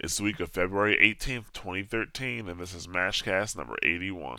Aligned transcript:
It's 0.00 0.18
the 0.18 0.22
week 0.22 0.38
of 0.38 0.50
February 0.50 0.96
18th, 0.96 1.52
2013, 1.54 2.48
and 2.48 2.60
this 2.60 2.72
is 2.72 2.86
Mashcast 2.86 3.56
number 3.56 3.74
81. 3.82 4.38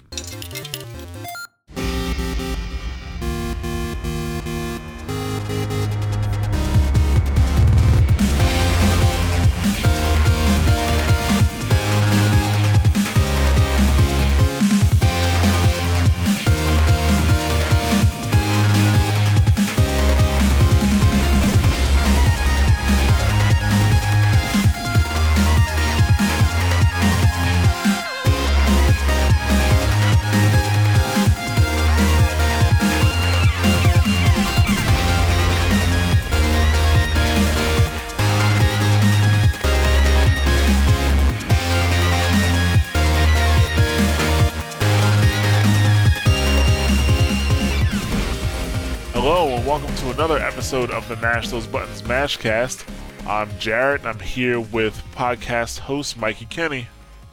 Episode 50.71 50.91
of 50.91 51.07
the 51.07 51.15
Mash 51.15 51.49
Those 51.49 51.65
Buttons 51.65 52.03
Mashcast. 52.03 52.87
I'm 53.27 53.49
Jarrett, 53.57 54.01
and 54.01 54.09
I'm 54.09 54.19
here 54.19 54.59
with 54.59 55.01
podcast 55.15 55.79
host 55.79 56.15
Mikey 56.15 56.45
Kenny. 56.45 56.87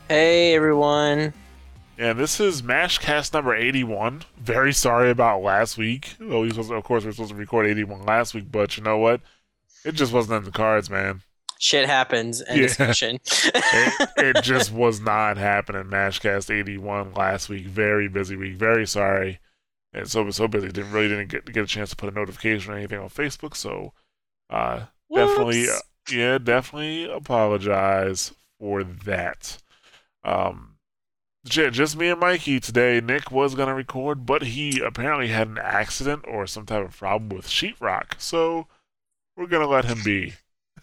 Hey 0.09 0.54
everyone. 0.54 1.34
And 1.98 2.18
this 2.18 2.40
is 2.40 2.62
Mashcast 2.62 3.34
number 3.34 3.54
81. 3.54 4.23
Very 4.38 4.73
sorry 4.73 5.10
about 5.10 5.43
last 5.43 5.76
week. 5.76 6.15
Well, 6.18 6.40
we 6.40 6.48
supposed 6.48 6.70
to- 6.70 6.76
of 6.76 6.84
course, 6.84 7.04
we 7.04 7.10
are 7.10 7.12
supposed 7.12 7.32
to 7.32 7.37
record 7.37 7.66
81 7.66 8.06
last 8.06 8.32
week, 8.32 8.51
but 8.51 8.78
you 8.78 8.82
know 8.82 8.96
what? 8.96 9.20
It 9.84 9.93
just 9.96 10.15
wasn't 10.15 10.38
in 10.38 10.45
the 10.45 10.50
cards, 10.50 10.88
man. 10.88 11.21
Shit 11.59 11.84
happens 11.84 12.40
and 12.40 12.56
Yeah. 12.59 12.66
discussion. 12.68 13.18
It, 13.54 14.09
it 14.16 14.43
just 14.45 14.73
was 14.73 14.98
not 15.02 15.37
happening. 15.37 15.84
Mashcast 15.84 16.50
81 16.50 17.12
last 17.12 17.50
week. 17.50 17.66
Very 17.66 18.09
busy 18.09 18.34
week. 18.34 18.54
Very 18.56 18.87
sorry. 18.87 19.40
And 19.97 20.11
so 20.11 20.30
so 20.30 20.47
busy. 20.47 20.69
Didn't 20.69 20.93
really 20.93 21.09
didn't 21.09 21.29
get 21.29 21.52
get 21.52 21.65
a 21.65 21.66
chance 21.66 21.91
to 21.91 21.97
put 21.97 22.13
a 22.13 22.16
notification 22.16 22.73
or 22.73 22.77
anything 22.77 22.99
on 22.99 23.09
Facebook. 23.09 23.57
So 23.57 23.93
uh, 24.51 24.85
definitely, 25.13 25.69
uh, 25.69 25.79
yeah, 26.11 26.39
definitely 26.39 27.11
apologize 27.11 28.33
for 28.59 28.85
that. 28.85 29.59
Um, 30.23 30.77
just 31.45 31.97
me 31.97 32.09
and 32.09 32.21
Mikey 32.21 32.61
today. 32.61 33.01
Nick 33.01 33.30
was 33.30 33.55
gonna 33.55 33.74
record, 33.74 34.27
but 34.27 34.43
he 34.43 34.80
apparently 34.80 35.29
had 35.29 35.49
an 35.49 35.59
accident 35.59 36.24
or 36.29 36.47
some 36.47 36.67
type 36.67 36.85
of 36.85 36.97
problem 36.97 37.30
with 37.30 37.47
sheetrock. 37.47 38.21
So 38.21 38.67
we're 39.37 39.47
gonna 39.47 39.69
let 39.69 39.85
him 39.85 40.02
be, 40.05 40.35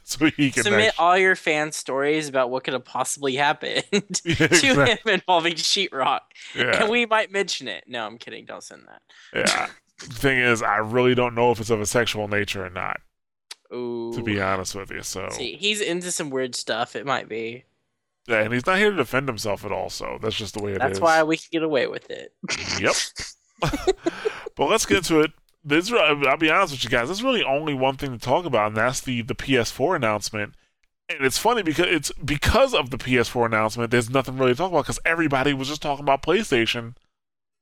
so 0.08 0.26
he 0.26 0.52
can 0.52 0.64
Submit 0.64 0.90
actu- 0.90 1.02
all 1.02 1.18
your 1.18 1.36
fan 1.36 1.72
stories 1.72 2.28
about 2.28 2.50
what 2.50 2.64
could 2.64 2.74
have 2.74 2.86
possibly 2.86 3.36
happened 3.36 3.84
Yeah, 4.26 4.36
to 4.36 4.44
exactly. 4.48 4.84
him 5.12 5.20
involving 5.20 5.54
sheetrock. 5.54 6.22
Yeah. 6.56 6.82
And 6.84 6.90
we 6.90 7.06
might 7.06 7.32
mention 7.32 7.68
it. 7.68 7.86
No, 7.88 8.06
I'm 8.06 8.18
kidding. 8.18 8.46
Don't 8.46 8.64
send 8.64 8.84
that. 8.88 9.02
Yeah. 9.34 9.68
The 10.00 10.06
thing 10.14 10.40
is, 10.40 10.62
I 10.62 10.78
really 10.78 11.16
don't 11.16 11.36
know 11.36 11.52
if 11.52 11.60
it's 11.60 11.70
of 11.70 11.80
a 11.80 11.86
sexual 11.86 12.28
nature 12.28 12.66
or 12.66 12.70
not, 12.70 13.00
Ooh. 13.74 14.12
to 14.16 14.22
be 14.24 14.42
honest 14.42 14.76
with 14.76 14.92
you. 14.92 15.02
So, 15.04 15.30
See, 15.32 15.56
he's 15.56 15.80
into 15.82 16.12
some 16.12 16.30
weird 16.30 16.56
stuff. 16.56 16.96
It 16.96 17.06
might 17.06 17.30
be. 17.30 17.64
yeah, 18.28 18.42
and 18.42 18.54
he's 18.54 18.66
not 18.66 18.80
here 18.80 18.90
to 18.92 18.98
defend 18.98 19.30
himself 19.30 19.64
at 19.64 19.72
all. 19.72 19.90
So 19.90 20.18
that's 20.22 20.36
just 20.36 20.56
the 20.56 20.64
way 20.64 20.72
it 20.72 20.76
is. 20.76 20.80
That's 20.80 21.00
why 21.00 21.24
we 21.24 21.38
can 21.38 21.48
get 21.52 21.64
away 21.64 21.88
with 21.88 22.10
it. 22.10 22.34
Yep. 22.82 22.96
but 24.56 24.70
let's 24.70 24.86
get 24.86 25.04
to 25.06 25.22
it. 25.22 25.32
This, 25.64 25.92
I'll 25.92 26.38
be 26.38 26.50
honest 26.50 26.74
with 26.74 26.84
you 26.84 26.90
guys. 26.90 27.08
There's 27.08 27.24
really 27.24 27.44
only 27.44 27.74
one 27.74 27.96
thing 27.96 28.12
to 28.12 28.20
talk 28.20 28.46
about, 28.46 28.68
and 28.68 28.78
that's 28.78 29.02
the 29.02 29.22
the 29.22 29.36
PS4 29.36 29.96
announcement. 29.96 30.56
And 31.10 31.26
it's 31.26 31.38
funny 31.38 31.64
because 31.64 31.88
it's 31.88 32.12
because 32.24 32.74
of 32.74 32.90
the 32.90 32.98
PS4 32.98 33.46
announcement. 33.46 33.92
There's 33.92 34.10
nothing 34.10 34.38
really 34.38 34.54
to 34.54 34.58
talk 34.58 34.72
about 34.72 34.84
because 34.84 35.00
everybody 35.06 35.54
was 35.54 35.70
just 35.70 35.82
talking 35.82 36.04
about 36.04 36.22
PlayStation 36.22 36.96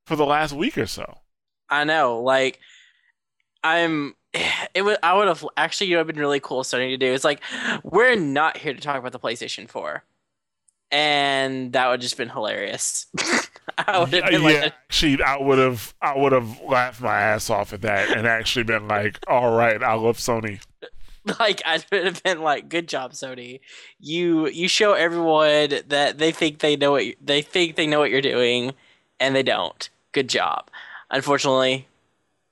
for 0.05 0.15
the 0.15 0.25
last 0.25 0.53
week 0.53 0.77
or 0.77 0.87
so. 0.87 1.19
I 1.69 1.83
know. 1.83 2.19
Like, 2.21 2.59
I'm. 3.63 4.15
It 4.73 4.83
would. 4.83 4.97
I 5.03 5.13
would 5.17 5.27
have 5.27 5.45
actually. 5.57 5.87
You 5.87 5.97
know, 5.97 6.05
been 6.05 6.15
really 6.15 6.39
cool 6.39 6.63
starting 6.63 6.91
to 6.91 6.97
do. 6.97 7.13
It's 7.13 7.25
like 7.25 7.41
we're 7.83 8.15
not 8.15 8.55
here 8.55 8.73
to 8.73 8.79
talk 8.79 8.97
about 8.97 9.11
the 9.11 9.19
PlayStation 9.19 9.67
Four, 9.67 10.05
and 10.91 11.73
that 11.73 11.89
would 11.89 12.01
just 12.01 12.17
been 12.17 12.29
hilarious. 12.29 13.05
I 13.77 13.99
would 13.99 14.13
have 14.13 14.31
Yeah, 14.31 14.39
like, 14.39 14.55
actually, 14.57 15.21
I 15.23 15.37
would 15.37 15.57
have, 15.59 15.93
I 16.01 16.17
would 16.17 16.31
have 16.33 16.61
laughed 16.61 17.01
my 17.01 17.19
ass 17.19 17.49
off 17.49 17.73
at 17.73 17.81
that, 17.81 18.09
and 18.15 18.27
actually 18.27 18.63
been 18.63 18.87
like, 18.87 19.19
"All 19.27 19.55
right, 19.55 19.81
I 19.81 19.93
love 19.93 20.17
Sony." 20.17 20.59
like 21.39 21.61
I 21.65 21.79
would 21.91 22.05
have 22.05 22.23
been 22.23 22.41
like, 22.41 22.67
"Good 22.69 22.87
job, 22.87 23.13
Sony. 23.13 23.59
You 23.99 24.47
you 24.47 24.67
show 24.67 24.93
everyone 24.93 25.81
that 25.87 26.17
they 26.17 26.31
think 26.31 26.59
they 26.59 26.75
know 26.75 26.91
what 26.91 27.05
you, 27.05 27.15
they 27.23 27.41
think 27.41 27.75
they 27.75 27.87
know 27.87 27.99
what 27.99 28.09
you're 28.11 28.21
doing, 28.21 28.73
and 29.19 29.35
they 29.35 29.43
don't. 29.43 29.89
Good 30.11 30.27
job. 30.29 30.69
Unfortunately, 31.11 31.87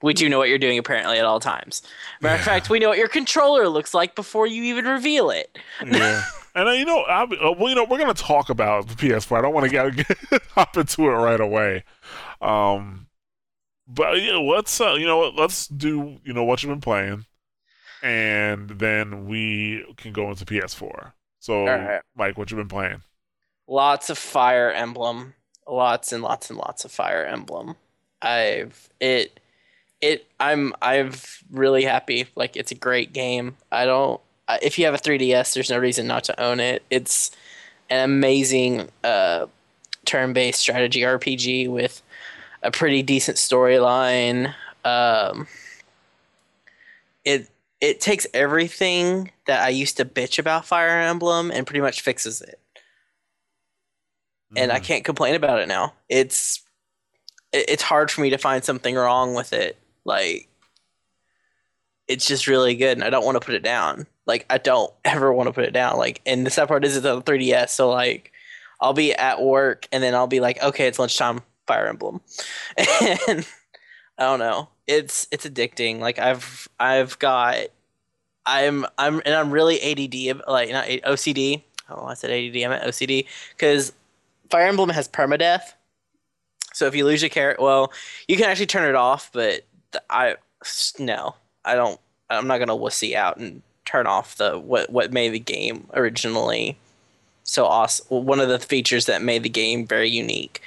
we 0.01 0.13
do 0.13 0.29
know 0.29 0.37
what 0.37 0.49
you're 0.49 0.57
doing 0.57 0.77
apparently 0.77 1.17
at 1.17 1.25
all 1.25 1.39
times. 1.39 1.81
Matter 2.21 2.35
of 2.35 2.41
Yeah. 2.41 2.45
fact, 2.45 2.69
we 2.69 2.79
know 2.79 2.89
what 2.89 2.97
your 2.97 3.07
controller 3.07 3.67
looks 3.67 3.93
like 3.93 4.15
before 4.15 4.47
you 4.47 4.63
even 4.63 4.85
reveal 4.85 5.29
it. 5.29 5.57
Yeah, 5.85 6.23
and 6.59 6.69
uh, 6.69 6.71
you 6.71 6.85
know, 6.85 7.03
be, 7.27 7.37
uh, 7.37 7.51
well, 7.51 7.69
you 7.69 7.75
know, 7.75 7.85
we're 7.85 7.97
gonna 7.97 8.13
talk 8.13 8.49
about 8.49 8.87
the 8.87 8.95
PS4. 8.95 9.37
I 9.37 9.41
don't 9.41 9.53
want 9.53 9.69
to 9.69 9.91
get, 10.31 10.41
hop 10.51 10.77
into 10.77 11.03
it 11.09 11.13
right 11.13 11.39
away. 11.39 11.83
Um, 12.41 13.07
but 13.87 14.21
yeah, 14.21 14.35
let's, 14.37 14.79
uh, 14.79 14.93
you 14.93 15.05
know, 15.05 15.29
let's 15.29 15.67
do, 15.67 16.19
you 16.23 16.33
know, 16.33 16.43
what 16.43 16.61
you've 16.61 16.69
been 16.69 16.81
playing, 16.81 17.25
and 18.03 18.69
then 18.69 19.25
we 19.27 19.85
can 19.97 20.13
go 20.13 20.29
into 20.29 20.45
PS4. 20.45 21.13
So, 21.39 21.67
Alright. 21.67 22.01
Mike, 22.15 22.37
what 22.37 22.51
you've 22.51 22.57
been 22.57 22.67
playing? 22.67 23.01
Lots 23.67 24.09
of 24.09 24.17
Fire 24.17 24.71
Emblem. 24.71 25.33
Lots 25.67 26.11
and 26.11 26.23
lots 26.23 26.49
and 26.49 26.57
lots 26.57 26.83
of 26.85 26.91
Fire 26.91 27.23
Emblem. 27.25 27.75
I've 28.21 28.89
it 28.99 29.39
it 30.01 30.27
I'm 30.39 30.73
I've 30.81 31.43
really 31.51 31.83
happy. 31.83 32.27
Like 32.35 32.57
it's 32.57 32.71
a 32.71 32.75
great 32.75 33.13
game. 33.13 33.55
I 33.71 33.85
don't 33.85 34.19
I- 34.19 34.23
if 34.61 34.79
you 34.79 34.85
have 34.85 34.93
a 34.93 34.97
3DS, 34.97 35.53
there's 35.53 35.69
no 35.69 35.77
reason 35.77 36.07
not 36.07 36.23
to 36.25 36.39
own 36.41 36.59
it. 36.59 36.83
It's 36.89 37.31
an 37.89 38.03
amazing 38.03 38.89
uh 39.03 39.45
turn-based 40.05 40.59
strategy 40.59 41.01
RPG 41.01 41.69
with 41.69 42.01
a 42.63 42.71
pretty 42.71 43.01
decent 43.03 43.37
storyline. 43.37 44.53
Um 44.85 45.47
it 47.25 47.49
it 47.81 48.01
takes 48.01 48.27
everything 48.33 49.31
that 49.47 49.63
I 49.63 49.69
used 49.69 49.97
to 49.97 50.05
bitch 50.05 50.37
about 50.39 50.65
Fire 50.65 50.99
Emblem 51.01 51.49
and 51.51 51.65
pretty 51.65 51.79
much 51.81 52.01
fixes 52.01 52.41
it 52.41 52.59
and 54.55 54.71
I 54.71 54.79
Mm. 54.79 54.83
can't 54.83 55.05
complain 55.05 55.35
about 55.35 55.59
it 55.59 55.67
now. 55.67 55.93
It's 56.09 56.61
it- 57.51 57.69
it's 57.69 57.83
hard 57.83 58.11
for 58.11 58.21
me 58.21 58.29
to 58.31 58.37
find 58.37 58.63
something 58.63 58.95
wrong 58.95 59.33
with 59.33 59.53
it. 59.53 59.77
Like 60.05 60.48
it's 62.09 62.25
just 62.25 62.47
really 62.47 62.75
good, 62.75 62.97
and 62.97 63.03
I 63.03 63.09
don't 63.09 63.23
want 63.23 63.35
to 63.39 63.45
put 63.45 63.55
it 63.55 63.63
down. 63.63 64.05
Like 64.25 64.45
I 64.49 64.57
don't 64.57 64.91
ever 65.05 65.31
want 65.31 65.47
to 65.47 65.53
put 65.53 65.63
it 65.63 65.71
down. 65.71 65.97
Like 65.97 66.21
and 66.25 66.45
the 66.45 66.49
sad 66.49 66.67
part 66.67 66.83
is 66.83 66.97
it's 66.97 67.05
on 67.05 67.21
3DS, 67.21 67.69
so 67.69 67.89
like 67.89 68.33
I'll 68.81 68.93
be 68.93 69.13
at 69.13 69.41
work 69.41 69.87
and 69.91 70.03
then 70.03 70.15
I'll 70.15 70.27
be 70.27 70.39
like, 70.39 70.61
okay, 70.61 70.87
it's 70.87 70.99
lunchtime, 70.99 71.41
Fire 71.67 71.87
Emblem, 71.87 72.19
and 72.77 73.47
I 74.17 74.23
don't 74.23 74.39
know. 74.39 74.69
It's 74.87 75.27
it's 75.31 75.45
addicting. 75.45 75.99
Like 75.99 76.19
I've 76.19 76.67
I've 76.79 77.17
got 77.19 77.67
I'm 78.45 78.85
I'm 78.97 79.21
and 79.25 79.35
I'm 79.35 79.51
really 79.51 79.79
ADD 79.79 80.41
like 80.47 80.71
not 80.71 80.87
OCD. 80.87 81.63
Oh, 81.89 82.05
I 82.05 82.15
said 82.15 82.31
ADD. 82.31 82.63
I 82.63 82.67
meant 82.67 82.83
OCD 82.83 83.25
because 83.55 83.93
Fire 84.49 84.67
Emblem 84.67 84.89
has 84.89 85.07
permadeath. 85.07 85.73
So 86.73 86.85
if 86.85 86.95
you 86.95 87.05
lose 87.05 87.21
your 87.21 87.29
character, 87.29 87.63
well, 87.63 87.91
you 88.27 88.37
can 88.37 88.45
actually 88.45 88.67
turn 88.67 88.87
it 88.87 88.95
off, 88.95 89.31
but 89.33 89.65
I 90.09 90.35
no, 90.99 91.35
I 91.65 91.75
don't. 91.75 91.99
I'm 92.29 92.47
not 92.47 92.59
gonna 92.59 92.77
wussy 92.77 93.15
out 93.15 93.37
and 93.37 93.61
turn 93.85 94.07
off 94.07 94.37
the 94.37 94.57
what 94.57 94.89
what 94.89 95.11
made 95.11 95.29
the 95.29 95.39
game 95.39 95.87
originally 95.93 96.77
so 97.49 97.65
awesome. 97.65 98.25
One 98.25 98.39
of 98.39 98.47
the 98.47 98.59
features 98.59 99.07
that 99.07 99.21
made 99.21 99.43
the 99.43 99.49
game 99.49 99.87
very 99.87 100.09
unique. 100.09 100.61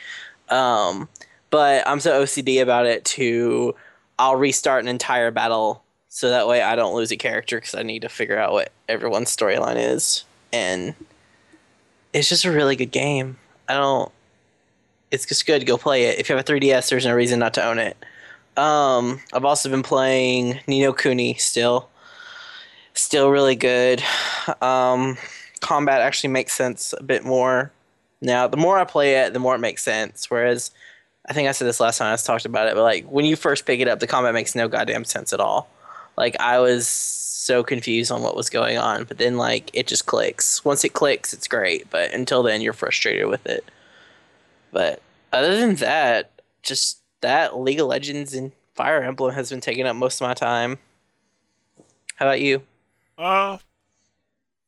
Um, 0.49 1.09
but 1.51 1.87
I'm 1.87 2.01
so 2.01 2.23
OCD 2.23 2.61
about 2.61 2.87
it 2.87 3.05
to 3.05 3.75
I'll 4.19 4.37
restart 4.37 4.83
an 4.83 4.89
entire 4.89 5.31
battle 5.31 5.83
so 6.09 6.31
that 6.31 6.49
way 6.49 6.61
I 6.61 6.77
don't 6.77 6.95
lose 6.95 7.11
a 7.13 7.17
character 7.17 7.57
because 7.57 7.75
I 7.75 7.83
need 7.83 8.03
to 8.03 8.09
figure 8.09 8.39
out 8.39 8.53
what 8.53 8.73
everyone's 8.89 9.35
storyline 9.35 9.77
is, 9.77 10.25
and 10.53 10.95
it's 12.13 12.29
just 12.29 12.45
a 12.45 12.53
really 12.53 12.77
good 12.77 12.91
game. 12.91 13.39
I 13.69 13.75
don't. 13.75 14.11
It's 15.11 15.25
just 15.25 15.47
good. 15.47 15.65
Go 15.67 15.79
play 15.79 16.05
it. 16.05 16.19
If 16.19 16.29
you 16.29 16.37
have 16.37 16.49
a 16.49 16.53
3DS, 16.53 16.91
there's 16.91 17.07
no 17.07 17.15
reason 17.15 17.39
not 17.39 17.55
to 17.55 17.65
own 17.65 17.79
it. 17.79 17.97
Um, 18.57 19.21
I've 19.33 19.45
also 19.45 19.71
been 19.71 19.83
playing 19.83 20.61
Ni 20.67 20.83
no 20.83 20.93
Kuni 20.93 21.35
still. 21.35 21.89
Still 22.95 23.31
really 23.31 23.57
good. 23.57 24.03
Um, 24.61 25.17
combat 25.61 26.03
actually 26.03 26.31
makes 26.31 26.53
sense 26.53 26.95
a 26.99 27.03
bit 27.03 27.25
more. 27.25 27.73
Now, 28.21 28.47
the 28.47 28.57
more 28.57 28.79
I 28.79 28.85
play 28.85 29.17
it, 29.17 29.33
the 29.33 29.39
more 29.39 29.55
it 29.55 29.61
makes 29.61 29.83
sense. 29.83 30.31
Whereas, 30.31 30.71
I 31.27 31.33
think 31.33 31.49
I 31.49 31.53
said 31.53 31.67
this 31.67 31.81
last 31.81 31.99
time 31.99 32.09
I 32.09 32.13
was 32.13 32.25
talked 32.25 32.45
about 32.45 32.69
it, 32.69 32.75
but 32.75 32.83
like 32.83 33.05
when 33.07 33.25
you 33.25 33.37
first 33.37 33.65
pick 33.65 33.81
it 33.81 33.89
up, 33.89 34.01
the 34.01 34.07
combat 34.07 34.35
makes 34.35 34.55
no 34.55 34.69
goddamn 34.69 35.05
sense 35.05 35.33
at 35.33 35.41
all. 35.41 35.69
Like 36.17 36.37
I 36.41 36.59
was 36.59 36.87
so 36.87 37.65
confused 37.65 38.13
on 38.13 38.23
what 38.23 38.37
was 38.37 38.51
going 38.51 38.79
on, 38.79 39.05
but 39.05 39.19
then 39.19 39.37
like 39.37 39.71
it 39.73 39.87
just 39.87 40.07
clicks. 40.07 40.65
Once 40.65 40.85
it 40.85 40.93
clicks, 40.93 41.33
it's 41.33 41.49
great, 41.49 41.89
but 41.91 42.13
until 42.13 42.43
then, 42.43 42.61
you're 42.61 42.73
frustrated 42.73 43.27
with 43.27 43.47
it. 43.47 43.65
But 44.73 45.01
other 45.33 45.59
than 45.59 45.77
that, 45.77 46.31
just 46.63 47.02
that 47.23 47.59
League 47.59 47.81
of 47.81 47.87
Legends 47.87 48.35
and 48.35 48.53
Fire 48.75 49.03
Emblem 49.03 49.35
has 49.35 49.51
been 49.51 49.61
taking 49.61 49.87
up 49.87 49.97
most 49.97 50.21
of 50.21 50.29
my 50.29 50.35
time. 50.35 50.79
How 52.17 52.27
about 52.27 52.41
you? 52.41 52.63
Uh, 53.19 53.59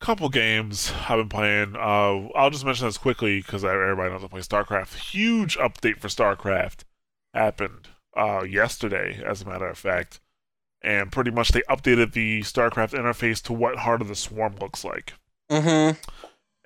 couple 0.05 0.29
games 0.29 0.93
I've 1.09 1.17
been 1.17 1.29
playing. 1.31 1.77
Uh, 1.77 2.29
I'll 2.37 2.51
just 2.51 2.65
mention 2.65 2.87
this 2.87 2.99
quickly 2.99 3.41
because 3.41 3.65
everybody 3.65 4.11
knows 4.11 4.23
I 4.23 4.27
play 4.27 4.41
StarCraft. 4.41 4.97
Huge 4.97 5.57
update 5.57 5.99
for 5.99 6.09
StarCraft 6.09 6.85
happened 7.33 7.89
uh, 8.15 8.43
yesterday, 8.43 9.23
as 9.25 9.43
a 9.43 9.47
matter 9.47 9.67
of 9.67 9.79
fact, 9.79 10.21
and 10.83 11.11
pretty 11.11 11.31
much 11.31 11.53
they 11.53 11.63
updated 11.71 12.13
the 12.13 12.43
StarCraft 12.43 12.93
interface 12.93 13.43
to 13.45 13.55
what 13.55 13.79
Heart 13.79 14.03
of 14.03 14.09
the 14.09 14.15
Swarm 14.15 14.57
looks 14.61 14.85
like. 14.85 15.15
Mm-hmm. 15.51 15.99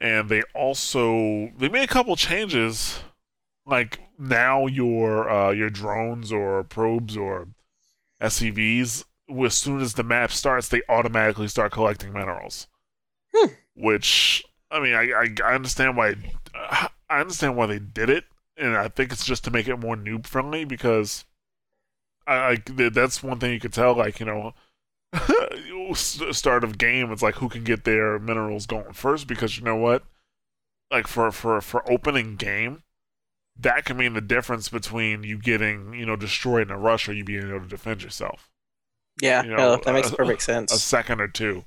And 0.01 0.29
they 0.29 0.43
also 0.55 1.53
they 1.59 1.69
made 1.69 1.85
a 1.85 1.93
couple 1.93 2.17
changes, 2.17 3.01
like 3.69 4.01
now 4.19 4.67
your 4.67 5.29
uh, 5.29 5.51
your 5.51 5.71
drones 5.71 6.33
or 6.33 6.65
probes 6.65 7.17
or 7.17 7.49
SCVs, 8.21 9.05
as 9.45 9.57
soon 9.57 9.81
as 9.81 9.95
the 9.95 10.03
map 10.03 10.33
starts, 10.33 10.69
they 10.69 10.83
automatically 10.89 11.49
start 11.49 11.73
collecting 11.73 12.13
minerals. 12.13 12.67
Hmm. 13.35 13.53
Which 13.75 14.43
I 14.71 14.81
mean, 14.81 14.95
I, 14.95 15.13
I 15.13 15.29
I 15.45 15.55
understand 15.55 15.97
why 15.97 16.15
I 16.55 17.21
understand 17.21 17.57
why 17.57 17.67
they 17.67 17.79
did 17.79 18.11
it, 18.11 18.25
and 18.57 18.77
I 18.77 18.89
think 18.89 19.13
it's 19.13 19.27
just 19.27 19.45
to 19.45 19.51
make 19.51 19.69
it 19.69 19.77
more 19.77 19.97
noob 19.97 20.27
friendly 20.27 20.65
because 20.65 21.25
I, 22.27 22.59
I 22.79 22.89
that's 22.89 23.23
one 23.23 23.39
thing 23.39 23.53
you 23.53 23.61
could 23.61 23.73
tell. 23.73 23.95
Like 23.95 24.19
you 24.19 24.27
know, 24.27 24.55
start 25.95 26.65
of 26.65 26.79
game, 26.79 27.13
it's 27.13 27.23
like 27.23 27.37
who 27.37 27.51
can 27.51 27.65
get 27.65 27.85
their 27.85 28.19
minerals 28.19 28.67
going 28.67 28.95
first 28.95 29.27
because 29.27 29.59
you 29.59 29.65
know 29.65 29.77
what, 29.77 30.05
like 30.91 31.07
for 31.07 31.31
for 31.31 31.61
for 31.61 31.91
opening 31.91 32.37
game. 32.37 32.83
That 33.59 33.85
can 33.85 33.97
mean 33.97 34.15
the 34.15 34.21
difference 34.21 34.69
between 34.69 35.25
you 35.25 35.39
getting, 35.39 35.93
you 35.95 36.07
know, 36.07 36.17
destroyed 36.17 36.69
in 36.69 36.71
a 36.71 36.79
rush 36.79 37.09
or 37.09 37.13
you 37.13 37.25
being 37.25 37.49
able 37.49 37.61
to 37.61 37.69
defend 37.69 38.03
yourself 38.03 38.51
Yeah, 39.21 39.43
You 39.43 39.51
know, 39.51 39.57
no, 39.57 39.77
that 39.85 39.93
makes 39.93 40.13
uh, 40.13 40.17
perfect 40.17 40.43
sense. 40.43 40.73
a 40.73 40.79
second 40.79 41.21
or 41.21 41.29
two. 41.29 41.65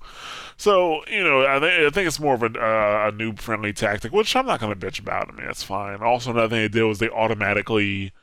So 0.58 1.06
you 1.08 1.24
know, 1.24 1.46
I 1.46 1.60
think 1.60 1.74
I 1.88 1.90
think 1.90 2.08
it's 2.08 2.20
more 2.20 2.36
of 2.36 2.44
a 2.44 2.48
uh, 2.48 3.10
a 3.10 3.12
noob 3.12 3.40
friendly 3.40 3.74
tactic, 3.74 4.12
which 4.14 4.36
I'm 4.36 4.46
not 4.46 4.60
going 4.60 4.78
to 4.78 4.88
bitch 4.88 5.00
about. 5.00 5.30
I 5.30 5.34
mean, 5.34 5.46
that's 5.48 5.64
fine. 5.64 6.02
Also, 6.02 6.32
another 6.32 6.50
thing 6.50 6.62
they 6.62 6.68
did 6.70 6.84
was 6.84 7.00
they 7.00 7.10
automatically 7.10 8.14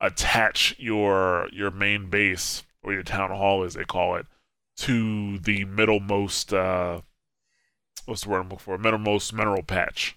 attach 0.00 0.76
your 0.78 1.48
your 1.52 1.70
main 1.70 2.10
base 2.10 2.64
or 2.82 2.92
your 2.92 3.02
town 3.02 3.30
hall, 3.30 3.64
as 3.64 3.74
they 3.74 3.84
call 3.84 4.16
it, 4.16 4.26
to 4.78 5.38
the 5.38 5.64
middlemost. 5.66 6.52
Uh, 6.52 7.02
what's 8.06 8.22
the 8.22 8.30
word 8.30 8.40
I'm 8.40 8.48
looking 8.50 8.58
for? 8.58 8.78
Middlemost 8.78 9.32
mineral 9.32 9.62
patch. 9.62 10.16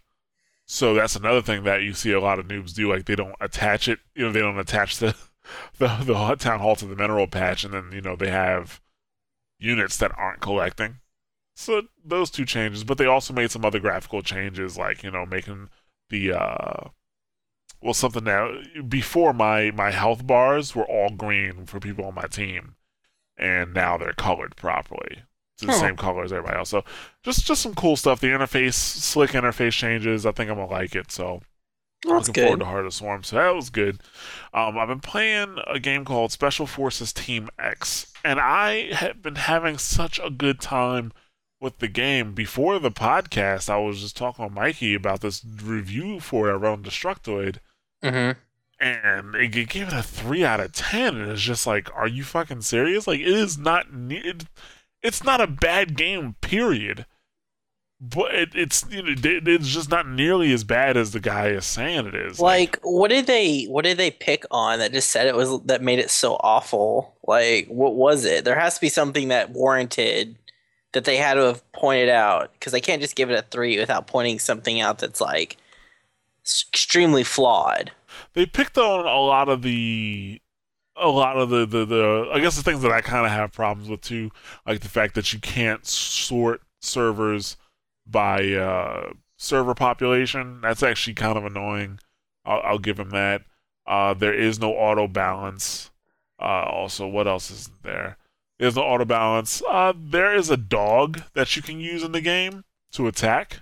So 0.66 0.94
that's 0.94 1.16
another 1.16 1.42
thing 1.42 1.64
that 1.64 1.84
you 1.84 1.94
see 1.94 2.12
a 2.12 2.20
lot 2.22 2.40
of 2.40 2.48
noobs 2.48 2.74
do. 2.74 2.90
Like 2.90 3.06
they 3.06 3.16
don't 3.16 3.36
attach 3.40 3.88
it. 3.88 4.00
You 4.16 4.26
know, 4.26 4.32
they 4.32 4.40
don't 4.40 4.60
attach 4.60 4.98
the 4.98 5.16
the, 5.78 5.88
the 6.04 6.36
town 6.36 6.60
hall 6.60 6.76
to 6.78 6.86
the 6.86 6.96
mineral 6.96 7.28
patch, 7.28 7.64
and 7.64 7.74
then 7.74 7.92
you 7.92 8.02
know 8.02 8.16
they 8.16 8.30
have 8.30 8.82
units 9.60 9.98
that 9.98 10.18
aren't 10.18 10.42
collecting. 10.42 11.00
So 11.56 11.84
those 12.04 12.32
two 12.32 12.46
changes, 12.46 12.84
but 12.84 12.98
they 12.98 13.06
also 13.06 13.34
made 13.34 13.52
some 13.52 13.66
other 13.66 13.80
graphical 13.80 14.22
changes, 14.22 14.78
like 14.78 15.04
you 15.04 15.12
know 15.12 15.26
making 15.26 15.70
the 16.10 16.34
uh, 16.34 16.90
well 17.82 17.94
something 17.94 18.24
that 18.24 18.90
before 18.90 19.34
my 19.34 19.72
my 19.72 19.92
health 19.92 20.26
bars 20.26 20.76
were 20.76 20.86
all 20.90 21.10
green 21.10 21.66
for 21.66 21.80
people 21.80 22.06
on 22.06 22.16
my 22.16 22.28
team, 22.28 22.76
and 23.38 23.74
now 23.74 23.98
they're 23.98 24.14
colored 24.14 24.56
properly 24.56 25.24
to 25.58 25.66
the 25.68 25.74
same 25.74 25.96
color 25.96 26.24
as 26.24 26.34
everybody 26.34 26.58
else. 26.58 26.70
So 26.70 26.84
just 27.24 27.46
just 27.46 27.62
some 27.62 27.76
cool 27.76 27.96
stuff. 27.96 28.20
The 28.20 28.28
interface, 28.28 28.74
slick 28.74 29.32
interface 29.32 29.74
changes. 29.74 30.26
I 30.26 30.32
think 30.32 30.50
I'm 30.50 30.58
gonna 30.58 30.72
like 30.72 30.96
it. 30.96 31.12
So 31.12 31.42
That's 32.04 32.28
looking 32.28 32.44
forward 32.44 32.60
to 32.60 32.66
Heart 32.66 32.86
of 32.88 32.94
Swarm. 32.94 33.24
So 33.24 33.36
that 33.38 33.54
was 33.56 33.70
good. 33.70 34.02
Um, 34.54 34.78
I've 34.78 34.88
been 34.88 35.00
playing 35.00 35.58
a 35.68 35.80
game 35.80 36.06
called 36.06 36.32
Special 36.32 36.66
Forces 36.68 37.14
Team 37.14 37.50
X, 37.60 38.12
and 38.26 38.40
I 38.40 38.94
have 38.94 39.22
been 39.22 39.36
having 39.36 39.78
such 39.78 40.20
a 40.24 40.30
good 40.30 40.60
time 40.60 41.12
with 41.62 41.80
the 41.80 41.88
game. 41.88 42.34
Before 42.34 42.78
the 42.80 42.92
podcast, 42.92 43.70
I 43.70 43.78
was 43.78 44.02
just 44.02 44.18
talking 44.18 44.44
with 44.44 44.54
Mikey 44.54 44.96
about 44.96 45.22
this 45.22 45.46
review 45.64 46.20
for 46.20 46.50
it 46.50 46.54
around 46.56 46.84
Destructoid, 46.86 47.58
Mm-hmm. 48.04 48.38
and 48.86 49.36
it 49.36 49.48
gave 49.70 49.88
it 49.88 49.94
a 49.94 50.04
three 50.04 50.44
out 50.44 50.60
of 50.60 50.74
ten. 50.74 51.16
And 51.16 51.32
it's 51.32 51.42
just 51.42 51.66
like, 51.66 51.90
are 51.96 52.08
you 52.08 52.24
fucking 52.26 52.62
serious? 52.64 53.08
Like, 53.08 53.22
it 53.22 53.28
is 53.28 53.58
not. 53.58 53.94
Ne- 53.94 54.18
it, 54.18 54.44
it's 55.04 55.24
not 55.24 55.42
a 55.42 55.48
bad 55.48 55.96
game. 55.96 56.36
Period. 56.42 57.06
But 58.02 58.36
it, 58.36 58.50
it's 58.54 58.86
you 58.90 59.02
know, 59.02 59.14
it's 59.16 59.70
just 59.70 59.90
not 59.90 60.10
nearly 60.10 60.52
as 60.52 60.66
bad 60.66 60.98
as 60.98 61.12
the 61.12 61.22
guy 61.22 61.48
is 61.50 61.66
saying 61.66 62.08
it 62.08 62.16
is. 62.16 62.40
Like, 62.40 62.78
what 62.82 63.10
did 63.10 63.28
they 63.28 63.64
what 63.66 63.86
did 63.86 63.98
they 63.98 64.12
pick 64.12 64.44
on 64.52 64.80
that 64.80 64.92
just 64.92 65.10
said 65.10 65.28
it 65.28 65.36
was 65.36 65.62
that 65.64 65.82
made 65.82 66.00
it 66.00 66.10
so 66.10 66.36
awful? 66.42 67.16
Like, 67.26 67.68
what 67.68 67.96
was 67.96 68.26
it? 68.26 68.44
There 68.44 68.60
has 68.60 68.76
to 68.76 68.82
be 68.82 68.90
something 68.90 69.30
that 69.30 69.52
warranted 69.52 70.38
that 70.92 71.06
they 71.06 71.18
had 71.18 71.36
to 71.36 71.42
have 71.42 71.72
pointed 71.72 72.10
out 72.10 72.52
because 72.54 72.74
they 72.74 72.82
can't 72.82 73.02
just 73.02 73.16
give 73.16 73.32
it 73.32 73.40
a 73.40 73.46
three 73.50 73.80
without 73.80 74.08
pointing 74.08 74.38
something 74.38 74.82
out 74.82 75.00
that's 75.00 75.22
like 75.22 75.58
extremely 76.42 77.24
flawed. 77.24 77.92
they 78.34 78.46
picked 78.46 78.78
on 78.78 79.06
a 79.06 79.20
lot 79.20 79.48
of 79.48 79.62
the 79.62 80.42
a 80.96 81.10
lot 81.10 81.38
of 81.38 81.50
the 81.50 81.66
the, 81.66 81.86
the 81.86 82.30
I 82.34 82.40
guess 82.40 82.56
the 82.56 82.64
things 82.64 82.82
that 82.82 82.92
I 82.92 83.02
kind 83.02 83.26
of 83.26 83.32
have 83.32 83.52
problems 83.52 83.90
with 83.90 84.02
too, 84.02 84.32
like 84.66 84.82
the 84.82 84.90
fact 84.90 85.16
that 85.16 85.34
you 85.34 85.40
can't 85.40 85.86
sort 85.86 86.62
servers 86.82 87.58
by 88.06 88.54
uh, 88.54 89.14
server 89.38 89.74
population. 89.76 90.62
That's 90.62 90.84
actually 90.84 91.16
kind 91.16 91.38
of 91.38 91.46
annoying. 91.46 92.00
I'll, 92.46 92.62
I'll 92.64 92.80
give 92.80 93.00
him 93.00 93.12
that. 93.12 93.44
Uh, 93.86 94.14
there 94.14 94.34
is 94.34 94.60
no 94.60 94.72
auto 94.74 95.08
balance. 95.08 95.92
Uh, 96.40 96.66
also, 96.66 97.08
what 97.08 97.28
else 97.28 97.52
is 97.52 97.70
there? 97.84 98.18
There's 98.60 98.76
no 98.76 98.84
auto 98.84 99.06
balance. 99.06 99.62
Uh, 99.70 99.94
there 99.96 100.34
is 100.36 100.50
a 100.50 100.58
dog 100.58 101.24
that 101.34 101.56
you 101.56 101.62
can 101.62 101.80
use 101.80 102.04
in 102.04 102.12
the 102.12 102.22
game 102.22 102.64
to 102.92 103.08
attack 103.08 103.62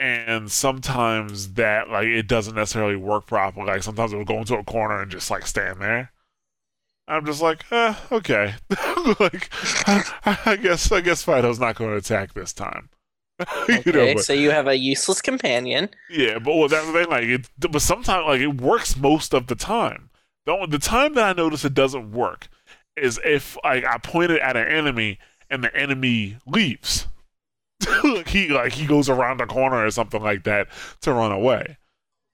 and 0.00 0.50
sometimes 0.50 1.52
that 1.52 1.90
like 1.90 2.06
it 2.06 2.26
doesn't 2.26 2.54
necessarily 2.54 2.96
work 2.96 3.26
properly. 3.26 3.66
Like 3.66 3.82
sometimes 3.82 4.12
it'll 4.12 4.24
go 4.24 4.38
into 4.38 4.56
a 4.56 4.64
corner 4.64 5.02
and 5.02 5.10
just 5.10 5.30
like 5.30 5.46
stand 5.46 5.80
there. 5.80 6.10
I'm 7.10 7.26
just 7.26 7.42
like, 7.42 7.64
eh, 7.72 7.94
okay. 8.12 8.54
like, 9.20 9.50
I, 9.88 10.38
I 10.46 10.56
guess 10.56 10.90
I 10.92 11.00
guess 11.00 11.24
Fido's 11.24 11.58
not 11.60 11.76
going 11.76 11.90
to 11.90 11.96
attack 11.96 12.34
this 12.34 12.52
time. 12.52 12.90
you 13.86 13.92
Okay, 13.92 13.92
know, 13.92 14.14
but, 14.14 14.24
so 14.24 14.32
you 14.32 14.50
have 14.50 14.66
a 14.66 14.76
useless 14.76 15.20
companion. 15.22 15.90
yeah, 16.08 16.38
but 16.38 16.54
well, 16.56 16.68
that's 16.68 16.86
the 16.86 16.92
thing. 16.92 17.08
Like, 17.08 17.24
it, 17.24 17.48
but 17.58 17.80
sometimes 17.82 18.26
like 18.26 18.40
it 18.40 18.60
works 18.60 18.96
most 18.96 19.32
of 19.34 19.46
the 19.46 19.54
time. 19.54 20.10
The 20.46 20.66
the 20.68 20.78
time 20.78 21.14
that 21.14 21.28
I 21.28 21.32
notice 21.32 21.64
it 21.64 21.74
doesn't 21.74 22.12
work 22.12 22.48
is 22.96 23.20
if 23.24 23.56
like 23.64 23.84
I 23.84 23.98
point 23.98 24.32
it 24.32 24.40
at 24.42 24.56
an 24.56 24.66
enemy 24.66 25.18
and 25.48 25.62
the 25.62 25.74
enemy 25.76 26.38
leaves. 26.46 27.06
like 28.04 28.28
he 28.28 28.48
like 28.48 28.72
he 28.74 28.86
goes 28.86 29.08
around 29.08 29.38
the 29.40 29.46
corner 29.46 29.84
or 29.86 29.90
something 29.90 30.22
like 30.22 30.44
that 30.44 30.68
to 31.02 31.12
run 31.12 31.32
away, 31.32 31.78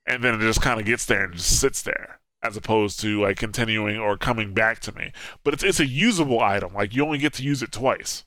and 0.06 0.25
then 0.25 0.35
it 0.37 0.40
just 0.40 0.62
kind 0.62 0.80
of 0.80 0.87
gets 0.87 1.06
there 1.06 1.25
and 1.25 1.35
just 1.35 1.61
sits 1.61 1.83
there, 1.83 2.15
as 2.48 2.56
opposed 2.56 3.00
to 3.00 3.22
like 3.22 3.36
continuing 3.36 3.98
or 3.98 4.16
coming 4.16 4.54
back 4.54 4.80
to 4.80 4.92
me. 4.94 5.12
But 5.44 5.54
it's 5.54 5.62
it's 5.62 5.80
a 5.80 5.86
usable 5.86 6.40
item. 6.40 6.74
Like 6.74 6.94
you 6.94 7.04
only 7.04 7.18
get 7.18 7.32
to 7.34 7.42
use 7.42 7.62
it 7.62 7.72
twice, 7.72 8.24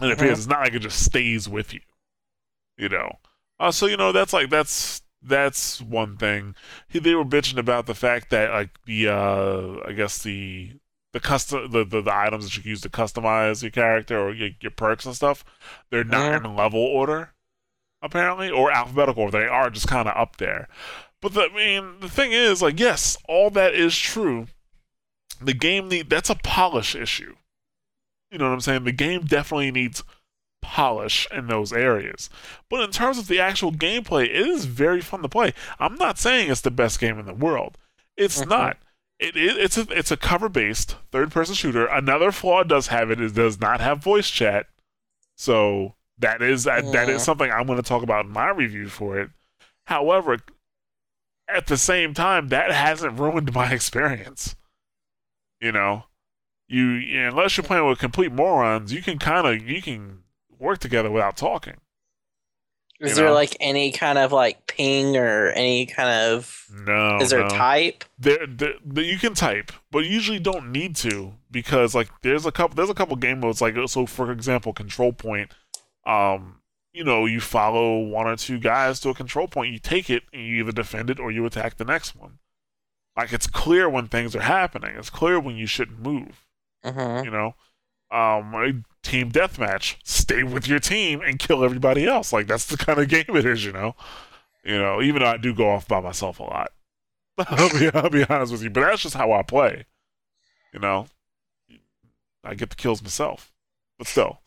and 0.00 0.10
it 0.10 0.18
Mhm. 0.18 0.30
it's 0.32 0.46
not 0.46 0.60
like 0.60 0.74
it 0.74 0.80
just 0.80 1.04
stays 1.04 1.48
with 1.48 1.72
you. 1.74 1.80
You 2.76 2.88
know. 2.88 3.18
Uh, 3.58 3.70
so 3.70 3.86
you 3.86 3.96
know 3.96 4.12
that's 4.12 4.32
like 4.32 4.50
that's 4.50 5.02
that's 5.22 5.80
one 5.82 6.16
thing. 6.16 6.54
He, 6.88 6.98
they 6.98 7.14
were 7.14 7.24
bitching 7.24 7.58
about 7.58 7.86
the 7.86 7.94
fact 7.94 8.30
that 8.30 8.50
like 8.50 8.70
the 8.86 9.08
uh 9.08 9.76
I 9.86 9.92
guess 9.92 10.22
the 10.22 10.72
the 11.12 11.20
custom 11.20 11.70
the, 11.70 11.84
the, 11.84 12.00
the 12.00 12.14
items 12.16 12.44
that 12.44 12.56
you 12.56 12.62
can 12.62 12.70
use 12.70 12.80
to 12.82 12.88
customize 12.88 13.62
your 13.62 13.70
character 13.72 14.18
or 14.18 14.32
your, 14.32 14.50
your 14.60 14.70
perks 14.70 15.04
and 15.04 15.14
stuff, 15.14 15.44
they're 15.90 16.04
not 16.04 16.44
in 16.44 16.56
level 16.56 16.80
order, 16.80 17.32
apparently, 18.00 18.48
or 18.48 18.70
alphabetical 18.70 19.24
order. 19.24 19.38
They 19.40 19.46
are 19.46 19.68
just 19.70 19.88
kind 19.88 20.08
of 20.08 20.16
up 20.16 20.36
there. 20.36 20.68
But 21.22 21.34
the, 21.34 21.42
I 21.52 21.54
mean, 21.54 22.00
the 22.00 22.08
thing 22.08 22.32
is, 22.32 22.62
like, 22.62 22.80
yes, 22.80 23.16
all 23.28 23.50
that 23.50 23.74
is 23.74 23.96
true. 23.96 24.46
The 25.40 25.54
game 25.54 25.88
need 25.88 26.10
that's 26.10 26.30
a 26.30 26.34
polish 26.34 26.94
issue. 26.94 27.34
You 28.30 28.38
know 28.38 28.46
what 28.48 28.54
I'm 28.54 28.60
saying? 28.60 28.84
The 28.84 28.92
game 28.92 29.22
definitely 29.22 29.70
needs 29.70 30.02
polish 30.62 31.26
in 31.32 31.46
those 31.46 31.72
areas. 31.72 32.30
But 32.68 32.82
in 32.82 32.90
terms 32.90 33.18
of 33.18 33.26
the 33.26 33.40
actual 33.40 33.72
gameplay, 33.72 34.24
it 34.24 34.46
is 34.46 34.66
very 34.66 35.00
fun 35.00 35.22
to 35.22 35.28
play. 35.28 35.52
I'm 35.78 35.94
not 35.96 36.18
saying 36.18 36.50
it's 36.50 36.60
the 36.60 36.70
best 36.70 37.00
game 37.00 37.18
in 37.18 37.26
the 37.26 37.34
world. 37.34 37.76
It's 38.16 38.42
Mhm. 38.42 38.48
not. 38.48 38.76
It, 39.18 39.36
it 39.36 39.56
it's 39.58 39.76
a 39.76 39.86
it's 39.90 40.10
a 40.10 40.16
cover 40.16 40.48
based 40.48 40.96
third 41.10 41.30
person 41.32 41.54
shooter. 41.54 41.86
Another 41.86 42.30
flaw 42.32 42.62
does 42.62 42.86
have 42.88 43.10
it. 43.10 43.20
it 43.20 43.34
does 43.34 43.60
not 43.60 43.80
have 43.80 43.98
voice 44.02 44.30
chat. 44.30 44.66
So 45.36 45.94
That 46.18 46.42
is 46.42 46.64
that, 46.64 46.92
that 46.92 47.08
Yeah. 47.08 47.14
is 47.14 47.22
something 47.22 47.50
I'm 47.50 47.66
going 47.66 47.78
to 47.78 47.88
talk 47.88 48.02
about 48.02 48.26
in 48.26 48.30
my 48.30 48.50
review 48.50 48.88
for 48.90 49.18
it. 49.18 49.30
However, 49.86 50.36
at 51.54 51.66
the 51.66 51.76
same 51.76 52.14
time, 52.14 52.48
that 52.48 52.70
hasn't 52.70 53.18
ruined 53.18 53.54
my 53.54 53.72
experience. 53.72 54.56
You 55.60 55.72
know, 55.72 56.04
you 56.68 57.18
unless 57.26 57.56
you're 57.56 57.64
playing 57.64 57.86
with 57.86 57.98
complete 57.98 58.32
morons, 58.32 58.92
you 58.92 59.02
can 59.02 59.18
kind 59.18 59.46
of 59.46 59.68
you 59.68 59.82
can 59.82 60.20
work 60.58 60.78
together 60.78 61.10
without 61.10 61.36
talking. 61.36 61.76
Is 63.00 63.16
there 63.16 63.28
know? 63.28 63.34
like 63.34 63.56
any 63.60 63.92
kind 63.92 64.18
of 64.18 64.30
like 64.30 64.66
ping 64.66 65.16
or 65.16 65.48
any 65.48 65.86
kind 65.86 66.10
of 66.10 66.66
No, 66.70 67.18
is 67.18 67.30
there 67.30 67.42
no. 67.42 67.48
type? 67.48 68.04
there, 68.18 68.46
there, 68.46 68.74
you 68.94 69.18
can 69.18 69.32
type, 69.32 69.72
but 69.90 70.00
you 70.00 70.10
usually 70.10 70.38
don't 70.38 70.70
need 70.70 70.96
to 70.96 71.32
because 71.50 71.94
like 71.94 72.08
there's 72.20 72.44
a 72.44 72.52
couple 72.52 72.76
there's 72.76 72.90
a 72.90 72.94
couple 72.94 73.16
game 73.16 73.40
modes 73.40 73.62
like 73.62 73.74
so 73.86 74.04
for 74.04 74.30
example 74.30 74.74
control 74.74 75.14
point, 75.14 75.50
um, 76.06 76.59
you 76.92 77.04
know 77.04 77.26
you 77.26 77.40
follow 77.40 77.98
one 77.98 78.26
or 78.26 78.36
two 78.36 78.58
guys 78.58 79.00
to 79.00 79.10
a 79.10 79.14
control 79.14 79.48
point, 79.48 79.72
you 79.72 79.78
take 79.78 80.10
it 80.10 80.24
and 80.32 80.42
you 80.42 80.56
either 80.56 80.72
defend 80.72 81.10
it 81.10 81.20
or 81.20 81.30
you 81.30 81.44
attack 81.46 81.76
the 81.76 81.84
next 81.84 82.16
one. 82.16 82.38
Like 83.16 83.32
it's 83.32 83.46
clear 83.46 83.88
when 83.88 84.08
things 84.08 84.34
are 84.34 84.40
happening. 84.40 84.94
It's 84.96 85.10
clear 85.10 85.38
when 85.38 85.56
you 85.56 85.66
shouldn't 85.66 86.00
move. 86.00 86.46
Mm-hmm. 86.84 87.24
You 87.24 87.30
know, 87.30 87.54
um, 88.10 88.54
a 88.54 88.82
team 89.02 89.30
deathmatch, 89.30 89.96
stay 90.04 90.42
with 90.42 90.66
your 90.66 90.78
team 90.78 91.20
and 91.20 91.38
kill 91.38 91.64
everybody 91.64 92.06
else. 92.06 92.32
Like 92.32 92.46
that's 92.46 92.66
the 92.66 92.76
kind 92.76 92.98
of 92.98 93.08
game 93.08 93.24
it 93.28 93.44
is. 93.44 93.64
You 93.64 93.72
know, 93.72 93.94
you 94.64 94.78
know. 94.78 95.02
Even 95.02 95.22
though 95.22 95.28
I 95.28 95.36
do 95.36 95.54
go 95.54 95.70
off 95.70 95.86
by 95.86 96.00
myself 96.00 96.40
a 96.40 96.44
lot. 96.44 96.72
I'll 97.38 97.70
be, 97.70 97.90
I'll 97.94 98.10
be 98.10 98.24
honest 98.24 98.52
with 98.52 98.62
you, 98.62 98.70
but 98.70 98.82
that's 98.82 99.02
just 99.02 99.14
how 99.14 99.32
I 99.32 99.42
play. 99.42 99.86
You 100.72 100.80
know, 100.80 101.06
I 102.44 102.54
get 102.54 102.70
the 102.70 102.76
kills 102.76 103.02
myself, 103.02 103.52
but 103.98 104.06
still. 104.06 104.40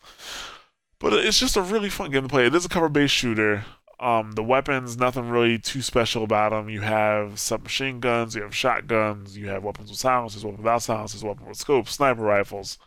But 1.04 1.12
it's 1.12 1.38
just 1.38 1.58
a 1.58 1.60
really 1.60 1.90
fun 1.90 2.10
game 2.10 2.22
to 2.22 2.28
play. 2.30 2.46
It 2.46 2.54
is 2.54 2.64
a 2.64 2.68
cover-based 2.70 3.12
shooter. 3.12 3.66
Um, 4.00 4.32
the 4.32 4.42
weapons, 4.42 4.96
nothing 4.96 5.28
really 5.28 5.58
too 5.58 5.82
special 5.82 6.24
about 6.24 6.52
them. 6.52 6.70
You 6.70 6.80
have 6.80 7.38
submachine 7.38 8.00
guns, 8.00 8.34
you 8.34 8.40
have 8.40 8.54
shotguns, 8.56 9.36
you 9.36 9.48
have 9.50 9.62
weapons 9.62 9.90
with 9.90 9.98
silencers, 9.98 10.46
weapons 10.46 10.60
without 10.62 10.82
silencers, 10.82 11.22
weapons 11.22 11.46
with 11.46 11.58
scopes, 11.58 11.92
sniper 11.92 12.22
rifles. 12.22 12.78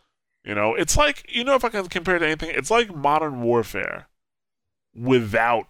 You 0.44 0.56
know, 0.56 0.74
it's 0.74 0.98
like 0.98 1.26
you 1.30 1.44
know 1.44 1.54
if 1.54 1.64
I 1.64 1.70
can 1.70 1.88
compare 1.90 2.16
it 2.16 2.20
to 2.20 2.26
anything, 2.26 2.50
it's 2.56 2.72
like 2.72 2.96
Modern 2.96 3.44
Warfare 3.44 4.08
without 4.96 5.68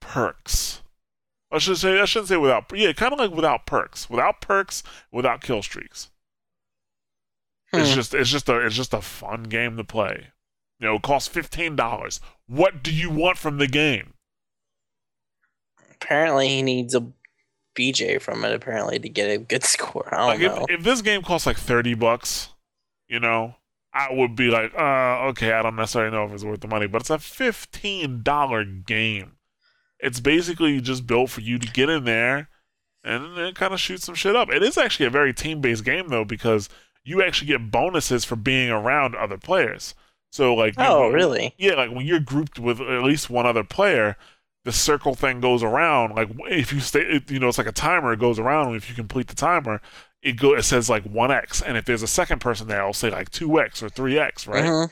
perks. 0.00 0.82
I 1.50 1.56
should 1.58 1.78
say 1.78 1.98
I 1.98 2.04
shouldn't 2.04 2.28
say 2.28 2.36
without 2.36 2.70
yeah, 2.74 2.92
kind 2.92 3.14
of 3.14 3.18
like 3.18 3.30
without 3.30 3.64
perks, 3.64 4.10
without 4.10 4.42
perks, 4.42 4.82
without 5.10 5.40
kill 5.40 5.62
streaks. 5.62 6.10
It's 7.72 7.88
Hmm. 7.88 7.94
just 7.94 8.12
it's 8.12 8.28
just 8.30 8.50
a 8.50 8.58
it's 8.66 8.76
just 8.76 8.92
a 8.92 9.00
fun 9.00 9.44
game 9.44 9.78
to 9.78 9.84
play. 9.84 10.26
You 10.80 10.86
know, 10.88 10.94
it 10.96 11.02
costs 11.02 11.28
fifteen 11.28 11.76
dollars. 11.76 12.20
What 12.46 12.82
do 12.82 12.92
you 12.92 13.10
want 13.10 13.38
from 13.38 13.58
the 13.58 13.66
game? 13.68 14.14
Apparently, 15.94 16.48
he 16.48 16.62
needs 16.62 16.94
a 16.94 17.06
BJ 17.76 18.20
from 18.20 18.44
it. 18.44 18.52
Apparently, 18.52 18.98
to 18.98 19.08
get 19.08 19.30
a 19.30 19.38
good 19.38 19.64
score. 19.74 20.08
I 20.12 20.18
don't 20.18 20.26
Like 20.26 20.40
know. 20.40 20.64
if, 20.68 20.78
if 20.80 20.84
this 20.84 21.02
game 21.02 21.22
costs 21.22 21.46
like 21.46 21.58
thirty 21.58 21.94
bucks, 21.94 22.48
you 23.08 23.20
know, 23.20 23.56
I 23.92 24.08
would 24.10 24.34
be 24.34 24.48
like, 24.50 24.72
uh, 24.74 25.26
okay, 25.28 25.52
I 25.52 25.62
don't 25.62 25.76
necessarily 25.76 26.12
know 26.16 26.24
if 26.24 26.32
it's 26.32 26.44
worth 26.44 26.60
the 26.60 26.68
money, 26.68 26.86
but 26.86 27.02
it's 27.02 27.10
a 27.10 27.18
fifteen 27.18 28.22
dollar 28.22 28.64
game. 28.64 29.32
It's 29.98 30.20
basically 30.20 30.80
just 30.80 31.06
built 31.06 31.28
for 31.28 31.42
you 31.42 31.58
to 31.58 31.68
get 31.70 31.90
in 31.90 32.04
there 32.04 32.48
and 33.04 33.36
then 33.36 33.52
kind 33.52 33.74
of 33.74 33.80
shoot 33.80 34.00
some 34.02 34.14
shit 34.14 34.34
up. 34.34 34.48
It 34.50 34.62
is 34.62 34.78
actually 34.78 35.04
a 35.06 35.10
very 35.10 35.34
team 35.34 35.60
based 35.60 35.84
game 35.84 36.08
though 36.08 36.24
because 36.24 36.70
you 37.04 37.22
actually 37.22 37.48
get 37.48 37.70
bonuses 37.70 38.24
for 38.24 38.36
being 38.36 38.70
around 38.70 39.14
other 39.14 39.36
players. 39.36 39.94
So 40.30 40.54
like, 40.54 40.76
you- 40.78 40.84
oh, 40.84 41.08
really? 41.08 41.54
Yeah, 41.58 41.74
like 41.74 41.90
when 41.90 42.06
you're 42.06 42.20
grouped 42.20 42.58
with 42.58 42.80
at 42.80 43.02
least 43.02 43.30
one 43.30 43.46
other 43.46 43.64
player, 43.64 44.16
the 44.64 44.72
circle 44.72 45.14
thing 45.14 45.40
goes 45.40 45.62
around. 45.62 46.14
Like 46.14 46.28
if 46.48 46.72
you 46.72 46.80
stay, 46.80 47.00
it- 47.00 47.30
you 47.30 47.38
know, 47.38 47.48
it's 47.48 47.58
like 47.58 47.66
a 47.66 47.72
timer. 47.72 48.12
It 48.12 48.20
goes 48.20 48.38
around. 48.38 48.68
and 48.68 48.76
If 48.76 48.88
you 48.88 48.94
complete 48.94 49.28
the 49.28 49.34
timer, 49.34 49.80
it 50.22 50.32
go. 50.32 50.54
It 50.54 50.62
says 50.62 50.88
like 50.90 51.02
one 51.04 51.30
x, 51.30 51.60
and 51.62 51.76
if 51.76 51.84
there's 51.84 52.02
a 52.02 52.06
second 52.06 52.40
person 52.40 52.68
there, 52.68 52.80
it'll 52.80 52.92
say 52.92 53.10
like 53.10 53.30
two 53.30 53.60
x 53.60 53.82
or 53.82 53.88
three 53.88 54.18
x, 54.18 54.46
right? 54.46 54.64
Mhm. 54.64 54.90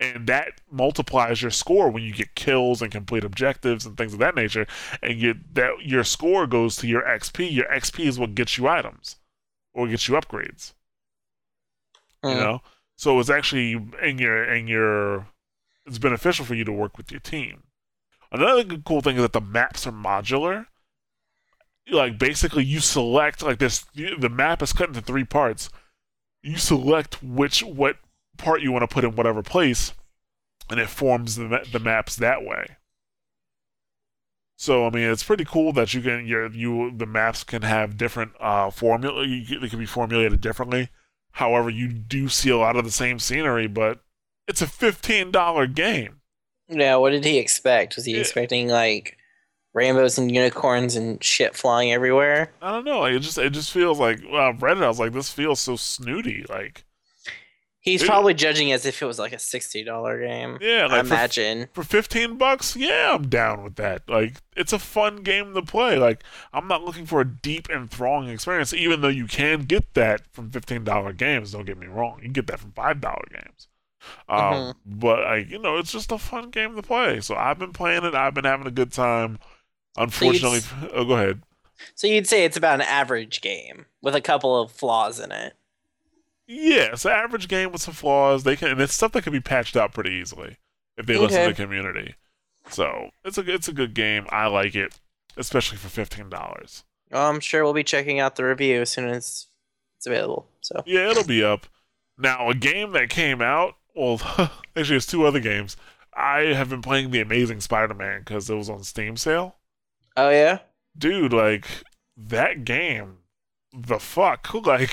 And 0.00 0.26
that 0.26 0.60
multiplies 0.70 1.42
your 1.42 1.52
score 1.52 1.88
when 1.88 2.02
you 2.02 2.12
get 2.12 2.34
kills 2.34 2.82
and 2.82 2.90
complete 2.90 3.22
objectives 3.22 3.86
and 3.86 3.96
things 3.96 4.12
of 4.14 4.18
that 4.18 4.34
nature. 4.34 4.66
And 5.00 5.20
you 5.20 5.34
that 5.52 5.82
your 5.84 6.02
score 6.02 6.46
goes 6.48 6.74
to 6.76 6.88
your 6.88 7.02
XP. 7.02 7.52
Your 7.52 7.66
XP 7.66 8.06
is 8.06 8.18
what 8.18 8.34
gets 8.34 8.58
you 8.58 8.66
items 8.66 9.16
or 9.74 9.86
gets 9.86 10.08
you 10.08 10.14
upgrades 10.16 10.72
you 12.24 12.30
Mm. 12.30 12.36
know 12.40 12.62
so 12.96 13.18
it's 13.18 13.30
actually 13.30 13.72
in 14.02 14.18
your 14.18 14.44
in 14.44 14.66
your 14.66 15.28
it's 15.86 15.98
beneficial 15.98 16.44
for 16.44 16.54
you 16.54 16.64
to 16.64 16.72
work 16.72 16.96
with 16.96 17.10
your 17.10 17.20
team 17.20 17.64
another 18.30 18.78
cool 18.84 19.00
thing 19.00 19.16
is 19.16 19.22
that 19.22 19.32
the 19.32 19.40
maps 19.40 19.86
are 19.86 19.92
modular 19.92 20.66
like 21.90 22.18
basically 22.18 22.64
you 22.64 22.80
select 22.80 23.42
like 23.42 23.58
this 23.58 23.84
the 23.94 24.30
map 24.30 24.62
is 24.62 24.72
cut 24.72 24.88
into 24.88 25.00
three 25.00 25.24
parts 25.24 25.68
you 26.42 26.56
select 26.56 27.22
which 27.22 27.62
what 27.62 27.96
part 28.38 28.62
you 28.62 28.72
want 28.72 28.82
to 28.82 28.92
put 28.92 29.04
in 29.04 29.16
whatever 29.16 29.42
place 29.42 29.92
and 30.70 30.78
it 30.78 30.88
forms 30.88 31.36
the, 31.36 31.66
the 31.72 31.80
maps 31.80 32.16
that 32.16 32.44
way 32.44 32.76
so 34.62 34.86
I 34.86 34.90
mean, 34.90 35.10
it's 35.10 35.24
pretty 35.24 35.44
cool 35.44 35.72
that 35.72 35.92
you 35.92 36.00
can 36.00 36.24
your 36.24 36.48
you 36.48 36.92
the 36.96 37.04
maps 37.04 37.42
can 37.42 37.62
have 37.62 37.96
different 37.96 38.30
uh 38.38 38.70
formula. 38.70 39.26
You, 39.26 39.58
they 39.58 39.68
can 39.68 39.80
be 39.80 39.86
formulated 39.86 40.40
differently. 40.40 40.88
However, 41.32 41.70
you 41.70 41.88
do 41.88 42.28
see 42.28 42.50
a 42.50 42.56
lot 42.56 42.76
of 42.76 42.84
the 42.84 42.90
same 42.90 43.18
scenery, 43.18 43.66
but 43.66 44.00
it's 44.48 44.62
a 44.62 44.66
fifteen 44.66 45.30
dollar 45.30 45.66
game. 45.66 46.20
Yeah. 46.68 46.96
What 46.96 47.10
did 47.10 47.24
he 47.24 47.38
expect? 47.38 47.96
Was 47.96 48.04
he 48.04 48.12
Yeah. 48.14 48.20
expecting 48.20 48.68
like 48.68 49.16
rainbows 49.74 50.18
and 50.18 50.30
unicorns 50.34 50.96
and 50.96 51.22
shit 51.24 51.54
flying 51.56 51.92
everywhere? 51.92 52.52
I 52.60 52.70
don't 52.72 52.84
know. 52.84 53.00
Like, 53.00 53.14
it 53.14 53.20
just 53.20 53.38
it 53.38 53.50
just 53.50 53.72
feels 53.72 53.98
like 53.98 54.20
well, 54.30 54.42
I 54.42 54.50
read 54.50 54.76
it. 54.78 54.82
I 54.82 54.88
was 54.88 54.98
like, 55.00 55.12
this 55.12 55.30
feels 55.32 55.60
so 55.60 55.76
snooty. 55.76 56.44
Like 56.48 56.84
He's 57.84 58.00
Dude. 58.00 58.08
probably 58.10 58.32
judging 58.32 58.70
as 58.70 58.86
if 58.86 59.02
it 59.02 59.06
was 59.06 59.18
like 59.18 59.32
a 59.32 59.40
sixty 59.40 59.82
dollar 59.82 60.20
game. 60.24 60.56
yeah, 60.60 60.82
I 60.84 60.86
like 60.86 61.06
for, 61.06 61.14
imagine. 61.14 61.68
for 61.72 61.82
fifteen 61.82 62.38
bucks, 62.38 62.76
yeah, 62.76 63.12
I'm 63.12 63.28
down 63.28 63.64
with 63.64 63.74
that. 63.74 64.08
Like 64.08 64.36
it's 64.56 64.72
a 64.72 64.78
fun 64.78 65.16
game 65.16 65.52
to 65.54 65.62
play. 65.62 65.98
Like 65.98 66.22
I'm 66.52 66.68
not 66.68 66.84
looking 66.84 67.06
for 67.06 67.20
a 67.20 67.24
deep 67.28 67.68
and 67.68 67.82
enthralling 67.82 68.28
experience, 68.28 68.72
even 68.72 69.00
though 69.00 69.08
you 69.08 69.26
can 69.26 69.62
get 69.62 69.94
that 69.94 70.22
from 70.32 70.50
fifteen 70.50 70.84
dollar 70.84 71.12
games. 71.12 71.50
Don't 71.50 71.64
get 71.66 71.76
me 71.76 71.88
wrong, 71.88 72.18
you 72.18 72.24
can 72.24 72.32
get 72.32 72.46
that 72.46 72.60
from 72.60 72.70
five 72.70 73.00
dollar 73.00 73.24
games. 73.32 73.66
Um, 74.28 74.38
Mhm. 74.38 74.74
but 74.86 75.20
like 75.24 75.50
you 75.50 75.58
know, 75.58 75.76
it's 75.78 75.90
just 75.90 76.12
a 76.12 76.18
fun 76.18 76.50
game 76.50 76.76
to 76.76 76.82
play. 76.82 77.20
So 77.20 77.34
I've 77.34 77.58
been 77.58 77.72
playing 77.72 78.04
it. 78.04 78.14
I've 78.14 78.34
been 78.34 78.44
having 78.44 78.68
a 78.68 78.70
good 78.72 78.92
time. 78.92 79.40
Unfortunately, 79.96 80.60
oh, 80.94 81.04
go 81.04 81.14
ahead. 81.14 81.42
So 81.96 82.06
you'd 82.06 82.26
say 82.28 82.44
it's 82.44 82.56
about 82.56 82.76
an 82.76 82.86
average 82.86 83.40
game 83.40 83.86
with 84.00 84.14
a 84.14 84.20
couple 84.20 84.58
of 84.60 84.70
flaws 84.70 85.18
in 85.18 85.32
it. 85.32 85.54
Yeah, 86.46 86.90
it's 86.92 87.04
an 87.04 87.12
average 87.12 87.48
game 87.48 87.72
with 87.72 87.82
some 87.82 87.94
flaws. 87.94 88.44
They 88.44 88.56
can, 88.56 88.68
and 88.68 88.80
it's 88.80 88.94
stuff 88.94 89.12
that 89.12 89.22
can 89.22 89.32
be 89.32 89.40
patched 89.40 89.76
out 89.76 89.92
pretty 89.92 90.10
easily 90.10 90.58
if 90.96 91.06
they 91.06 91.16
listen 91.16 91.42
to 91.42 91.54
the 91.54 91.62
community. 91.62 92.14
So 92.68 93.10
it's 93.24 93.38
a 93.38 93.52
it's 93.52 93.68
a 93.68 93.72
good 93.72 93.94
game. 93.94 94.26
I 94.30 94.46
like 94.46 94.74
it, 94.74 94.98
especially 95.36 95.78
for 95.78 95.88
fifteen 95.88 96.28
dollars. 96.28 96.84
I'm 97.12 97.40
sure 97.40 97.62
we'll 97.62 97.74
be 97.74 97.84
checking 97.84 98.20
out 98.20 98.36
the 98.36 98.44
review 98.44 98.80
as 98.80 98.90
soon 98.90 99.08
as 99.08 99.46
it's 99.98 100.06
available. 100.06 100.48
So 100.60 100.82
Yeah, 100.86 101.10
it'll 101.10 101.24
be 101.24 101.44
up. 101.44 101.66
Now, 102.18 102.48
a 102.48 102.54
game 102.54 102.92
that 102.92 103.10
came 103.10 103.42
out. 103.42 103.74
Well, 103.94 104.20
actually, 104.76 104.96
it's 104.96 105.06
two 105.06 105.26
other 105.26 105.40
games. 105.40 105.76
I 106.14 106.54
have 106.54 106.68
been 106.70 106.82
playing 106.82 107.10
the 107.10 107.20
Amazing 107.20 107.60
Spider-Man 107.60 108.20
because 108.20 108.48
it 108.48 108.54
was 108.54 108.70
on 108.70 108.82
Steam 108.84 109.16
sale. 109.16 109.56
Oh 110.16 110.30
yeah? 110.30 110.58
Dude, 110.96 111.32
like 111.32 111.66
that 112.16 112.64
game, 112.64 113.18
the 113.72 113.98
fuck, 113.98 114.52
like 114.66 114.90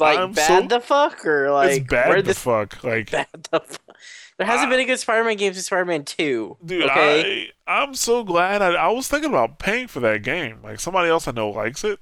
Like 0.00 0.18
I'm 0.18 0.32
bad 0.32 0.46
so- 0.62 0.68
the 0.68 0.80
fuck 0.80 1.24
or 1.26 1.50
like 1.50 1.80
it's 1.80 1.90
bad 1.90 2.18
the 2.18 2.22
the 2.22 2.34
fuck. 2.34 2.82
Like 2.84 3.10
bad 3.12 3.26
the 3.50 3.60
fuck? 3.60 3.96
There 4.38 4.46
hasn't 4.46 4.66
Ah. 4.66 4.70
been 4.70 4.80
a 4.80 4.84
good 4.84 4.98
Spider-Man 5.00 5.36
game 5.36 5.54
since 5.54 5.66
Spider-Man 5.66 6.04
2. 6.04 6.58
Dude, 6.64 6.84
okay? 6.84 7.50
I 7.66 7.80
I'm 7.82 7.94
so 7.94 8.22
glad. 8.22 8.60
I, 8.60 8.74
I 8.74 8.88
was 8.88 9.08
thinking 9.08 9.30
about 9.30 9.58
paying 9.58 9.88
for 9.88 10.00
that 10.00 10.22
game. 10.22 10.58
Like 10.62 10.78
somebody 10.80 11.08
else 11.08 11.26
I 11.26 11.30
know 11.32 11.48
likes 11.50 11.84
it, 11.84 11.98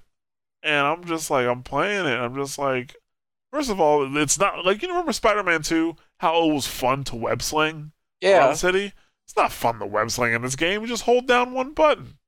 and 0.62 0.86
I'm 0.86 1.04
just 1.04 1.30
like 1.30 1.46
I'm 1.46 1.62
playing 1.62 2.06
it. 2.06 2.16
I'm 2.18 2.34
just 2.34 2.58
like, 2.58 2.96
first 3.52 3.70
of 3.70 3.80
all, 3.80 4.16
it's 4.16 4.38
not 4.38 4.64
like 4.64 4.82
you 4.82 4.88
remember 4.88 5.12
Spider-Man 5.12 5.62
Two, 5.62 5.94
how 6.18 6.48
it 6.48 6.52
was 6.52 6.66
fun 6.66 7.04
to 7.04 7.16
web 7.16 7.40
sling 7.40 7.92
yeah. 8.20 8.52
city. 8.54 8.92
It's 9.26 9.36
not 9.36 9.52
fun 9.52 9.78
to 9.78 9.86
web 9.86 10.10
sling 10.10 10.32
in 10.34 10.42
this 10.42 10.56
game. 10.56 10.82
You 10.82 10.88
just 10.88 11.04
hold 11.04 11.26
down 11.28 11.52
one 11.52 11.72
button. 11.72 12.18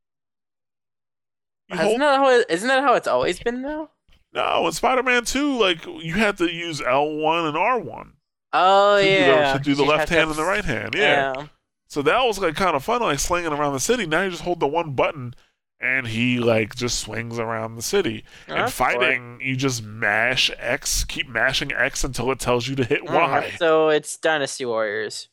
You 1.69 1.75
Isn't 1.75 1.85
hold, 1.87 2.01
that, 2.01 2.17
how 2.19 2.31
it, 2.31 2.47
isn't 2.49 2.69
that 2.69 2.83
how 2.85 2.95
it's 2.95 3.09
always 3.09 3.41
been 3.41 3.63
though? 3.63 3.91
No, 4.33 4.67
in 4.67 4.73
Spider-Man 4.73 5.25
Two, 5.25 5.59
like 5.59 5.85
you 5.87 6.15
had 6.15 6.37
to 6.39 6.51
use 6.53 6.81
L 6.83 7.11
one 7.17 7.47
and 7.47 7.57
R 7.57 7.79
one 7.79 8.13
Oh 8.53 8.99
to 8.99 9.03
do 9.05 9.09
yeah. 9.11 9.53
the, 9.53 9.59
to 9.59 9.65
do 9.65 9.75
the 9.75 9.83
left 9.85 10.01
have 10.01 10.09
to- 10.09 10.15
hand 10.15 10.31
and 10.31 10.39
the 10.39 10.45
right 10.45 10.65
hand. 10.65 10.95
yeah. 10.95 11.33
Yeah. 11.37 11.47
So 11.89 12.03
that 12.03 12.23
was 12.25 12.39
like 12.39 12.57
kind 12.57 12.75
of 12.75 12.85
fun, 12.85 13.01
like 13.03 13.19
slinging 13.21 13.53
around 13.53 13.73
the 13.73 13.81
city. 13.81 14.07
Now 14.07 14.23
you 14.23 14.31
just 14.31 14.43
hold 14.43 14.59
the 14.61 14.67
one 14.67 14.93
button, 14.95 15.35
and 15.81 16.07
he 16.09 16.39
like 16.41 16.75
just 16.75 16.99
swings 16.99 17.39
around 17.39 17.77
the 17.77 17.83
city. 17.83 18.25
and 18.49 18.59
That's 18.59 18.73
fighting, 18.73 19.39
you 19.41 19.55
just 19.57 19.85
mash 19.85 20.51
X, 20.59 21.05
keep 21.05 21.29
mashing 21.29 21.73
X 21.73 22.03
until 22.03 22.31
it 22.33 22.41
tells 22.41 22.67
you 22.67 22.75
to 22.77 22.85
hit. 22.85 23.05
Y. 23.05 23.51
Mm, 23.53 23.59
So 23.59 23.89
it's 23.91 24.17
Dynasty 24.17 24.65
Warriors. 24.65 25.29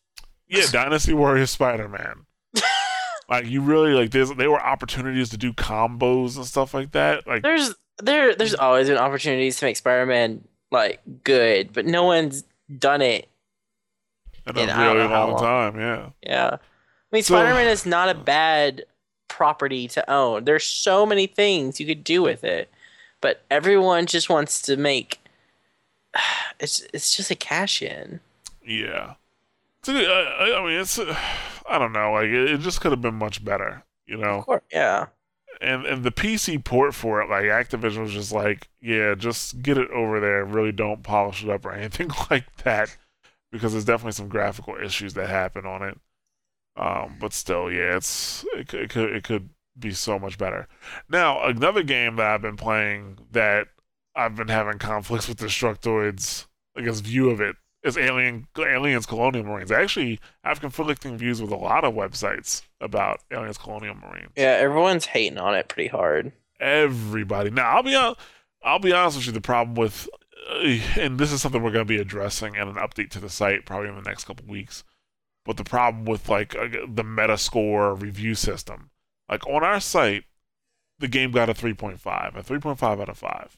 yeah, 0.47 0.65
Dynasty 0.71 1.13
Warriors 1.13 1.49
Spider 1.49 1.89
Man. 1.89 2.25
like 3.29 3.47
you 3.47 3.61
really 3.61 3.93
like 3.93 4.11
there's 4.11 4.31
there 4.33 4.51
were 4.51 4.61
opportunities 4.61 5.29
to 5.29 5.37
do 5.37 5.53
combos 5.53 6.35
and 6.35 6.45
stuff 6.45 6.73
like 6.73 6.91
that. 6.91 7.25
Like 7.25 7.41
There's 7.41 7.73
there 8.01 8.35
there's 8.35 8.55
always 8.55 8.87
been 8.87 8.97
opportunities 8.97 9.57
to 9.57 9.65
make 9.65 9.77
Spider-Man 9.77 10.43
like 10.71 11.01
good, 11.23 11.71
but 11.73 11.85
no 11.85 12.03
one's 12.03 12.43
done 12.79 13.01
it. 13.01 13.27
in 14.47 14.57
a 14.57 14.61
and 14.61 14.71
I 14.71 14.85
don't 14.85 14.97
really 14.97 15.07
long 15.09 15.31
long. 15.31 15.39
time, 15.41 15.79
yeah. 15.79 16.09
Yeah. 16.23 16.49
I 16.55 16.59
mean, 17.15 17.23
So- 17.23 17.35
Spider-Man 17.35 17.67
is 17.67 17.85
not 17.85 18.09
a 18.09 18.15
bad 18.15 18.83
property 19.27 19.87
to 19.89 20.09
own. 20.11 20.45
There's 20.45 20.63
so 20.63 21.05
many 21.05 21.27
things 21.27 21.79
you 21.79 21.85
could 21.85 22.03
do 22.03 22.21
with 22.21 22.43
it, 22.43 22.69
but 23.21 23.43
everyone 23.51 24.05
just 24.05 24.29
wants 24.29 24.61
to 24.63 24.77
make. 24.77 25.19
It's 26.59 26.85
it's 26.93 27.15
just 27.15 27.29
a 27.31 27.35
cash 27.35 27.81
in. 27.81 28.19
Yeah. 28.65 29.15
I, 29.87 30.55
I 30.57 30.63
mean, 30.65 30.79
it's. 30.79 30.99
I 31.69 31.77
don't 31.79 31.91
know. 31.93 32.13
Like, 32.13 32.25
it, 32.27 32.51
it 32.51 32.59
just 32.61 32.79
could 32.79 32.91
have 32.91 33.01
been 33.01 33.15
much 33.15 33.43
better, 33.43 33.83
you 34.05 34.17
know. 34.17 34.39
Of 34.39 34.45
course, 34.45 34.61
yeah. 34.71 35.07
And 35.63 35.85
and 35.85 36.03
the 36.03 36.11
PC 36.11 36.63
port 36.63 36.93
for 36.93 37.21
it, 37.21 37.29
like 37.29 37.45
Activision 37.45 38.01
was 38.01 38.11
just 38.11 38.31
like, 38.31 38.67
yeah, 38.81 39.15
just 39.15 39.61
get 39.61 39.77
it 39.77 39.89
over 39.91 40.19
there. 40.19 40.43
Really, 40.43 40.71
don't 40.71 41.03
polish 41.03 41.43
it 41.43 41.49
up 41.49 41.65
or 41.65 41.71
anything 41.73 42.11
like 42.29 42.55
that, 42.57 42.95
because 43.51 43.71
there's 43.71 43.85
definitely 43.85 44.11
some 44.13 44.27
graphical 44.27 44.75
issues 44.75 45.13
that 45.13 45.29
happen 45.29 45.65
on 45.65 45.81
it. 45.83 45.97
Um, 46.75 47.17
but 47.19 47.33
still, 47.33 47.71
yeah, 47.71 47.95
it's 47.97 48.45
it, 48.53 48.73
it 48.73 48.89
could 48.89 49.11
it 49.11 49.23
could 49.23 49.49
be 49.77 49.91
so 49.91 50.19
much 50.19 50.37
better. 50.37 50.67
Now, 51.09 51.43
another 51.45 51.83
game 51.83 52.17
that 52.17 52.27
I've 52.27 52.41
been 52.41 52.57
playing 52.57 53.19
that 53.31 53.67
I've 54.15 54.35
been 54.35 54.49
having 54.49 54.79
conflicts 54.79 55.27
with 55.27 55.39
Destructoids, 55.39 56.47
I 56.77 56.81
guess, 56.81 56.99
view 56.99 57.29
of 57.29 57.41
it 57.41 57.55
is 57.83 57.97
Alien 57.97 58.47
Aliens 58.57 59.05
Colonial 59.05 59.43
Marines. 59.43 59.71
I 59.71 59.81
actually 59.81 60.19
have 60.43 60.61
conflicting 60.61 61.17
views 61.17 61.41
with 61.41 61.51
a 61.51 61.55
lot 61.57 61.83
of 61.83 61.93
websites 61.93 62.63
about 62.79 63.21
Aliens 63.31 63.57
Colonial 63.57 63.95
Marines. 63.95 64.31
Yeah, 64.35 64.57
everyone's 64.59 65.07
hating 65.07 65.37
on 65.37 65.55
it 65.55 65.67
pretty 65.67 65.89
hard. 65.89 66.31
Everybody. 66.59 67.49
Now, 67.49 67.75
I'll 67.77 67.83
be 67.83 67.93
hon- 67.93 68.15
I'll 68.63 68.79
be 68.79 68.93
honest 68.93 69.17
with 69.17 69.25
you. 69.27 69.31
The 69.33 69.41
problem 69.41 69.75
with, 69.75 70.07
uh, 70.49 70.79
and 70.99 71.19
this 71.19 71.31
is 71.33 71.41
something 71.41 71.61
we're 71.61 71.71
going 71.71 71.85
to 71.85 71.93
be 71.93 71.99
addressing 71.99 72.55
in 72.55 72.67
an 72.67 72.75
update 72.75 73.09
to 73.11 73.19
the 73.19 73.29
site 73.29 73.65
probably 73.65 73.89
in 73.89 73.95
the 73.95 74.01
next 74.01 74.23
couple 74.23 74.47
weeks. 74.47 74.83
But 75.45 75.57
the 75.57 75.65
problem 75.65 76.05
with 76.05 76.29
like 76.29 76.55
uh, 76.55 76.67
the 76.87 77.03
Metascore 77.03 78.01
review 78.01 78.33
system, 78.33 78.91
like 79.29 79.45
on 79.45 79.61
our 79.61 79.81
site, 79.81 80.23
the 80.99 81.09
game 81.09 81.31
got 81.31 81.49
a 81.49 81.53
3.5, 81.53 81.97
a 82.35 82.41
3.5 82.41 83.01
out 83.01 83.09
of 83.09 83.17
five, 83.17 83.57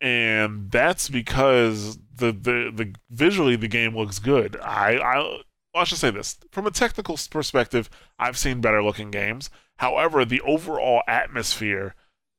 and 0.00 0.70
that's 0.70 1.10
because 1.10 1.98
the 2.18 2.32
the 2.32 2.70
the 2.74 2.94
visually 3.10 3.56
the 3.56 3.68
game 3.68 3.96
looks 3.96 4.18
good. 4.18 4.56
I 4.60 4.98
I 4.98 5.40
I 5.74 5.84
should 5.84 5.98
say 5.98 6.10
this 6.10 6.38
from 6.50 6.66
a 6.66 6.70
technical 6.70 7.18
perspective. 7.30 7.88
I've 8.18 8.38
seen 8.38 8.60
better 8.60 8.82
looking 8.82 9.10
games. 9.10 9.50
However, 9.78 10.24
the 10.24 10.40
overall 10.42 11.02
atmosphere 11.06 11.94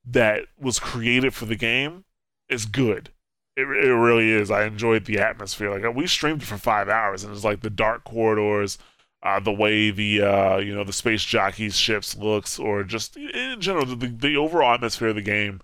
that 0.06 0.46
was 0.60 0.80
created 0.80 1.34
for 1.34 1.46
the 1.46 1.56
game 1.56 2.06
is 2.50 2.66
good. 2.66 3.12
It, 3.56 3.64
it 3.64 3.94
really 3.94 4.30
is. 4.32 4.52
I 4.52 4.64
enjoyed 4.66 5.06
the 5.06 5.20
atmosphere. 5.20 5.72
Like 5.72 5.96
we 5.96 6.08
streamed 6.08 6.42
it 6.42 6.46
for 6.46 6.58
five 6.58 6.90
hours, 6.90 7.24
and 7.24 7.34
it's 7.34 7.44
like 7.44 7.62
the 7.62 7.70
dark 7.70 8.04
corridors, 8.04 8.78
uh, 9.24 9.40
the 9.40 9.52
way 9.52 9.92
the 9.92 10.22
uh, 10.22 10.58
you 10.58 10.74
know 10.74 10.84
the 10.84 10.94
space 10.94 11.24
jockeys 11.24 11.78
ships 11.78 12.16
looks, 12.16 12.60
or 12.60 12.84
just 12.84 13.18
in 13.18 13.60
general 13.60 13.86
the, 13.86 14.08
the 14.08 14.38
overall 14.38 14.74
atmosphere 14.74 15.10
of 15.10 15.16
the 15.16 15.22
game 15.22 15.62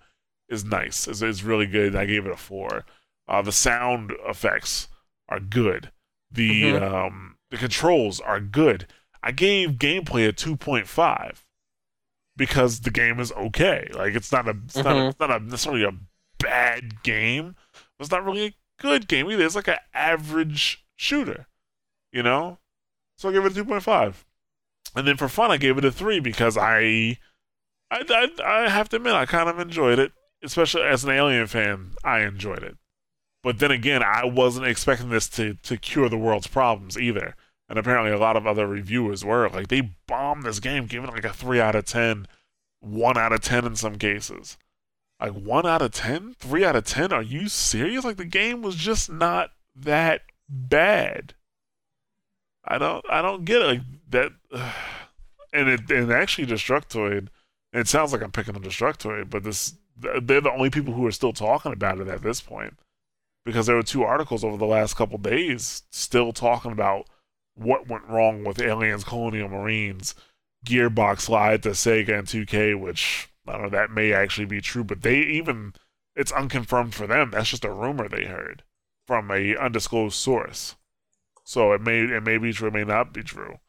is 0.48 0.64
nice. 0.64 1.08
It's, 1.08 1.22
is 1.22 1.42
really 1.42 1.66
good. 1.66 1.96
I 1.96 2.06
gave 2.06 2.26
it 2.26 2.32
a 2.32 2.36
four. 2.36 2.84
Uh, 3.28 3.42
the 3.42 3.52
sound 3.52 4.12
effects 4.26 4.88
are 5.28 5.40
good. 5.40 5.90
The 6.30 6.62
Mhm. 6.72 6.82
um, 7.06 7.38
the 7.50 7.56
controls 7.56 8.20
are 8.20 8.40
good. 8.40 8.86
I 9.22 9.32
gave 9.32 9.70
gameplay 9.72 10.28
a 10.28 10.32
two 10.32 10.56
point 10.56 10.86
five 10.88 11.44
because 12.36 12.80
the 12.80 12.90
game 12.90 13.18
is 13.20 13.32
okay. 13.32 13.88
Like 13.92 14.14
it's 14.14 14.30
not 14.32 14.46
a 14.48 14.56
it's 14.64 14.76
not 14.76 14.86
a, 14.86 14.90
Mhm. 14.90 15.10
it's 15.10 15.20
not 15.20 15.30
a 15.30 15.38
necessarily 15.40 15.84
a 15.84 15.92
bad 16.38 17.02
game. 17.02 17.56
It's 17.98 18.10
not 18.10 18.24
really 18.24 18.46
a 18.46 18.54
good 18.78 19.08
game 19.08 19.30
either. 19.30 19.44
It's 19.44 19.54
like 19.56 19.68
an 19.68 19.78
average 19.94 20.84
shooter, 20.96 21.46
you 22.12 22.22
know. 22.22 22.58
So 23.18 23.28
I 23.28 23.32
gave 23.32 23.44
it 23.46 23.52
a 23.52 23.54
two 23.54 23.64
point 23.64 23.82
five, 23.82 24.24
and 24.94 25.06
then 25.08 25.16
for 25.16 25.28
fun 25.28 25.50
I 25.50 25.56
gave 25.56 25.78
it 25.78 25.84
a 25.84 25.90
three 25.92 26.20
because 26.20 26.56
I, 26.58 27.18
I, 27.90 28.04
I, 28.08 28.28
I 28.44 28.68
have 28.68 28.88
to 28.90 28.96
admit 28.96 29.14
I 29.14 29.24
kind 29.26 29.48
of 29.48 29.58
enjoyed 29.58 29.98
it, 29.98 30.12
especially 30.42 30.82
as 30.82 31.04
an 31.04 31.10
Alien 31.10 31.46
fan. 31.46 31.92
I 32.04 32.20
enjoyed 32.20 32.62
it, 32.62 32.76
but 33.46 33.60
then 33.60 33.70
again 33.70 34.02
I 34.02 34.24
wasn't 34.24 34.66
expecting 34.66 35.10
this 35.10 35.28
to 35.28 35.54
to 35.62 35.76
cure 35.76 36.08
the 36.08 36.18
world's 36.18 36.48
problems 36.48 36.98
either. 36.98 37.36
And 37.68 37.78
apparently 37.78 38.10
a 38.10 38.18
lot 38.18 38.36
of 38.36 38.44
other 38.44 38.66
reviewers 38.66 39.24
were 39.24 39.48
like 39.48 39.68
they 39.68 39.92
bombed 40.08 40.42
this 40.42 40.58
game, 40.58 40.86
giving 40.86 41.08
it 41.08 41.12
like 41.12 41.24
a 41.24 41.32
three 41.32 41.60
out 41.60 41.76
of 41.76 41.84
ten, 41.84 42.26
one 42.80 43.16
out 43.16 43.32
of 43.32 43.42
ten 43.42 43.64
in 43.64 43.76
some 43.76 43.98
cases. 43.98 44.56
Like 45.20 45.30
one 45.30 45.64
out 45.64 45.80
of 45.80 45.92
ten, 45.92 46.34
three 46.36 46.64
out 46.64 46.74
of 46.74 46.86
ten. 46.86 47.12
Are 47.12 47.22
you 47.22 47.48
serious? 47.48 48.04
Like 48.04 48.16
the 48.16 48.24
game 48.24 48.62
was 48.62 48.74
just 48.74 49.08
not 49.08 49.50
that 49.76 50.22
bad. 50.48 51.34
I 52.64 52.78
don't, 52.78 53.04
I 53.08 53.22
don't 53.22 53.44
get 53.44 53.62
it. 53.62 53.66
Like 53.66 53.80
that, 54.10 54.32
and 55.52 55.68
it, 55.68 55.88
and 55.88 56.10
actually, 56.10 56.48
Destructoid. 56.48 57.28
It 57.72 57.86
sounds 57.86 58.12
like 58.12 58.22
I'm 58.22 58.32
picking 58.32 58.56
on 58.56 58.62
Destructoid, 58.62 59.30
but 59.30 59.44
this, 59.44 59.74
they're 59.96 60.40
the 60.40 60.50
only 60.50 60.70
people 60.70 60.94
who 60.94 61.06
are 61.06 61.12
still 61.12 61.32
talking 61.32 61.72
about 61.72 62.00
it 62.00 62.08
at 62.08 62.22
this 62.22 62.40
point, 62.40 62.76
because 63.46 63.66
there 63.66 63.76
were 63.76 63.82
two 63.82 64.02
articles 64.02 64.42
over 64.42 64.56
the 64.56 64.66
last 64.66 64.96
couple 64.96 65.16
days 65.18 65.84
still 65.90 66.32
talking 66.32 66.72
about 66.72 67.06
what 67.54 67.88
went 67.88 68.04
wrong 68.08 68.42
with 68.42 68.60
Aliens 68.60 69.04
Colonial 69.04 69.48
Marines. 69.48 70.16
Gearbox 70.66 71.28
lied 71.28 71.62
to 71.62 71.70
Sega 71.70 72.18
and 72.18 72.26
2K, 72.26 72.78
which 72.78 73.28
I 73.46 73.52
don't 73.52 73.62
know 73.62 73.68
that 73.68 73.92
may 73.92 74.12
actually 74.12 74.46
be 74.46 74.60
true, 74.60 74.82
but 74.82 75.02
they 75.02 75.20
even 75.20 75.74
it's 76.16 76.32
unconfirmed 76.32 76.92
for 76.92 77.06
them. 77.06 77.30
That's 77.30 77.50
just 77.50 77.64
a 77.64 77.70
rumor 77.70 78.08
they 78.08 78.24
heard 78.24 78.64
from 79.06 79.30
a 79.30 79.56
undisclosed 79.56 80.16
source. 80.16 80.74
So 81.44 81.72
it 81.72 81.80
may 81.80 82.00
it 82.00 82.24
may 82.24 82.38
be 82.38 82.52
true, 82.52 82.68
it 82.68 82.74
may 82.74 82.82
not 82.82 83.12
be 83.12 83.22
true. 83.22 83.60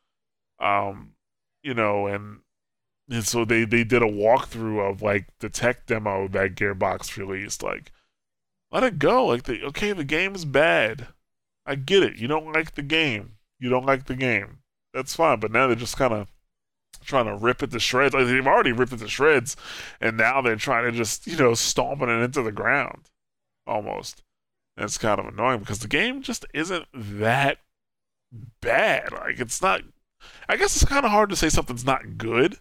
Um, 0.60 1.14
you 1.62 1.76
know, 1.76 2.08
and 2.08 2.40
and 3.12 3.24
so 3.24 3.46
they 3.46 3.64
they 3.64 3.84
did 3.84 4.02
a 4.02 4.08
walkthrough 4.08 4.90
of 4.90 5.04
like 5.04 5.28
the 5.38 5.50
tech 5.50 5.86
demo 5.86 6.28
that 6.30 6.56
Gearbox 6.56 7.16
released. 7.16 7.62
Like, 7.62 7.92
let 8.72 8.84
it 8.84 9.00
go. 9.00 9.26
Like 9.26 9.44
the 9.44 9.64
okay, 9.66 9.94
the 9.94 10.04
game 10.04 10.36
is 10.36 10.46
bad. 10.46 11.08
I 11.66 11.76
get 11.76 12.04
it. 12.04 12.18
You 12.18 12.28
don't 12.28 12.52
like 12.54 12.76
the 12.76 12.82
game. 12.82 13.34
You 13.60 13.70
don't 13.70 13.86
like 13.86 14.06
the 14.06 14.16
game. 14.16 14.60
That's 14.94 15.16
fine. 15.16 15.40
But 15.40 15.52
now 15.52 15.68
they're 15.68 15.76
just 15.76 15.98
kind 15.98 16.14
of 16.14 16.32
trying 17.04 17.26
to 17.26 17.36
rip 17.36 17.64
it 17.64 17.72
to 17.72 17.80
shreds. 17.80 18.14
Like 18.14 18.26
they've 18.26 18.46
already 18.46 18.72
ripped 18.72 18.94
it 18.94 19.00
to 19.00 19.08
shreds, 19.08 19.56
and 20.00 20.18
now 20.18 20.42
they're 20.42 20.56
trying 20.56 20.86
to 20.86 20.92
just 20.92 21.28
you 21.28 21.38
know 21.38 21.54
stomping 21.54 22.10
it 22.10 22.24
into 22.24 22.42
the 22.42 22.52
ground, 22.52 23.10
almost. 23.66 24.24
And 24.76 24.86
it's 24.86 24.98
kind 24.98 25.20
of 25.20 25.26
annoying 25.26 25.60
because 25.60 25.80
the 25.80 25.88
game 25.88 26.22
just 26.22 26.46
isn't 26.54 26.86
that 26.94 27.58
bad. 28.62 29.12
Like 29.12 29.40
it's 29.40 29.62
not. 29.62 29.82
I 30.50 30.58
guess 30.58 30.76
it's 30.76 30.86
kind 30.86 31.06
of 31.06 31.12
hard 31.12 31.30
to 31.30 31.36
say 31.36 31.50
something's 31.50 31.86
not 31.86 32.18
good, 32.18 32.58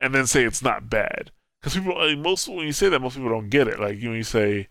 and 0.00 0.14
then 0.14 0.26
say 0.26 0.44
it's 0.44 0.62
not 0.62 0.90
bad. 0.90 1.30
Because 1.60 1.74
people, 1.74 1.98
like, 1.98 2.18
most 2.18 2.48
when 2.48 2.66
you 2.66 2.72
say 2.72 2.88
that, 2.88 3.00
most 3.00 3.16
people 3.16 3.30
don't 3.30 3.50
get 3.50 3.68
it. 3.68 3.80
Like 3.80 3.98
you, 3.98 4.10
when 4.10 4.18
you 4.18 4.24
say 4.24 4.68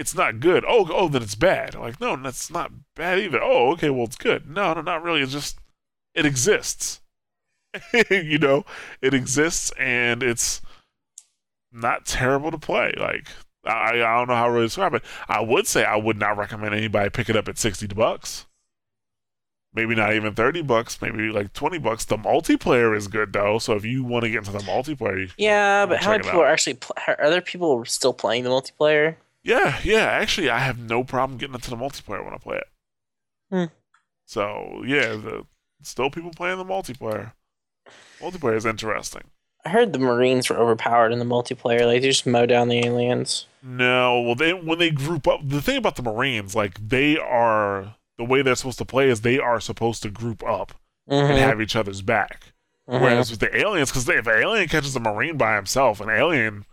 it's 0.00 0.14
not 0.14 0.40
good, 0.40 0.64
oh, 0.66 0.88
oh, 0.90 1.08
then 1.08 1.22
it's 1.22 1.34
bad. 1.34 1.74
Like 1.74 2.00
no, 2.00 2.16
that's 2.16 2.50
not 2.50 2.72
bad 2.96 3.18
either. 3.18 3.40
Oh, 3.42 3.70
okay, 3.72 3.90
well 3.90 4.04
it's 4.04 4.16
good. 4.16 4.48
No, 4.48 4.72
no, 4.72 4.80
not 4.80 5.02
really. 5.02 5.20
It's 5.20 5.32
just 5.32 5.58
it 6.14 6.24
exists. 6.26 7.00
you 8.10 8.38
know, 8.38 8.64
it 9.00 9.14
exists 9.14 9.70
and 9.78 10.22
it's 10.22 10.60
not 11.70 12.06
terrible 12.06 12.50
to 12.50 12.58
play. 12.58 12.92
Like 12.98 13.28
I, 13.64 13.90
I 14.02 14.16
don't 14.18 14.28
know 14.28 14.34
how 14.34 14.46
to 14.46 14.52
really 14.52 14.66
describe 14.66 14.94
it. 14.94 15.04
I 15.28 15.40
would 15.40 15.66
say 15.66 15.84
I 15.84 15.96
would 15.96 16.18
not 16.18 16.36
recommend 16.38 16.74
anybody 16.74 17.10
pick 17.10 17.28
it 17.28 17.36
up 17.36 17.46
at 17.46 17.58
sixty 17.58 17.86
bucks. 17.86 18.46
Maybe 19.72 19.94
not 19.94 20.14
even 20.14 20.34
thirty 20.34 20.62
bucks. 20.62 21.00
Maybe 21.00 21.28
like 21.30 21.52
twenty 21.52 21.78
bucks. 21.78 22.04
The 22.04 22.16
multiplayer 22.16 22.96
is 22.96 23.06
good 23.06 23.32
though. 23.32 23.58
So 23.58 23.74
if 23.74 23.84
you 23.84 24.02
want 24.02 24.24
to 24.24 24.30
get 24.30 24.38
into 24.38 24.50
the 24.52 24.58
multiplayer, 24.60 25.20
you- 25.20 25.28
Yeah, 25.36 25.86
but 25.86 25.98
how 25.98 26.10
many 26.10 26.24
people 26.24 26.40
are 26.40 26.46
actually? 26.46 26.74
Pl- 26.74 26.96
are 27.06 27.30
there 27.30 27.40
people 27.40 27.84
still 27.84 28.12
playing 28.12 28.42
the 28.42 28.50
multiplayer? 28.50 29.14
Yeah, 29.42 29.78
yeah. 29.82 30.04
Actually, 30.06 30.50
I 30.50 30.58
have 30.58 30.78
no 30.78 31.04
problem 31.04 31.38
getting 31.38 31.54
into 31.54 31.70
the 31.70 31.76
multiplayer 31.76 32.24
when 32.24 32.34
I 32.34 32.38
play 32.38 32.56
it. 32.58 32.68
Hmm. 33.50 33.64
So 34.26 34.82
yeah, 34.86 35.08
the, 35.16 35.46
still 35.82 36.10
people 36.10 36.30
playing 36.30 36.58
the 36.58 36.64
multiplayer. 36.64 37.32
Multiplayer 38.20 38.56
is 38.56 38.66
interesting. 38.66 39.22
I 39.64 39.70
heard 39.70 39.92
the 39.92 39.98
Marines 39.98 40.48
were 40.48 40.56
overpowered 40.56 41.12
in 41.12 41.18
the 41.18 41.24
multiplayer. 41.24 41.80
Like 41.86 42.00
they 42.02 42.08
just 42.08 42.26
mow 42.26 42.46
down 42.46 42.68
the 42.68 42.78
aliens. 42.84 43.46
No, 43.62 44.20
well, 44.20 44.34
they 44.34 44.52
when 44.54 44.78
they 44.78 44.90
group 44.90 45.26
up, 45.28 45.40
the 45.44 45.60
thing 45.60 45.76
about 45.76 45.96
the 45.96 46.02
Marines, 46.02 46.54
like 46.54 46.88
they 46.88 47.18
are 47.18 47.96
the 48.16 48.24
way 48.24 48.42
they're 48.42 48.54
supposed 48.54 48.78
to 48.78 48.84
play 48.84 49.08
is 49.08 49.20
they 49.22 49.38
are 49.38 49.60
supposed 49.60 50.02
to 50.02 50.10
group 50.10 50.42
up 50.44 50.72
and 51.06 51.28
Mhm, 51.38 51.38
have 51.38 51.60
each 51.60 51.74
other's 51.76 52.02
back. 52.02 52.52
mhm. 52.88 53.00
Whereas 53.00 53.30
with 53.30 53.40
the 53.40 53.54
aliens, 53.56 53.90
because 53.90 54.08
if 54.08 54.26
an 54.26 54.42
alien 54.42 54.68
catches 54.68 54.94
a 54.96 55.00
Marine 55.00 55.36
by 55.36 55.56
himself, 55.56 56.00
an 56.00 56.08
alien 56.10 56.64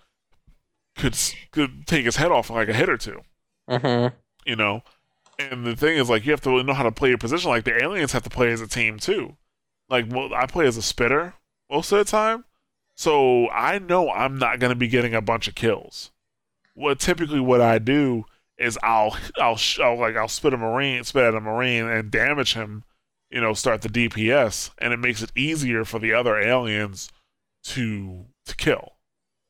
could 0.97 1.17
could 1.51 1.87
take 1.87 2.05
his 2.05 2.15
head 2.17 2.31
off 2.31 2.49
in 2.49 2.55
like 2.55 2.69
a 2.69 2.73
hit 2.73 2.89
or 2.89 2.97
two. 2.97 3.21
Mhm. 3.69 4.13
You 4.45 4.55
know, 4.55 4.81
And 5.39 5.65
the 5.67 5.75
thing 5.75 5.97
is, 5.97 6.09
like, 6.09 6.25
you 6.25 6.31
have 6.31 6.41
to 6.41 6.63
know 6.63 6.73
how 6.73 6.81
to 6.83 6.91
play 6.91 7.09
your 7.09 7.17
position. 7.19 7.49
Like, 7.51 7.63
the 7.63 7.83
aliens 7.83 8.11
have 8.13 8.23
to 8.23 8.29
play 8.29 8.51
as 8.51 8.59
a 8.61 8.67
team, 8.67 8.97
too. 8.97 9.37
Like, 9.87 10.05
well, 10.09 10.33
I 10.33 10.47
play 10.47 10.65
as 10.65 10.77
a 10.77 10.81
spitter 10.81 11.35
most 11.69 11.91
of 11.91 11.99
the 11.99 12.05
time. 12.05 12.45
So 12.95 13.47
I 13.49 13.77
know 13.77 14.09
I'm 14.09 14.37
not 14.39 14.57
going 14.59 14.71
to 14.71 14.75
be 14.75 14.87
getting 14.87 15.13
a 15.13 15.21
bunch 15.21 15.47
of 15.47 15.53
kills. 15.53 16.09
What 16.73 16.99
typically 16.99 17.39
what 17.39 17.61
I 17.61 17.77
do 17.77 18.25
is 18.57 18.79
I'll, 18.81 19.15
I'll, 19.39 19.59
I'll 19.79 19.99
like, 19.99 20.15
I'll 20.15 20.27
spit 20.27 20.53
a 20.53 20.57
marine, 20.57 21.03
spit 21.03 21.23
at 21.25 21.35
a 21.35 21.39
marine 21.39 21.85
and 21.85 22.09
damage 22.09 22.55
him, 22.55 22.83
you 23.29 23.39
know, 23.39 23.53
start 23.53 23.83
the 23.83 23.89
DPS. 23.89 24.71
And 24.79 24.91
it 24.91 24.97
makes 24.97 25.21
it 25.21 25.31
easier 25.35 25.85
for 25.85 25.99
the 25.99 26.13
other 26.13 26.35
aliens 26.39 27.11
to, 27.65 28.25
to 28.47 28.55
kill, 28.55 28.93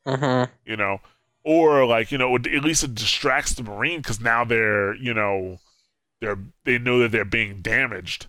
Mm-hmm. 0.05 0.51
you 0.69 0.75
know? 0.75 0.99
Or 1.47 1.85
like, 1.85 2.11
you 2.11 2.17
know, 2.17 2.35
at 2.35 2.45
least 2.45 2.83
it 2.83 2.93
distracts 2.93 3.53
the 3.53 3.63
marine 3.63 3.99
because 3.99 4.19
now 4.19 4.43
they're, 4.43 4.93
you 4.95 5.13
know, 5.13 5.59
they're, 6.19 6.37
they 6.65 6.77
know 6.77 6.99
that 6.99 7.13
they're 7.13 7.23
being 7.23 7.61
damaged. 7.61 8.27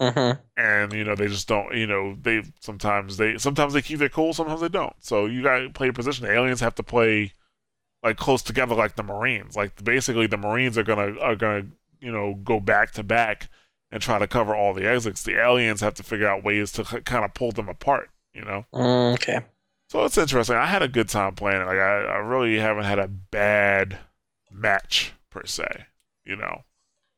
Mm-hmm. 0.00 0.40
and 0.56 0.92
you 0.92 1.04
know 1.04 1.14
they 1.14 1.28
just 1.28 1.46
don't 1.46 1.72
you 1.72 1.86
know 1.86 2.16
they 2.20 2.42
sometimes 2.58 3.16
they 3.16 3.38
sometimes 3.38 3.72
they 3.72 3.80
keep 3.80 4.00
their 4.00 4.08
cool 4.08 4.34
sometimes 4.34 4.60
they 4.60 4.68
don't. 4.68 4.92
So 4.98 5.26
you 5.26 5.40
gotta 5.40 5.70
play 5.70 5.86
your 5.86 5.94
position. 5.94 6.26
The 6.26 6.32
aliens 6.32 6.58
have 6.60 6.74
to 6.74 6.82
play 6.82 7.32
like 8.02 8.16
close 8.16 8.42
together 8.42 8.74
like 8.74 8.96
the 8.96 9.04
marines. 9.04 9.54
Like 9.54 9.84
basically 9.84 10.26
the 10.26 10.36
marines 10.36 10.76
are 10.76 10.82
gonna 10.82 11.16
are 11.20 11.36
gonna 11.36 11.66
you 12.00 12.10
know 12.10 12.34
go 12.42 12.58
back 12.58 12.90
to 12.94 13.04
back 13.04 13.48
and 13.92 14.02
try 14.02 14.18
to 14.18 14.26
cover 14.26 14.52
all 14.52 14.74
the 14.74 14.88
exits. 14.88 15.22
The 15.22 15.40
aliens 15.40 15.80
have 15.80 15.94
to 15.94 16.02
figure 16.02 16.26
out 16.26 16.42
ways 16.42 16.72
to 16.72 16.82
kind 16.82 17.24
of 17.24 17.32
pull 17.32 17.52
them 17.52 17.68
apart 17.68 18.10
you 18.34 18.42
know? 18.44 18.66
Mm, 18.74 19.14
okay. 19.14 19.40
So 19.94 20.04
it's 20.04 20.18
interesting 20.18 20.56
i 20.56 20.66
had 20.66 20.82
a 20.82 20.88
good 20.88 21.08
time 21.08 21.34
playing 21.34 21.62
it 21.62 21.66
like 21.66 21.78
i, 21.78 22.02
I 22.02 22.16
really 22.18 22.58
haven't 22.58 22.84
had 22.84 22.98
a 22.98 23.08
bad 23.08 23.98
match 24.50 25.12
per 25.30 25.46
se 25.46 25.86
you 26.24 26.36
know 26.36 26.64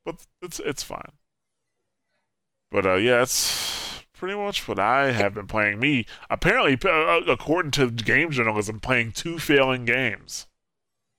but 0.05 0.27
it's 0.43 0.61
it's 0.61 0.83
fine 0.83 1.13
but 2.71 2.85
uh, 2.85 2.95
yeah, 2.97 3.23
it's 3.23 4.03
pretty 4.13 4.35
much 4.37 4.67
what 4.67 4.79
I 4.79 5.13
have 5.13 5.35
been 5.35 5.47
playing. 5.47 5.79
Me, 5.79 6.07
apparently, 6.29 6.79
uh, 6.89 7.21
according 7.27 7.71
to 7.73 7.91
game 7.91 8.31
journalism, 8.31 8.81
playing 8.81 9.13
two 9.13 9.39
failing 9.39 9.85
games. 9.85 10.47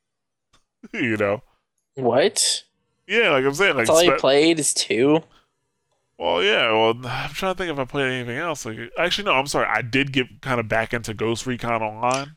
you 0.94 1.18
know? 1.18 1.44
What? 1.96 2.64
Yeah, 3.08 3.32
like 3.32 3.46
I'm 3.46 3.54
saying, 3.54 3.76
like 3.76 3.88
That's 3.88 3.90
all 3.90 4.04
you 4.04 4.16
played 4.18 4.60
is 4.60 4.74
two. 4.74 5.24
Well, 6.18 6.44
yeah. 6.44 6.72
Well, 6.72 6.94
I'm 7.06 7.30
trying 7.32 7.54
to 7.54 7.58
think 7.58 7.72
if 7.72 7.80
I 7.80 7.86
played 7.86 8.12
anything 8.12 8.38
else. 8.38 8.66
Like, 8.66 8.78
actually, 8.98 9.26
no. 9.26 9.34
I'm 9.34 9.48
sorry. 9.48 9.68
I 9.68 9.82
did 9.82 10.12
get 10.12 10.42
kind 10.42 10.60
of 10.60 10.68
back 10.68 10.94
into 10.94 11.14
Ghost 11.14 11.46
Recon 11.46 11.82
Online. 11.82 12.36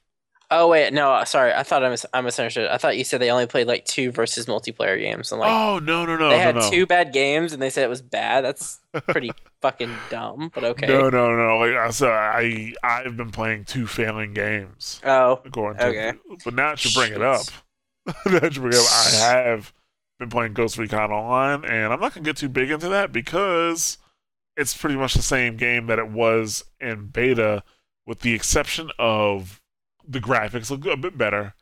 Oh 0.52 0.66
wait, 0.66 0.92
no, 0.92 1.12
uh, 1.12 1.24
sorry. 1.24 1.52
I 1.52 1.62
thought 1.62 1.84
I 1.84 1.90
mis- 1.90 2.06
I 2.12 2.20
misunderstood. 2.22 2.68
I 2.68 2.76
thought 2.76 2.98
you 2.98 3.04
said 3.04 3.20
they 3.20 3.30
only 3.30 3.46
played 3.46 3.68
like 3.68 3.84
two 3.84 4.10
versus 4.10 4.46
multiplayer 4.46 4.98
games. 4.98 5.30
I'm 5.30 5.38
like, 5.38 5.48
oh 5.48 5.78
no, 5.78 6.04
no, 6.04 6.16
no, 6.16 6.28
they 6.28 6.38
no, 6.38 6.42
had 6.42 6.54
no. 6.56 6.68
two 6.68 6.86
bad 6.86 7.12
games 7.12 7.52
and 7.52 7.62
they 7.62 7.70
said 7.70 7.84
it 7.84 7.88
was 7.88 8.02
bad. 8.02 8.44
That's 8.44 8.80
pretty 9.06 9.30
fucking 9.62 9.94
dumb. 10.10 10.50
But 10.52 10.64
okay. 10.64 10.88
No, 10.88 11.08
no, 11.08 11.36
no. 11.36 11.58
Like 11.58 11.76
I 11.76 11.90
said, 11.90 12.10
I 12.10 12.74
I've 12.82 13.16
been 13.16 13.30
playing 13.30 13.64
two 13.64 13.86
failing 13.86 14.34
games. 14.34 15.00
Oh, 15.04 15.40
According 15.44 15.78
to, 15.78 15.86
Okay. 15.86 16.12
but 16.44 16.54
now 16.54 16.70
that 16.70 16.84
you 16.84 16.90
bring 17.00 17.12
it 17.12 17.22
up, 17.22 17.46
now 18.26 18.38
that 18.40 18.56
you 18.56 18.60
bring 18.60 18.72
it 18.72 18.80
up, 18.80 19.22
I 19.22 19.36
have 19.50 19.72
been 20.20 20.30
playing 20.30 20.52
Ghost 20.52 20.78
Recon 20.78 21.10
Online, 21.10 21.64
and 21.64 21.92
I'm 21.92 21.98
not 21.98 22.14
gonna 22.14 22.24
get 22.24 22.36
too 22.36 22.50
big 22.50 22.70
into 22.70 22.88
that 22.90 23.10
because 23.10 23.98
it's 24.56 24.76
pretty 24.76 24.96
much 24.96 25.14
the 25.14 25.22
same 25.22 25.56
game 25.56 25.86
that 25.86 25.98
it 25.98 26.10
was 26.10 26.62
in 26.78 27.06
beta, 27.06 27.64
with 28.06 28.20
the 28.20 28.34
exception 28.34 28.90
of 28.98 29.60
the 30.06 30.20
graphics 30.20 30.70
look 30.70 30.84
a 30.86 30.96
bit 30.96 31.16
better, 31.16 31.54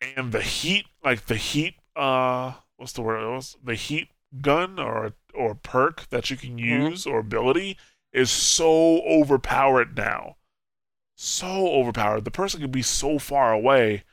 and 0.00 0.32
the 0.32 0.40
heat, 0.40 0.86
like 1.04 1.26
the 1.26 1.36
heat, 1.36 1.74
uh, 1.94 2.54
what's 2.78 2.92
the 2.92 3.02
word? 3.02 3.30
What's 3.30 3.56
the 3.62 3.74
heat 3.74 4.08
gun 4.40 4.78
or 4.78 5.12
or 5.34 5.54
perk 5.54 6.08
that 6.08 6.30
you 6.30 6.36
can 6.36 6.56
Mhm. 6.56 6.90
use 6.90 7.06
or 7.06 7.18
ability 7.18 7.76
is 8.12 8.30
so 8.30 9.02
overpowered 9.02 9.96
now. 9.96 10.36
So 11.14 11.68
overpowered. 11.68 12.24
The 12.24 12.30
person 12.30 12.60
can 12.60 12.70
be 12.70 12.82
so 12.82 13.18
far 13.18 13.52
away 13.52 14.04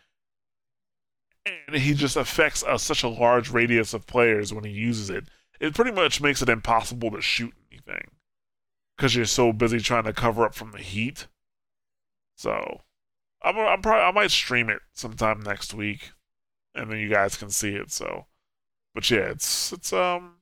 and 1.68 1.76
he 1.76 1.94
just 1.94 2.16
affects 2.16 2.64
a, 2.68 2.80
such 2.80 3.04
a 3.04 3.10
large 3.10 3.50
radius 3.50 3.94
of 3.94 4.08
players 4.08 4.54
when 4.54 4.64
he 4.64 4.72
uses 4.72 5.10
it. 5.10 5.26
It 5.60 5.76
pretty 5.76 5.92
much 5.92 6.22
makes 6.22 6.42
it 6.42 6.50
impossible 6.50 7.12
to 7.12 7.22
shoot 7.22 7.54
anything 7.72 8.12
because 8.96 9.16
you're 9.16 9.26
so 9.26 9.54
busy 9.54 9.80
trying 9.80 10.04
to 10.06 10.14
cover 10.14 10.46
up 10.46 10.56
from 10.56 10.72
the 10.72 10.80
heat. 10.80 11.28
So, 12.36 12.82
I'm 13.42 13.58
I'm 13.58 13.82
probably 13.82 14.04
I 14.04 14.12
might 14.12 14.32
stream 14.32 14.70
it 14.70 14.82
sometime 14.94 15.42
next 15.42 15.74
week, 15.74 16.12
and 16.76 16.92
then 16.92 17.00
you 17.00 17.10
guys 17.10 17.38
can 17.38 17.50
see 17.50 17.76
it. 17.76 17.92
So, 17.92 18.28
but 18.94 19.10
yeah, 19.10 19.30
it's 19.30 19.72
it's 19.72 19.94
um, 19.94 20.36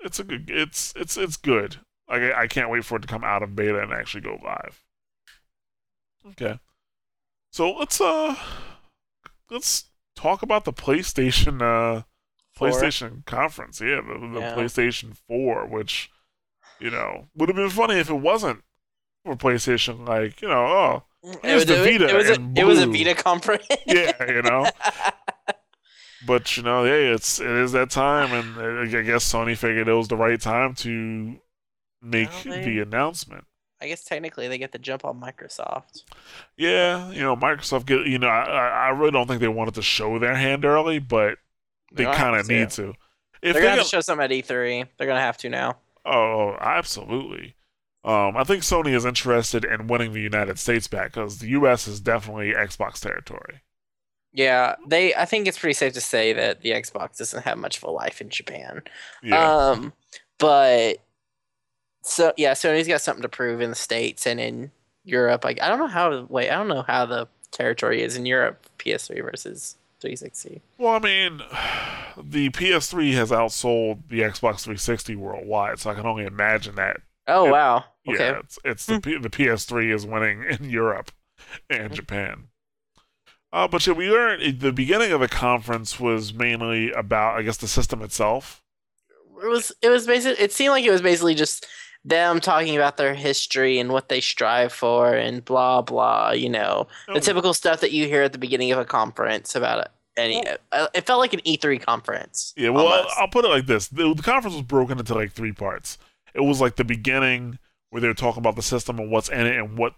it's 0.00 0.18
a 0.18 0.24
good 0.24 0.50
it's 0.50 0.92
it's 0.96 1.16
it's 1.16 1.36
good. 1.36 1.76
Like 2.08 2.22
I, 2.22 2.42
I 2.42 2.46
can't 2.46 2.70
wait 2.70 2.84
for 2.84 2.96
it 2.96 3.02
to 3.02 3.08
come 3.08 3.24
out 3.24 3.42
of 3.42 3.56
beta 3.56 3.80
and 3.80 3.92
actually 3.92 4.22
go 4.22 4.38
live. 4.42 4.82
Okay, 6.26 6.58
so 7.50 7.72
let's 7.72 8.00
uh 8.00 8.36
let's 9.50 9.90
talk 10.16 10.42
about 10.42 10.64
the 10.64 10.72
PlayStation 10.72 11.62
uh 11.62 12.02
four. 12.54 12.68
PlayStation 12.68 13.24
conference. 13.24 13.80
Yeah, 13.80 14.00
the, 14.06 14.30
the 14.34 14.40
Yeah. 14.40 14.54
PlayStation 14.54 15.16
4, 15.28 15.66
which, 15.66 16.10
you 16.80 16.90
know, 16.90 17.28
would 17.34 17.48
have 17.48 17.56
been 17.56 17.70
funny 17.70 17.94
if 17.94 18.10
it 18.10 18.14
wasn't 18.14 18.62
for 19.24 19.36
PlayStation. 19.36 20.06
Like, 20.06 20.42
you 20.42 20.48
know, 20.48 20.66
oh, 20.66 21.02
It 21.42 21.54
was, 21.54 21.66
the 21.66 21.82
it, 21.82 21.98
Vita 21.98 22.08
it 22.08 22.16
was 22.16 22.30
a, 22.30 22.52
it 22.56 22.64
was 22.64 22.80
a. 22.80 22.86
Vita 22.86 23.14
conference. 23.14 23.66
yeah, 23.86 24.12
you 24.26 24.42
know. 24.42 24.66
But 26.26 26.56
you 26.56 26.64
know, 26.64 26.84
hey, 26.84 27.06
it's 27.12 27.38
it 27.38 27.46
is 27.46 27.70
that 27.72 27.90
time, 27.90 28.32
and 28.32 28.58
uh, 28.92 28.98
I 28.98 29.02
guess 29.02 29.32
Sony 29.32 29.56
figured 29.56 29.86
it 29.86 29.92
was 29.92 30.08
the 30.08 30.16
right 30.16 30.40
time 30.40 30.74
to 30.74 31.36
make 32.02 32.42
the 32.42 32.80
announcement. 32.80 33.44
I 33.80 33.86
guess 33.88 34.02
technically 34.04 34.48
they 34.48 34.58
get 34.58 34.72
the 34.72 34.78
jump 34.78 35.04
on 35.04 35.20
Microsoft. 35.20 36.02
Yeah, 36.56 37.10
you 37.12 37.20
know, 37.22 37.36
Microsoft 37.36 37.86
get 37.86 38.06
you 38.06 38.18
know, 38.18 38.28
I 38.28 38.42
I 38.86 38.88
really 38.90 39.12
don't 39.12 39.26
think 39.28 39.40
they 39.40 39.48
wanted 39.48 39.74
to 39.74 39.82
show 39.82 40.18
their 40.18 40.34
hand 40.34 40.64
early, 40.64 40.98
but 40.98 41.38
they 41.92 42.04
kind 42.04 42.36
of 42.36 42.48
need 42.48 42.70
to. 42.70 42.94
If 43.40 43.52
They're 43.54 43.62
gonna 43.62 43.68
have 43.70 43.78
get- 43.78 43.84
to 43.84 43.88
show 43.90 44.00
something 44.00 44.24
at 44.24 44.30
E3. 44.30 44.86
They're 44.98 45.06
gonna 45.06 45.20
have 45.20 45.36
to 45.38 45.48
now. 45.48 45.76
Oh, 46.04 46.56
absolutely. 46.60 47.54
Um, 48.04 48.36
I 48.36 48.44
think 48.44 48.62
Sony 48.62 48.94
is 48.94 49.04
interested 49.04 49.64
in 49.64 49.86
winning 49.86 50.12
the 50.12 50.20
United 50.20 50.58
States 50.58 50.88
back 50.88 51.12
because 51.12 51.38
the 51.38 51.48
U.S. 51.50 51.86
is 51.86 52.00
definitely 52.00 52.52
Xbox 52.52 53.00
territory. 53.00 53.60
Yeah, 54.32 54.76
they. 54.86 55.14
I 55.14 55.24
think 55.24 55.46
it's 55.46 55.58
pretty 55.58 55.74
safe 55.74 55.92
to 55.94 56.00
say 56.00 56.32
that 56.32 56.62
the 56.62 56.70
Xbox 56.70 57.16
doesn't 57.18 57.42
have 57.44 57.58
much 57.58 57.76
of 57.78 57.82
a 57.84 57.90
life 57.90 58.20
in 58.20 58.28
Japan. 58.28 58.82
Yeah, 59.22 59.68
Um, 59.70 59.92
but 60.38 60.98
so 62.08 62.32
yeah, 62.36 62.52
Sony's 62.52 62.88
got 62.88 63.00
something 63.00 63.22
to 63.22 63.28
prove 63.28 63.60
in 63.60 63.70
the 63.70 63.76
states 63.76 64.26
and 64.26 64.40
in 64.40 64.70
Europe. 65.04 65.44
Like 65.44 65.60
I 65.62 65.68
don't 65.68 65.78
know 65.78 65.86
how. 65.86 66.26
Wait, 66.28 66.50
I 66.50 66.56
don't 66.56 66.68
know 66.68 66.82
how 66.82 67.06
the 67.06 67.28
territory 67.50 68.02
is 68.02 68.16
in 68.16 68.26
Europe. 68.26 68.66
PS3 68.78 69.22
versus 69.24 69.76
360. 70.00 70.62
well, 70.78 70.94
I 70.94 70.98
mean, 71.00 71.38
the 72.16 72.50
PS3 72.50 73.12
has 73.14 73.30
outsold 73.30 74.08
the 74.08 74.20
Xbox 74.20 74.60
360 74.60 75.16
worldwide, 75.16 75.80
so 75.80 75.90
I 75.90 75.94
can 75.94 76.06
only 76.06 76.24
imagine 76.24 76.76
that. 76.76 77.00
Oh 77.26 77.46
It- 77.46 77.50
wow. 77.50 77.84
Okay. 78.08 78.24
Yeah, 78.24 78.38
it's, 78.38 78.58
it's 78.64 78.86
the 78.86 78.94
hmm. 78.94 79.22
the 79.22 79.30
PS3 79.30 79.94
is 79.94 80.06
winning 80.06 80.44
in 80.44 80.70
Europe 80.70 81.12
and 81.68 81.88
hmm. 81.88 81.94
Japan. 81.94 82.48
Uh, 83.52 83.66
but 83.66 83.86
yeah, 83.86 83.94
we 83.94 84.10
learned 84.10 84.42
eh, 84.42 84.52
the 84.56 84.72
beginning 84.72 85.12
of 85.12 85.20
the 85.20 85.28
conference 85.28 85.98
was 85.98 86.34
mainly 86.34 86.90
about, 86.92 87.38
I 87.38 87.42
guess, 87.42 87.56
the 87.56 87.68
system 87.68 88.02
itself. 88.02 88.62
It 89.42 89.48
was. 89.48 89.72
It 89.82 89.88
was 89.88 90.06
basically. 90.06 90.42
It 90.42 90.52
seemed 90.52 90.70
like 90.70 90.84
it 90.84 90.90
was 90.90 91.02
basically 91.02 91.34
just 91.34 91.66
them 92.04 92.40
talking 92.40 92.76
about 92.76 92.96
their 92.96 93.14
history 93.14 93.78
and 93.78 93.90
what 93.90 94.08
they 94.08 94.20
strive 94.20 94.72
for 94.72 95.14
and 95.14 95.44
blah 95.44 95.82
blah. 95.82 96.30
You 96.30 96.48
know, 96.48 96.86
the 97.12 97.20
typical 97.20 97.54
stuff 97.54 97.80
that 97.80 97.92
you 97.92 98.06
hear 98.06 98.22
at 98.22 98.32
the 98.32 98.38
beginning 98.38 98.72
of 98.72 98.78
a 98.78 98.84
conference 98.84 99.54
about 99.54 99.80
it 99.80 99.90
any. 100.16 100.44
uh, 100.72 100.88
It 100.94 101.06
felt 101.06 101.20
like 101.20 101.32
an 101.32 101.40
E3 101.40 101.80
conference. 101.80 102.52
Yeah, 102.56 102.70
well, 102.70 102.88
I'll. 102.88 103.06
I'll 103.18 103.28
put 103.28 103.44
it 103.44 103.48
like 103.48 103.66
this: 103.66 103.88
the, 103.88 104.14
the 104.14 104.22
conference 104.22 104.54
was 104.56 104.64
broken 104.64 104.98
into 104.98 105.14
like 105.14 105.32
three 105.32 105.52
parts. 105.52 105.98
It 106.34 106.40
was 106.42 106.60
like 106.60 106.76
the 106.76 106.84
beginning 106.84 107.58
where 107.90 108.00
they 108.00 108.08
were 108.08 108.14
talking 108.14 108.40
about 108.40 108.56
the 108.56 108.62
system 108.62 108.98
and 108.98 109.10
what's 109.10 109.28
in 109.28 109.46
it 109.46 109.56
and 109.56 109.78
what 109.78 109.94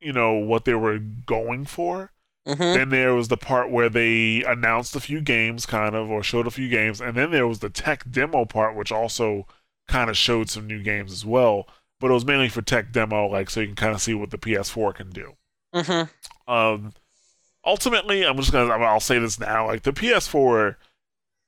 you 0.00 0.12
know 0.12 0.34
what 0.34 0.64
they 0.64 0.74
were 0.74 0.98
going 0.98 1.64
for. 1.64 2.12
Mhm. 2.46 2.56
Then 2.74 2.88
there 2.88 3.14
was 3.14 3.28
the 3.28 3.36
part 3.36 3.70
where 3.70 3.90
they 3.90 4.42
announced 4.44 4.96
a 4.96 5.00
few 5.00 5.20
games, 5.20 5.66
kind 5.66 5.94
of, 5.94 6.10
or 6.10 6.22
showed 6.22 6.46
a 6.46 6.50
few 6.50 6.68
games, 6.70 7.00
and 7.00 7.14
then 7.14 7.30
there 7.30 7.46
was 7.46 7.58
the 7.58 7.68
tech 7.68 8.10
demo 8.10 8.46
part, 8.46 8.74
which 8.74 8.90
also 8.90 9.46
kind 9.88 10.08
of 10.10 10.16
showed 10.16 10.48
some 10.50 10.66
new 10.66 10.82
games 10.82 11.12
as 11.12 11.24
well. 11.24 11.66
But 12.00 12.10
it 12.10 12.14
was 12.14 12.24
mainly 12.24 12.48
for 12.48 12.62
tech 12.62 12.92
demo, 12.92 13.26
like 13.26 13.50
so 13.50 13.60
you 13.60 13.66
can 13.66 13.74
kind 13.76 13.94
of 13.94 14.00
see 14.00 14.14
what 14.14 14.30
the 14.30 14.38
PS4 14.38 14.94
can 14.94 15.10
do. 15.10 15.32
Mhm. 15.74 16.08
Um, 16.46 16.92
ultimately, 17.64 18.24
I'm 18.24 18.36
just 18.36 18.52
gonna 18.52 18.72
I'll 18.72 19.00
say 19.00 19.18
this 19.18 19.40
now: 19.40 19.66
like 19.66 19.82
the 19.82 19.92
PS4 19.92 20.76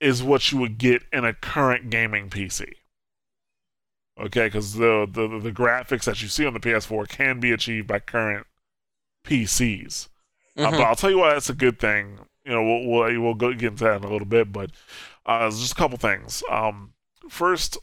is 0.01 0.23
what 0.23 0.51
you 0.51 0.59
would 0.59 0.79
get 0.79 1.03
in 1.13 1.25
a 1.25 1.33
current 1.35 1.91
gaming 1.91 2.29
PC. 2.31 2.73
Okay, 4.19 4.47
because 4.49 4.75
the, 4.75 5.07
the 5.11 5.39
the 5.39 5.53
graphics 5.53 6.05
that 6.05 6.21
you 6.21 6.29
see 6.29 6.45
on 6.45 6.53
the 6.53 6.61
PS4 6.61 7.09
can 7.09 7.41
be 7.41 7.53
achieved 7.53 7.87
by 7.87 8.01
current 8.01 8.47
PCs. 9.25 10.09
Uh, 10.57 10.63
Mhm. 10.67 10.71
but 10.73 10.81
I'll 10.81 10.97
tell 10.97 11.11
you 11.11 11.19
why 11.19 11.33
that's 11.33 11.49
a 11.51 11.55
good 11.55 11.79
thing. 11.79 12.19
you 12.45 12.53
know, 12.53 12.63
we'll 12.63 12.87
we'll, 12.89 13.23
we'll 13.23 13.35
go 13.35 13.53
get 13.53 13.69
into 13.73 13.85
that 13.85 13.97
in 13.99 14.05
a 14.05 14.11
little 14.11 14.27
bit, 14.27 14.51
but 14.53 14.71
uh, 15.27 15.49
just 15.51 15.73
a 15.73 15.75
couple 15.75 15.97
things. 15.99 16.43
Um, 16.51 16.95
first, 17.29 17.79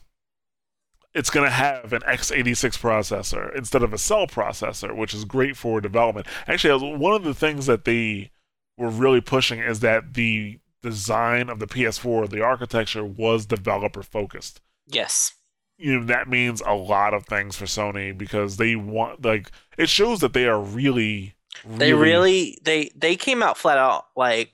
it's 1.18 1.30
going 1.30 1.44
to 1.44 1.50
have 1.50 1.92
an 1.92 2.02
x86 2.02 2.78
processor 2.78 3.52
instead 3.56 3.82
of 3.82 3.92
a 3.92 3.98
cell 3.98 4.28
processor, 4.28 4.96
which 4.96 5.12
is 5.12 5.24
great 5.24 5.56
for 5.56 5.80
development. 5.80 6.28
Actually, 6.46 6.96
one 6.96 7.12
of 7.12 7.24
the 7.24 7.34
things 7.34 7.66
that 7.66 7.84
they 7.84 8.30
were 8.76 8.88
really 8.88 9.20
pushing 9.20 9.58
is 9.58 9.80
that 9.80 10.14
the 10.14 10.60
design 10.80 11.48
of 11.48 11.58
the 11.58 11.66
PS4, 11.66 12.30
the 12.30 12.40
architecture 12.40 13.04
was 13.04 13.46
developer 13.46 14.04
focused. 14.04 14.60
Yes. 14.86 15.34
You 15.76 15.98
know, 15.98 16.06
that 16.06 16.28
means 16.28 16.62
a 16.64 16.74
lot 16.74 17.14
of 17.14 17.26
things 17.26 17.56
for 17.56 17.64
Sony 17.64 18.16
because 18.16 18.56
they 18.56 18.76
want 18.76 19.24
like 19.24 19.50
it 19.76 19.88
shows 19.88 20.20
that 20.20 20.34
they 20.34 20.46
are 20.46 20.60
really, 20.60 21.34
really 21.64 21.78
they 21.78 21.92
really 21.94 22.58
they 22.62 22.90
they 22.94 23.16
came 23.16 23.42
out 23.42 23.58
flat 23.58 23.78
out 23.78 24.06
like 24.16 24.52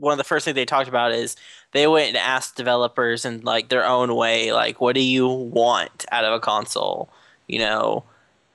one 0.00 0.12
of 0.12 0.18
the 0.18 0.24
first 0.24 0.44
things 0.44 0.54
they 0.54 0.64
talked 0.64 0.88
about 0.88 1.12
is 1.12 1.36
they 1.72 1.86
went 1.86 2.08
and 2.08 2.16
asked 2.16 2.56
developers 2.56 3.24
in 3.24 3.40
like 3.42 3.68
their 3.68 3.86
own 3.86 4.14
way 4.14 4.52
like 4.52 4.80
what 4.80 4.94
do 4.94 5.00
you 5.00 5.28
want 5.28 6.04
out 6.10 6.24
of 6.24 6.32
a 6.32 6.40
console 6.40 7.08
you 7.46 7.58
know 7.58 8.02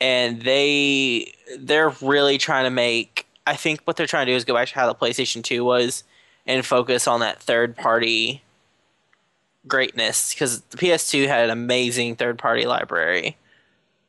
and 0.02 0.42
they 0.42 1.34
they're 1.60 1.94
really 2.02 2.38
trying 2.38 2.66
to 2.66 2.70
make 2.70 3.26
i 3.48 3.56
think 3.56 3.80
what 3.86 3.96
they're 3.96 4.08
trying 4.08 4.26
to 4.26 4.32
do 4.32 4.36
is 4.36 4.44
go 4.44 4.54
back 4.54 4.68
to 4.68 4.76
how 4.76 4.88
the 4.88 4.96
playstation 4.96 5.44
2 5.44 5.64
was 5.64 6.04
and 6.46 6.66
focus 6.66 7.08
on 7.08 7.22
that 7.22 7.42
third 7.42 7.76
party 7.76 8.42
greatness 9.68 10.34
because 10.34 10.62
the 10.62 10.78
PS2 10.78 11.28
had 11.28 11.46
an 11.46 11.50
amazing 11.50 12.16
third 12.16 12.38
party 12.38 12.66
library. 12.66 13.38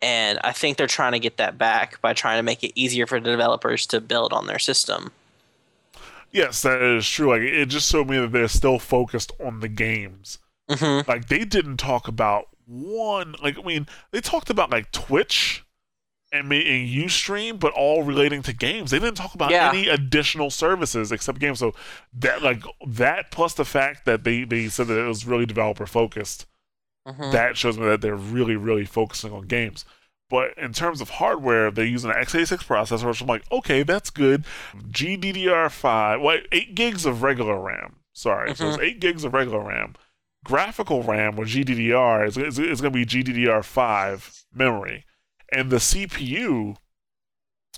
And 0.02 0.38
I 0.44 0.52
think 0.52 0.76
they're 0.76 0.86
trying 0.86 1.12
to 1.12 1.18
get 1.18 1.38
that 1.38 1.56
back 1.56 2.00
by 2.02 2.12
trying 2.12 2.38
to 2.38 2.42
make 2.42 2.62
it 2.62 2.72
easier 2.74 3.06
for 3.06 3.18
the 3.18 3.30
developers 3.30 3.86
to 3.86 4.00
build 4.00 4.32
on 4.32 4.46
their 4.46 4.58
system. 4.58 5.10
Yes, 6.30 6.62
that 6.62 6.82
is 6.82 7.08
true. 7.08 7.30
Like 7.30 7.42
it 7.42 7.66
just 7.66 7.90
showed 7.90 8.08
me 8.08 8.18
that 8.18 8.32
they're 8.32 8.48
still 8.48 8.78
focused 8.78 9.32
on 9.44 9.60
the 9.60 9.68
games. 9.68 10.38
Mm-hmm. 10.70 11.08
Like 11.08 11.28
they 11.28 11.44
didn't 11.44 11.78
talk 11.78 12.08
about 12.08 12.48
one. 12.66 13.34
Like 13.42 13.58
I 13.58 13.62
mean, 13.62 13.86
they 14.10 14.20
talked 14.20 14.50
about 14.50 14.70
like 14.70 14.92
Twitch 14.92 15.64
and, 16.32 16.52
and 16.52 16.88
Ustream, 16.88 17.58
but 17.58 17.72
all 17.72 18.02
relating 18.02 18.42
to 18.42 18.52
games. 18.52 18.90
They 18.90 18.98
didn't 18.98 19.16
talk 19.16 19.34
about 19.34 19.50
yeah. 19.50 19.70
any 19.70 19.88
additional 19.88 20.50
services 20.50 21.12
except 21.12 21.38
games. 21.38 21.58
So 21.58 21.74
that 22.14 22.42
like 22.42 22.62
that 22.86 23.30
plus 23.30 23.54
the 23.54 23.64
fact 23.64 24.04
that 24.04 24.24
they 24.24 24.44
they 24.44 24.68
said 24.68 24.88
that 24.88 24.98
it 24.98 25.08
was 25.08 25.26
really 25.26 25.46
developer 25.46 25.86
focused. 25.86 26.46
Mm-hmm. 27.06 27.30
That 27.30 27.56
shows 27.56 27.78
me 27.78 27.86
that 27.86 28.00
they're 28.00 28.16
really 28.16 28.56
really 28.56 28.84
focusing 28.84 29.32
on 29.32 29.46
games. 29.46 29.84
But 30.28 30.58
in 30.58 30.72
terms 30.72 31.00
of 31.00 31.10
hardware, 31.10 31.70
they're 31.70 31.84
using 31.84 32.10
an 32.10 32.16
x86 32.16 32.64
processor, 32.64 33.06
which 33.06 33.20
I'm 33.20 33.28
like, 33.28 33.44
okay, 33.52 33.84
that's 33.84 34.10
good. 34.10 34.44
GDDR5, 34.74 36.20
what, 36.20 36.40
8 36.50 36.74
gigs 36.74 37.06
of 37.06 37.22
regular 37.22 37.60
RAM. 37.60 37.96
Sorry, 38.12 38.50
mm-hmm. 38.50 38.56
so 38.56 38.68
it's 38.68 38.76
mm-hmm. 38.76 38.86
8 38.86 39.00
gigs 39.00 39.24
of 39.24 39.34
regular 39.34 39.60
RAM. 39.60 39.94
Graphical 40.44 41.02
RAM 41.02 41.36
with 41.36 41.48
GDDR 41.48 42.26
is, 42.26 42.36
is, 42.36 42.58
is 42.58 42.80
going 42.80 42.92
to 42.92 42.98
be 42.98 43.06
GDDR5 43.06 44.44
memory 44.52 45.04
and 45.52 45.70
the 45.70 45.76
CPU 45.76 46.76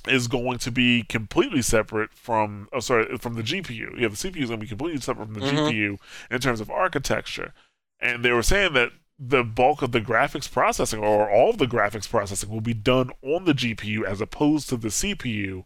is 0.06 0.28
going 0.28 0.58
to 0.58 0.70
be 0.70 1.02
completely 1.02 1.62
separate 1.62 2.12
from 2.12 2.68
oh 2.72 2.80
sorry 2.80 3.16
from 3.18 3.34
the 3.34 3.42
GPU. 3.42 3.98
Yeah, 3.98 4.08
the 4.08 4.16
CPU 4.16 4.42
is 4.42 4.48
going 4.48 4.60
to 4.60 4.64
be 4.64 4.68
completely 4.68 5.00
separate 5.00 5.26
from 5.26 5.34
the 5.34 5.40
mm-hmm. 5.40 5.56
GPU 5.56 5.98
in 6.30 6.40
terms 6.40 6.60
of 6.60 6.70
architecture. 6.70 7.52
And 8.00 8.24
they 8.24 8.32
were 8.32 8.42
saying 8.42 8.74
that 8.74 8.92
the 9.18 9.42
bulk 9.42 9.82
of 9.82 9.92
the 9.92 10.00
graphics 10.00 10.50
processing 10.50 11.00
or 11.00 11.30
all 11.30 11.50
of 11.50 11.58
the 11.58 11.66
graphics 11.66 12.08
processing 12.08 12.50
will 12.50 12.60
be 12.60 12.74
done 12.74 13.10
on 13.22 13.44
the 13.44 13.52
GPU 13.52 14.04
as 14.04 14.20
opposed 14.20 14.68
to 14.68 14.76
the 14.76 14.88
CPU 14.88 15.64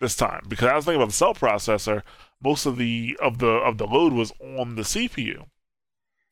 this 0.00 0.16
time. 0.16 0.44
Because 0.48 0.68
I 0.68 0.76
was 0.76 0.84
thinking 0.84 1.00
about 1.00 1.10
the 1.10 1.14
cell 1.14 1.34
processor, 1.34 2.02
most 2.42 2.66
of 2.66 2.78
the 2.78 3.16
of 3.20 3.38
the 3.38 3.48
of 3.48 3.78
the 3.78 3.86
load 3.86 4.12
was 4.12 4.32
on 4.40 4.76
the 4.76 4.82
CPU. 4.82 5.46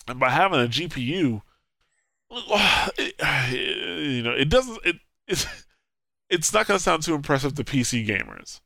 And 0.09 0.21
by 0.21 0.31
having 0.31 0.61
a 0.61 0.69
GPU, 0.69 1.43
it, 2.31 3.15
you 3.53 4.23
know, 4.23 4.33
it 4.33 4.49
doesn't. 4.49 4.79
It 4.85 4.97
it's 5.27 5.47
it's 6.31 6.53
not 6.53 6.67
going 6.67 6.79
to 6.79 6.83
sound 6.83 7.03
too 7.03 7.15
impressive 7.15 7.55
to 7.55 7.65
PC 7.65 8.07
gamers, 8.07 8.61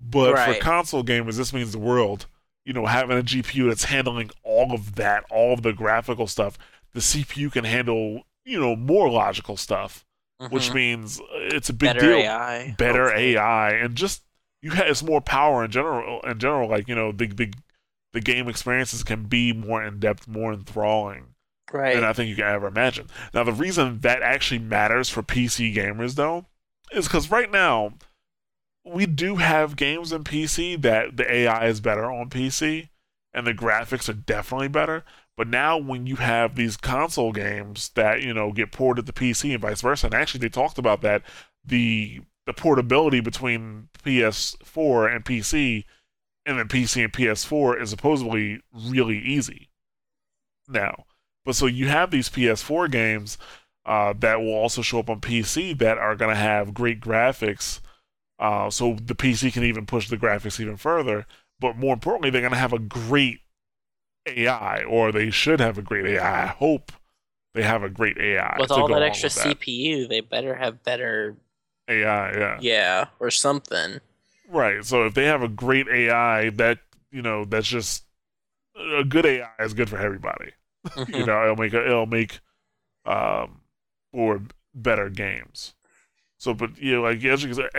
but 0.00 0.34
right. 0.34 0.56
for 0.56 0.62
console 0.62 1.04
gamers, 1.04 1.36
this 1.36 1.52
means 1.52 1.72
the 1.72 1.78
world. 1.78 2.26
You 2.64 2.74
know, 2.74 2.84
having 2.84 3.16
a 3.16 3.22
GPU 3.22 3.68
that's 3.68 3.84
handling 3.84 4.30
all 4.42 4.74
of 4.74 4.96
that, 4.96 5.24
all 5.30 5.54
of 5.54 5.62
the 5.62 5.72
graphical 5.72 6.26
stuff, 6.26 6.58
the 6.92 7.00
CPU 7.00 7.52
can 7.52 7.64
handle 7.64 8.22
you 8.44 8.60
know 8.60 8.76
more 8.76 9.10
logical 9.10 9.56
stuff, 9.56 10.04
mm-hmm. 10.40 10.54
which 10.54 10.72
means 10.72 11.20
it's 11.32 11.68
a 11.68 11.72
big 11.72 11.94
deal. 11.94 12.00
better 12.00 12.14
deal. 12.14 12.26
AI, 12.26 12.74
better 12.78 13.04
hopefully. 13.04 13.36
AI, 13.36 13.70
and 13.72 13.94
just 13.94 14.22
you 14.62 14.70
have 14.72 14.86
it's 14.86 15.02
more 15.02 15.20
power 15.20 15.64
in 15.64 15.70
general. 15.70 16.20
In 16.22 16.38
general, 16.38 16.68
like 16.68 16.88
you 16.88 16.94
know, 16.94 17.12
the 17.12 17.26
the 17.26 17.52
the 18.12 18.20
game 18.20 18.48
experiences 18.48 19.02
can 19.02 19.24
be 19.24 19.52
more 19.52 19.82
in 19.82 20.00
depth, 20.00 20.26
more 20.26 20.52
enthralling 20.52 21.34
right. 21.72 21.94
than 21.94 22.04
I 22.04 22.12
think 22.12 22.28
you 22.28 22.36
can 22.36 22.44
ever 22.44 22.66
imagine. 22.66 23.08
Now, 23.34 23.44
the 23.44 23.52
reason 23.52 24.00
that 24.00 24.22
actually 24.22 24.60
matters 24.60 25.08
for 25.08 25.22
PC 25.22 25.74
gamers, 25.74 26.14
though, 26.14 26.46
is 26.92 27.06
because 27.06 27.30
right 27.30 27.50
now 27.50 27.94
we 28.84 29.06
do 29.06 29.36
have 29.36 29.76
games 29.76 30.12
in 30.12 30.24
PC 30.24 30.80
that 30.82 31.16
the 31.16 31.30
AI 31.30 31.66
is 31.66 31.80
better 31.80 32.10
on 32.10 32.30
PC 32.30 32.88
and 33.34 33.46
the 33.46 33.54
graphics 33.54 34.08
are 34.08 34.14
definitely 34.14 34.68
better. 34.68 35.04
But 35.38 35.46
now, 35.46 35.78
when 35.78 36.08
you 36.08 36.16
have 36.16 36.56
these 36.56 36.76
console 36.76 37.30
games 37.30 37.90
that 37.94 38.22
you 38.22 38.34
know 38.34 38.50
get 38.50 38.72
ported 38.72 39.06
to 39.06 39.12
PC 39.12 39.52
and 39.52 39.62
vice 39.62 39.80
versa, 39.82 40.06
and 40.06 40.14
actually 40.14 40.40
they 40.40 40.48
talked 40.48 40.78
about 40.78 41.00
that 41.02 41.22
the 41.64 42.22
the 42.44 42.52
portability 42.52 43.20
between 43.20 43.88
PS4 44.02 45.14
and 45.14 45.24
PC, 45.24 45.84
and 46.44 46.58
then 46.58 46.66
PC 46.66 47.04
and 47.04 47.12
PS4 47.12 47.80
is 47.80 47.90
supposedly 47.90 48.60
really 48.72 49.18
easy. 49.18 49.68
Now, 50.66 51.04
but 51.44 51.54
so 51.54 51.66
you 51.66 51.86
have 51.86 52.10
these 52.10 52.28
PS4 52.28 52.90
games 52.90 53.38
uh, 53.86 54.14
that 54.18 54.40
will 54.40 54.54
also 54.54 54.82
show 54.82 54.98
up 54.98 55.08
on 55.08 55.20
PC 55.20 55.78
that 55.78 55.98
are 55.98 56.16
going 56.16 56.34
to 56.34 56.40
have 56.40 56.74
great 56.74 57.00
graphics. 57.00 57.78
Uh, 58.40 58.70
so 58.70 58.96
the 59.00 59.14
PC 59.14 59.52
can 59.52 59.62
even 59.62 59.86
push 59.86 60.08
the 60.08 60.16
graphics 60.16 60.58
even 60.58 60.76
further. 60.76 61.26
But 61.60 61.76
more 61.76 61.94
importantly, 61.94 62.30
they're 62.30 62.40
going 62.40 62.52
to 62.52 62.58
have 62.58 62.72
a 62.72 62.80
great 62.80 63.38
AI, 64.36 64.82
or 64.82 65.12
they 65.12 65.30
should 65.30 65.60
have 65.60 65.78
a 65.78 65.82
great 65.82 66.06
AI. 66.06 66.44
I 66.44 66.46
hope 66.46 66.92
they 67.54 67.62
have 67.62 67.82
a 67.82 67.88
great 67.88 68.18
AI. 68.18 68.56
With 68.58 68.70
all 68.70 68.88
that 68.88 69.02
extra 69.02 69.30
that. 69.30 69.58
CPU, 69.58 70.08
they 70.08 70.20
better 70.20 70.54
have 70.54 70.82
better 70.82 71.36
AI, 71.88 72.32
yeah. 72.38 72.58
Yeah, 72.60 73.06
or 73.20 73.30
something. 73.30 74.00
Right. 74.48 74.84
So 74.84 75.06
if 75.06 75.14
they 75.14 75.26
have 75.26 75.42
a 75.42 75.48
great 75.48 75.88
AI 75.88 76.50
that, 76.50 76.78
you 77.10 77.22
know, 77.22 77.44
that's 77.44 77.68
just 77.68 78.04
a 78.76 79.04
good 79.04 79.26
AI 79.26 79.48
is 79.58 79.74
good 79.74 79.88
for 79.88 79.98
everybody. 79.98 80.52
Mm-hmm. 80.88 81.12
you 81.12 81.26
know, 81.26 81.42
it'll 81.42 81.56
make 81.56 81.74
it'll 81.74 82.06
make 82.06 82.38
um 83.04 83.60
or 84.12 84.40
better 84.72 85.10
games. 85.10 85.74
So, 86.38 86.54
but 86.54 86.78
you 86.78 86.94
know, 86.94 87.02
like 87.02 87.18
x86 87.18 87.74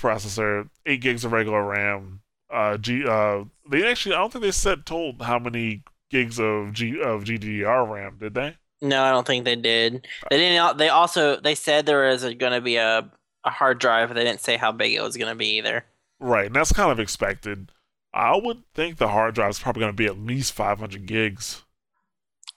processor, 0.00 0.68
eight 0.86 1.02
gigs 1.02 1.24
of 1.24 1.32
regular 1.32 1.62
RAM. 1.62 2.20
Uh, 2.50 2.78
G. 2.78 3.04
Uh, 3.06 3.44
they 3.70 3.88
actually, 3.88 4.14
I 4.14 4.18
don't 4.18 4.32
think 4.32 4.44
they 4.44 4.50
said 4.50 4.86
told 4.86 5.22
how 5.22 5.38
many 5.38 5.82
gigs 6.10 6.38
of 6.40 6.72
G 6.72 7.00
of 7.00 7.24
GDDR 7.24 7.88
RAM, 7.90 8.16
did 8.18 8.34
they? 8.34 8.56
No, 8.80 9.02
I 9.02 9.10
don't 9.10 9.26
think 9.26 9.44
they 9.44 9.56
did. 9.56 10.06
They 10.30 10.36
didn't. 10.36 10.78
They 10.78 10.88
also 10.88 11.40
they 11.40 11.54
said 11.54 11.84
there 11.84 12.08
was 12.08 12.22
going 12.22 12.52
to 12.52 12.60
be 12.60 12.76
a 12.76 13.10
a 13.44 13.50
hard 13.50 13.78
drive, 13.78 14.08
but 14.08 14.14
they 14.14 14.24
didn't 14.24 14.40
say 14.40 14.56
how 14.56 14.72
big 14.72 14.94
it 14.94 15.02
was 15.02 15.16
going 15.16 15.30
to 15.30 15.38
be 15.38 15.56
either. 15.58 15.84
Right, 16.20 16.46
and 16.46 16.54
that's 16.54 16.72
kind 16.72 16.90
of 16.90 16.98
expected. 16.98 17.70
I 18.12 18.36
would 18.36 18.62
think 18.74 18.96
the 18.96 19.08
hard 19.08 19.34
drive 19.34 19.50
is 19.50 19.58
probably 19.58 19.80
going 19.80 19.92
to 19.92 19.96
be 19.96 20.06
at 20.06 20.18
least 20.18 20.52
500 20.54 21.06
gigs 21.06 21.62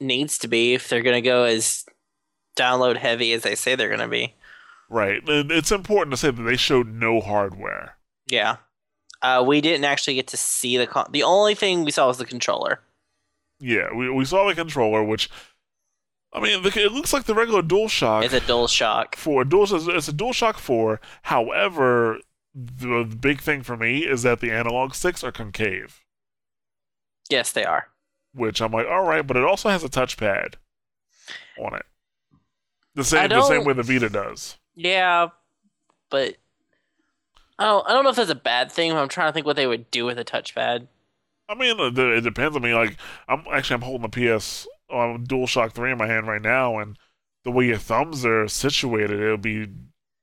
needs 0.02 0.38
to 0.40 0.48
be 0.48 0.74
if 0.74 0.90
they're 0.90 1.04
going 1.04 1.22
to 1.22 1.28
go 1.28 1.44
as 1.44 1.86
download 2.58 2.98
heavy 2.98 3.32
as 3.34 3.44
they 3.44 3.56
say 3.56 3.76
they're 3.76 3.88
going 3.88 4.00
to 4.00 4.08
be. 4.08 4.34
Right. 4.90 5.22
It's 5.26 5.72
important 5.72 6.12
to 6.12 6.18
say 6.18 6.32
that 6.32 6.42
they 6.42 6.58
showed 6.58 6.88
no 6.88 7.22
hardware. 7.22 7.98
Yeah. 8.28 8.58
Uh, 9.22 9.44
we 9.46 9.62
didn't 9.62 9.86
actually 9.86 10.16
get 10.16 10.28
to 10.28 10.38
see 10.38 10.78
the 10.78 10.88
con- 10.88 11.10
the 11.12 11.24
only 11.24 11.56
thing 11.56 11.84
we 11.84 11.92
saw 11.92 12.08
was 12.08 12.18
the 12.18 12.26
controller. 12.26 12.80
Yeah, 13.60 13.94
we 13.94 14.10
we 14.10 14.26
saw 14.26 14.48
the 14.48 14.56
controller, 14.56 15.04
which 15.04 15.30
I 16.34 16.40
mean, 16.40 16.66
it 16.66 16.92
looks 16.92 17.14
like 17.14 17.26
the 17.26 17.36
regular 17.36 17.62
DualShock. 17.62 18.24
It's 18.24 18.34
a 18.34 18.42
DualShock 18.42 19.16
Four. 19.16 19.44
Dual, 19.44 19.64
it's 19.90 20.08
a 20.08 20.14
DualShock 20.14 20.58
Four. 20.58 21.00
However, 21.24 22.20
the, 22.56 23.04
the 23.04 23.16
big 23.16 23.42
thing 23.42 23.62
for 23.62 23.78
me 23.78 24.00
is 24.00 24.24
that 24.24 24.40
the 24.40 24.52
analog 24.52 24.96
sticks 24.96 25.24
are 25.24 25.32
concave. 25.32 26.04
Yes, 27.30 27.52
they 27.52 27.64
are 27.64 27.92
which 28.34 28.62
I'm 28.62 28.72
like, 28.72 28.88
all 28.88 29.04
right, 29.04 29.26
but 29.26 29.38
it 29.38 29.44
also 29.44 29.70
has 29.70 29.84
a 29.84 29.90
touchpad 29.90 30.56
on 31.60 31.76
it. 31.76 31.86
The 32.96 33.04
same 33.04 33.30
the 33.30 33.42
same 33.44 33.64
way 33.64 33.74
the 33.74 33.84
Vita 33.84 34.10
does. 34.10 34.58
Yeah, 34.76 35.30
but 36.10 36.36
I 37.62 37.66
don't 37.66 37.88
I 37.88 37.94
don't 37.94 38.04
know 38.04 38.10
if 38.10 38.16
that's 38.16 38.30
a 38.30 38.36
bad 38.36 38.72
thing. 38.72 38.92
But 38.92 39.00
I'm 39.02 39.10
trying 39.10 39.30
to 39.30 39.34
think 39.34 39.46
what 39.46 39.56
they 39.56 39.68
would 39.68 39.90
do 39.92 40.06
with 40.06 40.18
a 40.20 40.26
touchpad. 40.26 40.88
I 41.50 41.56
mean, 41.56 41.78
it 41.80 42.22
depends. 42.24 42.56
I 42.56 42.60
mean, 42.60 42.74
like 42.76 42.98
I'm 43.28 43.44
actually 43.52 43.76
I'm 43.76 43.82
holding 43.82 44.10
the 44.10 44.38
PS 44.40 44.68
um, 44.90 45.26
DualShock 45.26 45.74
Three 45.74 45.92
in 45.92 45.98
my 45.98 46.08
hand 46.08 46.28
right 46.28 46.42
now, 46.42 46.80
and 46.80 46.98
the 47.44 47.52
way 47.52 47.68
your 47.68 47.78
thumbs 47.78 48.26
are 48.26 48.48
situated, 48.48 49.20
it'll 49.20 49.38
be 49.38 49.68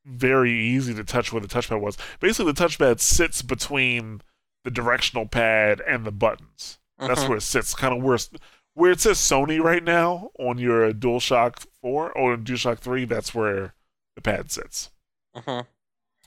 very 0.07 0.53
easy 0.53 0.94
to 0.94 1.05
touch 1.05 1.33
where 1.33 1.40
the 1.42 1.48
touchpad 1.48 1.81
was. 1.81 1.98
Basically, 2.20 2.53
the 2.53 2.64
touchpad 2.64 3.01
sits 3.01 3.42
between 3.42 4.22
the 4.64 4.70
directional 4.70 5.27
pad, 5.27 5.81
and 5.87 6.05
the 6.05 6.12
buttons. 6.12 6.79
That's 6.98 7.24
Mhm. 7.24 7.29
where 7.29 7.38
it 7.38 7.42
sits. 7.42 7.74
Kind 7.74 7.96
of 7.96 8.03
where 8.03 8.18
where 8.74 8.90
it 8.90 9.01
says 9.01 9.18
Sony 9.18 9.61
right 9.62 9.83
now 9.83 10.31
on 10.38 10.59
your 10.59 10.92
DualShock 10.92 11.66
4 11.81 12.12
or 12.12 12.37
DualShock 12.37 12.79
3. 12.79 13.05
That's 13.05 13.35
where 13.35 13.74
the 14.14 14.22
pad 14.22 14.51
sits. 14.51 14.90
Mhm. 15.37 15.66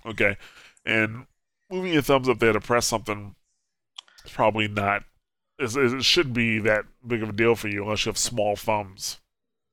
Okay, 0.05 0.37
and 0.85 1.25
moving 1.69 1.93
your 1.93 2.01
thumbs 2.01 2.27
up 2.29 2.39
there 2.39 2.53
to 2.53 2.59
press 2.59 2.85
something 2.85 3.35
is 4.25 4.31
probably 4.31 4.67
not. 4.67 5.03
Is, 5.59 5.75
it 5.75 6.03
should 6.03 6.33
be 6.33 6.59
that 6.59 6.85
big 7.05 7.21
of 7.21 7.29
a 7.29 7.33
deal 7.33 7.55
for 7.55 7.67
you 7.67 7.83
unless 7.83 8.05
you 8.05 8.09
have 8.09 8.17
small 8.17 8.55
thumbs, 8.55 9.19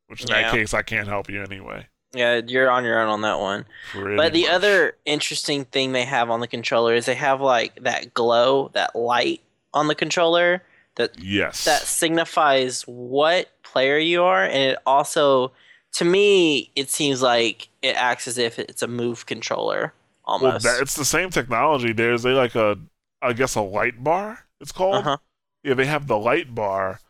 which 0.09 0.23
in 0.23 0.29
Yeah. 0.29 0.42
that 0.42 0.53
case 0.53 0.75
I 0.75 0.83
can't 0.83 1.09
help 1.09 1.31
you 1.31 1.42
anyway. 1.42 1.87
Yeah, 2.12 2.40
you're 2.47 2.71
on 2.71 2.85
your 2.85 3.01
own 3.01 3.09
on 3.09 3.21
that 3.23 3.38
one. 3.38 3.66
Pretty 3.92 4.16
But 4.16 4.33
the 4.33 4.42
much. 4.42 4.51
other 4.51 4.97
interesting 5.05 5.64
thing 5.66 5.92
they 5.92 6.05
have 6.05 6.31
on 6.31 6.40
the 6.40 6.47
controller 6.49 6.94
is 6.94 7.07
they 7.07 7.14
have 7.14 7.40
like 7.40 7.83
that 7.83 8.14
glow, 8.14 8.71
that 8.75 8.94
light 8.97 9.42
on 9.75 9.88
the 9.88 9.94
controller 9.94 10.62
that 10.97 11.18
yes, 11.23 11.64
that 11.64 11.83
signifies 11.83 12.83
what 12.83 13.49
player 13.62 13.99
you 13.99 14.23
are, 14.25 14.42
and 14.42 14.57
it 14.73 14.79
also, 14.87 15.53
to 15.92 16.05
me, 16.05 16.71
it 16.75 16.90
seems 16.90 17.23
like 17.23 17.68
it 17.83 17.94
acts 17.94 18.27
as 18.27 18.37
if 18.38 18.59
it's 18.59 18.83
a 18.83 18.88
move 18.88 19.27
controller 19.27 19.92
almost. 20.28 20.64
that, 20.64 20.80
it's 20.82 20.94
the 20.94 21.04
same 21.04 21.30
technology. 21.30 21.92
There's 21.92 22.24
a 22.24 22.30
like 22.30 22.54
a 22.54 22.78
I 23.22 23.32
guess 23.32 23.54
a 23.54 23.60
light 23.62 24.02
bar. 24.04 24.40
It's 24.60 24.72
called. 24.72 24.96
uh-huh. 24.96 25.16
Yeah, 25.64 25.74
they 25.74 25.86
have 25.86 26.06
the 26.06 26.18
light 26.18 26.54
bar, 26.54 27.00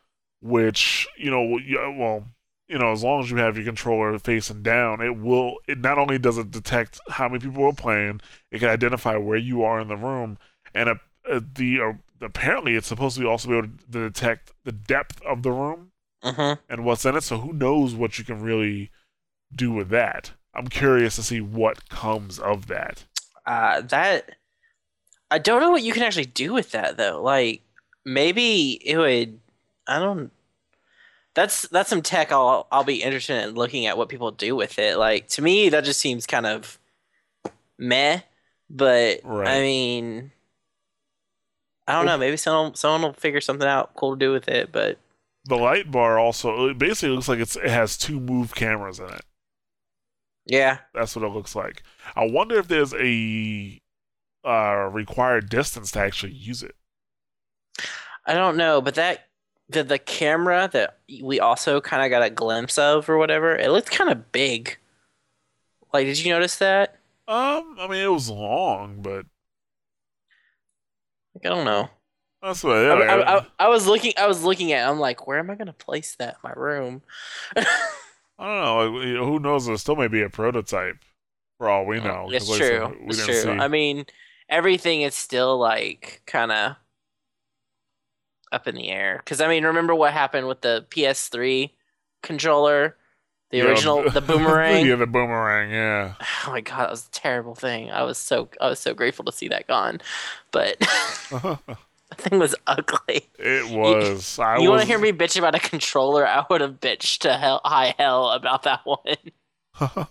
which 0.40 1.06
you 1.18 1.30
know, 1.30 1.42
well, 1.98 2.24
you 2.68 2.78
know, 2.78 2.92
as 2.92 3.02
long 3.04 3.20
as 3.22 3.30
you 3.30 3.36
have 3.36 3.56
your 3.56 3.64
controller 3.66 4.18
facing 4.18 4.62
down, 4.62 5.00
it 5.02 5.16
will. 5.18 5.56
It 5.66 5.78
not 5.78 5.98
only 5.98 6.18
does 6.18 6.38
it 6.38 6.50
detect 6.50 6.98
how 7.08 7.28
many 7.28 7.40
people 7.40 7.64
are 7.66 7.72
playing, 7.72 8.20
it 8.50 8.60
can 8.60 8.68
identify 8.70 9.16
where 9.16 9.38
you 9.38 9.62
are 9.62 9.80
in 9.80 9.88
the 9.88 9.96
room, 9.96 10.38
and 10.74 10.88
uh, 10.88 10.94
uh, 11.30 11.40
the 11.54 11.80
uh, 11.80 11.92
apparently 12.24 12.74
it's 12.74 12.86
supposed 12.88 13.16
to 13.16 13.20
be 13.22 13.26
also 13.26 13.48
be 13.48 13.56
able 13.58 13.68
to 13.68 14.08
detect 14.10 14.52
the 14.64 14.72
depth 14.72 15.20
of 15.22 15.42
the 15.42 15.52
room 15.52 15.92
Mhm. 16.24 16.58
and 16.68 16.84
what's 16.84 17.04
in 17.04 17.16
it. 17.16 17.22
So 17.22 17.38
who 17.38 17.52
knows 17.52 17.94
what 17.94 18.18
you 18.18 18.24
can 18.24 18.40
really 18.42 18.90
do 19.54 19.70
with 19.72 19.88
that? 19.90 20.32
I'm 20.54 20.68
curious 20.68 21.16
to 21.16 21.22
see 21.22 21.40
what 21.40 21.88
comes 21.88 22.38
of 22.38 22.66
that. 22.66 23.04
Uh, 23.46 23.80
that 23.82 24.30
I 25.30 25.38
don't 25.38 25.60
know 25.60 25.70
what 25.70 25.82
you 25.82 25.92
can 25.92 26.02
actually 26.02 26.26
do 26.26 26.52
with 26.52 26.72
that 26.72 26.96
though. 26.96 27.22
Like 27.22 27.62
maybe 28.04 28.72
it 28.84 28.96
would. 28.96 29.40
I 29.86 29.98
don't. 29.98 30.30
That's 31.34 31.62
that's 31.68 31.90
some 31.90 32.02
tech 32.02 32.32
I'll 32.32 32.66
I'll 32.72 32.84
be 32.84 33.02
interested 33.02 33.42
in 33.44 33.54
looking 33.54 33.86
at 33.86 33.96
what 33.96 34.08
people 34.08 34.30
do 34.30 34.56
with 34.56 34.78
it. 34.78 34.96
Like 34.98 35.28
to 35.30 35.42
me, 35.42 35.68
that 35.68 35.84
just 35.84 36.00
seems 36.00 36.26
kind 36.26 36.46
of 36.46 36.78
meh. 37.78 38.20
But 38.70 39.20
Right. 39.24 39.48
I 39.48 39.60
mean, 39.60 40.32
I 41.86 41.92
don't 41.92 42.06
know. 42.06 42.18
Maybe 42.18 42.36
someone 42.36 42.74
someone 42.74 43.02
will 43.02 43.12
figure 43.12 43.40
something 43.40 43.68
out 43.68 43.94
cool 43.94 44.14
to 44.14 44.18
do 44.18 44.32
with 44.32 44.48
it. 44.48 44.72
But 44.72 44.98
The 45.44 45.56
light 45.56 45.90
bar 45.90 46.18
also 46.18 46.68
it 46.70 46.78
basically 46.78 47.14
looks 47.14 47.28
like 47.28 47.38
it's 47.38 47.56
it 47.56 47.70
has 47.70 47.96
two 47.96 48.18
move 48.18 48.54
cameras 48.54 48.98
in 48.98 49.08
it. 49.08 49.24
Yeah, 50.48 50.78
That's 50.94 51.14
what 51.14 51.24
it 51.24 51.28
looks 51.28 51.54
like. 51.54 51.82
I 52.16 52.26
wonder 52.26 52.58
if 52.58 52.68
there's 52.68 52.94
a 52.94 53.80
uh, 54.44 54.90
required 54.92 55.48
distance 55.48 55.90
to 55.92 56.00
actually 56.00 56.32
use 56.32 56.62
it. 56.62 56.76
I 58.26 58.34
don't 58.34 58.56
know. 58.56 58.80
But 58.80 58.94
that 58.96 59.28
the 59.68 59.82
the 59.84 59.98
camera 59.98 60.68
that 60.72 60.98
we 61.22 61.40
also 61.40 61.80
kind 61.80 62.02
of 62.04 62.10
got 62.10 62.22
a 62.22 62.30
glimpse 62.30 62.78
of 62.78 63.08
or 63.08 63.18
whatever, 63.18 63.56
it 63.56 63.70
looked 63.70 63.90
kind 63.90 64.10
of 64.10 64.32
big. 64.32 64.78
Like, 65.92 66.06
did 66.06 66.18
you 66.18 66.32
notice 66.32 66.56
that? 66.58 66.98
Um, 67.28 67.76
I 67.78 67.86
mean, 67.88 68.02
it 68.02 68.08
was 68.10 68.28
long, 68.30 69.02
but 69.02 69.26
Like, 71.34 71.46
I 71.46 71.54
don't 71.54 71.64
know. 71.64 71.90
that's 72.42 72.62
what. 72.64 72.76
I, 72.76 72.94
Yeah, 72.94 73.04
I, 73.04 73.38
I, 73.38 73.46
I 73.58 73.68
was 73.68 73.86
looking. 73.86 74.12
I 74.16 74.26
was 74.26 74.42
looking 74.44 74.72
at. 74.72 74.86
it, 74.86 74.90
I'm 74.90 74.98
like, 75.00 75.26
where 75.26 75.38
am 75.38 75.50
I 75.50 75.54
gonna 75.54 75.72
place 75.72 76.16
that 76.16 76.34
in 76.34 76.40
my 76.44 76.52
room? 76.52 77.02
I 78.38 78.46
don't 78.46 78.94
know. 78.94 79.00
You 79.00 79.14
know, 79.14 79.26
who 79.26 79.38
knows? 79.40 79.66
There 79.66 79.76
still 79.76 79.96
may 79.96 80.08
be 80.08 80.22
a 80.22 80.30
prototype, 80.30 81.04
for 81.58 81.68
all 81.68 81.86
we 81.86 82.00
know. 82.00 82.32
it's 82.32 82.48
like 82.48 82.58
true. 82.58 82.94
we 83.00 83.16
It's 83.16 83.22
true. 83.24 83.52
see. 83.52 83.58
I 83.58 83.68
mean, 83.68 84.06
everything 84.48 85.02
is 85.02 85.14
still 85.14 85.58
like 85.58 86.22
kind 86.26 86.52
of 86.52 86.76
up 88.52 88.66
in 88.66 88.74
the 88.74 88.88
air. 88.90 89.18
Because 89.18 89.40
I 89.40 89.48
mean, 89.48 89.64
remember 89.64 89.94
what 89.94 90.12
happened 90.12 90.48
with 90.48 90.60
the 90.62 90.86
PS3 90.90 91.74
controller, 92.22 92.96
the 93.50 93.60
Yeah, 93.60 93.62
original, 93.62 94.08
the 94.12 94.22
boomerang. 94.22 94.92
yeah, 94.92 94.96
the 94.96 95.06
boomerang. 95.06 95.70
Yeah. 95.70 96.14
Oh 96.46 96.50
my 96.50 96.60
god, 96.60 96.78
that 96.84 96.90
was 96.90 97.06
a 97.06 97.10
terrible 97.10 97.54
thing. 97.54 97.90
I 97.90 98.02
was 98.02 98.18
so 98.18 98.48
I 98.60 98.68
was 98.68 98.78
so 98.78 98.94
grateful 98.94 99.24
to 99.26 99.32
see 99.32 99.48
that 99.48 99.66
gone, 99.66 100.00
but 100.50 100.76
that 102.10 102.20
thing 102.20 102.38
was 102.38 102.54
ugly. 102.66 103.28
it 103.38 103.70
was. 103.70 104.38
I 104.38 104.58
you 104.58 104.70
want 104.70 104.82
to 104.82 104.86
hear 104.86 104.98
me 104.98 105.12
bitch 105.12 105.38
about 105.38 105.54
a 105.54 105.58
controller? 105.60 106.26
I 106.26 106.44
would 106.50 106.60
have 106.60 106.80
bitched 106.80 107.18
to 107.20 107.34
hell, 107.34 107.60
high 107.64 107.94
hell 107.98 108.30
about 108.30 108.62
that 108.64 108.80
one. 108.84 109.16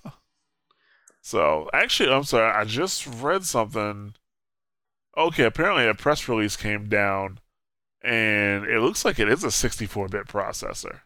so 1.21 1.69
actually, 1.73 2.11
I'm 2.11 2.23
sorry. 2.23 2.51
I 2.51 2.63
just 2.65 3.07
read 3.07 3.43
something. 3.45 4.13
Okay, 5.17 5.43
apparently 5.45 5.87
a 5.87 5.93
press 5.95 6.27
release 6.29 6.55
came 6.55 6.87
down, 6.87 7.39
and 8.03 8.65
it 8.65 8.79
looks 8.81 9.03
like 9.03 9.17
it 9.17 9.27
is 9.27 9.43
a 9.43 9.47
64-bit 9.47 10.27
processor, 10.27 10.99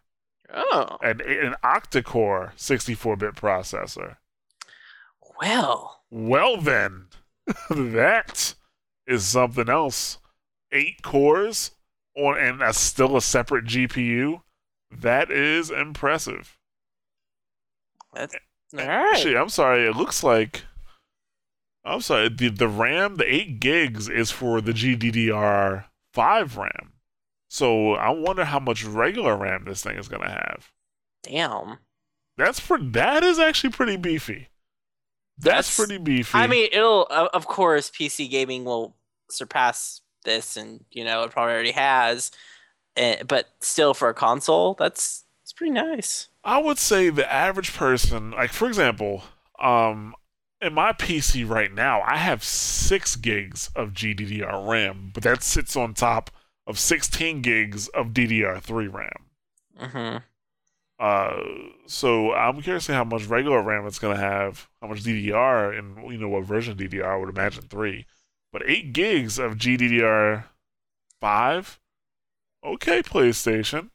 Oh 0.54 0.98
an 1.02 1.22
an 1.22 1.56
octa-core 1.64 2.54
64-bit 2.58 3.36
processor. 3.36 4.18
well, 5.40 6.02
Well 6.10 6.58
then, 6.58 7.06
that 7.70 8.56
is 9.08 9.26
something 9.26 9.70
else. 9.70 10.18
Eight 10.72 11.02
cores 11.02 11.72
on 12.16 12.38
and 12.38 12.62
that's 12.62 12.80
still 12.80 13.16
a 13.18 13.22
separate 13.22 13.66
GPU. 13.66 14.42
That 14.92 15.32
is 15.32 15.70
impressive. 15.70 16.58
that's 18.14 18.36
all 18.74 18.80
right. 18.80 19.14
Actually, 19.14 19.38
I'm 19.38 19.50
sorry. 19.50 19.88
It 19.88 19.96
looks 19.96 20.24
like 20.24 20.64
I'm 21.84 22.02
sorry. 22.02 22.30
The 22.30 22.50
the 22.50 22.68
RAM, 22.68 23.16
the 23.16 23.34
eight 23.34 23.60
gigs, 23.60 24.08
is 24.10 24.32
for 24.32 24.62
the 24.62 24.72
GDDR 24.74 25.86
five 26.14 26.58
RAM. 26.58 26.94
So 27.50 27.94
I 27.94 28.10
wonder 28.10 28.46
how 28.46 28.60
much 28.60 28.84
regular 28.86 29.36
RAM 29.36 29.66
this 29.66 29.84
thing 29.84 29.98
is 29.98 30.08
gonna 30.08 30.30
have. 30.30 30.72
Damn. 31.24 31.80
That's 32.38 32.60
for 32.60 32.78
that 32.78 33.24
is 33.24 33.40
actually 33.40 33.72
pretty 33.72 33.98
beefy. 33.98 34.48
That's, 35.38 35.76
That's- 35.76 35.76
pretty 35.78 35.98
beefy. 35.98 36.38
I 36.38 36.48
mean, 36.48 36.70
it'll 36.72 37.06
of 37.08 37.30
of 37.34 37.48
course 37.48 37.90
PC 37.92 38.30
gaming 38.30 38.64
will 38.64 38.96
surpass 39.30 40.01
this, 40.24 40.58
and 40.58 40.86
you 40.92 41.04
know 41.06 41.24
it 41.24 41.32
probably 41.32 41.54
already 41.54 41.72
has. 41.72 42.32
eh, 42.98 43.24
but 43.28 43.50
still, 43.62 43.94
for 43.96 44.10
a 44.10 44.14
console, 44.16 44.76
that's 44.76 45.26
it's 45.44 45.54
pretty 45.54 45.74
nice. 45.74 46.30
I 46.44 46.60
would 46.60 46.78
say 46.78 47.10
the 47.10 47.32
average 47.32 47.74
person, 47.74 48.30
like 48.32 48.52
for 48.52 48.68
example, 48.68 49.24
um, 49.60 50.14
in 50.62 50.74
my 50.74 50.94
PC 50.94 51.44
right 51.44 51.72
now, 51.74 52.02
I 52.02 52.18
have 52.18 52.44
six 52.44 53.16
gigs 53.16 53.70
of 53.76 53.94
GDDR 53.96 54.64
RAM, 54.64 55.10
but 55.14 55.24
that 55.24 55.42
sits 55.44 55.76
on 55.76 55.94
top 55.96 56.30
of 56.68 56.78
16 56.78 57.42
gigs 57.42 57.88
of 57.90 58.14
DDR3 58.14 58.86
RAM. 58.88 59.32
hmm 59.76 60.24
Uh, 61.00 61.42
so 61.88 62.32
I'm 62.34 62.62
curious 62.62 62.86
to 62.86 62.94
how 62.94 63.04
much 63.04 63.26
regular 63.26 63.62
RAM 63.64 63.88
it's 63.88 63.98
gonna 63.98 64.18
have, 64.18 64.70
how 64.82 64.88
much 64.88 65.04
DDR, 65.04 65.72
and 65.72 65.98
you 66.12 66.18
know 66.20 66.30
what 66.30 66.46
version 66.46 66.74
of 66.74 66.78
DDR. 66.78 67.14
I 67.14 67.18
would 67.18 67.30
imagine 67.30 67.64
three, 67.64 68.06
but 68.52 68.62
eight 68.66 68.94
gigs 68.94 69.38
of 69.40 69.56
GDDR 69.58 70.46
five. 71.20 71.80
Okay, 72.64 73.02
PlayStation, 73.02 73.90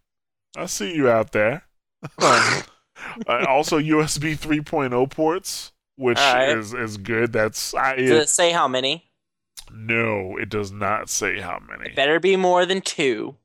I 0.57 0.67
see 0.67 0.95
you 0.95 1.09
out 1.09 1.33
there. 1.33 1.65
Uh, 3.29 3.45
also 3.47 3.79
USB 3.79 4.35
3.0 4.39 5.11
ports, 5.11 5.73
which 5.97 6.17
Alright. 6.19 6.57
is 6.57 6.73
is 6.73 6.97
good. 6.97 7.31
That's 7.31 7.75
I 7.75 7.97
Does 7.97 8.11
it 8.11 8.29
say 8.31 8.53
how 8.53 8.67
many? 8.69 9.11
no, 9.71 10.39
it 10.39 10.49
does 10.49 10.73
not 10.73 11.11
say 11.11 11.39
how 11.41 11.61
many. 11.69 11.91
It 11.91 11.95
better 11.97 12.19
be 12.19 12.37
more 12.37 12.65
than 12.65 12.81
two. 12.81 13.37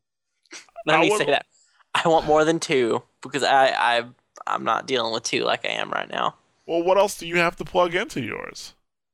Let 0.86 1.00
I 1.00 1.02
me 1.02 1.10
would- 1.10 1.18
say 1.20 1.26
that. 1.26 1.46
I 1.94 2.08
want 2.08 2.26
more 2.28 2.46
than 2.46 2.62
two 2.62 3.04
because 3.22 3.44
I 3.44 3.68
I 3.72 4.04
I'm 4.48 4.64
not 4.64 4.88
dealing 4.88 5.12
with 5.14 5.24
two 5.24 5.44
like 5.44 5.66
I 5.66 5.72
am 5.72 5.92
right 5.92 6.10
now. 6.10 6.36
Well, 6.66 6.82
what 6.82 6.98
else 6.98 7.18
do 7.18 7.28
you 7.28 7.38
have 7.38 7.58
to 7.58 7.66
plug 7.66 7.94
into 7.94 8.22
yours? 8.22 8.74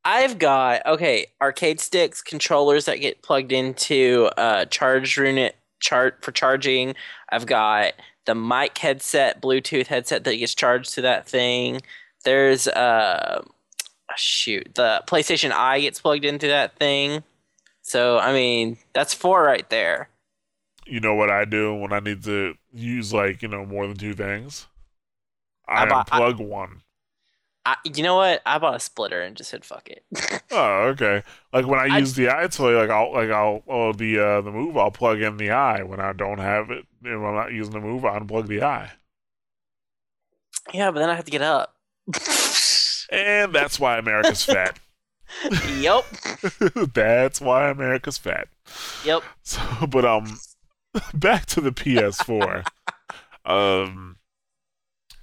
I've 0.10 0.40
got 0.40 0.86
okay 0.86 1.28
arcade 1.42 1.82
sticks, 1.82 2.22
controllers 2.22 2.86
that 2.86 3.02
get 3.02 3.22
plugged 3.24 3.52
into 3.52 4.30
uh, 4.38 4.64
charge 4.66 5.18
unit 5.18 5.58
chart 5.82 6.24
for 6.24 6.32
charging. 6.32 6.96
I've 7.30 7.46
got 7.46 7.94
the 8.26 8.34
mic 8.36 8.78
headset, 8.78 9.42
Bluetooth 9.42 9.88
headset 9.88 10.24
that 10.24 10.36
gets 10.38 10.56
charged 10.56 10.94
to 10.96 11.02
that 11.02 11.28
thing. 11.28 11.82
There's 12.24 12.68
uh 12.70 13.44
shoot 14.16 14.72
the 14.76 15.04
PlayStation 15.08 15.52
Eye 15.52 15.82
gets 15.82 16.00
plugged 16.02 16.24
into 16.26 16.48
that 16.48 16.78
thing. 16.80 17.24
So 17.82 18.18
I 18.18 18.32
mean 18.34 18.78
that's 18.94 19.14
four 19.14 19.44
right 19.44 19.70
there. 19.70 20.10
you 20.86 21.00
know 21.02 21.16
what 21.16 21.30
I 21.30 21.44
do 21.46 21.76
when 21.76 21.92
I 21.92 22.00
need 22.00 22.24
to 22.24 22.56
use 22.74 23.14
like 23.14 23.42
you 23.42 23.50
know 23.50 23.66
more 23.66 23.86
than 23.88 23.98
two 23.98 24.14
things. 24.14 24.68
I 25.68 25.84
I, 25.84 25.86
bought- 25.86 26.10
I- 26.12 26.20
unplug 26.20 26.40
one. 26.48 26.82
I, 27.68 27.76
you 27.84 28.02
know 28.02 28.16
what? 28.16 28.42
I 28.46 28.60
bought 28.60 28.76
a 28.76 28.80
splitter 28.80 29.22
and 29.22 29.36
just 29.36 29.50
said 29.50 29.66
fuck 29.66 29.90
it. 29.90 30.06
Oh, 30.52 30.84
okay. 30.94 31.24
Like 31.52 31.68
when 31.68 31.78
I, 31.80 31.96
I- 31.96 31.98
use 31.98 32.14
the 32.14 32.28
EyeToy, 32.28 32.80
like 32.80 32.90
I'll 32.90 33.12
like 33.12 33.30
I'll 33.30 33.62
oh 33.68 33.92
the 33.92 34.18
uh 34.20 34.42
the 34.42 34.52
move 34.52 34.78
I'll 34.78 34.90
plug 34.92 35.22
in 35.22 35.36
the 35.36 35.52
eye 35.52 35.84
when 35.84 36.00
I 36.00 36.14
don't 36.14 36.38
have 36.38 36.72
it. 36.72 36.86
And 37.04 37.22
when 37.22 37.32
I'm 37.32 37.36
not 37.36 37.52
using 37.52 37.74
the 37.74 37.82
move, 37.82 38.06
I 38.06 38.18
unplug 38.18 38.48
the 38.48 38.64
eye. 38.64 38.92
yeah, 40.74 40.90
but 40.92 41.00
then 41.00 41.10
I 41.10 41.16
have 41.16 41.26
to 41.26 41.32
get 41.32 41.42
up. 41.42 41.76
And 43.10 43.54
that's 43.54 43.80
why 43.80 43.98
America's 43.98 44.44
fat. 44.44 44.80
yep. 45.80 46.06
that's 46.94 47.42
why 47.42 47.70
America's 47.70 48.18
fat. 48.18 48.48
Yep. 49.06 49.24
So, 49.44 49.62
but 49.90 50.06
um, 50.06 50.40
back 51.14 51.46
to 51.48 51.62
the 51.62 51.72
PS4. 51.72 52.66
um, 53.46 54.17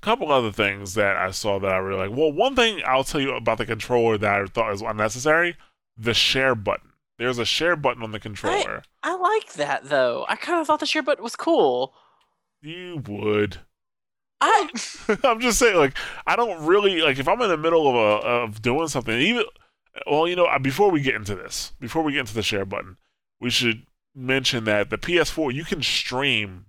couple 0.05 0.31
other 0.31 0.53
things 0.53 0.95
that 0.95 1.17
I 1.17 1.31
saw 1.31 1.59
that 1.59 1.73
I 1.73 1.79
really 1.79 2.09
like. 2.09 2.17
Well, 2.17 2.33
one 2.33 2.55
thing 2.55 2.83
I'll 2.87 3.05
tell 3.05 3.21
you 3.21 3.35
about 3.35 3.59
the 3.59 3.67
controller 3.67 4.19
that 4.19 4.41
I 4.41 4.45
thought 4.47 4.71
was 4.71 4.83
unnecessary: 4.83 5.57
the 5.97 6.15
share 6.15 6.55
button. 6.55 6.91
There's 7.19 7.39
a 7.39 7.45
share 7.45 7.77
button 7.77 8.03
on 8.03 8.13
the 8.13 8.21
controller. 8.21 8.83
I 9.03 9.15
like 9.15 9.55
that 9.55 9.89
though. 9.89 10.27
I 10.29 10.37
kind 10.37 10.61
of 10.61 10.67
thought 10.67 10.81
the 10.81 10.87
share 10.87 11.03
button 11.03 11.25
was 11.25 11.37
cool. 11.37 11.95
You 12.61 13.03
would. 13.07 13.59
I 14.41 14.69
I'm 15.25 15.41
just 15.41 15.59
saying, 15.59 15.77
like, 15.77 15.97
I 16.27 16.37
don't 16.37 16.67
really 16.67 17.01
like 17.01 17.19
if 17.19 17.29
I'm 17.29 17.41
in 17.41 17.49
the 17.49 17.57
middle 17.57 17.89
of 17.89 17.95
a 17.95 18.27
of 18.27 18.63
doing 18.63 18.89
something. 18.89 19.19
Even 19.19 19.45
well, 20.07 20.29
you 20.29 20.37
know, 20.37 20.47
uh, 20.47 20.59
before 20.59 20.91
we 20.91 21.01
get 21.01 21.15
into 21.15 21.35
this, 21.35 21.73
before 21.81 22.03
we 22.03 22.13
get 22.13 22.21
into 22.21 22.35
the 22.35 22.43
share 22.43 22.65
button, 22.65 22.97
we 23.41 23.51
should 23.51 23.87
mention 24.15 24.65
that 24.65 24.91
the 24.91 24.99
PS4 24.99 25.53
you 25.53 25.65
can 25.65 25.83
stream 25.83 26.67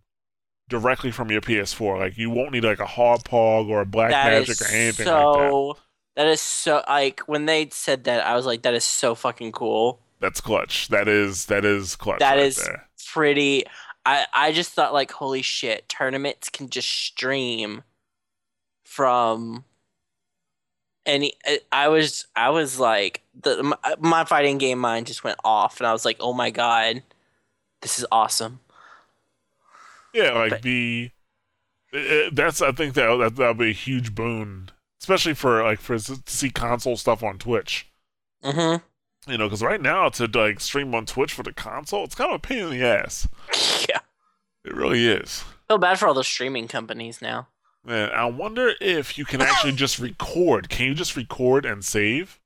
directly 0.70 1.12
from 1.12 1.30
your 1.32 1.42
PS4. 1.42 2.00
Like, 2.00 2.18
you 2.18 2.30
won't 2.30 2.52
need 2.52 2.64
like 2.64 2.80
a 2.80 2.86
Hauppauge 2.86 3.70
or 3.70 3.82
a 3.82 3.86
black 3.86 4.12
that 4.12 4.32
magic 4.32 4.62
or 4.62 4.68
anything 4.68 5.06
like 5.08 5.16
that. 5.16 5.50
so. 5.50 5.78
that 6.16 6.28
is 6.28 6.42
so 6.42 6.84
like 6.88 7.20
when 7.22 7.46
they 7.46 7.70
said 7.72 8.06
that, 8.06 8.26
I 8.26 8.36
was 8.36 8.46
like, 8.46 8.64
that 8.64 8.74
is 8.74 8.84
so 8.84 9.16
fucking 9.16 9.52
cool. 9.52 10.00
That's 10.20 10.42
clutch. 10.42 10.88
That 10.88 11.08
is 11.08 11.46
that 11.48 11.66
is 11.66 11.96
clutch. 11.96 12.20
That 12.20 12.36
right 12.38 12.46
is 12.46 12.56
there. 12.56 12.88
pretty. 13.12 13.66
I 14.06 14.26
I 14.34 14.52
just 14.52 14.72
thought 14.72 14.94
like, 14.94 15.12
holy 15.12 15.42
shit, 15.42 15.88
tournaments 15.90 16.50
can 16.50 16.70
just 16.70 16.90
stream 16.90 17.84
from 18.84 19.66
any. 21.06 21.34
I- 21.46 21.60
I 21.72 21.88
was 21.90 22.26
I 22.36 22.50
was 22.50 22.80
like 22.80 23.22
the 23.40 23.78
my 24.00 24.24
fighting 24.24 24.58
game 24.58 24.80
mind 24.80 25.08
just 25.08 25.24
went 25.24 25.38
off, 25.44 25.80
and 25.80 25.86
I 25.88 25.92
was 25.92 26.06
like, 26.06 26.18
oh 26.20 26.34
my 26.34 26.50
god, 26.50 27.04
this 27.82 28.00
is 28.00 28.06
awesome. 28.12 28.60
Yeah, 30.16 30.32
like 30.32 30.50
But- 30.52 30.62
the 30.64 31.12
uh, 31.94 31.98
uh, 31.98 32.30
that's 32.34 32.62
I 32.62 32.72
think 32.72 32.94
that 32.96 33.16
that 33.18 33.36
that'll 33.36 33.54
be 33.54 33.70
a 33.70 33.74
huge 33.74 34.16
boon, 34.16 34.72
especially 35.02 35.34
for 35.34 35.64
like 35.64 35.80
for 35.80 35.98
to 36.00 36.22
see 36.26 36.50
console 36.50 36.98
stuff 36.98 37.22
on 37.24 37.38
Twitch. 37.38 37.88
Mm-hmm. 38.44 39.32
You 39.32 39.38
know, 39.38 39.48
because 39.48 39.64
right 39.64 39.82
now 39.82 40.10
to 40.10 40.26
like 40.28 40.60
stream 40.60 40.94
on 40.96 41.06
Twitch 41.06 41.34
for 41.34 41.44
the 41.44 41.54
console, 41.54 42.04
it's 42.04 42.16
kind 42.16 42.32
of 42.32 42.36
a 42.36 42.40
pain 42.40 42.60
in 42.60 42.70
the 42.72 42.84
ass. 42.84 43.28
Yeah. 43.90 44.00
It 44.64 44.74
really 44.76 45.06
is. 45.06 45.44
Feel 45.68 45.78
bad 45.78 46.00
for 46.00 46.08
all 46.08 46.16
those 46.16 46.28
streaming 46.28 46.68
companies 46.68 47.22
now. 47.22 47.48
Man, 47.84 48.10
I 48.10 48.26
wonder 48.26 48.74
if 48.82 49.16
you 49.18 49.24
can 49.26 49.42
actually 49.42 49.72
just 49.76 50.00
record. 50.00 50.70
Can 50.70 50.88
you 50.88 50.94
just 50.96 51.16
record 51.16 51.66
and 51.66 51.86
save? 51.86 52.40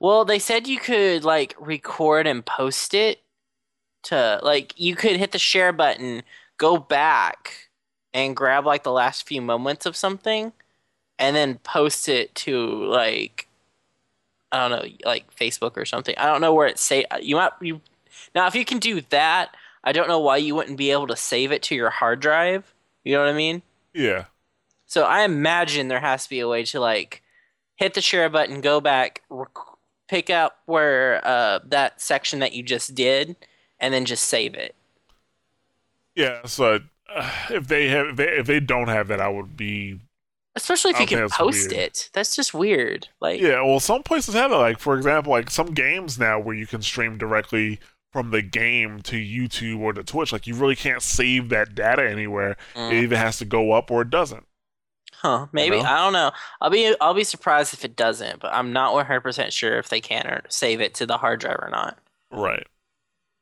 Well, 0.00 0.24
they 0.24 0.40
said 0.40 0.66
you 0.66 0.78
could 0.80 1.24
like 1.24 1.54
record 1.58 2.26
and 2.26 2.44
post 2.44 2.94
it 2.94 3.20
to 4.04 4.40
like 4.42 4.74
you 4.76 4.96
could 4.96 5.16
hit 5.16 5.30
the 5.32 5.38
share 5.38 5.72
button, 5.72 6.22
go 6.58 6.78
back 6.78 7.70
and 8.14 8.36
grab 8.36 8.66
like 8.66 8.82
the 8.82 8.92
last 8.92 9.26
few 9.26 9.42
moments 9.42 9.86
of 9.86 9.96
something 9.96 10.52
and 11.18 11.36
then 11.36 11.58
post 11.58 12.08
it 12.08 12.34
to 12.34 12.84
like 12.86 13.48
I 14.52 14.68
don't 14.68 14.70
know, 14.82 14.90
like 15.04 15.34
Facebook 15.34 15.76
or 15.76 15.84
something. 15.84 16.14
I 16.16 16.26
don't 16.26 16.40
know 16.40 16.54
where 16.54 16.68
it 16.68 16.78
say 16.78 17.04
you 17.20 17.36
might 17.36 17.52
you 17.60 17.80
Now, 18.34 18.46
if 18.46 18.54
you 18.54 18.64
can 18.64 18.78
do 18.78 19.00
that, 19.10 19.56
I 19.84 19.92
don't 19.92 20.08
know 20.08 20.20
why 20.20 20.38
you 20.38 20.54
wouldn't 20.54 20.78
be 20.78 20.90
able 20.92 21.08
to 21.08 21.16
save 21.16 21.52
it 21.52 21.62
to 21.64 21.74
your 21.74 21.90
hard 21.90 22.20
drive. 22.20 22.74
You 23.04 23.14
know 23.14 23.20
what 23.20 23.28
I 23.30 23.34
mean? 23.34 23.62
Yeah. 23.94 24.26
So 24.86 25.04
I 25.04 25.22
imagine 25.22 25.88
there 25.88 26.00
has 26.00 26.24
to 26.24 26.30
be 26.30 26.40
a 26.40 26.48
way 26.48 26.64
to 26.66 26.80
like 26.80 27.22
hit 27.76 27.94
the 27.94 28.00
share 28.00 28.28
button, 28.30 28.60
go 28.60 28.80
back, 28.80 29.22
rec- 29.28 29.50
pick 30.08 30.30
up 30.30 30.60
where 30.66 31.20
uh, 31.26 31.60
that 31.64 32.00
section 32.00 32.38
that 32.40 32.52
you 32.52 32.62
just 32.62 32.94
did, 32.94 33.36
and 33.80 33.92
then 33.92 34.04
just 34.04 34.24
save 34.24 34.54
it. 34.54 34.75
Yeah. 36.16 36.44
So 36.46 36.80
uh, 37.14 37.30
if 37.50 37.68
they 37.68 37.88
have, 37.88 38.08
if 38.08 38.16
they, 38.16 38.28
if 38.38 38.46
they 38.46 38.60
don't 38.60 38.88
have 38.88 39.08
that, 39.08 39.20
I 39.20 39.28
would 39.28 39.56
be. 39.56 40.00
Especially 40.56 40.90
if 40.92 41.00
you 41.00 41.06
can 41.06 41.28
post 41.28 41.70
weird. 41.70 41.72
it. 41.82 42.10
That's 42.14 42.34
just 42.34 42.54
weird. 42.54 43.08
Like, 43.20 43.40
Yeah. 43.40 43.60
Well, 43.62 43.78
some 43.78 44.02
places 44.02 44.34
have 44.34 44.50
it. 44.52 44.56
Like 44.56 44.78
for 44.78 44.96
example, 44.96 45.30
like 45.32 45.50
some 45.50 45.74
games 45.74 46.18
now 46.18 46.38
where 46.40 46.54
you 46.54 46.66
can 46.66 46.80
stream 46.82 47.18
directly 47.18 47.78
from 48.12 48.30
the 48.30 48.40
game 48.40 49.02
to 49.02 49.16
YouTube 49.16 49.80
or 49.80 49.92
to 49.92 50.02
Twitch. 50.02 50.32
Like 50.32 50.46
you 50.46 50.54
really 50.54 50.76
can't 50.76 51.02
save 51.02 51.50
that 51.50 51.74
data 51.74 52.08
anywhere. 52.08 52.56
mm, 52.74 52.90
It 52.90 53.02
either 53.04 53.18
has 53.18 53.36
to 53.38 53.44
go 53.44 53.72
up 53.72 53.90
or 53.90 54.00
it 54.02 54.08
doesn't. 54.10 54.46
huh? 55.12 55.46
Maybe 55.52 55.76
know? 55.76 55.82
I 55.82 55.96
don't 55.98 56.14
know. 56.14 56.30
I'll 56.62 56.70
be 56.70 56.94
I'll 57.02 57.12
be 57.14 57.24
surprised 57.24 57.74
if 57.74 57.84
it 57.84 57.94
doesn't, 57.94 58.40
but 58.40 58.54
I'm 58.54 58.72
not 58.72 58.94
100 58.94 59.20
percent 59.20 59.52
sure 59.52 59.76
if 59.78 59.90
they 59.90 60.00
can 60.00 60.26
or 60.26 60.42
save 60.48 60.80
it 60.80 60.94
to 60.94 61.04
the 61.06 61.18
hard 61.18 61.40
drive 61.40 61.58
or 61.60 61.68
not. 61.70 61.98
Right. 62.30 62.66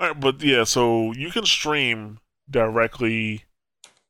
All 0.01 0.09
right, 0.09 0.19
but 0.19 0.43
yeah, 0.43 0.65
so 0.65 1.13
you 1.13 1.31
can 1.31 1.47
stream 1.47 2.19
directly 2.51 3.45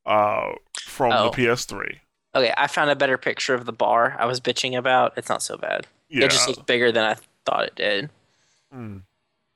uh 0.05 0.53
from 0.81 1.11
Oh. 1.11 1.29
the 1.29 1.37
PS3. 1.37 1.99
Okay, 2.35 2.53
I 2.57 2.67
found 2.67 2.89
a 2.89 2.95
better 2.95 3.17
picture 3.17 3.53
of 3.53 3.65
the 3.65 3.71
bar 3.73 4.15
I 4.19 4.25
was 4.25 4.39
bitching 4.41 4.77
about. 4.77 5.13
It's 5.17 5.29
not 5.29 5.41
so 5.41 5.55
bad. 5.57 5.87
Yeah. 6.09 6.25
It 6.25 6.31
just 6.31 6.47
looks 6.47 6.61
bigger 6.63 6.91
than 6.91 7.03
I 7.05 7.15
thought 7.45 7.63
it 7.65 7.75
did. 7.75 8.09
mm. 8.73 9.01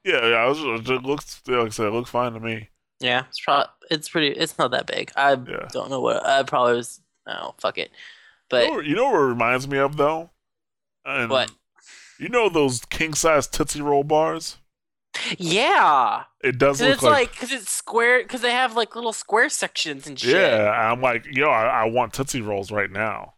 Yeah, 0.05 0.27
yeah, 0.30 0.36
I 0.38 0.45
was, 0.47 0.59
it 0.89 1.03
looks 1.03 1.41
like 1.45 1.67
I 1.67 1.69
said, 1.69 1.88
it 1.88 1.91
looks 1.91 2.09
fine 2.09 2.32
to 2.34 2.39
me. 2.39 2.69
Yeah, 3.01 3.25
it's 3.27 3.39
probably 3.41 3.67
it's 3.91 4.07
pretty. 4.09 4.30
It's 4.30 4.57
not 4.57 4.71
that 4.71 4.88
big. 4.88 5.11
I 5.15 5.32
Yeah. 5.32 5.67
don't 5.71 5.89
know 5.89 5.99
what. 6.01 6.25
I 6.25 6.41
probably 6.43 6.75
was. 6.75 7.01
Oh 7.27 7.53
fuck 7.59 7.77
it. 7.77 7.89
You 7.91 7.95
But 8.49 8.67
know, 8.67 8.80
you 8.80 8.95
know 8.95 9.09
what 9.11 9.19
it 9.19 9.25
reminds 9.25 9.67
me 9.67 9.77
of 9.77 9.97
though? 9.97 10.30
And 11.05 11.30
What? 11.30 11.51
You 12.17 12.30
know 12.30 12.49
those 12.49 12.84
king 12.86 13.13
size 13.13 13.47
Tootsie 13.47 13.82
Roll 13.82 14.03
bars? 14.03 14.57
Yeah, 15.38 16.24
It 16.43 16.57
does 16.57 16.82
look 16.82 16.89
it's 16.91 17.03
like, 17.03 17.11
like 17.13 17.32
because 17.32 17.51
it's 17.51 17.70
square 17.72 18.24
because 18.24 18.41
they 18.41 18.51
have 18.51 18.76
like 18.76 18.95
little 18.95 19.13
square 19.13 19.49
sections 19.49 20.07
and 20.07 20.20
shit. 20.20 20.36
Yeah, 20.36 20.70
I'm 20.72 21.01
like, 21.01 21.26
yo, 21.32 21.47
I, 21.49 21.84
I 21.84 21.86
want 21.86 22.13
Tootsie 22.13 22.41
Rolls 22.41 22.72
right 22.72 22.91
now. 22.91 23.34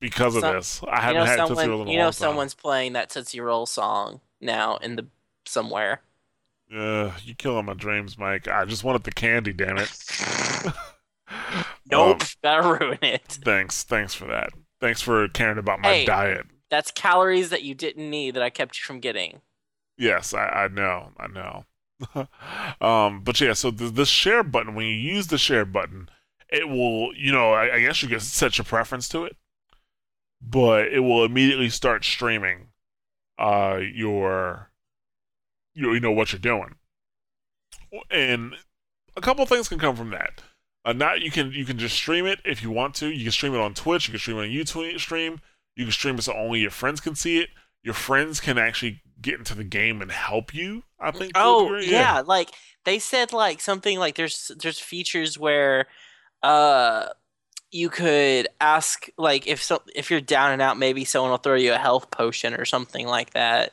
Because 0.00 0.34
of 0.34 0.40
Some- 0.42 0.54
this. 0.54 0.80
I 0.88 1.00
haven't 1.00 1.16
know 1.16 1.24
had 1.26 1.46
Tootsie 1.46 1.68
Rolls 1.68 1.82
in 1.82 1.88
a 1.88 1.92
You 1.92 1.98
know 1.98 2.04
time. 2.06 2.12
someone's 2.12 2.54
playing 2.54 2.94
that 2.94 3.10
Tootsie 3.10 3.40
Roll 3.40 3.66
song 3.66 4.20
now 4.40 4.76
in 4.76 4.96
the 4.96 5.06
somewhere. 5.46 6.00
Yeah, 6.70 7.12
you 7.24 7.34
killing 7.34 7.66
my 7.66 7.74
dreams, 7.74 8.16
Mike. 8.16 8.46
I 8.48 8.64
just 8.64 8.84
wanted 8.84 9.02
the 9.04 9.10
candy, 9.12 9.52
damn 9.52 9.76
it. 9.78 9.90
Nope, 11.90 12.20
Um, 12.22 12.28
gotta 12.42 12.62
ruin 12.84 12.98
it. 13.02 13.22
thanks, 13.44 13.82
thanks 13.84 14.14
for 14.14 14.26
that. 14.26 14.50
Thanks 14.80 15.00
for 15.00 15.28
caring 15.28 15.58
about 15.58 15.80
my 15.80 15.88
Hey. 15.88 16.04
diet. 16.04 16.46
That's 16.70 16.90
calories 16.92 17.50
that 17.50 17.62
you 17.62 17.74
didn't 17.74 18.08
need 18.08 18.34
that 18.34 18.42
I 18.42 18.50
kept 18.50 18.78
you 18.78 18.84
from 18.84 19.00
getting. 19.00 19.40
Yes, 20.00 20.32
I, 20.32 20.46
I 20.48 20.68
know, 20.68 21.10
I 21.18 21.26
know. 21.26 21.66
um, 22.86 23.20
but 23.22 23.38
yeah, 23.38 23.52
so 23.52 23.70
the, 23.70 23.90
the 23.90 24.06
share 24.06 24.42
button, 24.42 24.74
when 24.74 24.86
you 24.86 24.94
use 24.94 25.26
the 25.26 25.36
share 25.36 25.66
button, 25.66 26.08
it 26.48 26.70
will, 26.70 27.14
you 27.14 27.30
know, 27.30 27.52
I, 27.52 27.74
I 27.74 27.80
guess 27.80 28.02
you 28.02 28.08
can 28.08 28.18
set 28.18 28.56
your 28.56 28.64
preference 28.64 29.10
to 29.10 29.26
it, 29.26 29.36
but 30.40 30.88
it 30.88 31.00
will 31.00 31.22
immediately 31.22 31.68
start 31.68 32.02
streaming, 32.06 32.68
uh, 33.38 33.78
your, 33.92 34.70
you, 35.74 35.92
you 35.92 36.00
know, 36.00 36.12
what 36.12 36.32
you're 36.32 36.40
doing, 36.40 36.76
and 38.10 38.54
a 39.18 39.20
couple 39.20 39.44
things 39.44 39.68
can 39.68 39.78
come 39.78 39.96
from 39.96 40.10
that. 40.10 40.40
Uh, 40.82 40.94
not 40.94 41.20
you 41.20 41.30
can 41.30 41.52
you 41.52 41.66
can 41.66 41.76
just 41.76 41.94
stream 41.94 42.24
it 42.24 42.40
if 42.46 42.62
you 42.62 42.70
want 42.70 42.94
to. 42.94 43.10
You 43.10 43.24
can 43.24 43.32
stream 43.32 43.54
it 43.54 43.60
on 43.60 43.74
Twitch. 43.74 44.08
You 44.08 44.12
can 44.12 44.18
stream 44.18 44.38
it 44.38 44.44
on 44.44 44.48
YouTube 44.48 44.98
stream. 44.98 45.42
You 45.76 45.84
can 45.84 45.92
stream 45.92 46.14
it 46.14 46.22
so 46.22 46.32
only 46.32 46.60
your 46.60 46.70
friends 46.70 47.00
can 47.00 47.14
see 47.14 47.38
it. 47.38 47.50
Your 47.82 47.92
friends 47.92 48.40
can 48.40 48.56
actually 48.56 49.02
get 49.22 49.38
into 49.38 49.54
the 49.54 49.64
game 49.64 50.02
and 50.02 50.10
help 50.10 50.54
you. 50.54 50.82
I 50.98 51.10
think. 51.10 51.32
Oh 51.34 51.64
degree. 51.64 51.90
yeah. 51.90 52.22
like 52.24 52.50
they 52.84 52.98
said 52.98 53.32
like 53.32 53.60
something 53.60 53.98
like 53.98 54.16
there's 54.16 54.50
there's 54.60 54.78
features 54.78 55.38
where 55.38 55.86
uh 56.42 57.08
you 57.70 57.88
could 57.88 58.48
ask 58.60 59.08
like 59.16 59.46
if 59.46 59.62
so 59.62 59.82
if 59.94 60.10
you're 60.10 60.20
down 60.20 60.52
and 60.52 60.62
out 60.62 60.78
maybe 60.78 61.04
someone 61.04 61.30
will 61.30 61.38
throw 61.38 61.54
you 61.54 61.72
a 61.72 61.78
health 61.78 62.10
potion 62.10 62.54
or 62.54 62.64
something 62.64 63.06
like 63.06 63.30
that. 63.30 63.72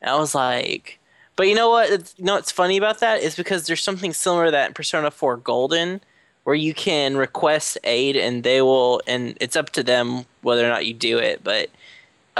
And 0.00 0.10
I 0.10 0.18
was 0.18 0.34
like 0.34 0.98
but 1.36 1.48
you 1.48 1.54
know 1.54 1.70
what 1.70 1.90
it's, 1.90 2.14
you 2.18 2.24
know 2.24 2.34
what's 2.34 2.52
funny 2.52 2.76
about 2.76 3.00
that 3.00 3.22
is 3.22 3.34
because 3.34 3.66
there's 3.66 3.82
something 3.82 4.12
similar 4.12 4.46
to 4.46 4.50
that 4.50 4.68
in 4.68 4.74
Persona 4.74 5.10
4 5.10 5.38
Golden 5.38 6.00
where 6.44 6.54
you 6.54 6.74
can 6.74 7.16
request 7.16 7.78
aid 7.84 8.16
and 8.16 8.42
they 8.42 8.60
will 8.60 9.00
and 9.06 9.36
it's 9.40 9.56
up 9.56 9.70
to 9.70 9.82
them 9.82 10.26
whether 10.42 10.64
or 10.64 10.68
not 10.68 10.84
you 10.86 10.92
do 10.92 11.16
it 11.18 11.42
but 11.42 11.70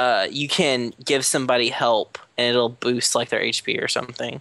uh, 0.01 0.27
you 0.31 0.49
can 0.49 0.95
give 1.05 1.27
somebody 1.27 1.69
help 1.69 2.19
and 2.39 2.49
it'll 2.49 2.71
boost 2.71 3.15
like 3.15 3.29
their 3.29 3.43
HP 3.43 3.83
or 3.83 3.87
something. 3.87 4.41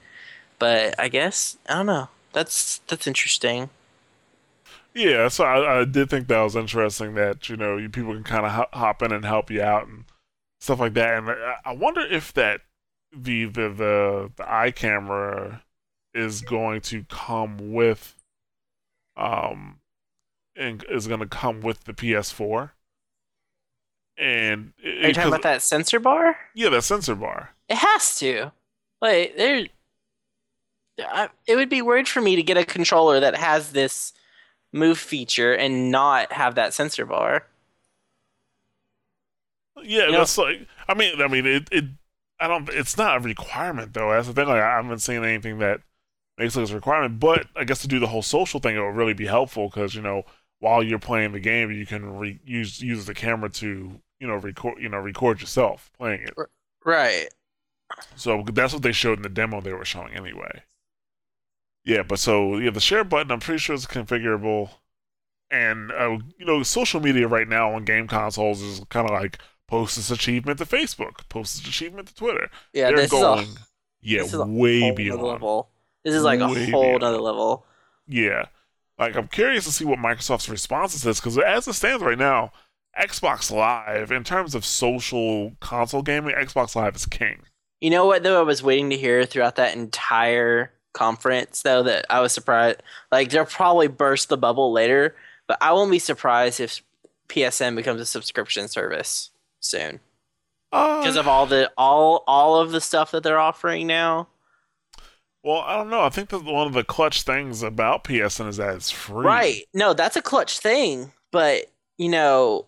But 0.57 0.97
I 0.97 1.09
guess 1.09 1.57
I 1.67 1.75
don't 1.75 1.85
know. 1.85 2.07
That's 2.31 2.77
that's 2.87 3.05
interesting. 3.05 3.69
Yeah, 4.93 5.27
so 5.27 5.43
I, 5.43 5.81
I 5.81 5.85
did 5.85 6.09
think 6.09 6.29
that 6.29 6.41
was 6.41 6.55
interesting 6.55 7.15
that 7.15 7.49
you 7.49 7.57
know 7.57 7.75
you 7.75 7.89
people 7.89 8.13
can 8.13 8.23
kind 8.23 8.45
of 8.45 8.67
hop 8.71 9.01
in 9.01 9.11
and 9.11 9.25
help 9.25 9.51
you 9.51 9.61
out 9.61 9.85
and 9.85 10.05
stuff 10.61 10.79
like 10.79 10.93
that. 10.93 11.17
And 11.17 11.29
I, 11.65 11.73
wonder 11.73 12.05
if 12.09 12.31
that 12.35 12.61
the 13.11 13.43
the 13.43 13.67
the 13.67 14.31
the 14.37 14.49
eye 14.49 14.71
camera 14.71 15.61
is 16.13 16.39
going 16.41 16.79
to 16.81 17.03
come 17.09 17.73
with 17.73 18.15
um 19.17 19.79
and 20.55 20.85
is 20.89 21.07
going 21.07 21.19
to 21.19 21.27
come 21.27 21.59
with 21.59 21.83
the 21.83 21.93
PS4. 21.93 22.71
And 24.19 24.73
it, 24.83 25.05
are 25.05 25.07
you 25.07 25.13
talking 25.13 25.29
about 25.29 25.43
that 25.43 25.61
sensor 25.61 25.99
bar? 25.99 26.35
Yeah, 26.53 26.69
that 26.69 26.83
sensor 26.83 27.15
bar. 27.15 27.51
It 27.69 27.77
has 27.77 28.17
to. 28.19 28.51
Like 29.01 29.37
there, 29.37 29.67
it 31.47 31.55
would 31.55 31.69
be 31.69 31.81
weird 31.81 32.07
for 32.07 32.21
me 32.21 32.35
to 32.35 32.43
get 32.43 32.57
a 32.57 32.65
controller 32.65 33.21
that 33.21 33.37
has 33.37 33.71
this 33.71 34.11
move 34.73 34.97
feature 34.97 35.53
and 35.53 35.89
not 35.89 36.33
have 36.33 36.55
that 36.55 36.73
sensor 36.73 37.05
bar. 37.05 37.45
Yeah, 39.81 40.07
you 40.07 40.11
that's 40.11 40.37
know? 40.37 40.43
like. 40.43 40.67
I 40.89 40.93
mean, 40.95 41.21
I 41.21 41.27
mean, 41.27 41.45
it, 41.45 41.69
it. 41.71 41.85
I 42.41 42.47
don't. 42.47 42.67
It's 42.69 42.97
not 42.97 43.17
a 43.17 43.19
requirement 43.21 43.93
though. 43.93 44.11
That's 44.11 44.27
the 44.27 44.33
thing. 44.33 44.47
Like, 44.47 44.61
I 44.61 44.75
haven't 44.75 44.99
seen 44.99 45.23
anything 45.23 45.59
that 45.59 45.79
makes 46.37 46.57
it 46.57 46.69
a 46.69 46.75
requirement. 46.75 47.21
But 47.21 47.47
I 47.55 47.63
guess 47.63 47.81
to 47.83 47.87
do 47.87 47.99
the 47.99 48.07
whole 48.07 48.21
social 48.21 48.59
thing, 48.59 48.75
it 48.75 48.79
would 48.79 48.95
really 48.95 49.13
be 49.13 49.27
helpful 49.27 49.69
because 49.69 49.95
you 49.95 50.01
know 50.01 50.23
while 50.59 50.83
you're 50.83 50.99
playing 50.99 51.31
the 51.31 51.39
game, 51.39 51.71
you 51.71 51.85
can 51.85 52.17
re- 52.17 52.39
use 52.43 52.81
use 52.81 53.05
the 53.05 53.13
camera 53.13 53.49
to 53.49 54.01
you 54.19 54.27
know 54.27 54.35
record 54.35 54.79
you 54.81 54.89
know 54.89 54.97
record 54.97 55.41
yourself 55.41 55.91
playing 55.97 56.21
it. 56.21 56.33
Right. 56.85 57.27
So 58.15 58.43
that's 58.53 58.73
what 58.73 58.83
they 58.83 58.91
showed 58.91 59.17
in 59.17 59.23
the 59.23 59.29
demo 59.29 59.61
they 59.61 59.73
were 59.73 59.85
showing 59.85 60.13
anyway. 60.13 60.63
Yeah, 61.85 62.03
but 62.03 62.19
so 62.19 62.57
yeah, 62.57 62.69
the 62.69 62.79
share 62.79 63.03
button 63.03 63.31
I'm 63.31 63.39
pretty 63.39 63.59
sure 63.59 63.75
is 63.75 63.85
configurable, 63.85 64.69
and 65.49 65.91
uh, 65.91 66.19
you 66.37 66.45
know 66.45 66.61
social 66.63 66.99
media 66.99 67.27
right 67.27 67.47
now 67.47 67.73
on 67.73 67.85
game 67.85 68.07
consoles 68.07 68.61
is 68.61 68.81
kind 68.89 69.09
of 69.09 69.13
like 69.13 69.39
post 69.67 69.95
this 69.95 70.11
achievement 70.11 70.59
to 70.59 70.65
Facebook, 70.65 71.27
post 71.29 71.57
this 71.57 71.67
achievement 71.67 72.07
to 72.09 72.15
Twitter. 72.15 72.49
Yeah, 72.73 72.89
they're 72.89 72.97
this 72.97 73.11
going 73.11 73.43
is 73.43 73.55
a, 73.55 73.59
yeah 74.01 74.23
is 74.23 74.35
way 74.35 74.91
beyond 74.91 75.23
level. 75.23 75.69
This 76.03 76.13
is 76.13 76.23
like 76.23 76.39
way 76.39 76.65
a 76.67 76.71
whole 76.71 76.83
beyond. 76.83 77.03
other 77.03 77.21
level. 77.21 77.65
Yeah, 78.07 78.45
like 78.99 79.15
I'm 79.15 79.27
curious 79.27 79.65
to 79.65 79.71
see 79.71 79.85
what 79.85 79.99
Microsoft's 79.99 80.49
response 80.49 80.93
is 80.93 81.19
because 81.19 81.37
as 81.39 81.67
it 81.67 81.73
stands 81.73 82.03
right 82.03 82.17
now, 82.17 82.51
Xbox 82.99 83.51
Live 83.51 84.11
in 84.11 84.23
terms 84.23 84.55
of 84.55 84.65
social 84.65 85.53
console 85.59 86.01
gaming, 86.01 86.35
Xbox 86.35 86.75
Live 86.75 86.95
is 86.95 87.05
king. 87.05 87.43
You 87.81 87.89
know 87.89 88.05
what 88.05 88.23
though? 88.23 88.39
I 88.39 88.43
was 88.43 88.61
waiting 88.61 88.89
to 88.89 88.97
hear 88.97 89.25
throughout 89.25 89.55
that 89.55 89.75
entire 89.75 90.71
conference 90.93 91.61
though 91.61 91.83
that 91.83 92.05
I 92.09 92.19
was 92.19 92.33
surprised. 92.33 92.83
Like 93.11 93.29
they'll 93.29 93.45
probably 93.45 93.87
burst 93.87 94.29
the 94.29 94.37
bubble 94.37 94.71
later, 94.71 95.15
but 95.47 95.57
I 95.61 95.71
won't 95.71 95.91
be 95.91 95.99
surprised 95.99 96.59
if 96.59 96.81
PSN 97.29 97.75
becomes 97.75 98.01
a 98.01 98.05
subscription 98.05 98.67
service 98.67 99.29
soon 99.61 99.99
because 100.71 101.17
uh, 101.17 101.21
of 101.21 101.27
all 101.27 101.45
the 101.45 101.71
all 101.77 102.23
all 102.27 102.57
of 102.59 102.71
the 102.71 102.81
stuff 102.81 103.11
that 103.11 103.23
they're 103.23 103.39
offering 103.39 103.87
now. 103.87 104.27
Well, 105.43 105.59
I 105.59 105.77
don't 105.77 105.89
know. 105.89 106.01
I 106.01 106.09
think 106.09 106.29
that 106.29 106.43
one 106.43 106.67
of 106.67 106.73
the 106.73 106.83
clutch 106.83 107.21
things 107.21 107.63
about 107.63 108.03
PSN 108.03 108.49
is 108.49 108.57
that 108.57 108.75
it's 108.75 108.91
free. 108.91 109.25
Right. 109.25 109.61
No, 109.73 109.93
that's 109.93 110.17
a 110.17 110.21
clutch 110.21 110.59
thing. 110.59 111.13
But, 111.31 111.71
you 111.97 112.09
know, 112.09 112.65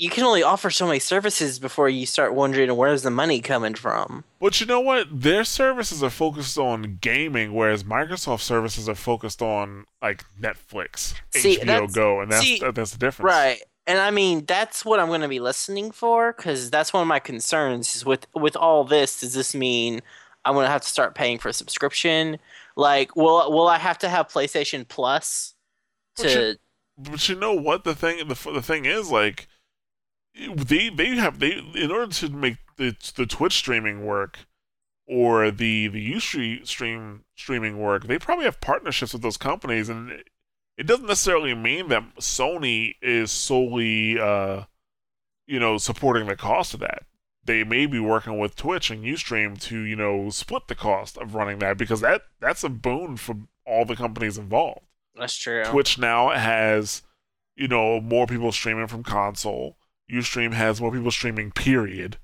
you 0.00 0.08
can 0.08 0.24
only 0.24 0.42
offer 0.42 0.70
so 0.70 0.86
many 0.86 0.98
services 0.98 1.58
before 1.58 1.86
you 1.90 2.06
start 2.06 2.34
wondering 2.34 2.74
where's 2.74 3.02
the 3.02 3.10
money 3.10 3.42
coming 3.42 3.74
from. 3.74 4.24
But 4.40 4.58
you 4.58 4.66
know 4.66 4.80
what? 4.80 5.08
Their 5.12 5.44
services 5.44 6.02
are 6.02 6.08
focused 6.08 6.56
on 6.56 6.96
gaming, 7.02 7.52
whereas 7.52 7.84
Microsoft 7.84 8.40
services 8.40 8.88
are 8.88 8.94
focused 8.94 9.42
on 9.42 9.84
like 10.00 10.24
Netflix, 10.40 11.12
see, 11.34 11.58
HBO 11.58 11.92
Go, 11.92 12.22
and 12.22 12.32
that's 12.32 12.42
see, 12.42 12.62
that's 12.74 12.92
the 12.92 12.98
difference. 12.98 13.26
Right. 13.30 13.62
And 13.86 13.98
I 13.98 14.10
mean, 14.10 14.46
that's 14.46 14.86
what 14.86 15.00
I'm 15.00 15.08
going 15.08 15.20
to 15.20 15.28
be 15.28 15.38
listening 15.38 15.90
for 15.90 16.32
because 16.32 16.70
that's 16.70 16.94
one 16.94 17.02
of 17.02 17.08
my 17.08 17.18
concerns 17.18 17.94
is 17.94 18.06
with 18.06 18.26
with 18.34 18.56
all 18.56 18.84
this. 18.84 19.20
Does 19.20 19.34
this 19.34 19.54
mean 19.54 20.00
I'm 20.46 20.54
gonna 20.54 20.68
have 20.68 20.80
to 20.80 20.88
start 20.88 21.14
paying 21.14 21.36
for 21.36 21.50
a 21.50 21.52
subscription. 21.52 22.38
Like, 22.74 23.14
will 23.16 23.52
will 23.52 23.68
I 23.68 23.76
have 23.76 23.98
to 23.98 24.08
have 24.08 24.28
PlayStation 24.28 24.88
Plus 24.88 25.54
to? 26.16 26.22
But 26.22 26.32
you, 26.32 26.56
but 26.96 27.28
you 27.28 27.34
know 27.34 27.52
what 27.52 27.84
the 27.84 27.94
thing 27.94 28.26
the 28.28 28.50
the 28.50 28.62
thing 28.62 28.86
is 28.86 29.10
like 29.10 29.46
they 30.34 30.88
they 30.88 31.16
have 31.16 31.38
they 31.38 31.58
in 31.74 31.90
order 31.90 32.12
to 32.12 32.28
make 32.28 32.58
the 32.76 32.96
the 33.16 33.26
Twitch 33.26 33.54
streaming 33.54 34.04
work 34.04 34.40
or 35.06 35.50
the 35.50 35.88
the 35.88 36.12
Ustream 36.12 36.66
stream 36.66 37.24
streaming 37.34 37.78
work, 37.78 38.06
they 38.06 38.18
probably 38.18 38.44
have 38.44 38.60
partnerships 38.60 39.12
with 39.12 39.22
those 39.22 39.36
companies, 39.36 39.88
and 39.88 40.10
it 40.76 40.86
doesn't 40.86 41.06
necessarily 41.06 41.54
mean 41.54 41.88
that 41.88 42.16
Sony 42.16 42.94
is 43.02 43.30
solely 43.30 44.18
uh, 44.18 44.64
you 45.46 45.58
know 45.58 45.78
supporting 45.78 46.26
the 46.26 46.36
cost 46.36 46.74
of 46.74 46.80
that 46.80 47.04
they 47.44 47.64
may 47.64 47.86
be 47.86 47.98
working 47.98 48.38
with 48.38 48.56
Twitch 48.56 48.90
and 48.90 49.04
Ustream 49.04 49.60
to, 49.62 49.80
you 49.80 49.96
know, 49.96 50.30
split 50.30 50.68
the 50.68 50.74
cost 50.74 51.16
of 51.18 51.34
running 51.34 51.58
that 51.60 51.78
because 51.78 52.00
that 52.00 52.22
that's 52.38 52.64
a 52.64 52.68
boon 52.68 53.16
for 53.16 53.36
all 53.66 53.84
the 53.84 53.96
companies 53.96 54.38
involved. 54.38 54.86
That's 55.16 55.36
true. 55.36 55.64
Twitch 55.64 55.98
now 55.98 56.30
has, 56.30 57.02
you 57.56 57.68
know, 57.68 58.00
more 58.00 58.26
people 58.26 58.52
streaming 58.52 58.86
from 58.86 59.02
console. 59.02 59.76
Ustream 60.12 60.52
has 60.52 60.80
more 60.80 60.92
people 60.92 61.10
streaming, 61.10 61.50
period. 61.50 62.18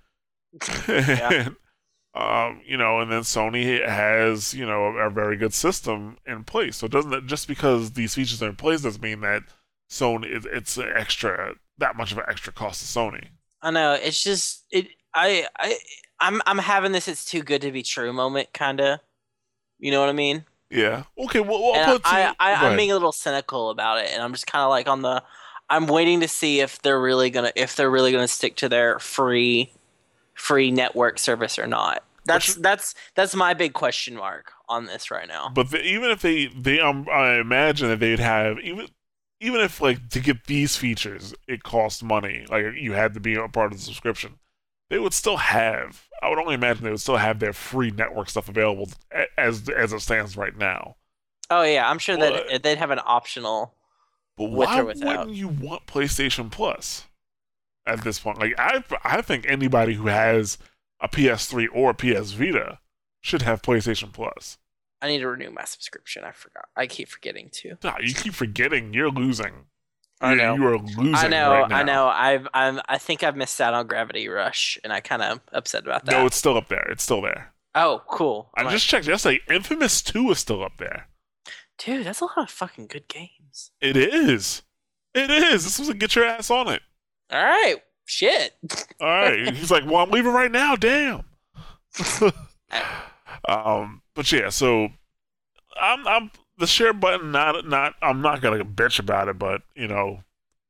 yeah. 0.88 1.50
um, 2.14 2.60
you 2.64 2.76
know, 2.76 3.00
and 3.00 3.10
then 3.10 3.22
Sony 3.22 3.86
has, 3.86 4.54
you 4.54 4.66
know, 4.66 4.86
a, 4.86 5.08
a 5.08 5.10
very 5.10 5.36
good 5.36 5.52
system 5.52 6.16
in 6.26 6.44
place. 6.44 6.76
So 6.76 6.88
doesn't 6.88 7.10
that 7.10 7.26
just 7.26 7.48
because 7.48 7.92
these 7.92 8.14
features 8.14 8.42
are 8.42 8.48
in 8.48 8.56
place 8.56 8.82
doesn't 8.82 9.02
mean 9.02 9.20
that 9.20 9.42
Sony 9.90 10.26
it, 10.26 10.46
it's 10.46 10.78
extra 10.78 11.54
that 11.78 11.96
much 11.96 12.12
of 12.12 12.18
an 12.18 12.24
extra 12.28 12.52
cost 12.52 12.80
to 12.80 12.98
Sony. 12.98 13.28
I 13.62 13.70
know. 13.70 13.92
It's 13.92 14.22
just 14.22 14.64
it 14.70 14.88
I 15.14 15.46
I 15.58 15.76
I'm 16.20 16.40
I'm 16.46 16.58
having 16.58 16.92
this 16.92 17.08
it's 17.08 17.24
too 17.24 17.42
good 17.42 17.62
to 17.62 17.72
be 17.72 17.82
true 17.82 18.12
moment 18.12 18.52
kind 18.52 18.80
of. 18.80 19.00
You 19.78 19.90
know 19.90 20.00
what 20.00 20.08
I 20.08 20.12
mean? 20.12 20.44
Yeah. 20.70 21.04
Okay. 21.18 21.40
Well, 21.40 21.60
well 21.62 22.00
I, 22.04 22.34
I, 22.38 22.52
I 22.52 22.70
am 22.70 22.76
being 22.76 22.90
a 22.90 22.94
little 22.94 23.12
cynical 23.12 23.70
about 23.70 23.98
it, 23.98 24.10
and 24.12 24.22
I'm 24.22 24.32
just 24.32 24.46
kind 24.46 24.62
of 24.62 24.70
like 24.70 24.88
on 24.88 25.02
the. 25.02 25.22
I'm 25.68 25.86
waiting 25.86 26.20
to 26.20 26.28
see 26.28 26.60
if 26.60 26.80
they're 26.82 27.00
really 27.00 27.30
gonna 27.30 27.52
if 27.56 27.76
they're 27.76 27.90
really 27.90 28.12
gonna 28.12 28.28
stick 28.28 28.56
to 28.56 28.68
their 28.68 28.98
free, 28.98 29.72
free 30.34 30.70
network 30.70 31.18
service 31.18 31.58
or 31.58 31.66
not. 31.66 32.04
That's 32.24 32.54
that's 32.56 32.94
that's 33.14 33.34
my 33.34 33.54
big 33.54 33.72
question 33.72 34.16
mark 34.16 34.52
on 34.68 34.86
this 34.86 35.10
right 35.10 35.28
now. 35.28 35.50
But 35.54 35.70
the, 35.70 35.82
even 35.82 36.10
if 36.10 36.22
they 36.22 36.46
they 36.46 36.80
um, 36.80 37.06
I 37.10 37.34
imagine 37.34 37.88
that 37.88 38.00
they'd 38.00 38.18
have 38.18 38.58
even 38.60 38.88
even 39.40 39.60
if 39.60 39.80
like 39.80 40.08
to 40.10 40.20
get 40.20 40.44
these 40.44 40.76
features 40.76 41.34
it 41.46 41.62
costs 41.62 42.02
money 42.02 42.46
like 42.48 42.64
you 42.74 42.94
had 42.94 43.12
to 43.14 43.20
be 43.20 43.34
a 43.34 43.46
part 43.48 43.70
of 43.70 43.78
the 43.78 43.84
subscription 43.84 44.38
they 44.88 44.98
would 44.98 45.14
still 45.14 45.36
have. 45.36 46.06
I 46.22 46.28
would 46.28 46.38
only 46.38 46.54
imagine 46.54 46.84
they 46.84 46.90
would 46.90 47.00
still 47.00 47.16
have 47.16 47.38
their 47.38 47.52
free 47.52 47.90
network 47.90 48.30
stuff 48.30 48.48
available 48.48 48.88
as 49.36 49.68
as 49.68 49.92
it 49.92 50.00
stands 50.00 50.36
right 50.36 50.56
now. 50.56 50.96
Oh 51.50 51.62
yeah, 51.62 51.88
I'm 51.88 51.98
sure 51.98 52.16
that 52.16 52.62
they'd 52.62 52.78
have 52.78 52.90
an 52.90 53.00
optional. 53.04 53.74
But 54.36 54.50
why 54.50 54.82
wouldn't 54.82 55.34
you 55.34 55.48
want 55.48 55.86
PlayStation 55.86 56.50
Plus 56.50 57.06
at 57.86 58.04
this 58.04 58.18
point? 58.18 58.38
Like 58.38 58.54
I, 58.58 58.82
I 59.02 59.22
think 59.22 59.46
anybody 59.48 59.94
who 59.94 60.08
has 60.08 60.58
a 61.00 61.08
PS3 61.08 61.68
or 61.72 61.90
a 61.90 61.94
PS 61.94 62.32
Vita 62.32 62.78
should 63.22 63.42
have 63.42 63.62
PlayStation 63.62 64.12
Plus. 64.12 64.58
I 65.00 65.08
need 65.08 65.18
to 65.18 65.28
renew 65.28 65.50
my 65.50 65.64
subscription. 65.64 66.24
I 66.24 66.32
forgot. 66.32 66.66
I 66.76 66.86
keep 66.86 67.08
forgetting 67.08 67.50
to. 67.52 67.76
Nah, 67.82 67.98
you 68.00 68.14
keep 68.14 68.34
forgetting. 68.34 68.94
You're 68.94 69.10
losing. 69.10 69.66
I 70.20 70.34
know 70.34 70.54
you 70.54 70.66
are 70.66 70.78
losing. 70.78 71.14
I 71.14 71.28
know. 71.28 71.50
Right 71.50 71.72
I 71.72 71.82
know. 71.82 72.06
I've. 72.06 72.48
I'm. 72.54 72.80
I 72.88 72.96
think 72.98 73.22
I've 73.22 73.36
missed 73.36 73.60
out 73.60 73.74
on 73.74 73.86
Gravity 73.86 74.28
Rush, 74.28 74.78
and 74.82 74.92
I 74.92 75.00
kind 75.00 75.22
of 75.22 75.40
upset 75.52 75.84
about 75.84 76.06
that. 76.06 76.12
No, 76.12 76.24
it's 76.26 76.36
still 76.36 76.56
up 76.56 76.68
there. 76.68 76.86
It's 76.90 77.02
still 77.02 77.20
there. 77.20 77.52
Oh, 77.74 78.02
cool. 78.08 78.48
I 78.56 78.70
just 78.70 78.86
checked 78.86 79.06
yesterday. 79.06 79.40
Infamous 79.50 80.00
Two 80.00 80.30
is 80.30 80.38
still 80.38 80.64
up 80.64 80.78
there. 80.78 81.08
Dude, 81.78 82.06
that's 82.06 82.20
a 82.20 82.24
lot 82.24 82.38
of 82.38 82.50
fucking 82.50 82.86
good 82.86 83.06
games. 83.06 83.30
It 83.80 83.96
is. 83.96 84.62
It 85.14 85.30
is. 85.30 85.64
This 85.64 85.78
was 85.78 85.88
a 85.88 85.94
get 85.94 86.14
your 86.14 86.24
ass 86.24 86.50
on 86.50 86.68
it. 86.68 86.82
All 87.30 87.42
right. 87.42 87.76
Shit. 88.04 88.54
All 89.00 89.06
right. 89.06 89.50
He's 89.54 89.70
like, 89.70 89.84
well, 89.84 89.96
I'm 89.96 90.10
leaving 90.10 90.32
right 90.32 90.50
now. 90.50 90.76
Damn. 90.76 91.24
um. 93.48 94.02
But 94.14 94.30
yeah. 94.30 94.50
So, 94.50 94.88
I'm. 95.80 96.06
I'm 96.06 96.30
the 96.58 96.66
share 96.66 96.92
button, 96.92 97.32
not 97.32 97.66
not 97.66 97.94
I'm 98.02 98.22
not 98.22 98.40
gonna 98.40 98.64
bitch 98.64 98.98
about 98.98 99.28
it, 99.28 99.38
but 99.38 99.62
you 99.74 99.86
know, 99.86 100.22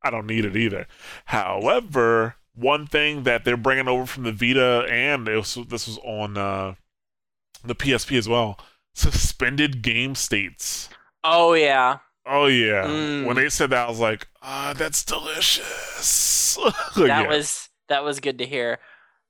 I 0.02 0.10
don't 0.10 0.26
need 0.26 0.44
it 0.44 0.56
either. 0.56 0.86
However, 1.26 2.36
one 2.54 2.86
thing 2.86 3.22
that 3.24 3.44
they're 3.44 3.56
bringing 3.56 3.88
over 3.88 4.06
from 4.06 4.24
the 4.24 4.32
Vita 4.32 4.86
and 4.90 5.26
was, 5.26 5.54
this 5.68 5.86
was 5.86 5.98
on 5.98 6.36
uh, 6.36 6.74
the 7.64 7.74
PSP 7.74 8.18
as 8.18 8.28
well, 8.28 8.58
suspended 8.94 9.82
game 9.82 10.14
states. 10.14 10.88
Oh 11.22 11.54
yeah. 11.54 11.98
Oh 12.26 12.46
yeah. 12.46 12.86
Mm. 12.86 13.24
When 13.26 13.36
they 13.36 13.48
said 13.48 13.70
that, 13.70 13.86
I 13.86 13.88
was 13.88 14.00
like, 14.00 14.26
ah, 14.42 14.74
that's 14.76 15.04
delicious. 15.04 16.58
that 16.96 17.06
yeah. 17.06 17.28
was 17.28 17.68
that 17.88 18.02
was 18.04 18.20
good 18.20 18.38
to 18.38 18.46
hear. 18.46 18.78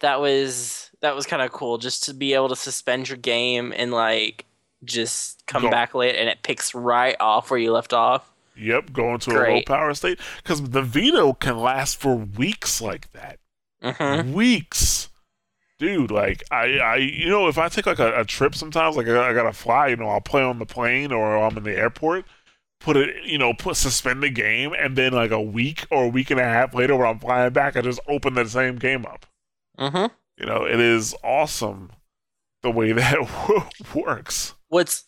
That 0.01 0.21
was 0.21 0.91
that 1.01 1.15
was 1.15 1.27
kind 1.27 1.43
of 1.43 1.53
cool 1.53 1.79
just 1.79 2.05
to 2.05 2.15
be 2.15 2.35
able 2.35 2.49
to 2.49 2.57
suspend 2.57 3.09
your 3.09 3.19
game 3.19 3.73
and 3.77 3.93
like 3.93 4.47
just 4.85 5.45
come 5.47 5.63
Go. 5.63 5.71
back 5.71 5.95
late 5.95 6.17
and 6.17 6.29
it 6.29 6.43
picks 6.43 6.75
right 6.75 7.17
off 7.21 7.51
where 7.51 7.61
you 7.61 7.73
left 7.73 7.93
off. 7.93 8.31
Yep, 8.57 8.93
going 8.95 9.19
to 9.21 9.31
a 9.33 9.41
low 9.57 9.63
power 9.67 9.93
state 9.93 10.19
because 10.43 10.71
the 10.71 10.83
Vita 10.83 11.37
can 11.39 11.59
last 11.59 11.99
for 11.99 12.17
weeks 12.17 12.81
like 12.81 13.13
that. 13.13 13.39
Mm-hmm. 13.83 14.33
Weeks, 14.33 15.11
dude. 15.79 16.11
Like 16.11 16.43
I, 16.51 16.79
I, 16.79 16.97
you 16.97 17.29
know, 17.29 17.49
if 17.49 17.59
I 17.59 17.69
take 17.69 17.85
like 17.85 17.99
a, 17.99 18.21
a 18.21 18.25
trip 18.25 18.55
sometimes, 18.55 18.97
like 18.97 19.09
I, 19.09 19.31
I 19.31 19.35
gotta 19.35 19.53
fly, 19.53 19.89
you 19.89 19.97
know, 19.97 20.09
I'll 20.09 20.23
play 20.23 20.43
on 20.43 20.59
the 20.59 20.65
plane 20.65 21.13
or 21.13 21.37
I'm 21.37 21.59
in 21.59 21.65
the 21.65 21.77
airport. 21.77 22.25
Put 22.87 22.97
it, 22.97 23.25
you 23.25 23.37
know, 23.37 23.53
put 23.53 23.75
suspend 23.75 24.23
the 24.23 24.31
game, 24.31 24.73
and 24.79 24.95
then 24.95 25.13
like 25.13 25.33
a 25.33 25.41
week 25.43 25.89
or 25.91 26.05
a 26.05 26.09
week 26.09 26.31
and 26.31 26.39
a 26.39 26.45
half 26.45 26.73
later, 26.73 26.95
when 26.95 27.09
I'm 27.09 27.19
flying 27.19 27.53
back, 27.53 27.77
I 27.77 27.81
just 27.81 27.99
open 28.07 28.35
the 28.35 28.49
same 28.49 28.77
game 28.77 29.05
up. 29.05 29.27
Mm-hmm. 29.77 30.15
You 30.39 30.47
know, 30.47 30.65
it 30.65 30.79
is 30.79 31.13
awesome 31.25 31.91
the 32.63 32.71
way 32.71 32.93
that 32.93 33.75
works. 33.93 34.55
What's 34.69 35.03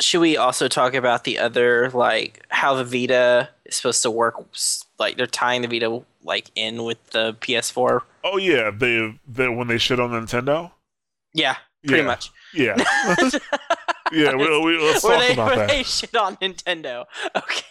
should 0.00 0.20
we 0.20 0.38
also 0.38 0.68
talk 0.68 0.94
about 0.94 1.24
the 1.24 1.38
other 1.38 1.90
like 1.90 2.46
how 2.48 2.74
the 2.74 2.84
Vita 2.84 3.50
is 3.66 3.76
supposed 3.76 4.02
to 4.04 4.10
work? 4.10 4.36
Like 4.98 5.18
they're 5.18 5.26
tying 5.26 5.60
the 5.60 5.68
Vita 5.68 6.02
like 6.22 6.50
in 6.54 6.82
with 6.84 7.10
the 7.10 7.34
PS4. 7.42 8.00
Oh 8.24 8.38
yeah, 8.38 8.70
they, 8.70 9.18
they 9.26 9.48
when 9.48 9.68
they 9.68 9.76
shit 9.76 10.00
on 10.00 10.12
Nintendo. 10.12 10.70
Yeah, 11.34 11.56
pretty 11.86 12.02
Yeah. 12.04 12.06
much. 12.06 12.30
Yeah, 12.54 12.76
yeah. 14.12 14.34
We, 14.34 14.60
we, 14.60 14.78
let's 14.78 15.02
talk 15.02 15.18
they 15.20 15.32
about 15.32 15.46
where 15.48 15.56
that. 15.56 15.68
they 15.68 15.82
shit 15.82 16.14
on 16.16 16.36
Nintendo. 16.36 17.04
Okay. 17.36 17.62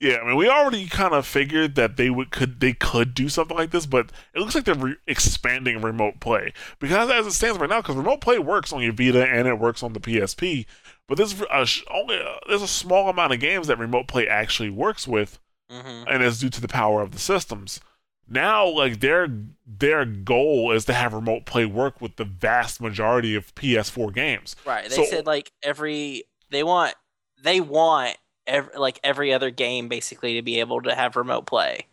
Yeah, 0.00 0.16
I 0.16 0.26
mean, 0.26 0.36
we 0.36 0.48
already 0.48 0.86
kind 0.88 1.14
of 1.14 1.24
figured 1.26 1.76
that 1.76 1.96
they 1.96 2.10
would 2.10 2.30
could 2.30 2.60
they 2.60 2.72
could 2.74 3.14
do 3.14 3.28
something 3.28 3.56
like 3.56 3.70
this, 3.70 3.86
but 3.86 4.10
it 4.34 4.40
looks 4.40 4.54
like 4.54 4.64
they're 4.64 4.74
re- 4.74 4.96
expanding 5.06 5.80
remote 5.80 6.20
play 6.20 6.52
because 6.78 7.08
as 7.10 7.26
it 7.26 7.30
stands 7.32 7.58
right 7.58 7.70
now, 7.70 7.80
because 7.80 7.96
remote 7.96 8.20
play 8.20 8.38
works 8.38 8.72
on 8.72 8.82
your 8.82 8.92
Vita 8.92 9.24
and 9.24 9.46
it 9.48 9.58
works 9.58 9.82
on 9.82 9.92
the 9.94 10.00
PSP, 10.00 10.66
but 11.08 11.16
there's 11.16 11.40
a, 11.50 11.64
sh- 11.64 11.84
only 11.90 12.16
uh, 12.18 12.34
there's 12.48 12.60
a 12.60 12.68
small 12.68 13.08
amount 13.08 13.32
of 13.32 13.40
games 13.40 13.68
that 13.68 13.78
remote 13.78 14.06
play 14.08 14.28
actually 14.28 14.68
works 14.70 15.08
with, 15.08 15.38
Mm-hmm. 15.70 16.04
and 16.08 16.22
it's 16.22 16.40
due 16.40 16.50
to 16.50 16.60
the 16.60 16.68
power 16.68 17.00
of 17.00 17.12
the 17.12 17.18
systems. 17.18 17.80
Now, 18.28 18.66
like 18.66 19.00
their 19.00 19.28
their 19.66 20.04
goal 20.04 20.72
is 20.72 20.84
to 20.86 20.94
have 20.94 21.12
remote 21.12 21.44
play 21.46 21.66
work 21.66 22.00
with 22.00 22.16
the 22.16 22.24
vast 22.24 22.80
majority 22.80 23.34
of 23.34 23.54
PS4 23.54 24.12
games. 24.14 24.56
Right. 24.64 24.88
They 24.88 24.96
So- 24.96 25.04
said 25.04 25.26
like 25.26 25.52
every 25.62 26.24
they 26.50 26.62
want 26.62 26.94
they 27.42 27.60
want 27.60 28.16
every, 28.46 28.76
like 28.78 28.98
every 29.04 29.32
other 29.32 29.50
game 29.50 29.88
basically 29.88 30.34
to 30.34 30.42
be 30.42 30.60
able 30.60 30.80
to 30.82 30.94
have 30.94 31.16
remote 31.16 31.46
play. 31.46 31.86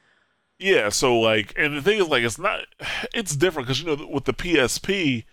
Yeah, 0.60 0.90
so 0.90 1.20
like, 1.20 1.54
and 1.58 1.76
the 1.76 1.82
thing 1.82 1.98
is, 2.00 2.08
like, 2.08 2.22
it's 2.24 2.38
not, 2.38 2.62
it's 3.16 3.36
different 3.36 3.68
because 3.68 3.82
you 3.82 3.88
know 3.88 4.08
with 4.08 4.26
the 4.26 4.34
PSP, 4.34 5.24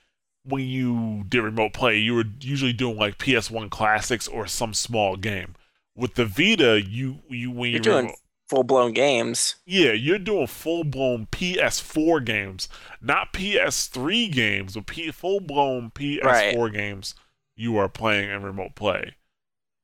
when 0.45 0.65
you 0.65 1.25
did 1.29 1.43
remote 1.43 1.75
play, 1.75 1.99
you 1.99 2.15
were 2.15 2.25
usually 2.41 2.73
doing 2.73 2.97
like 2.97 3.19
PS1 3.19 3.69
classics 3.71 4.27
or 4.27 4.47
some 4.47 4.73
small 4.73 5.17
game. 5.17 5.55
With 5.95 6.15
the 6.15 6.25
Vita, 6.25 6.81
you 6.83 7.19
you 7.29 7.51
when 7.51 7.71
You're 7.71 7.77
you 7.79 7.83
doing 7.83 7.97
remote- 8.07 8.19
full 8.49 8.65
blown 8.65 8.93
games. 8.93 9.57
yeah, 9.67 9.93
you're 9.93 10.19
doing 10.19 10.47
full 10.47 10.85
blown 10.85 11.27
PS4 11.27 12.25
games, 12.25 12.69
not 13.01 13.33
PS3 13.33 14.33
games, 14.33 14.75
but 14.75 14.87
P- 14.87 15.11
full 15.11 15.41
blown 15.41 15.91
PS4 15.91 16.73
games. 16.73 17.15
You 17.57 17.77
are 17.77 17.89
playing 17.89 18.31
in 18.31 18.43
remote 18.43 18.75
play. 18.75 19.17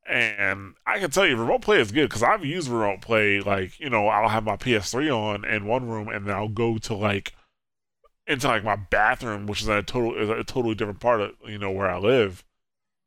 And 0.06 0.74
I 0.86 0.98
can 0.98 1.10
tell 1.10 1.26
you, 1.26 1.36
remote 1.36 1.62
play 1.62 1.80
is 1.80 1.90
good 1.90 2.08
because 2.08 2.22
I've 2.22 2.44
used 2.44 2.68
remote 2.68 3.00
play. 3.00 3.40
Like, 3.40 3.80
you 3.80 3.88
know, 3.88 4.06
I'll 4.08 4.28
have 4.28 4.44
my 4.44 4.56
PS3 4.56 5.10
on 5.10 5.44
in 5.44 5.66
one 5.66 5.88
room, 5.88 6.08
and 6.08 6.26
then 6.26 6.34
I'll 6.34 6.48
go 6.48 6.76
to 6.78 6.94
like 6.94 7.32
into 8.26 8.46
like 8.48 8.64
my 8.64 8.76
bathroom, 8.76 9.46
which 9.46 9.62
is 9.62 9.68
a 9.68 9.82
total 9.82 10.14
is 10.16 10.28
a 10.28 10.44
totally 10.44 10.74
different 10.74 11.00
part 11.00 11.20
of 11.20 11.32
you 11.46 11.58
know 11.58 11.70
where 11.70 11.90
I 11.90 11.98
live, 11.98 12.44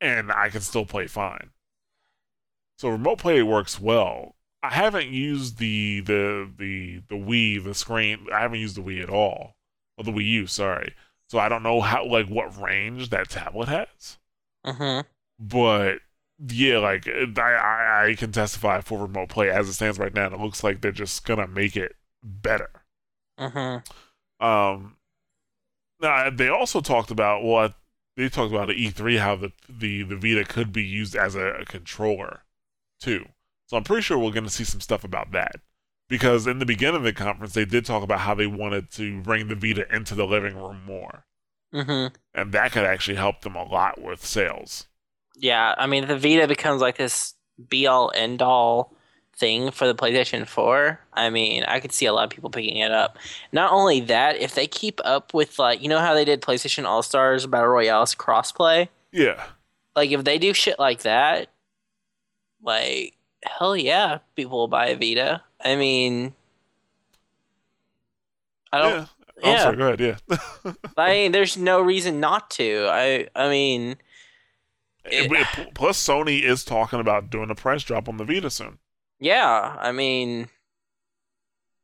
and 0.01 0.32
I 0.32 0.49
can 0.49 0.62
still 0.62 0.86
play 0.86 1.08
fine. 1.08 1.51
So 2.78 2.89
remote 2.89 3.20
play 3.20 3.41
works 3.43 3.80
well. 3.80 4.36
I 4.68 4.74
haven't 4.74 5.07
used 5.09 5.59
the 5.59 6.01
the 6.01 6.49
the 6.57 7.01
the 7.07 7.15
Wii, 7.15 7.63
the 7.63 7.74
screen. 7.74 8.28
I 8.34 8.41
haven't 8.41 8.59
used 8.59 8.76
the 8.76 8.82
Wii 8.82 9.01
at 9.01 9.09
all, 9.09 9.55
or 9.97 10.03
the 10.03 10.11
Wii 10.11 10.26
U. 10.26 10.47
Sorry. 10.47 10.93
So 11.30 11.39
I 11.39 11.47
don't 11.47 11.63
know 11.63 11.80
how 11.80 12.05
like 12.05 12.28
what 12.28 12.59
range 12.59 13.09
that 13.09 13.30
tablet 13.30 13.70
has 13.70 14.18
Mm-hmm. 14.65 15.07
but 15.39 15.99
yeah, 16.51 16.80
like 16.80 17.07
I, 17.07 18.07
I, 18.09 18.15
can 18.18 18.34
testify 18.34 18.82
for 18.82 18.99
remote 18.99 19.30
play 19.30 19.49
as 19.49 19.70
it 19.70 19.74
stands 19.74 19.97
right 19.97 20.13
now. 20.13 20.26
And 20.26 20.36
it 20.36 20.41
looks 20.41 20.61
like 20.61 20.82
they're 20.82 20.91
just 20.91 21.26
gonna 21.26 21.47
make 21.47 21.78
it 21.78 21.95
better. 22.22 22.70
Mm-hmm. 23.39 24.45
Um, 24.45 24.97
now 26.01 26.30
they 26.30 26.49
also 26.49 26.82
talked 26.82 27.11
about 27.11 27.45
well, 27.45 27.74
they 28.18 28.28
talked 28.28 28.51
about 28.51 28.70
at 28.70 28.76
E3 28.76 29.20
how 29.20 29.38
the 29.38 29.53
the 29.70 30.03
the 30.03 30.18
Vita 30.18 30.43
could 30.43 30.74
be 30.74 30.84
used 30.84 31.15
as 31.15 31.36
a, 31.36 31.61
a 31.61 31.65
controller 31.65 32.41
too. 32.99 33.28
So 33.68 33.78
I'm 33.78 33.84
pretty 33.84 34.01
sure 34.01 34.18
we're 34.18 34.32
gonna 34.32 34.49
see 34.49 34.63
some 34.63 34.82
stuff 34.82 35.03
about 35.03 35.32
that 35.34 35.57
because 36.09 36.47
in 36.47 36.59
the 36.59 36.65
beginning 36.65 36.95
of 36.97 37.03
the 37.03 37.13
conference 37.13 37.53
they 37.53 37.65
did 37.65 37.86
talk 37.86 38.01
about 38.03 38.20
how 38.22 38.34
they 38.34 38.47
wanted 38.47 38.89
to 38.91 39.22
bring 39.22 39.47
the 39.47 39.55
Vita 39.55 39.86
into 39.93 40.15
the 40.15 40.26
living 40.26 40.55
room 40.55 40.82
more, 40.86 41.26
Mm-hmm. 41.74 42.15
and 42.34 42.51
that 42.53 42.72
could 42.72 42.86
actually 42.86 43.18
help 43.18 43.41
them 43.41 43.55
a 43.55 43.63
lot 43.63 44.01
with 44.01 44.26
sales. 44.26 44.88
Yeah, 45.36 45.76
I 45.78 45.86
mean 45.86 46.07
the 46.07 46.18
Vita 46.18 46.47
becomes 46.47 46.82
like 46.82 46.97
this 46.97 47.34
be 47.70 47.88
all 47.88 48.11
end 48.15 48.41
all 48.41 48.93
thing 49.36 49.70
for 49.70 49.86
the 49.86 49.93
PlayStation 49.93 50.47
4. 50.47 50.99
I 51.13 51.30
mean, 51.30 51.63
I 51.65 51.80
could 51.80 51.91
see 51.91 52.05
a 52.07 52.13
lot 52.13 52.24
of 52.24 52.30
people 52.32 52.49
picking 52.49 52.78
it 52.78 52.91
up. 52.91 53.18
Not 53.51 53.72
only 53.72 53.99
that, 54.01 54.38
if 54.38 54.55
they 54.55 54.65
keep 54.65 54.99
up 55.03 55.34
with 55.34 55.59
like 55.59 55.82
you 55.82 55.89
know 55.89 55.99
how 55.99 56.13
they 56.13 56.24
did 56.26 56.41
PlayStation 56.41 56.86
All 56.86 57.03
Stars 57.03 57.45
Battle 57.45 57.68
Royales 57.68 58.15
crossplay? 58.15 58.88
Yeah. 59.11 59.43
Like 59.95 60.11
if 60.11 60.24
they 60.24 60.38
do 60.39 60.53
shit 60.53 60.80
like 60.80 61.01
that, 61.01 61.49
like 62.61 63.13
hell 63.44 63.76
yeah, 63.78 64.20
people 64.36 64.58
will 64.58 64.68
buy 64.68 64.88
a 64.88 64.96
Vita. 64.98 65.44
I 65.64 65.76
mean 65.76 66.34
I 68.72 68.80
don't 68.82 68.94
yeah. 68.94 69.06
Oh, 69.44 69.52
yeah. 69.52 69.60
sorry, 69.64 69.78
go 69.78 69.88
ahead. 69.94 70.00
Yeah. 70.00 70.74
I 70.98 71.10
mean 71.12 71.32
there's 71.32 71.58
no 71.58 71.80
reason 71.82 72.20
not 72.20 72.50
to. 72.52 72.88
I 72.90 73.28
I 73.36 73.50
mean 73.50 73.98
It- 75.06 75.32
it- 75.32 75.74
plus, 75.76 76.04
Sony 76.04 76.42
is 76.42 76.66
talking 76.66 77.00
about 77.00 77.30
doing 77.30 77.50
a 77.50 77.56
price 77.56 77.84
drop 77.84 78.10
on 78.10 78.18
the 78.18 78.26
Vita 78.26 78.50
soon. 78.50 78.80
yeah, 79.20 79.78
I 79.80 79.92
mean 79.92 80.50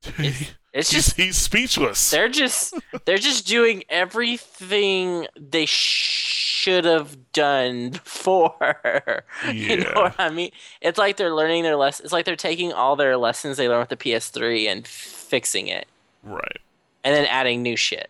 it's 0.18 0.52
he's, 0.74 0.90
just 0.90 1.16
he's 1.18 1.38
speechless. 1.38 2.10
they're 2.12 2.30
just 2.30 2.74
they're 3.06 3.18
just 3.18 3.46
doing 3.48 3.84
everything 3.90 5.28
they 5.40 5.66
should 5.68 6.86
have 6.86 7.32
done 7.34 7.90
before. 8.04 9.24
You 9.52 9.78
know 9.78 9.84
Yeah. 9.90 10.00
what 10.02 10.16
I 10.20 10.30
mean? 10.30 10.52
It's 10.82 10.98
like 10.98 11.18
they're 11.18 11.34
learning 11.36 11.64
their 11.64 11.76
lessons. 11.76 12.06
It's 12.06 12.14
like 12.14 12.26
they're 12.26 12.36
taking 12.36 12.74
all 12.74 12.96
their 12.96 13.18
lessons 13.18 13.58
they 13.58 13.68
learned 13.70 13.88
with 13.90 14.00
the 14.00 14.12
PS3 14.12 14.68
and 14.72 14.88
fixing 14.88 15.68
it, 15.68 15.88
Right. 16.24 16.60
and 17.04 17.14
then 17.16 17.26
adding 17.26 17.62
new 17.62 17.76
shit. 17.76 18.10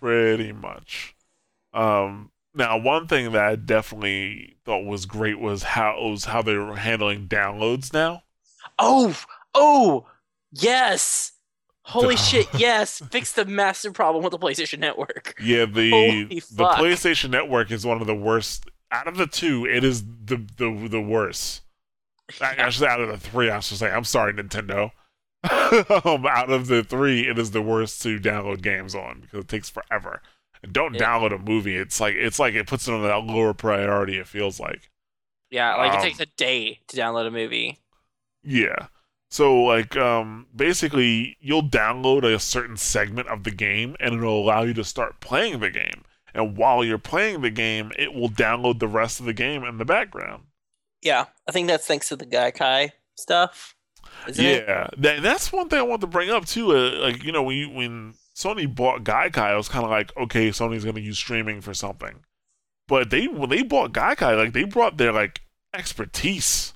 Pretty 0.00 0.52
much. 0.52 1.14
Um. 1.72 2.30
Now, 2.54 2.76
one 2.76 3.06
thing 3.06 3.32
that 3.32 3.42
I 3.42 3.56
definitely 3.56 4.56
thought 4.66 4.84
was 4.84 5.06
great 5.06 5.40
was 5.40 5.62
how 5.62 5.98
was 6.02 6.26
how 6.26 6.42
they 6.42 6.54
were 6.54 6.76
handling 6.76 7.26
downloads 7.26 7.94
now. 7.94 8.24
Oh, 8.78 9.16
oh, 9.54 10.06
yes. 10.52 11.31
Holy 11.84 12.16
shit, 12.28 12.46
yes. 12.56 13.02
Fix 13.10 13.32
the 13.32 13.44
massive 13.44 13.92
problem 13.94 14.22
with 14.24 14.30
the 14.30 14.38
PlayStation 14.38 14.78
Network. 14.78 15.34
Yeah, 15.42 15.64
the 15.66 16.24
the. 16.28 16.64
PlayStation 16.64 17.30
Network 17.30 17.70
is 17.70 17.84
one 17.84 18.00
of 18.00 18.06
the 18.06 18.14
worst 18.14 18.66
out 18.90 19.08
of 19.08 19.16
the 19.16 19.26
two. 19.26 19.66
It 19.66 19.82
is 19.84 20.04
the 20.04 20.36
the 20.56 20.88
the 20.88 21.00
worst. 21.00 21.62
I- 22.40 22.54
Actually, 22.54 22.88
out 22.88 23.00
of 23.00 23.08
the 23.08 23.18
three, 23.18 23.50
I 23.50 23.60
should 23.60 23.78
say. 23.78 23.90
I'm 23.90 24.04
sorry, 24.04 24.32
Nintendo. 24.32 24.92
um, 26.06 26.24
out 26.26 26.50
of 26.50 26.68
the 26.68 26.84
three, 26.84 27.26
it 27.28 27.36
is 27.38 27.50
the 27.50 27.62
worst 27.62 28.00
to 28.02 28.18
download 28.20 28.62
games 28.62 28.94
on 28.94 29.20
because 29.22 29.40
it 29.40 29.48
takes 29.48 29.68
forever. 29.68 30.22
And 30.62 30.72
don't 30.72 30.94
Yeah. 30.94 31.00
download 31.00 31.34
a 31.34 31.38
movie. 31.38 31.74
It's 31.76 31.98
like 32.00 32.14
it's 32.14 32.38
like 32.38 32.54
it 32.54 32.68
puts 32.68 32.86
it 32.86 32.94
on 32.94 33.04
a 33.04 33.18
lower 33.18 33.52
priority. 33.54 34.18
It 34.18 34.28
feels 34.28 34.60
like. 34.60 34.88
Yeah, 35.50 35.74
like 35.74 35.92
Um, 35.92 35.98
it 35.98 36.02
takes 36.02 36.20
a 36.20 36.26
day 36.26 36.80
to 36.86 36.96
download 36.96 37.26
a 37.26 37.30
movie. 37.32 37.78
Yeah. 38.44 38.86
So 39.32 39.62
like 39.62 39.96
um 39.96 40.46
basically 40.54 41.38
you'll 41.40 41.62
download 41.62 42.22
a 42.22 42.38
certain 42.38 42.76
segment 42.76 43.28
of 43.28 43.44
the 43.44 43.50
game 43.50 43.96
and 43.98 44.14
it'll 44.14 44.42
allow 44.42 44.60
you 44.60 44.74
to 44.74 44.84
start 44.84 45.20
playing 45.20 45.60
the 45.60 45.70
game. 45.70 46.04
And 46.34 46.54
while 46.54 46.84
you're 46.84 46.98
playing 46.98 47.40
the 47.40 47.50
game, 47.50 47.92
it 47.98 48.12
will 48.12 48.28
download 48.28 48.78
the 48.78 48.88
rest 48.88 49.20
of 49.20 49.26
the 49.26 49.32
game 49.32 49.64
in 49.64 49.78
the 49.78 49.86
background. 49.86 50.44
Yeah, 51.00 51.26
I 51.48 51.52
think 51.52 51.66
that's 51.66 51.86
thanks 51.86 52.08
to 52.08 52.16
the 52.16 52.26
Gaikai 52.26 52.90
stuff. 53.16 53.74
Yeah. 54.34 54.88
That, 54.98 55.22
that's 55.22 55.50
one 55.50 55.70
thing 55.70 55.78
I 55.78 55.82
want 55.82 56.02
to 56.02 56.06
bring 56.06 56.28
up 56.28 56.44
too. 56.44 56.76
Uh, 56.76 56.98
like, 57.00 57.24
you 57.24 57.32
know, 57.32 57.42
when 57.42 57.56
you, 57.56 57.70
when 57.70 58.14
Sony 58.36 58.72
bought 58.72 59.02
Gaikai, 59.02 59.54
it 59.54 59.56
was 59.56 59.68
kind 59.68 59.84
of 59.84 59.90
like, 59.90 60.14
okay, 60.16 60.50
Sony's 60.50 60.84
going 60.84 60.96
to 60.96 61.02
use 61.02 61.18
streaming 61.18 61.62
for 61.62 61.72
something. 61.72 62.20
But 62.86 63.08
they 63.08 63.28
when 63.28 63.48
they 63.48 63.62
bought 63.62 63.92
Gaikai, 63.92 64.36
like 64.36 64.52
they 64.52 64.64
brought 64.64 64.98
their 64.98 65.12
like 65.12 65.40
expertise 65.74 66.74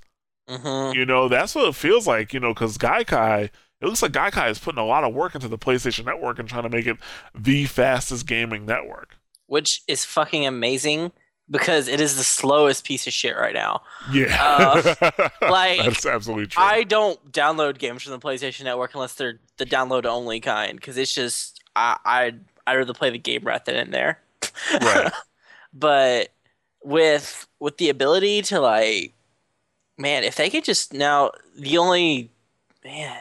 Mm-hmm. 0.49 0.99
You 0.99 1.07
know, 1.07 1.28
that's 1.28 1.55
what 1.55 1.68
it 1.68 1.74
feels 1.74 2.07
like, 2.07 2.32
you 2.32 2.40
know, 2.40 2.55
because 2.55 2.78
Gaikai, 2.78 3.44
it 3.44 3.86
looks 3.86 4.03
like 4.03 4.12
Gaikai 4.12 4.51
is 4.51 4.59
putting 4.59 4.78
a 4.78 4.86
lot 4.86 5.05
of 5.05 5.14
work 5.14 5.34
into 5.34 5.49
the 5.49 5.59
PlayStation 5.59 6.05
Network 6.05 6.38
and 6.38 6.49
trying 6.49 6.62
to 6.62 6.68
make 6.68 6.86
it 6.86 6.97
the 7.34 7.66
fastest 7.66 8.26
gaming 8.26 8.64
network. 8.64 9.16
Which 9.47 9.82
is 9.86 10.05
fucking 10.05 10.47
amazing 10.47 11.12
because 11.51 11.88
it 11.88 12.01
is 12.01 12.16
the 12.16 12.24
slowest 12.24 12.84
piece 12.84 13.07
of 13.07 13.12
shit 13.12 13.36
right 13.36 13.55
now. 13.55 13.82
Yeah, 14.11 14.36
Uh, 14.40 15.28
like, 15.42 15.84
that's 15.84 16.07
absolutely 16.07 16.49
true. 16.49 16.62
I 16.62 16.82
don't 16.82 17.32
download 17.32 17.78
games 17.78 18.03
from 18.03 18.12
the 18.12 18.18
PlayStation 18.18 18.64
Network 18.64 18.94
unless 18.94 19.14
they're 19.14 19.38
the 19.59 19.66
download 19.66 20.07
only 20.07 20.40
kind 20.40 20.76
because 20.76 20.97
it's 20.97 21.14
just 21.14 21.62
I 21.76 21.97
I'd, 22.05 22.40
I'd 22.66 22.76
rather 22.76 22.94
play 22.94 23.11
the 23.11 23.18
game 23.18 23.42
right 23.44 23.64
then 23.64 23.76
and 23.76 23.94
there. 23.94 24.20
Right. 24.72 25.12
but 25.72 26.32
with 26.82 27.47
with 27.61 27.78
the 27.78 27.90
ability 27.90 28.42
to 28.42 28.61
like, 28.61 29.14
man, 29.99 30.24
if 30.24 30.36
they 30.36 30.51
could 30.51 30.64
just 30.64 30.92
now 30.92 31.32
the 31.59 31.78
only 31.78 32.30
man, 32.84 33.18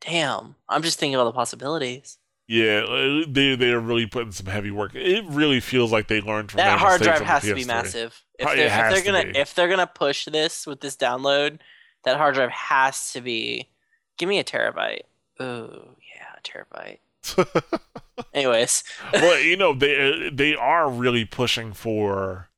damn, 0.00 0.54
I'm 0.68 0.82
just 0.82 0.98
thinking 0.98 1.14
about 1.14 1.24
the 1.24 1.32
possibilities. 1.32 2.18
Yeah, 2.48 2.80
uh, 2.80 3.24
they 3.28 3.54
they 3.54 3.70
are 3.70 3.80
really 3.80 4.06
putting 4.06 4.32
some 4.32 4.46
heavy 4.46 4.70
work. 4.70 4.94
It 4.94 5.24
really 5.26 5.60
feels 5.60 5.92
like 5.92 6.08
they 6.08 6.20
learned 6.20 6.50
from 6.50 6.58
that 6.58 6.78
hard 6.78 7.00
drive 7.00 7.22
has 7.22 7.42
to 7.44 7.54
be 7.54 7.64
massive. 7.64 8.22
If 8.38 8.48
it 8.48 8.56
they're, 8.56 8.66
if 8.66 8.94
they're 8.94 9.12
gonna 9.12 9.32
be. 9.32 9.38
if 9.38 9.54
they're 9.54 9.68
gonna 9.68 9.86
push 9.86 10.26
this 10.26 10.66
with 10.66 10.80
this 10.80 10.96
download, 10.96 11.60
that 12.04 12.16
hard 12.16 12.34
drive 12.34 12.50
has 12.50 13.12
to 13.12 13.20
be. 13.20 13.70
Give 14.18 14.28
me 14.28 14.38
a 14.38 14.44
terabyte. 14.44 15.02
Oh 15.40 15.96
yeah, 16.14 16.36
a 16.36 16.42
terabyte. 16.42 16.98
Anyways, 18.34 18.84
well, 19.12 19.40
you 19.40 19.56
know 19.56 19.72
they 19.72 20.28
they 20.32 20.54
are 20.54 20.90
really 20.90 21.24
pushing 21.24 21.72
for 21.72 22.48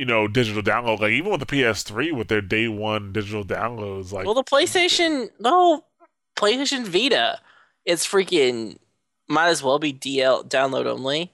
you 0.00 0.06
know 0.06 0.26
digital 0.26 0.62
download. 0.62 0.98
Like 1.00 1.12
even 1.12 1.30
with 1.30 1.40
the 1.40 1.46
PS3, 1.46 2.16
with 2.16 2.28
their 2.28 2.40
day 2.40 2.68
one 2.68 3.12
digital 3.12 3.44
downloads, 3.44 4.12
like 4.12 4.24
well, 4.24 4.34
the 4.34 4.42
PlayStation, 4.42 5.28
no, 5.38 5.84
PlayStation 6.36 6.86
Vita, 6.86 7.38
it's 7.84 8.08
freaking 8.08 8.78
might 9.28 9.48
as 9.48 9.62
well 9.62 9.78
be 9.78 9.92
DL 9.92 10.48
download 10.48 10.86
only. 10.86 11.32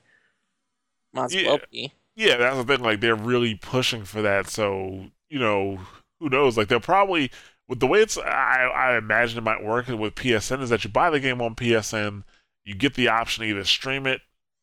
Might 1.13 1.27
as 1.27 1.35
Yeah. 1.37 1.49
well 1.51 1.61
be. 1.71 1.93
yeah, 2.17 2.37
that's 2.39 2.57
the 2.57 2.65
thing. 2.65 2.83
Like 2.85 3.01
they're 3.01 3.15
really 3.15 3.55
pushing 3.55 4.05
for 4.05 4.21
that. 4.23 4.49
So 4.49 5.11
you 5.31 5.39
know, 5.39 5.79
who 6.19 6.29
knows? 6.29 6.57
Like 6.59 6.67
they'll 6.67 6.81
probably 6.81 7.31
with 7.69 7.79
the 7.79 7.87
way 7.87 8.01
it's. 8.01 8.19
I 8.19 8.69
I 8.75 8.97
imagine 8.99 9.39
it 9.39 9.45
might 9.45 9.63
work 9.63 9.87
with 9.87 10.17
PSN 10.17 10.61
is 10.61 10.71
that 10.71 10.83
you 10.83 10.91
buy 10.91 11.09
the 11.11 11.21
game 11.21 11.41
on 11.41 11.55
PSN, 11.55 12.25
you 12.65 12.75
get 12.75 12.95
the 12.95 13.07
option 13.07 13.45
to 13.45 13.49
either 13.51 13.63
stream 13.63 14.09
it 14.09 14.23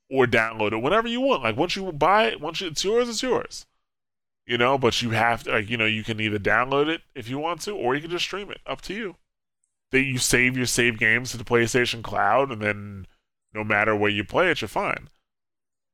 or 0.09 0.25
download 0.25 0.73
it 0.73 0.81
whenever 0.81 1.07
you 1.07 1.21
want. 1.21 1.43
Like 1.43 1.55
once 1.55 1.77
you 1.77 1.89
buy 1.93 2.25
it, 2.25 2.41
once 2.41 2.61
it's 2.61 2.83
yours, 2.83 3.07
it's 3.07 3.23
yours. 3.23 3.65
You 4.45 4.57
know, 4.57 4.77
but 4.77 5.01
you 5.01 5.11
have 5.11 5.43
to 5.43 5.51
like 5.51 5.69
you 5.69 5.77
know 5.77 5.85
you 5.85 6.03
can 6.03 6.19
either 6.19 6.39
download 6.39 6.87
it 6.87 7.01
if 7.15 7.29
you 7.29 7.37
want 7.39 7.61
to, 7.61 7.71
or 7.71 7.95
you 7.95 8.01
can 8.01 8.11
just 8.11 8.25
stream 8.25 8.51
it. 8.51 8.59
Up 8.65 8.81
to 8.81 8.93
you. 8.93 9.15
That 9.91 10.01
you 10.01 10.17
save 10.17 10.57
your 10.57 10.65
save 10.65 10.97
games 10.99 11.31
to 11.31 11.37
the 11.37 11.43
PlayStation 11.43 12.01
Cloud, 12.01 12.51
and 12.51 12.61
then 12.61 13.07
no 13.53 13.63
matter 13.63 13.95
where 13.95 14.09
you 14.09 14.23
play 14.23 14.49
it, 14.51 14.61
you're 14.61 14.67
fine. 14.67 15.09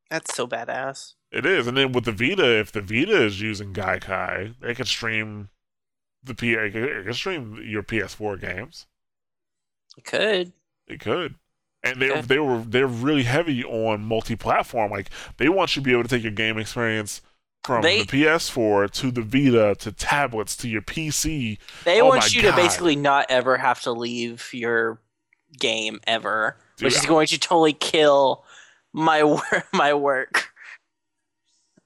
That's 0.10 0.34
so 0.34 0.48
badass. 0.48 1.14
It 1.32 1.46
is, 1.46 1.68
and 1.68 1.78
then 1.78 1.92
with 1.92 2.06
the 2.06 2.12
Vita, 2.12 2.60
if 2.60 2.72
the 2.72 2.82
Vita 2.82 3.24
is 3.24 3.40
using 3.40 3.72
Gaikai, 3.74 4.56
they 4.60 4.74
can 4.74 4.86
stream 4.86 5.50
the 6.24 6.34
P. 6.34 6.54
It 6.54 7.04
can 7.06 7.14
stream 7.14 7.62
your 7.64 7.84
PS4 7.84 8.40
games. 8.42 8.88
It 9.98 10.06
could. 10.06 10.54
It 10.88 11.00
could, 11.00 11.36
and 11.84 12.02
they 12.02 12.10
Okay. 12.10 12.22
they 12.22 12.40
were 12.40 12.60
they're 12.62 12.88
really 12.88 13.24
heavy 13.24 13.64
on 13.64 14.02
multi-platform. 14.02 14.90
Like 14.92 15.12
they 15.38 15.50
want 15.50 15.76
you 15.76 15.82
to 15.82 15.86
be 15.86 15.92
able 15.92 16.04
to 16.04 16.10
take 16.10 16.24
your 16.24 16.32
game 16.32 16.58
experience 16.58 17.22
from 17.70 17.82
They- 17.84 18.02
the 18.04 18.06
PS4 18.24 18.92
to 18.94 19.12
the 19.12 19.22
Vita 19.22 19.76
to 19.80 19.92
tablets 19.92 20.56
to 20.58 20.68
your 20.68 20.82
PC. 20.82 21.58
They 21.86 22.02
Oh 22.02 22.08
want 22.08 22.34
you 22.34 22.42
God. 22.42 22.52
to 22.52 22.56
basically 22.58 22.96
not 22.96 23.26
ever 23.30 23.58
have 23.58 23.82
to 23.82 23.92
leave 23.92 24.50
your 24.54 25.00
game 25.60 26.00
ever, 26.08 26.58
Dude, 26.78 26.86
which 26.86 26.96
is 26.96 27.06
going 27.06 27.28
to 27.28 27.38
totally 27.40 27.74
kill 27.74 28.44
my 28.94 29.24
wor- 29.24 29.66
my 29.72 29.94
work. 29.94 30.50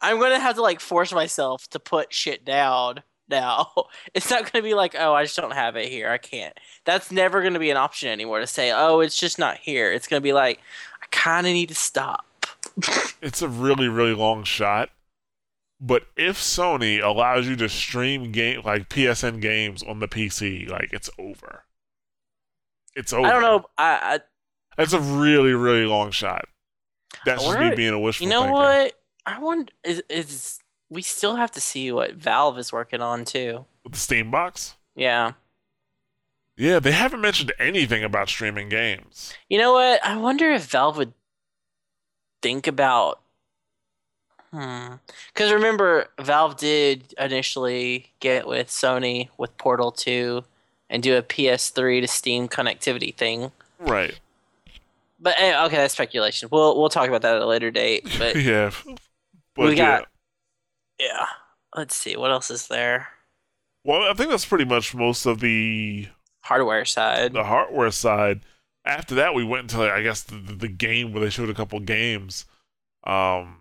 I'm 0.02 0.20
gonna 0.20 0.40
have 0.40 0.56
to 0.56 0.62
like 0.62 0.80
force 0.80 1.12
myself 1.14 1.68
to 1.70 1.80
put 1.80 2.14
shit 2.14 2.44
down 2.46 3.04
now. 3.30 3.72
It's 4.14 4.30
not 4.30 4.52
gonna 4.52 4.64
be 4.64 4.74
like, 4.74 4.96
oh, 4.98 5.14
I 5.14 5.24
just 5.24 5.36
don't 5.38 5.54
have 5.54 5.76
it 5.76 5.90
here. 5.90 6.10
I 6.10 6.18
can't. 6.18 6.58
That's 6.86 7.12
never 7.12 7.42
gonna 7.42 7.60
be 7.60 7.72
an 7.72 7.78
option 7.78 8.10
anymore 8.10 8.40
to 8.40 8.48
say, 8.48 8.72
oh, 8.72 9.00
it's 9.00 9.18
just 9.18 9.40
not 9.40 9.58
here. 9.58 9.92
It's 9.92 10.08
gonna 10.08 10.22
be 10.22 10.34
like, 10.34 10.60
I 11.02 11.06
kind 11.12 11.46
of 11.48 11.54
need 11.54 11.70
to 11.70 11.76
stop. 11.76 12.26
It's 13.22 13.42
a 13.42 13.48
really 13.48 13.88
really 13.88 14.14
long 14.14 14.44
shot. 14.44 14.90
But 15.86 16.04
if 16.16 16.40
Sony 16.40 17.04
allows 17.04 17.46
you 17.46 17.58
to 17.58 17.68
stream 17.68 18.32
game 18.32 18.62
like 18.64 18.88
PSN 18.88 19.42
games 19.42 19.84
on 19.84 20.00
the 20.00 20.08
PC, 20.08 20.70
like 20.70 20.94
it's 20.94 21.10
over. 21.20 21.66
It's 22.96 23.12
over. 23.12 23.28
I 23.28 23.32
don't 23.32 23.42
know. 23.42 23.66
I, 23.78 24.22
That's 24.78 24.94
a 24.94 25.02
really, 25.02 25.52
really 25.52 25.86
long 25.86 26.12
shot. 26.12 26.46
That's 27.26 27.44
I 27.44 27.48
just 27.48 27.60
me 27.60 27.76
being 27.76 27.94
a 27.94 27.98
I 27.98 28.02
wishful 28.02 28.26
you 28.26 28.32
know 28.32 28.44
thinker. 28.44 28.54
what? 28.54 28.94
I 29.26 29.40
wonder 29.40 29.74
is 29.84 30.02
is 30.10 30.60
we 30.90 31.02
still 31.02 31.36
have 31.36 31.52
to 31.52 31.62
see 31.62 31.92
what 31.92 32.14
Valve 32.14 32.58
is 32.60 32.72
working 32.72 33.02
on 33.02 33.26
too. 33.26 33.66
With 33.84 33.94
the 33.94 34.00
Steam 34.00 34.32
box? 34.32 34.78
Yeah. 34.96 35.34
Yeah, 36.56 36.80
they 36.80 36.92
haven't 36.94 37.20
mentioned 37.20 37.52
anything 37.60 38.06
about 38.06 38.30
streaming 38.30 38.70
games. 38.70 39.34
You 39.50 39.58
know 39.58 39.74
what? 39.74 40.06
I 40.06 40.16
wonder 40.16 40.50
if 40.52 40.66
Valve 40.66 40.96
would 40.98 41.14
think 42.42 42.68
about. 42.68 43.20
Hmm. 44.54 44.94
Because 45.34 45.52
remember, 45.52 46.08
Valve 46.22 46.58
did 46.58 47.16
initially 47.18 48.12
get 48.20 48.48
with 48.48 48.68
Sony 48.68 49.30
with 49.38 49.58
Portal 49.58 49.92
2 49.92 50.44
and 50.92 51.02
do 51.02 51.18
a 51.18 51.24
PS3 51.24 52.02
to 52.02 52.08
Steam 52.08 52.48
connectivity 52.48 53.16
thing. 53.16 53.52
Right. 53.80 54.20
But 55.20 55.36
eh, 55.40 55.66
okay, 55.66 55.78
that's 55.78 55.94
speculation. 55.96 56.50
We'll 56.52 56.78
we'll 56.80 56.90
talk 56.90 57.08
about 57.08 57.24
that 57.24 57.36
at 57.38 57.42
a 57.42 57.48
later 57.48 57.72
date. 57.72 58.08
But 58.20 58.36
yeah. 58.42 58.70
But 59.56 59.70
We 59.70 59.76
got- 59.76 60.08
yeah. 61.00 61.08
yeah, 61.08 61.26
let's 61.76 61.96
see 61.96 62.16
what 62.16 62.30
else 62.32 62.52
is 62.52 62.68
there. 62.68 63.08
Well, 63.84 64.04
I 64.04 64.14
think 64.14 64.30
that's 64.30 64.46
pretty 64.46 64.66
much 64.66 64.94
most 64.94 65.26
of 65.26 65.40
the 65.40 66.08
Hardware 66.42 66.86
side. 66.86 67.34
the 67.34 67.44
hardware 67.44 67.90
side. 67.92 68.42
After 68.86 69.16
that, 69.16 69.34
we 69.34 69.44
went 69.44 69.72
into 69.74 69.82
I 69.92 70.04
guess 70.04 70.22
the, 70.24 70.36
the, 70.36 70.54
the 70.54 70.68
game 70.68 71.12
where 71.12 71.24
they 71.24 71.30
showed 71.32 71.50
a 71.50 71.54
couple 71.56 71.80
games. 71.80 72.46
Um, 73.06 73.58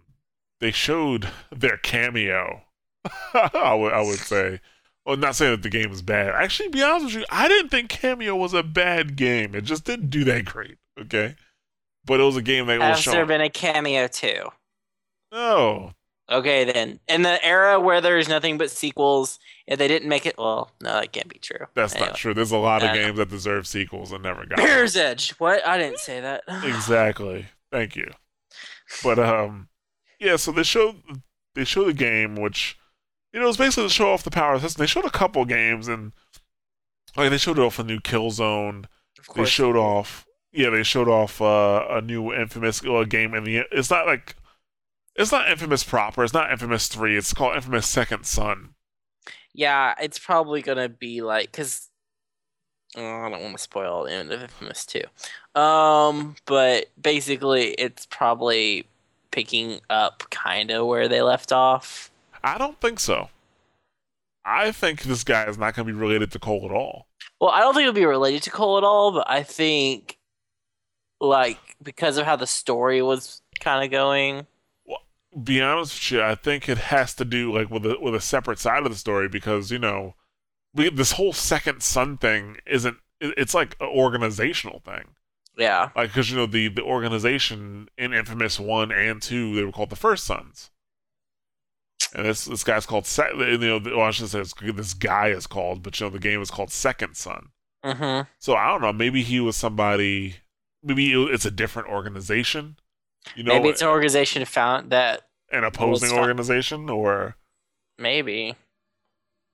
they 0.63 0.71
showed 0.71 1.29
their 1.55 1.77
cameo. 1.77 2.63
I 3.35 3.75
would 3.75 3.93
I 3.93 4.01
would 4.01 4.19
say. 4.19 4.61
Well, 5.05 5.17
not 5.17 5.35
saying 5.35 5.51
that 5.51 5.63
the 5.63 5.69
game 5.69 5.91
is 5.91 6.01
bad. 6.01 6.29
Actually, 6.29 6.69
to 6.69 6.73
be 6.73 6.83
honest 6.83 7.07
with 7.07 7.15
you, 7.17 7.25
I 7.29 7.49
didn't 7.49 7.71
think 7.71 7.91
Kameo 7.91 8.39
was 8.39 8.55
a 8.55 8.63
bad 8.63 9.17
game. 9.17 9.53
It 9.57 9.63
just 9.65 9.85
didn't 9.85 10.11
do 10.11 10.23
that 10.25 10.45
great. 10.45 10.79
Okay, 10.99 11.35
but 12.07 12.21
it 12.21 12.23
was 12.25 12.37
a 12.37 12.43
game 12.43 12.67
that 12.69 12.79
was 12.79 13.05
Has 13.05 13.13
there 13.13 13.27
been 13.27 13.41
a 13.41 13.49
Kameo 13.51 14.11
too? 14.11 14.51
No, 15.33 15.95
Okay, 16.31 16.65
then. 16.65 17.01
In 17.09 17.23
the 17.23 17.45
era 17.45 17.79
where 17.81 18.01
there's 18.01 18.29
nothing 18.29 18.57
but 18.57 18.71
sequels, 18.71 19.39
if 19.67 19.79
they 19.79 19.89
didn't 19.89 20.09
make 20.09 20.25
it, 20.25 20.37
well, 20.39 20.71
no, 20.81 20.93
that 20.95 21.13
can't 21.13 21.29
be 21.29 21.39
true. 21.39 21.67
that's 21.75 21.95
Anyway. 21.95 22.09
not 22.11 22.17
true. 22.17 22.33
There's 22.33 22.53
a 22.53 22.59
lot 22.59 22.83
of 22.83 22.91
Uh, 22.91 22.95
games 22.95 23.19
that 23.19 23.29
deserve 23.29 23.67
sequels 23.67 24.13
and 24.13 24.23
never 24.23 24.47
got. 24.47 24.59
Mirror's 24.59 24.97
Edge. 24.97 25.31
What? 25.33 25.67
I 25.67 25.77
didn't 25.79 25.99
say 25.99 26.21
that. 26.21 26.45
exactly. 26.65 27.47
Thank 27.71 27.97
you. 27.97 28.11
But 29.03 29.19
um, 29.19 29.69
yeah. 30.23 30.37
So 30.37 30.53
they 30.53 30.63
showed 30.63 31.03
they 31.55 31.65
showed 31.65 31.89
the 31.89 31.93
game, 31.93 32.37
which 32.37 32.79
you 33.33 33.41
know, 33.41 33.49
it's 33.49 33.57
basically 33.57 33.85
to 33.85 33.91
show 33.91 34.13
off 34.13 34.23
the 34.23 34.31
power 34.31 34.55
of 34.55 34.63
the 34.63 34.69
system. 34.69 34.83
They 34.83 34.87
showed 34.87 35.05
a 35.05 35.11
couple 35.11 35.45
games, 35.45 35.89
and 35.89 36.13
like 37.17 37.31
they 37.31 37.39
showed 37.39 37.59
off 37.59 37.79
a 37.79 37.85
new 37.85 37.99
Killzone. 37.99 38.85
Of 39.19 39.35
They 39.35 39.45
showed 39.45 39.77
off, 39.77 40.27
yeah, 40.53 40.71
they 40.71 40.83
showed 40.83 41.09
off 41.09 41.41
uh, 41.41 41.87
a 41.89 42.01
new 42.01 42.33
Infamous 42.33 42.85
uh, 42.85 43.05
game, 43.05 43.35
and 43.35 43.47
the 43.47 43.63
it's 43.73 43.91
not 43.91 44.07
like 44.07 44.37
it's 45.17 45.33
not 45.33 45.51
Infamous 45.51 45.83
proper. 45.85 46.25
It's 46.25 46.35
not 46.35 46.51
Infamous 46.51 46.89
Three. 46.89 47.17
It's 47.17 47.33
called 47.33 47.57
Infamous 47.57 47.87
Second 47.87 48.27
Son. 48.27 48.75
Yeah, 49.55 49.95
it's 50.01 50.19
probably 50.19 50.63
gonna 50.63 50.89
be 50.89 51.23
like 51.23 51.53
because 51.53 51.89
oh, 52.97 53.03
I 53.03 53.31
don't 53.31 53.43
want 53.43 53.57
to 53.57 53.63
spoil 53.63 54.05
the 54.05 54.13
end 54.13 54.31
of 54.31 54.43
Infamous 54.43 54.85
Two. 54.85 55.05
Um, 55.59 56.37
but 56.47 56.91
basically, 57.01 57.71
it's 57.73 58.07
probably 58.07 58.87
picking 59.33 59.81
up 59.91 60.23
kind 60.31 60.71
of 60.71 60.87
where 60.87 61.09
they 61.09 61.21
left 61.23 61.51
off. 61.53 62.11
I 62.45 62.57
don't 62.59 62.81
think 62.81 63.01
so. 63.01 63.29
I 64.45 64.73
think 64.73 65.03
this 65.03 65.25
guy 65.25 65.45
is 65.47 65.59
not 65.59 65.75
going 65.75 65.87
to 65.87 65.93
be 65.93 65.99
related 65.99 66.31
to 66.33 66.39
Cole 66.39 66.65
at 66.65 66.71
all. 66.73 67.07
Well, 67.41 67.51
I 67.51 67.61
don't 67.61 67.75
think 67.75 67.83
it'll 67.83 67.93
be 67.95 68.05
related 68.05 68.43
to 68.45 68.51
Cole 68.51 68.79
at 68.79 68.85
all, 68.85 69.13
but 69.13 69.29
I 69.29 69.43
think 69.43 70.19
like 71.21 71.59
because 71.83 72.17
of 72.19 72.25
how 72.27 72.37
the 72.37 72.47
story 72.47 73.03
was 73.03 73.43
kind 73.61 73.85
of 73.85 73.91
going. 73.91 74.47
be 75.45 75.61
honest 75.61 75.95
with 75.95 76.19
you, 76.19 76.23
I 76.25 76.35
think 76.35 76.69
it 76.69 76.79
has 76.79 77.15
to 77.15 77.25
do 77.25 77.53
like 77.53 77.71
with 77.71 77.87
a 77.87 77.97
with 78.01 78.15
a 78.15 78.21
separate 78.21 78.59
side 78.59 78.85
of 78.85 78.91
the 78.93 78.99
story 78.99 79.29
because 79.29 79.71
you 79.71 79.79
know, 79.79 80.15
we, 80.75 80.91
this 80.91 81.13
whole 81.13 81.33
second 81.33 81.83
son 81.83 82.19
thing 82.19 82.57
isn't. 82.67 82.97
it- 83.21 83.35
It's 83.37 83.55
like 83.55 83.77
an 83.81 83.87
organizational 83.89 84.81
thing, 84.81 85.11
Yeah. 85.57 85.91
like 85.95 86.09
because 86.11 86.31
you 86.31 86.37
know 86.37 86.47
the 86.47 86.69
the 86.69 86.83
organization 86.83 87.89
in 87.99 88.15
Infamous 88.15 88.59
one 88.59 88.91
and 88.91 89.21
two 89.21 89.55
they 89.55 89.65
were 89.65 89.73
called 89.73 89.91
the 89.91 89.97
First 89.97 90.25
Sons, 90.25 90.71
and 92.15 92.25
this 92.25 92.47
this 92.47 92.65
guy's 92.65 92.87
called 92.87 93.07
Se- 93.07 93.33
you 93.37 93.59
know 93.59 93.81
well, 93.85 94.01
I 94.03 94.11
should 94.13 94.29
say 94.29 94.43
this 94.73 94.95
guy 94.95 95.29
is 95.29 95.47
called, 95.47 95.83
but 95.83 95.99
you 96.01 96.07
know 96.07 96.11
the 96.11 96.19
game 96.19 96.41
is 96.41 96.51
called 96.51 96.71
Second 96.71 97.17
Son. 97.17 97.49
Mm-hmm. 97.85 98.29
So 98.39 98.55
I 98.55 98.69
don't 98.69 98.81
know. 98.81 98.93
Maybe 98.93 99.23
he 99.23 99.41
was 99.41 99.57
somebody. 99.57 100.37
Maybe 100.83 101.13
it's 101.13 101.45
a 101.45 101.51
different 101.51 101.89
organization. 101.89 102.77
You 103.37 103.45
know, 103.45 103.55
Maybe 103.55 103.69
it's 103.69 103.83
an 103.83 103.89
organization 103.89 104.45
found 104.45 104.91
that 104.91 105.23
an 105.51 105.65
opposing 105.65 106.17
organization, 106.19 106.89
or 106.91 107.37
Maybe. 107.99 108.57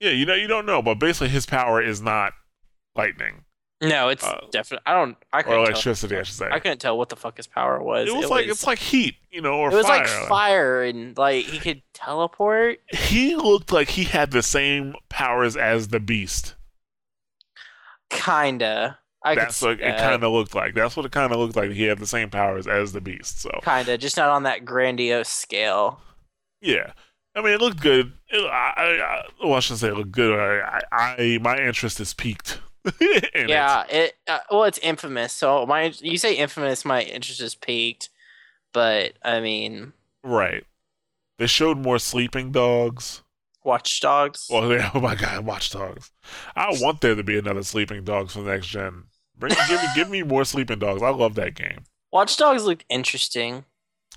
yeah, 0.00 0.10
you 0.10 0.24
know, 0.24 0.34
you 0.34 0.46
don't 0.46 0.64
know. 0.64 0.80
But 0.80 0.94
basically, 1.00 1.28
his 1.28 1.44
power 1.44 1.82
is 1.82 2.00
not 2.00 2.32
lightning 2.94 3.44
No, 3.80 4.08
it's 4.08 4.24
Uh, 4.24 4.40
definitely. 4.50 4.82
I 4.86 4.92
don't. 4.94 5.16
I 5.32 5.38
or 5.38 5.42
couldn't 5.42 5.54
tell. 5.58 5.64
electricity, 5.70 6.16
I 6.16 6.22
should 6.24 6.34
say. 6.34 6.48
I 6.50 6.58
couldn't 6.58 6.78
tell 6.80 6.98
what 6.98 7.10
the 7.10 7.16
fuck 7.16 7.36
his 7.36 7.46
power 7.46 7.80
was. 7.82 8.08
it 8.08 8.14
was 8.14 8.28
like 8.28 8.46
it's 8.48 8.66
like 8.66 8.80
heat, 8.80 9.14
you 9.30 9.40
know, 9.40 9.54
or 9.54 9.70
it 9.70 9.74
was 9.74 9.86
fire. 9.86 9.98
like 9.98 10.28
fire 10.28 10.82
and 10.82 11.16
like 11.16 11.44
he 11.46 11.58
could 11.60 11.82
teleport. 11.94 12.80
He 12.92 13.36
looked 13.36 13.70
like 13.72 13.90
he 13.90 14.04
had 14.04 14.32
the 14.32 14.42
same 14.42 14.94
powers 15.08 15.56
as 15.56 15.88
the 15.88 16.00
Beast. 16.00 16.56
Kinda. 18.10 18.98
I 19.24 19.34
That's 19.34 19.60
what 19.60 19.80
it 19.80 19.98
kind 19.98 20.22
of 20.22 20.32
looked 20.32 20.54
like. 20.54 20.74
That's 20.74 20.96
what 20.96 21.04
it 21.04 21.12
kind 21.12 21.32
of 21.32 21.38
looked 21.38 21.56
like. 21.56 21.70
He 21.72 21.84
had 21.84 21.98
the 21.98 22.06
same 22.06 22.30
powers 22.30 22.66
as 22.66 22.92
the 22.92 23.00
Beast. 23.00 23.40
So 23.42 23.50
Kinda, 23.62 23.98
just 23.98 24.16
not 24.16 24.30
on 24.30 24.44
that 24.44 24.64
grandiose 24.64 25.28
scale. 25.28 26.00
yeah, 26.60 26.92
I 27.34 27.42
mean, 27.42 27.52
it 27.52 27.60
looked 27.60 27.80
good. 27.80 28.12
It, 28.30 28.44
I, 28.44 28.72
I, 28.76 28.84
I, 28.84 29.22
well, 29.44 29.54
I 29.54 29.60
shouldn't 29.60 29.80
say 29.80 29.88
it 29.88 29.96
looked 29.96 30.12
good. 30.12 30.38
I, 30.38 30.82
I, 30.92 31.14
I 31.18 31.38
my 31.42 31.58
interest 31.58 32.00
is 32.00 32.14
peaked. 32.14 32.60
yeah, 33.34 33.84
it. 33.88 34.16
uh, 34.26 34.38
well, 34.50 34.64
it's 34.64 34.78
infamous. 34.78 35.32
So 35.32 35.66
my, 35.66 35.92
you 36.00 36.18
say 36.18 36.34
infamous, 36.34 36.84
my 36.84 37.02
interest 37.02 37.40
is 37.40 37.54
peaked. 37.54 38.10
But 38.72 39.14
I 39.22 39.40
mean, 39.40 39.92
right. 40.22 40.64
They 41.38 41.46
showed 41.46 41.78
more 41.78 41.98
sleeping 41.98 42.52
dogs. 42.52 43.22
Watch 43.64 44.00
Dogs. 44.00 44.48
Well, 44.50 44.72
yeah, 44.72 44.90
oh 44.94 45.00
my 45.00 45.14
god, 45.14 45.44
Watch 45.44 45.70
Dogs. 45.70 46.10
I 46.56 46.74
want 46.80 47.00
there 47.00 47.14
to 47.14 47.22
be 47.22 47.38
another 47.38 47.62
Sleeping 47.62 48.04
Dogs 48.04 48.32
for 48.32 48.42
the 48.42 48.50
next 48.50 48.68
gen. 48.68 49.04
Bring, 49.38 49.54
give 49.68 49.82
me, 49.82 49.88
give 49.94 50.10
me 50.10 50.22
more 50.22 50.44
Sleeping 50.44 50.78
Dogs. 50.78 51.02
I 51.02 51.10
love 51.10 51.34
that 51.36 51.54
game. 51.54 51.84
Watch 52.12 52.36
Dogs 52.36 52.64
looked 52.64 52.84
interesting. 52.88 53.64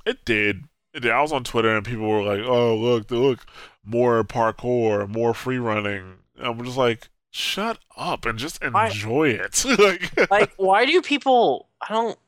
It 0.06 0.24
did. 0.26 0.64
It 0.94 1.02
did. 1.02 1.12
I 1.12 1.22
was 1.22 1.32
on 1.32 1.44
Twitter 1.44 1.76
and 1.76 1.86
people 1.86 2.08
were 2.08 2.24
like, 2.24 2.46
"Oh, 2.46 2.76
look, 2.76 3.12
look, 3.12 3.46
more 3.84 4.24
parkour, 4.24 5.08
more 5.08 5.34
free 5.34 5.58
running." 5.58 6.20
And 6.38 6.48
I'm 6.48 6.66
just 6.66 6.78
like, 6.78 7.10
"Shut 7.32 7.80
up 7.98 8.26
and 8.26 8.38
just 8.38 8.62
enjoy 8.64 9.30
it." 9.30 9.66
like, 9.80 10.30
Like, 10.30 10.54
why 10.58 10.86
do 10.86 11.02
people? 11.02 11.68
I 11.82 11.94
don't 11.94 12.20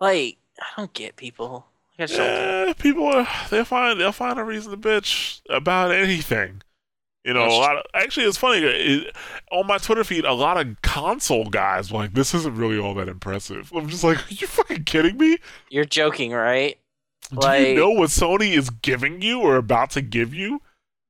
like. 0.00 0.36
I 0.60 0.64
don't 0.76 0.92
get 0.92 1.16
people. 1.16 1.66
Like, 1.98 2.04
I 2.04 2.06
just 2.06 2.18
don't 2.18 2.26
get- 2.26 2.68
eh, 2.68 2.72
people 2.74 3.06
are 3.06 3.26
they'll 3.50 3.64
find 3.64 3.98
they'll 4.00 4.12
find 4.12 4.38
a 4.38 4.44
reason 4.44 4.70
to 4.70 4.76
bitch 4.76 5.40
about 5.50 5.90
anything. 5.92 6.62
You 7.24 7.32
know, 7.32 7.40
That's 7.44 7.54
a 7.54 7.58
lot 7.58 7.76
of 7.78 7.84
actually 7.94 8.26
it's 8.26 8.36
funny 8.36 8.58
it, 8.58 9.16
on 9.50 9.66
my 9.66 9.78
Twitter 9.78 10.04
feed. 10.04 10.26
A 10.26 10.32
lot 10.34 10.58
of 10.60 10.76
console 10.82 11.46
guys 11.48 11.90
were 11.90 12.00
like, 12.00 12.12
"This 12.12 12.34
isn't 12.34 12.54
really 12.54 12.78
all 12.78 12.92
that 12.96 13.08
impressive." 13.08 13.72
I'm 13.74 13.88
just 13.88 14.04
like, 14.04 14.18
"Are 14.18 14.34
you 14.34 14.46
fucking 14.46 14.84
kidding 14.84 15.16
me?" 15.16 15.38
You're 15.70 15.86
joking, 15.86 16.32
right? 16.32 16.76
Do 17.30 17.38
Like- 17.40 17.68
you 17.68 17.74
know 17.76 17.90
what 17.90 18.10
Sony 18.10 18.52
is 18.54 18.68
giving 18.68 19.22
you 19.22 19.40
or 19.40 19.56
about 19.56 19.88
to 19.92 20.02
give 20.02 20.34
you? 20.34 20.60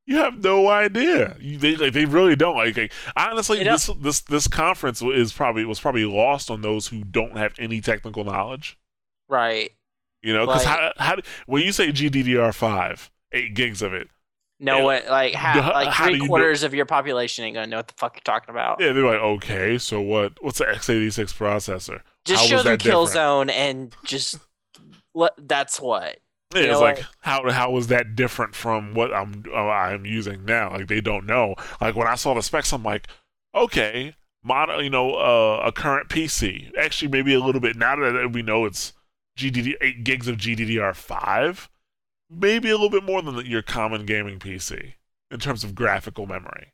You 0.07 0.16
have 0.18 0.42
no 0.42 0.68
idea. 0.68 1.36
You, 1.40 1.57
they 1.59 1.76
like, 1.76 1.92
they 1.94 2.05
really 2.05 2.36
don't. 2.36 2.57
Like, 2.57 2.76
like, 2.76 2.92
honestly, 3.16 3.59
They 3.59 3.64
don't- 3.64 3.72
this 3.74 3.86
this 4.00 4.20
this 4.20 4.46
conference 4.48 5.00
is 5.00 5.32
probably 5.32 5.64
was 5.64 5.80
probably 5.80 6.05
lost 6.05 6.50
on 6.50 6.61
those 6.61 6.88
who 6.88 7.05
don't 7.05 7.36
have 7.38 7.55
any 7.59 7.80
technical 7.80 8.22
knowledge. 8.24 8.76
Right. 9.28 9.70
You 10.22 10.34
know, 10.34 10.46
because 10.46 10.64
Like- 10.66 10.78
how 10.78 10.92
how 10.98 11.16
when 11.46 11.62
you 11.62 11.72
say 11.72 11.90
GDDR 11.90 12.52
five, 12.55 13.11
eight 13.32 13.55
gigs 13.55 13.80
of 13.80 13.94
it, 13.94 14.09
No 14.61 14.78
Yeah. 14.78 14.84
what 14.84 15.07
like 15.09 15.34
like 15.34 15.88
how 15.88 16.05
three 16.05 16.14
you 16.14 16.18
know- 16.20 16.26
quarters 16.26 16.62
of 16.62 16.74
your 16.74 16.84
population 16.86 17.44
ain't 17.46 17.55
gonna 17.55 17.66
know 17.66 17.78
what 17.78 17.88
the 17.88 17.94
fuck 17.96 18.14
you're 18.14 18.20
talking 18.22 18.50
about. 18.50 18.80
yeah, 18.80 18.92
they're 18.92 19.05
like, 19.07 19.20
okay, 19.20 19.78
so 19.78 20.00
what? 20.02 20.34
What's 20.42 20.59
the 20.59 20.66
x86 20.66 21.32
processor? 21.32 22.00
just 22.26 22.42
how 22.42 22.59
show 22.59 22.62
them? 22.62 22.76
Killzone 22.78 23.50
and 23.50 23.94
just 24.05 24.38
that's 25.38 25.80
what. 25.80 26.18
Yeah, 26.55 26.61
You 26.62 26.66
it's 26.70 26.74
know 26.74 26.80
like 26.80 26.96
what? 26.98 27.07
how 27.20 27.50
how 27.50 27.70
was 27.70 27.88
that 27.88 28.14
different 28.16 28.55
from 28.55 28.94
what 28.94 29.12
I'm 29.12 29.44
uh, 29.52 29.57
I'm 29.57 30.05
using 30.07 30.44
now? 30.44 30.70
Like 30.70 30.88
they 30.88 31.00
don't 31.00 31.26
know. 31.26 31.55
Like 31.80 31.94
when 31.96 32.07
I 32.07 32.14
saw 32.14 32.34
the 32.34 32.42
specs, 32.42 32.72
I'm 32.72 32.82
like, 32.82 33.09
okay, 33.55 34.14
mod, 34.42 34.68
you 34.82 34.90
know, 34.90 35.14
uh, 35.14 35.62
a 35.64 35.72
current 35.72 36.09
PC. 36.09 36.70
Actually, 36.78 37.09
maybe 37.09 37.34
a 37.34 37.40
little 37.40 37.61
bit. 37.61 37.76
Now 37.76 37.96
that 37.96 38.30
we 38.32 38.42
know 38.42 38.64
it's 38.64 38.92
GDD 39.38 39.74
eight 39.80 40.05
gigs 40.05 40.28
of 40.28 40.36
GDDR5, 40.36 41.68
maybe 42.30 42.68
a 42.70 42.74
little 42.74 42.90
bit 42.90 43.05
more 43.05 43.20
than 43.22 43.44
your 43.46 43.62
common 43.62 44.07
gaming 44.07 44.38
PC 44.38 44.94
in 45.30 45.40
terms 45.40 45.64
of 45.64 45.74
graphical 45.74 46.26
memory. 46.26 46.72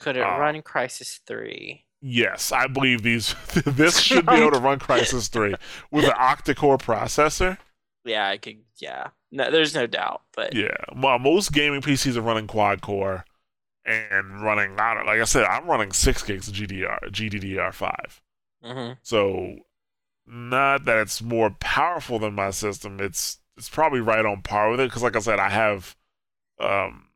Could 0.00 0.16
it 0.16 0.20
Oh. 0.26 0.38
run 0.38 0.60
Crysis 0.62 1.20
Three? 1.26 1.84
Yes, 2.02 2.52
I 2.52 2.66
believe 2.66 3.02
these. 3.02 3.34
this 3.64 3.98
should 4.00 4.26
be 4.26 4.34
able 4.36 4.50
to 4.52 4.58
run 4.58 4.78
Crysis 4.78 5.30
3 5.30 5.54
with 5.90 6.04
an 6.04 6.10
octa-core 6.12 6.76
processor. 6.76 7.56
Yeah, 8.06 8.28
I 8.28 8.38
could. 8.38 8.58
Yeah, 8.76 9.08
no, 9.32 9.50
there's 9.50 9.74
no 9.74 9.86
doubt. 9.86 10.22
But 10.34 10.54
Yeah, 10.54 10.76
mo- 10.94 11.18
most 11.18 11.52
gaming 11.52 11.82
PCs 11.82 12.16
are 12.16 12.22
running 12.22 12.46
quad 12.46 12.80
core 12.80 13.24
and 13.84 14.40
running. 14.42 14.78
I 14.78 14.94
don't, 14.94 15.06
like 15.06 15.20
I 15.20 15.24
said, 15.24 15.44
I'm 15.44 15.66
running 15.66 15.92
six 15.92 16.22
gigs 16.22 16.48
of 16.48 16.54
GDR 16.54 16.98
GDDR5. 17.10 18.20
Mhm. 18.64 18.98
So, 19.02 19.56
not 20.26 20.84
that 20.86 20.98
it's 20.98 21.22
more 21.22 21.50
powerful 21.50 22.18
than 22.18 22.34
my 22.34 22.50
system. 22.50 23.00
It's 23.00 23.38
it's 23.56 23.68
probably 23.68 24.00
right 24.00 24.24
on 24.26 24.42
par 24.42 24.70
with 24.70 24.80
it 24.80 24.88
because, 24.90 25.02
like 25.02 25.16
I 25.16 25.20
said, 25.20 25.38
I 25.38 25.48
have, 25.48 25.96
um, 26.60 27.08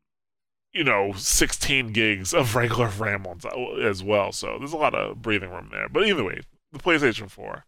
you 0.73 0.83
know, 0.83 1.11
16 1.13 1.91
gigs 1.93 2.33
of 2.33 2.55
regular 2.55 2.87
RAM 2.87 3.27
on 3.27 3.39
top 3.39 3.53
as 3.81 4.03
well. 4.03 4.31
So 4.31 4.55
there's 4.57 4.73
a 4.73 4.77
lot 4.77 4.95
of 4.95 5.21
breathing 5.21 5.51
room 5.51 5.69
there. 5.71 5.87
But 5.89 6.07
either 6.07 6.23
way, 6.23 6.41
the 6.71 6.79
PlayStation 6.79 7.29
4, 7.29 7.65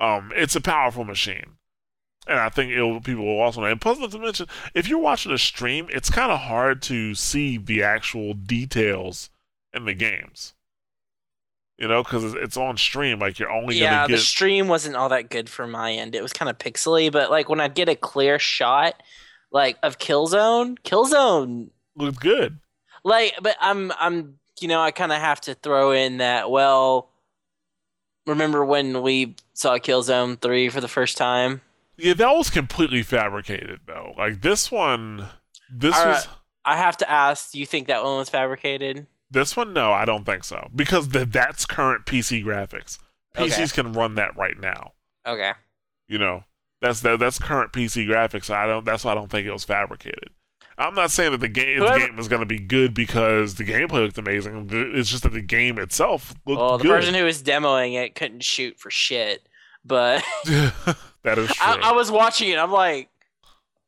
um, 0.00 0.32
it's 0.34 0.56
a 0.56 0.60
powerful 0.60 1.04
machine. 1.04 1.56
And 2.26 2.38
I 2.38 2.48
think 2.48 2.72
it'll, 2.72 3.00
people 3.00 3.24
will 3.24 3.40
also 3.40 3.60
know. 3.60 3.66
And 3.66 3.80
plus, 3.80 3.98
not 3.98 4.10
to 4.12 4.18
mention, 4.18 4.46
if 4.74 4.88
you're 4.88 4.98
watching 4.98 5.32
a 5.32 5.38
stream, 5.38 5.88
it's 5.90 6.10
kind 6.10 6.32
of 6.32 6.40
hard 6.40 6.80
to 6.82 7.14
see 7.14 7.58
the 7.58 7.82
actual 7.82 8.34
details 8.34 9.30
in 9.72 9.84
the 9.84 9.94
games. 9.94 10.54
You 11.78 11.88
know, 11.88 12.02
because 12.02 12.34
it's, 12.34 12.56
on 12.56 12.76
stream. 12.76 13.18
Like 13.18 13.38
you're 13.38 13.50
only 13.50 13.76
yeah, 13.76 13.94
gonna 14.02 14.06
the 14.06 14.12
get. 14.14 14.20
stream 14.22 14.68
wasn't 14.68 14.96
all 14.96 15.08
that 15.08 15.28
good 15.28 15.50
for 15.50 15.66
my 15.66 15.92
end. 15.92 16.14
It 16.14 16.22
was 16.22 16.32
kind 16.32 16.48
of 16.48 16.56
pixely, 16.58 17.10
but 17.10 17.30
like 17.30 17.48
when 17.48 17.60
I'd 17.60 17.74
get 17.74 17.88
a 17.88 17.96
clear 17.96 18.38
shot, 18.38 19.02
like 19.50 19.76
of 19.82 19.98
Killzone, 19.98 20.78
Killzone 20.84 21.70
looked 21.96 22.20
good. 22.20 22.58
like 23.04 23.34
but 23.40 23.56
i'm 23.60 23.92
i'm 24.00 24.38
you 24.60 24.66
know 24.66 24.80
i 24.80 24.90
kind 24.90 25.12
of 25.12 25.18
have 25.18 25.40
to 25.40 25.54
throw 25.54 25.92
in 25.92 26.16
that 26.18 26.50
well 26.50 27.08
remember 28.26 28.64
when 28.64 29.00
we 29.02 29.36
saw 29.52 29.78
killzone 29.78 30.40
3 30.40 30.68
for 30.70 30.80
the 30.80 30.88
first 30.88 31.16
time 31.16 31.60
Yeah, 31.96 32.14
that 32.14 32.32
was 32.32 32.50
completely 32.50 33.02
fabricated 33.02 33.80
though. 33.86 34.14
Like 34.16 34.42
this 34.42 34.70
one, 34.70 35.28
this 35.70 35.96
All 35.96 36.06
was 36.06 36.28
i 36.66 36.78
have 36.78 36.96
to 36.96 37.10
ask 37.10 37.52
do 37.52 37.58
you 37.58 37.66
think 37.66 37.88
that 37.88 38.02
one 38.02 38.16
was 38.16 38.30
fabricated 38.30 39.06
this 39.34 39.56
one. 39.56 39.72
No, 39.72 39.92
I 39.92 40.04
don't 40.04 40.24
think 40.24 40.44
so 40.44 40.68
because 40.74 41.08
the, 41.08 41.24
that's 41.24 41.66
current 41.66 42.06
PC 42.06 42.44
graphics. 42.44 42.98
Okay. 43.36 43.50
PCs 43.50 43.74
can 43.74 43.92
run 43.92 44.14
that 44.14 44.36
right 44.36 44.58
now. 44.58 44.92
okay 45.26 45.52
You 46.08 46.18
know, 46.18 46.44
that's 46.80 47.00
that, 47.00 47.18
that's 47.18 47.38
current 47.38 47.72
PC 47.72 48.06
graphics. 48.06 48.48
I 48.48 48.66
don't. 48.66 48.84
That's 48.84 49.04
why 49.04 49.12
I 49.12 49.14
don't 49.14 49.30
think 49.30 49.46
it 49.46 49.52
was 49.52 49.64
fabricated. 49.64 50.30
I'm 50.78 50.94
not 50.94 51.10
saying 51.10 51.32
that 51.32 51.40
the 51.40 51.48
game 51.48 51.80
the 51.80 51.98
game 51.98 52.18
is 52.18 52.28
going 52.28 52.40
to 52.40 52.46
be 52.46 52.58
good 52.58 52.94
because 52.94 53.56
the 53.56 53.64
gameplay 53.64 54.04
looked 54.04 54.18
amazing. 54.18 54.68
It's 54.70 55.10
just 55.10 55.24
that 55.24 55.32
the 55.32 55.42
game 55.42 55.78
itself 55.78 56.34
looked 56.46 56.60
well 56.60 56.78
the 56.78 56.84
good. 56.84 56.90
person 56.90 57.14
who 57.14 57.24
was 57.24 57.42
demoing 57.42 57.94
it 57.94 58.14
couldn't 58.14 58.42
shoot 58.42 58.78
for 58.78 58.90
shit 58.90 59.48
but 59.84 60.24
that 61.24 61.38
is 61.38 61.48
true. 61.48 61.66
I, 61.66 61.90
I 61.90 61.92
was 61.92 62.10
watching 62.10 62.50
it 62.50 62.58
i'm 62.58 62.70
like 62.70 63.08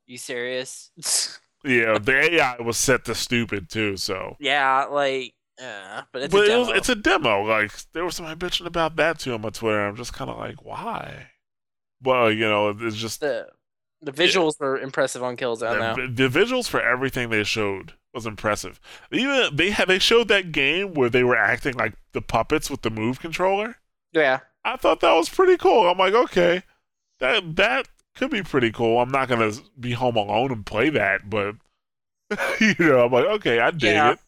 you 0.07 0.19
serious 0.19 0.91
yeah, 1.67 1.99
the 1.99 2.35
AI 2.35 2.57
was 2.63 2.77
set 2.77 3.05
to 3.07 3.15
stupid 3.15 3.69
too. 3.69 3.97
So 3.97 4.37
yeah 4.39 4.85
like 4.85 5.35
uh, 5.61 6.03
but 6.13 6.23
it's 6.23 6.33
but 6.33 6.43
a 6.43 6.45
it 6.45 6.49
demo. 6.49 6.61
was, 6.61 6.69
it's 6.71 6.89
a 6.89 6.95
demo. 6.95 7.43
Like 7.43 7.73
there 7.93 8.05
was 8.05 8.17
somebody 8.17 8.39
bitching 8.39 8.67
about 8.67 8.97
that 8.97 9.19
too 9.19 9.35
on 9.35 9.41
my 9.41 9.51
Twitter. 9.51 9.87
I'm 9.87 9.97
just 9.97 10.13
kind 10.13 10.31
of 10.31 10.39
like, 10.39 10.65
why? 10.65 11.29
Well, 12.03 12.31
you 12.31 12.47
know, 12.47 12.69
it's 12.69 12.97
just 12.97 13.21
the 13.21 13.49
the 14.03 14.13
visuals 14.13 14.61
were 14.61 14.79
impressive 14.79 15.23
on 15.23 15.37
killzone 15.37 15.97
though 15.97 16.07
the, 16.07 16.29
the 16.29 16.39
visuals 16.39 16.69
for 16.69 16.81
everything 16.81 17.31
they 17.31 17.43
showed 17.43 17.95
was 18.13 18.27
impressive. 18.27 18.79
Even 19.11 19.57
they 19.57 19.71
had 19.71 19.89
they 19.89 19.99
showed 19.99 20.29
that 20.29 20.53
game 20.53 20.95
where 20.95 21.09
they 21.09 21.25
were 21.25 21.37
acting 21.37 21.75
like 21.75 21.95
the 22.13 22.21
puppets 22.23 22.71
with 22.71 22.83
the 22.83 22.91
move 22.91 23.19
controller. 23.19 23.77
yeah 24.13 24.41
I 24.65 24.77
thought 24.77 25.01
that 25.01 25.15
was 25.15 25.29
pretty 25.29 25.57
cool. 25.57 25.89
I'm 25.89 25.97
like, 25.99 26.13
okay, 26.13 26.65
that 27.21 27.57
that 27.57 27.89
could 28.15 28.31
be 28.31 28.43
pretty 28.43 28.73
cool. 28.73 28.99
I'm 29.01 29.11
not 29.11 29.29
gonna 29.29 29.53
be 29.79 29.93
home 29.93 30.17
alone 30.17 30.53
and 30.53 30.65
play 30.65 30.91
that, 30.91 31.29
but 31.29 31.55
you 32.61 32.75
know, 32.79 33.05
I'm 33.05 33.13
like, 33.13 33.25
okay, 33.27 33.61
I 33.61 33.71
dig 33.71 33.83
Yeah. 33.95 34.13
it. 34.13 34.19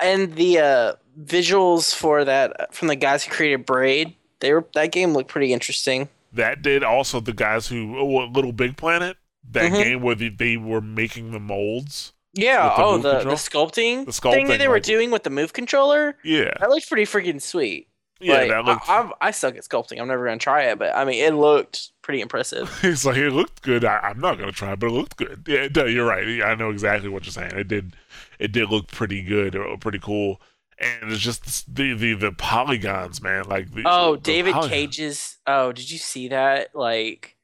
and 0.00 0.34
the 0.34 0.58
uh, 0.58 0.92
visuals 1.22 1.94
for 1.94 2.24
that 2.24 2.74
from 2.74 2.88
the 2.88 2.96
guys 2.96 3.24
who 3.24 3.32
created 3.32 3.66
Braid, 3.66 4.14
they 4.40 4.52
were 4.52 4.64
that 4.74 4.92
game 4.92 5.12
looked 5.12 5.28
pretty 5.28 5.52
interesting. 5.52 6.08
That 6.32 6.62
did 6.62 6.84
also 6.84 7.20
the 7.20 7.32
guys 7.32 7.66
who 7.66 7.98
oh, 7.98 8.26
Little 8.32 8.52
Big 8.52 8.76
Planet. 8.76 9.16
That 9.52 9.72
Mhm. 9.72 9.82
game 9.82 10.02
where 10.02 10.14
they, 10.14 10.28
they 10.28 10.56
were 10.56 10.80
making 10.82 11.32
the 11.32 11.40
molds. 11.40 12.12
Yeah. 12.34 12.68
The 12.76 12.84
oh, 12.84 12.98
the, 12.98 13.18
the 13.20 13.30
sculpting 13.34 14.06
The 14.06 14.12
thing 14.12 14.46
that 14.46 14.54
sculpting, 14.54 14.58
they 14.58 14.68
were 14.68 14.78
doing 14.78 15.10
with 15.10 15.24
the 15.24 15.30
move 15.30 15.52
controller 15.52 16.16
Yeah, 16.22 16.52
that 16.60 16.70
looked 16.70 16.88
pretty 16.88 17.04
freaking 17.10 17.42
sweet. 17.42 17.88
Yeah, 18.20 18.34
like, 18.34 18.50
that 18.50 18.64
looked. 18.64 18.88
I, 18.88 18.98
I'm, 19.00 19.12
I 19.20 19.30
suck 19.32 19.56
at 19.56 19.64
sculpting. 19.64 19.98
I'm 20.00 20.06
never 20.06 20.24
gonna 20.24 20.36
try 20.38 20.64
it, 20.64 20.78
but 20.78 20.94
I 20.94 21.04
mean, 21.04 21.24
it 21.24 21.34
looked 21.34 21.90
pretty 22.10 22.20
impressive. 22.22 22.76
He's 22.82 23.04
like, 23.06 23.16
it 23.18 23.30
looked 23.30 23.62
good. 23.62 23.84
I, 23.84 23.98
I'm 23.98 24.18
not 24.18 24.36
gonna 24.38 24.50
try, 24.50 24.74
but 24.74 24.88
it 24.88 24.92
looked 24.92 25.16
good. 25.16 25.44
Yeah, 25.46 25.68
no, 25.74 25.84
you're 25.84 26.04
right. 26.06 26.42
I 26.42 26.56
know 26.56 26.70
exactly 26.70 27.08
what 27.08 27.24
you're 27.24 27.32
saying. 27.32 27.52
It 27.56 27.68
did, 27.68 27.94
it 28.40 28.50
did 28.50 28.68
look 28.68 28.88
pretty 28.88 29.22
good 29.22 29.54
or 29.54 29.76
pretty 29.78 30.00
cool. 30.00 30.40
And 30.78 31.12
it's 31.12 31.20
just 31.20 31.72
the 31.72 31.92
the 31.94 32.14
the 32.14 32.32
polygons, 32.32 33.22
man. 33.22 33.44
Like 33.44 33.72
the, 33.72 33.82
Oh, 33.86 34.16
the 34.16 34.22
David 34.22 34.54
Cage's. 34.68 35.36
Oh, 35.46 35.70
did 35.72 35.88
you 35.90 35.98
see 35.98 36.28
that? 36.28 36.74
Like, 36.74 37.36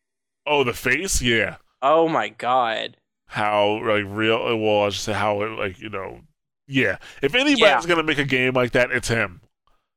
Oh, 0.47 0.65
the 0.65 0.73
face. 0.73 1.23
Yeah, 1.23 1.57
oh 1.83 2.09
my 2.09 2.31
god. 2.31 2.97
how 3.27 3.81
like 3.87 4.05
real. 4.09 4.59
Well, 4.59 4.83
I 4.85 4.89
just 4.89 5.05
say 5.05 5.13
how 5.13 5.43
it, 5.43 5.51
like 5.51 5.79
you 5.81 5.91
know. 5.91 6.23
Yeah, 6.67 6.97
if 7.23 7.35
anybody's 7.37 7.61
Yeah. 7.61 7.81
gonna 7.87 8.03
make 8.03 8.19
a 8.19 8.25
game 8.25 8.55
like 8.55 8.73
that, 8.73 8.91
it's 8.91 9.09
him. 9.09 9.43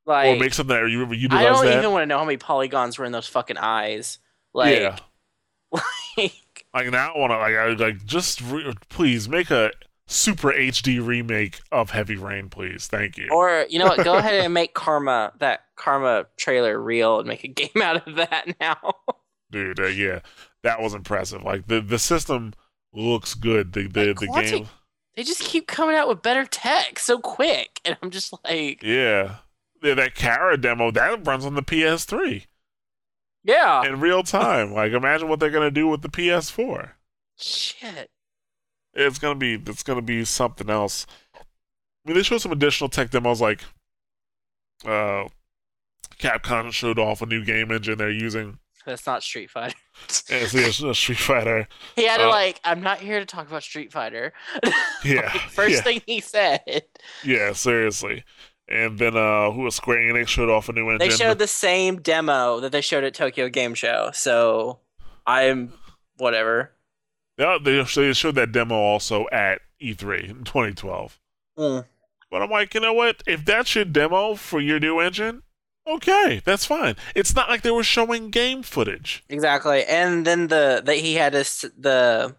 Like, 0.06 0.38
or 0.38 0.40
make 0.40 0.54
something 0.54 0.76
that 0.76 0.90
you 0.90 1.04
I 1.32 1.44
don't 1.44 1.66
that. 1.66 1.78
even 1.80 1.92
want 1.92 2.02
to 2.04 2.06
know 2.08 2.18
how 2.20 2.26
many 2.26 2.38
polygons 2.38 2.98
were 3.00 3.06
in 3.06 3.12
those 3.12 3.28
fucking 3.28 3.58
eyes. 3.58 4.18
Like, 4.54 4.80
yeah, 4.80 4.98
like 6.18 6.66
like 6.74 6.92
now 6.92 7.14
I 7.14 7.18
want 7.18 7.32
to 7.32 7.38
like 7.38 7.56
I 7.56 7.68
like 7.74 8.06
just 8.06 8.42
re- 8.42 8.74
please 8.90 9.28
make 9.30 9.52
a 9.52 9.72
super 10.08 10.52
HD 10.52 11.06
remake 11.06 11.60
of 11.72 11.92
Heavy 11.92 12.16
Rain, 12.16 12.50
please. 12.50 12.88
Thank 12.88 13.18
you. 13.18 13.28
or 13.32 13.66
you 13.70 13.80
know 13.80 13.86
what? 13.86 14.04
Go 14.04 14.16
ahead 14.18 14.44
and 14.44 14.54
make 14.54 14.74
Kara 14.76 15.32
that 15.40 15.62
Kara 15.78 16.26
trailer 16.38 16.80
real 16.82 17.20
and 17.20 17.28
make 17.28 17.44
a 17.44 17.48
game 17.50 17.82
out 17.82 18.08
of 18.08 18.16
that 18.16 18.56
now. 18.60 18.78
dude. 19.52 19.80
Uh, 19.80 19.86
yeah, 19.86 20.20
that 20.64 20.82
was 20.82 20.94
impressive. 20.94 21.44
Like 21.44 21.68
the 21.68 21.82
the 21.82 22.00
system 22.00 22.54
looks 22.94 23.34
good. 23.36 23.74
The 23.74 23.84
the, 23.84 24.14
the 24.14 24.28
Quantic- 24.28 24.52
game, 24.52 24.68
they 25.16 25.24
just 25.24 25.42
keep 25.42 25.68
coming 25.68 25.96
out 25.96 26.08
with 26.08 26.22
better 26.22 26.46
tech 26.46 26.98
so 27.00 27.20
quick, 27.20 27.80
and 27.86 27.98
I'm 28.02 28.10
just 28.10 28.34
like, 28.44 28.82
yeah. 28.84 29.36
yeah. 29.84 29.94
That 29.94 30.16
Kara 30.16 30.58
demo 30.58 30.92
that 30.92 31.26
runs 31.26 31.46
on 31.46 31.56
the 31.56 31.62
PS3 31.62 32.46
yeah, 33.44 33.86
in 33.86 34.00
real 34.00 34.24
time. 34.24 34.74
like 34.74 34.92
imagine 34.92 35.28
what 35.30 35.40
they're 35.40 35.50
gonna 35.50 35.72
do 35.72 35.88
with 35.88 36.02
the 36.02 36.10
PS4. 36.10 36.92
shit. 37.38 38.10
It's 38.94 39.20
gonna 39.20 39.36
be 39.36 39.54
it's 39.56 39.84
gonna 39.84 40.02
be 40.02 40.26
something 40.26 40.70
else. 40.70 41.06
I 41.36 41.40
mean, 42.06 42.16
they 42.16 42.24
showed 42.24 42.42
some 42.42 42.52
additional 42.52 42.90
tech 42.90 43.12
demos 43.12 43.40
like 43.42 43.62
uh 44.86 45.26
Capcom 46.20 46.72
showed 46.74 47.00
off 47.00 47.22
a 47.22 47.26
new 47.26 47.44
game 47.46 47.72
engine 47.72 47.98
they're 47.98 48.10
using. 48.10 48.60
That's 48.86 49.06
not 49.06 49.24
Street 49.24 49.50
Fighter. 49.52 49.76
And 50.30 50.42
it's 50.54 50.80
yeah, 50.82 50.92
Street 50.94 51.20
Fighter. 51.20 51.68
He 51.96 52.06
had 52.08 52.18
to 52.18 52.26
Uh, 52.26 52.30
like, 52.30 52.60
I'm 52.64 52.82
not 52.82 53.00
here 53.00 53.20
to 53.20 53.26
talk 53.26 53.48
about 53.48 53.62
Street 53.64 53.92
Fighter. 53.92 54.34
Yeah, 55.06 55.32
Like, 55.34 55.42
first 55.52 55.76
yeah. 55.76 55.82
thing 55.82 56.02
he 56.06 56.20
said. 56.22 56.84
Yeah, 57.24 57.54
seriously. 57.54 58.24
And 58.70 59.00
then 59.00 59.18
uh 59.18 59.52
who 59.52 59.62
was 59.62 59.76
Square 59.76 60.00
Enix 60.00 60.28
showed 60.28 60.50
off 60.50 60.70
a 60.70 60.74
new 60.74 60.90
engine. 60.90 61.00
They 61.00 61.16
showed 61.16 61.40
the 61.40 61.48
same 61.48 62.02
demo 62.02 62.60
that 62.60 62.72
they 62.72 62.82
showed 62.82 63.04
at 63.04 63.14
Tokyo 63.14 63.50
Game 63.50 63.74
Show. 63.74 64.12
So 64.14 64.80
I'm 65.26 65.74
whatever. 66.18 66.72
Yeah, 67.38 67.58
they 67.64 67.84
showed 68.14 68.36
that 68.36 68.52
demo 68.52 68.76
also 68.76 69.26
at 69.32 69.62
E3 69.82 70.30
in 70.30 70.44
2012. 70.44 71.20
Mm. 71.58 71.86
But 72.30 72.42
I'm 72.42 72.50
like, 72.50 72.74
you 72.74 72.82
know 72.82 72.94
what? 72.94 73.24
If 73.26 73.46
that's 73.46 73.74
your 73.76 73.86
demo 73.86 74.36
for 74.36 74.60
your 74.60 74.80
new 74.80 75.00
engine, 75.00 75.44
okay, 75.88 76.42
that's 76.44 76.66
fine. 76.66 76.96
It's 77.16 77.36
not 77.36 77.50
like 77.50 77.62
they 77.62 77.72
were 77.72 77.84
showing 77.84 78.30
game 78.30 78.62
footage. 78.62 79.24
Exactly. 79.30 79.84
And 79.86 80.26
then 80.26 80.48
the 80.48 80.82
that 80.86 80.98
he 80.98 81.16
had 81.16 81.34
us 81.34 81.66
the 81.78 82.36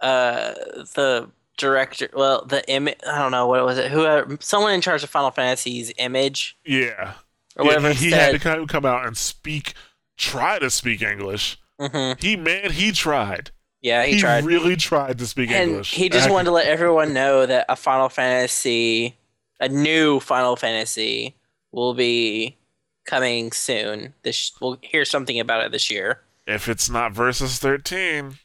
uh 0.00 0.52
the 0.94 1.30
director 1.56 2.08
well 2.14 2.44
the 2.44 2.68
image 2.68 2.96
I 3.06 3.18
don't 3.18 3.30
know 3.32 3.46
what 3.46 3.64
was 3.64 3.78
it 3.78 3.90
who 3.90 4.36
someone 4.40 4.72
in 4.72 4.80
charge 4.80 5.02
of 5.04 5.10
Final 5.10 5.30
Fantasy's 5.30 5.92
image 5.98 6.56
Yeah. 6.64 7.14
or 7.56 7.64
whatever 7.66 7.88
Yeah, 7.88 7.94
he, 7.94 8.04
he 8.06 8.10
had 8.12 8.32
to 8.32 8.38
kind 8.38 8.60
of 8.60 8.68
come 8.68 8.84
out 8.84 9.06
and 9.06 9.16
speak, 9.16 9.74
try 10.16 10.58
to 10.58 10.68
speak 10.70 11.02
English. 11.02 11.56
hmm 11.80 12.12
He 12.18 12.36
man, 12.36 12.72
he 12.72 12.92
tried. 12.92 13.50
Yeah, 13.80 14.04
he, 14.06 14.18
tried. 14.18 14.44
really 14.44 14.76
tried 14.76 15.18
to 15.18 15.26
speak 15.26 15.50
and 15.50 15.70
English. 15.70 15.92
he 15.94 16.08
just 16.08 16.28
I- 16.28 16.32
wanted 16.32 16.46
to 16.46 16.50
let 16.52 16.66
everyone 16.66 17.12
know 17.12 17.44
that 17.46 17.66
a 17.68 17.76
Final 17.76 18.08
Fantasy, 18.08 19.16
a 19.60 19.68
new 19.68 20.20
Final 20.20 20.56
Fantasy, 20.56 21.36
will 21.70 21.92
be 21.94 22.56
coming 23.04 23.52
soon. 23.52 24.14
This 24.22 24.52
we'll 24.60 24.78
hear 24.82 25.04
something 25.04 25.38
about 25.38 25.62
it 25.64 25.70
this 25.72 25.90
year. 25.90 26.20
If 26.46 26.68
it's 26.68 26.88
not 26.90 27.12
versus 27.12 27.58
13, 27.58 28.38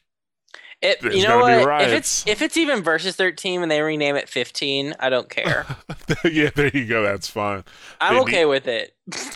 It, 0.81 1.01
There's 1.01 1.15
you 1.15 1.27
know 1.27 1.39
what? 1.39 1.81
If 1.81 1.89
it's 1.89 2.25
if 2.25 2.41
it's 2.41 2.55
even 2.55 2.81
versus 2.83 3.15
thirteen 3.17 3.61
and 3.61 3.69
they 3.69 3.81
rename 3.81 4.15
it 4.15 4.29
fifteen, 4.29 4.95
I 4.99 5.09
don't 5.09 5.29
care. 5.29 5.65
yeah, 6.23 6.51
there 6.55 6.69
you 6.69 6.85
go. 6.85 7.03
That's 7.03 7.27
fine. 7.29 7.65
I'm 7.99 8.15
They 8.15 8.21
okay 8.21 8.45
with 8.45 8.65
it. 8.65 8.95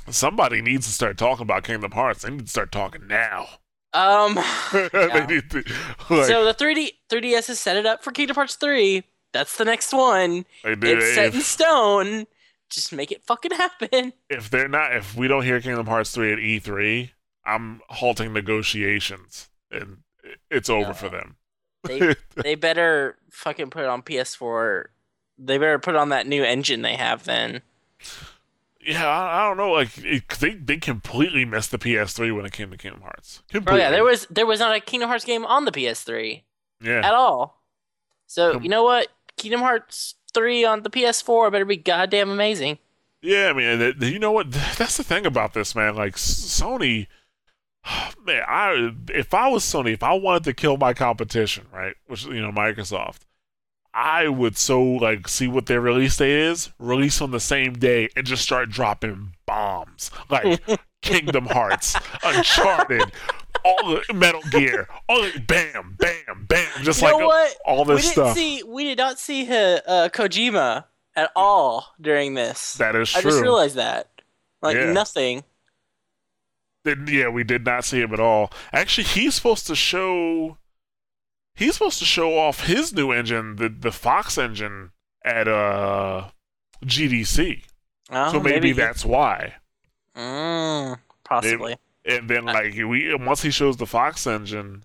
Somebody 0.09 0.61
needs 0.61 0.85
to 0.85 0.93
start 0.93 1.17
talking 1.17 1.43
about 1.43 1.63
Kingdom 1.63 1.91
Hearts. 1.91 2.21
They 2.21 2.29
need 2.29 2.45
to 2.45 2.47
start 2.47 2.71
talking 2.71 3.07
now. 3.07 3.47
Um, 3.93 4.35
they 4.73 5.25
need 5.27 5.49
to, 5.51 5.63
like, 6.09 6.25
so 6.25 6.45
the 6.45 6.55
3D 6.57 6.93
3DS 7.11 7.47
has 7.47 7.59
set 7.59 7.75
it 7.75 7.85
up 7.85 8.03
for 8.03 8.11
Kingdom 8.11 8.35
Hearts 8.35 8.55
three. 8.55 9.03
That's 9.33 9.57
the 9.57 9.65
next 9.65 9.93
one. 9.93 10.45
It's 10.63 11.15
set 11.15 11.33
in 11.35 11.41
stone. 11.41 12.25
Just 12.69 12.93
make 12.93 13.11
it 13.11 13.23
fucking 13.23 13.51
happen. 13.51 14.13
if 14.29 14.49
they're 14.49 14.69
not, 14.69 14.95
if 14.95 15.15
we 15.15 15.27
don't 15.27 15.43
hear 15.43 15.59
Kingdom 15.59 15.87
Hearts 15.87 16.11
three 16.11 16.31
at 16.31 16.39
E3, 16.39 17.09
I'm 17.45 17.81
halting 17.89 18.31
negotiations, 18.31 19.49
and 19.69 19.97
it's 20.49 20.69
over 20.69 20.87
Yeah. 20.87 20.93
for 20.93 21.09
them. 21.09 21.35
They 21.83 22.15
they 22.35 22.55
better 22.55 23.17
fucking 23.29 23.69
put 23.69 23.83
it 23.83 23.89
on 23.89 24.01
PS4. 24.03 24.85
They 25.37 25.57
better 25.57 25.79
put 25.79 25.95
on 25.95 26.09
that 26.09 26.27
new 26.27 26.43
engine 26.43 26.81
they 26.81 26.95
have 26.95 27.23
then. 27.25 27.61
yeah, 28.85 29.07
I, 29.07 29.41
I 29.43 29.47
don't 29.47 29.57
know. 29.57 29.71
Like 29.71 29.89
it, 29.97 30.27
they 30.39 30.51
they 30.55 30.77
completely 30.77 31.45
missed 31.45 31.71
the 31.71 31.77
PS3 31.79 32.35
when 32.35 32.45
it 32.45 32.51
came 32.53 32.69
to 32.71 32.77
Kingdom 32.77 33.01
Hearts. 33.01 33.41
Oh 33.41 33.51
Completely. 33.53 33.81
yeah, 33.81 33.91
there 33.91 34.03
was 34.03 34.27
there 34.29 34.45
was 34.45 34.59
not 34.59 34.75
a 34.75 34.79
Kingdom 34.79 35.09
Hearts 35.09 35.25
game 35.25 35.45
on 35.45 35.65
the 35.65 35.71
PS3 35.71 36.41
yeah. 36.81 36.99
at 36.99 37.13
all. 37.13 37.61
So 38.27 38.53
Com- 38.53 38.63
you 38.63 38.69
know 38.69 38.83
what? 38.83 39.07
Kingdom 39.37 39.61
Hearts 39.61 40.15
three 40.33 40.65
on 40.65 40.83
the 40.83 40.89
PS4 40.89 41.51
better 41.51 41.65
be 41.65 41.77
goddamn 41.77 42.29
amazing. 42.29 42.77
Yeah, 43.21 43.47
I 43.49 43.53
mean, 43.53 43.81
it- 43.81 44.01
uh, 44.01 44.05
you 44.05 44.19
know 44.19 44.31
what? 44.33 44.51
That's 44.51 44.97
the 44.97 45.03
thing 45.03 45.25
about 45.25 45.53
this, 45.53 45.75
man. 45.75 45.95
Like 45.95 46.15
Sony, 46.15 47.07
man, 48.25 48.43
I 48.47 48.91
if 49.09 49.33
I 49.33 49.47
was 49.49 49.63
Sony, 49.63 49.93
if 49.93 50.03
I 50.03 50.13
wanted 50.13 50.43
to 50.45 50.53
kill 50.53 50.77
my 50.77 50.93
competition, 50.93 51.65
right, 51.73 51.95
which 52.07 52.25
you 52.25 52.41
know 52.41 52.51
Microsoft, 52.51 53.19
I 53.93 54.27
would 54.27 54.57
so 54.57 54.81
like 54.81 55.27
see 55.27 55.47
what 55.47 55.65
their 55.65 55.81
release 55.81 56.17
date 56.17 56.31
is, 56.31 56.71
release 56.79 57.21
on 57.21 57.31
the 57.31 57.39
same 57.39 57.73
day, 57.73 58.09
and 58.15 58.25
just 58.25 58.43
start 58.43 58.69
dropping 58.69 59.33
bombs 59.45 60.09
like 60.29 60.61
Kingdom 61.01 61.45
Hearts, 61.47 61.95
Uncharted, 62.23 63.11
all 63.65 63.95
the 64.07 64.13
Metal 64.13 64.41
Gear, 64.49 64.87
all 65.09 65.21
the, 65.21 65.39
bam, 65.39 65.95
bam, 65.99 66.45
bam, 66.47 66.67
just 66.83 67.01
you 67.01 67.07
like 67.09 67.19
know 67.19 67.27
what? 67.27 67.55
all 67.65 67.83
We 67.85 67.95
this 67.95 68.03
didn't 68.05 68.13
stuff. 68.13 68.37
see 68.37 68.63
we 68.63 68.83
did 68.85 68.97
not 68.97 69.19
see 69.19 69.45
uh, 69.51 69.79
uh, 69.85 70.09
Kojima 70.09 70.85
at 71.15 71.31
all 71.35 71.87
during 72.01 72.33
this. 72.33 72.75
that 72.75 72.95
is 72.95 73.11
true. 73.11 73.19
I 73.19 73.23
just 73.23 73.41
realized 73.41 73.75
that. 73.75 74.09
Like 74.61 74.75
Yeah. 74.77 74.93
nothing. 74.93 75.43
Didn't- 76.85 77.07
yeah, 77.07 77.29
we 77.29 77.43
did 77.43 77.65
not 77.65 77.85
see 77.85 78.01
him 78.01 78.13
at 78.13 78.19
all. 78.19 78.51
Actually, 78.73 79.05
he's 79.05 79.35
supposed 79.35 79.67
to 79.67 79.75
show. 79.75 80.57
He's 81.55 81.75
supposed 81.75 81.99
to 81.99 82.05
show 82.05 82.37
off 82.37 82.65
his 82.65 82.93
new 82.93 83.11
engine, 83.11 83.55
the 83.57 83.69
the 83.69 83.91
Fox 83.91 84.37
engine, 84.37 84.91
at 85.23 85.47
uh 85.47 86.29
GDC. 86.83 87.63
Oh, 88.09 88.31
so 88.33 88.39
maybe, 88.39 88.73
that's 88.73 89.05
why. 89.05 89.55
Mm, 90.17 90.99
possibly. 91.23 91.77
And 92.05 92.29
then 92.29 92.43
like 92.45 92.73
we 92.75 93.15
once 93.15 93.41
he 93.43 93.51
shows 93.51 93.77
the 93.77 93.85
Fox 93.85 94.27
engine, 94.27 94.83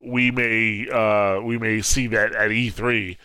we 0.00 0.30
may 0.30 0.88
uh 0.88 1.40
we 1.42 1.58
may 1.58 1.82
see 1.82 2.06
that 2.06 2.34
at 2.34 2.50
E3. 2.50 3.16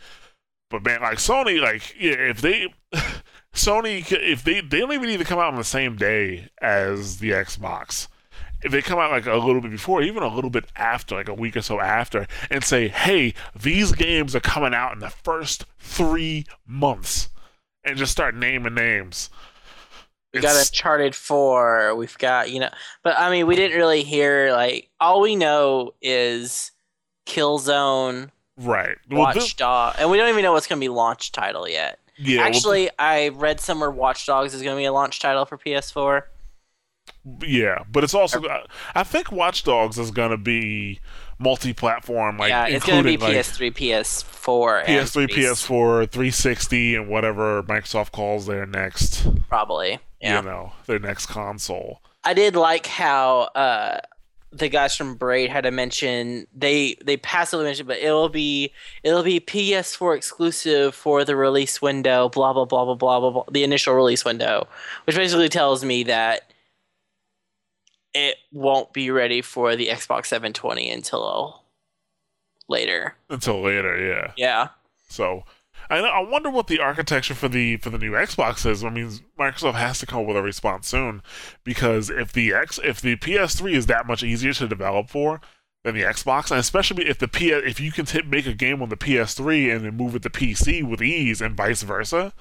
But 0.70 0.84
man, 0.84 1.02
like 1.02 1.20
Sony, 1.20 1.62
like 1.62 1.96
yeah, 1.98 2.14
if 2.14 2.42
they 2.42 2.74
Sony, 3.54 4.10
if 4.12 4.44
they 4.44 4.62
they 4.62 4.80
don't 4.80 4.94
even 4.94 5.08
need 5.08 5.18
to 5.18 5.26
come 5.26 5.40
out 5.40 5.52
on 5.54 5.56
the 5.56 5.64
same 5.64 5.96
day 5.96 6.50
as 6.62 7.20
the 7.20 7.32
Xbox. 7.32 8.08
If 8.64 8.72
they 8.72 8.82
come 8.82 8.98
out 8.98 9.12
like 9.12 9.26
a 9.26 9.36
little 9.36 9.60
bit 9.62 9.72
before, 9.72 10.02
even 10.02 10.24
a 10.24 10.34
little 10.34 10.50
bit 10.50 10.66
after, 10.76 11.16
like 11.16 11.28
a 11.28 11.34
week 11.34 11.58
or 11.58 11.62
so 11.62 11.80
after, 11.82 12.28
and 12.50 12.64
say, 12.64 12.88
"Hey, 12.88 13.34
these 13.60 13.92
games 13.92 14.36
are 14.36 14.40
coming 14.40 14.74
out 14.74 14.94
in 14.94 15.00
the 15.00 15.10
first 15.10 15.66
three 15.80 16.46
months," 16.66 17.30
and 17.84 17.98
just 17.98 18.12
start 18.14 18.36
naming 18.36 18.74
names. 18.74 19.30
We 20.34 20.40
got 20.40 20.56
Uncharted 20.56 21.14
4. 21.14 21.94
We've 21.96 22.18
got, 22.18 22.50
you 22.50 22.60
know, 22.62 22.70
but 23.04 23.20
I 23.20 23.30
mean, 23.30 23.46
we 23.46 23.56
didn't 23.56 23.78
really 23.78 24.02
hear, 24.02 24.52
like, 24.52 24.90
all 25.00 25.22
we 25.22 25.36
know 25.36 25.94
is 26.02 26.72
Killzone, 27.28 28.32
right. 28.58 28.98
Well, 29.12 29.20
Watch 29.22 29.36
this- 29.36 29.54
Dog, 29.54 29.96
and 30.00 30.10
we 30.10 30.18
don't 30.18 30.30
even 30.30 30.42
know 30.42 30.54
what's 30.54 30.66
going 30.68 30.80
to 30.80 30.84
be 30.84 30.90
launch 30.90 31.32
title 31.32 31.68
yet. 31.68 32.00
Yeah. 32.18 32.38
well, 32.38 32.48
Actually, 32.48 32.90
I 32.98 33.30
read 33.30 33.60
somewhere 33.60 33.92
Watch 33.92 34.26
Dogs 34.26 34.54
is 34.54 34.62
going 34.62 34.76
to 34.76 34.80
be 34.80 34.86
a 34.86 34.94
launch 34.94 35.20
title 35.20 35.46
for 35.46 35.58
PS4. 35.58 36.24
Yeah, 37.46 37.84
but 37.92 38.04
it's 38.04 38.14
also 38.14 38.42
I 38.96 39.04
think 39.04 39.32
Watch 39.32 39.64
Dogs 39.64 39.98
is 39.98 40.12
gonna 40.12 40.38
be 40.38 41.00
multi-platform, 41.40 42.38
like 42.38 42.50
yeah, 42.50 42.68
it's 42.68 42.86
going 42.86 43.04
to 43.04 43.08
be 43.08 43.14
including 43.14 43.36
like 43.36 43.46
PS3, 43.46 43.74
PS4, 43.74 44.86
PS3, 44.86 45.12
3 45.12 45.28
PS4, 45.28 46.10
360, 46.10 46.96
and 46.96 47.08
whatever 47.08 47.64
Microsoft 47.64 48.12
calls 48.12 48.46
their 48.46 48.66
next. 48.66 49.28
Probably. 49.50 50.00
Yeah. 50.22 50.40
you 50.40 50.46
know, 50.46 50.74
their 50.86 51.00
next 51.00 51.26
console. 51.26 52.02
I 52.24 52.34
did 52.34 52.56
like 52.56 52.88
how 52.88 53.50
uh, 53.56 54.00
the 54.54 54.70
guys 54.70 54.96
from 54.96 55.16
Braid 55.16 55.50
had 55.50 55.64
to 55.64 55.72
mention 55.72 56.48
they 56.56 56.96
they 57.04 57.18
passively 57.18 57.66
mentioned, 57.66 57.88
but 57.88 57.98
it'll 57.98 58.30
be 58.30 58.72
it'll 59.04 59.24
be 59.24 59.40
PS4 59.40 60.16
exclusive 60.16 60.94
for 60.94 61.26
the 61.26 61.36
release 61.36 61.82
window. 61.82 62.30
Blah 62.30 62.54
blah 62.54 62.66
blah 62.66 62.86
blah 62.86 62.96
blah 62.96 63.20
blah. 63.20 63.30
blah 63.32 63.44
the 63.52 63.64
initial 63.64 63.96
release 63.96 64.24
window, 64.24 64.68
which 65.06 65.16
basically 65.16 65.50
tells 65.50 65.84
me 65.84 66.04
that 66.04 66.52
it 68.14 68.38
won't 68.52 68.94
be 68.94 69.10
ready 69.10 69.42
for 69.42 69.76
the 69.76 69.88
Xbox 69.88 70.28
720 70.28 70.90
until 70.92 71.64
later. 72.70 73.16
Until 73.30 73.62
later, 73.62 73.98
yeah. 73.98 74.34
Yeah. 74.38 74.68
So 75.10 75.44
I 75.90 75.98
I 75.98 76.20
wonder 76.22 76.50
what 76.50 76.68
the 76.68 76.80
architecture 76.80 77.34
for 77.36 77.48
the 77.48 77.78
for 77.78 77.90
the 77.90 77.98
new 77.98 78.12
Xbox 78.12 78.66
is. 78.70 78.84
I 78.84 78.90
mean, 78.90 79.10
Microsoft 79.40 79.76
has 79.76 80.00
to 80.00 80.06
come 80.06 80.22
up 80.22 80.26
with 80.28 80.38
a 80.38 80.42
response 80.42 80.88
soon 80.88 81.22
because 81.64 82.10
if 82.10 82.32
the 82.34 82.54
X 82.54 82.80
if 82.84 83.02
the 83.02 83.16
PS3 83.18 83.74
is 83.74 83.86
that 83.88 84.08
much 84.08 84.24
easier 84.24 84.54
to 84.54 84.68
develop 84.68 85.10
for 85.10 85.42
than 85.84 85.96
the 85.96 86.02
Xbox, 86.04 86.50
and 86.52 86.60
especially 86.60 87.08
if 87.08 87.18
the 87.20 87.28
P 87.28 87.50
if 87.52 87.80
you 87.80 87.92
can 87.92 88.06
t- 88.06 88.22
make 88.24 88.46
a 88.46 88.54
game 88.54 88.82
on 88.82 88.90
the 88.90 88.98
PS3 88.98 89.76
and 89.76 89.86
then 89.86 89.98
move 89.98 90.16
it 90.16 90.22
to 90.24 90.30
PC 90.30 90.84
with 90.84 91.02
ease 91.02 91.42
and 91.42 91.56
vice 91.58 91.84
versa, 91.84 92.34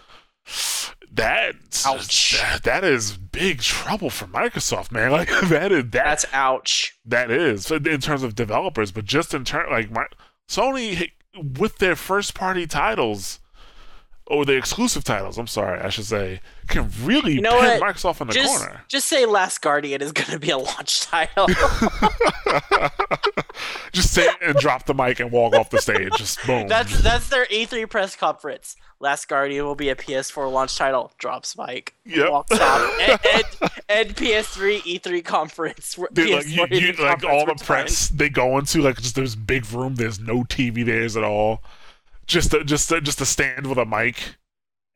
that 1.10 1.54
Ouch. 1.86 2.40
that, 2.40 2.62
that 2.62 2.84
is 2.84 3.16
big 3.16 3.60
trouble 3.60 4.10
for 4.10 4.26
Microsoft, 4.26 4.90
man. 4.92 5.10
Like 5.12 5.28
that 5.48 5.72
is 5.72 5.82
that 5.84 5.92
That's 5.92 6.26
ouch. 6.32 6.98
that 7.04 7.30
is 7.30 7.70
in 7.70 8.00
terms 8.00 8.22
of 8.22 8.34
developers, 8.34 8.92
but 8.92 9.04
just 9.04 9.34
in 9.34 9.44
terms 9.44 9.68
like 9.70 9.90
my 9.90 10.06
Sony 10.48 11.10
with 11.36 11.78
their 11.78 11.96
first 11.96 12.34
party 12.34 12.66
titles 12.66 13.40
or 14.32 14.46
the 14.46 14.56
exclusive 14.56 15.04
titles, 15.04 15.36
I'm 15.36 15.46
sorry, 15.46 15.78
I 15.80 15.90
should 15.90 16.06
say, 16.06 16.40
can 16.66 16.88
really 17.02 17.34
You 17.34 17.42
know 17.42 17.60
pin 17.60 17.80
what? 17.80 17.94
Microsoft 17.94 18.22
in 18.22 18.28
the 18.28 18.32
Just 18.32 18.58
corner. 18.58 18.80
just 18.88 19.06
say 19.06 19.26
Last 19.26 19.60
Guardian 19.60 20.00
is 20.00 20.10
going 20.12 20.30
to 20.30 20.38
be 20.38 20.48
a 20.48 20.56
launch 20.56 21.02
title. 21.02 21.48
just 23.92 24.14
say 24.14 24.26
and 24.40 24.56
drop 24.56 24.86
the 24.86 24.94
mic 24.94 25.20
and 25.20 25.30
walk 25.30 25.54
off 25.54 25.68
the 25.68 25.78
stage. 25.78 26.12
Just 26.16 26.44
boom. 26.46 26.66
That's 26.66 27.02
that's 27.02 27.28
their 27.28 27.44
E3 27.46 27.88
press 27.90 28.16
conference. 28.16 28.74
Last 29.00 29.28
Guardian 29.28 29.66
will 29.66 29.74
be 29.74 29.90
a 29.90 29.96
PS4 29.96 30.50
launch 30.50 30.78
title. 30.78 31.12
Drops 31.18 31.58
mic. 31.58 31.94
Yep. 32.06 32.30
Walks 32.30 32.58
off. 32.58 33.00
And, 33.00 33.18
and, 33.34 33.44
and 33.88 34.16
PS3 34.16 34.78
E3 34.80 35.22
conference. 35.24 35.98
Dude, 36.12 36.28
PS4 36.28 36.58
like 36.58 36.70
you, 36.70 36.78
you 36.78 36.92
E3 36.94 36.98
like 37.00 37.24
all 37.24 37.40
the 37.40 37.46
conference 37.46 37.62
press 37.64 38.08
they 38.08 38.30
go 38.30 38.56
into 38.56 38.80
like 38.80 38.96
just 38.96 39.16
this 39.16 39.34
big 39.34 39.70
room. 39.72 39.96
There's 39.96 40.20
no 40.20 40.44
TV 40.44 40.86
there's 40.86 41.18
at 41.18 41.24
all. 41.24 41.62
Just 42.26 42.54
a, 42.54 42.64
just 42.64 42.90
a, 42.92 43.00
just 43.00 43.20
a 43.20 43.26
stand 43.26 43.66
with 43.66 43.78
a 43.78 43.84
mic 43.84 44.36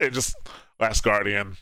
and 0.00 0.12
just 0.12 0.36
Last 0.80 1.02
Guardian, 1.02 1.56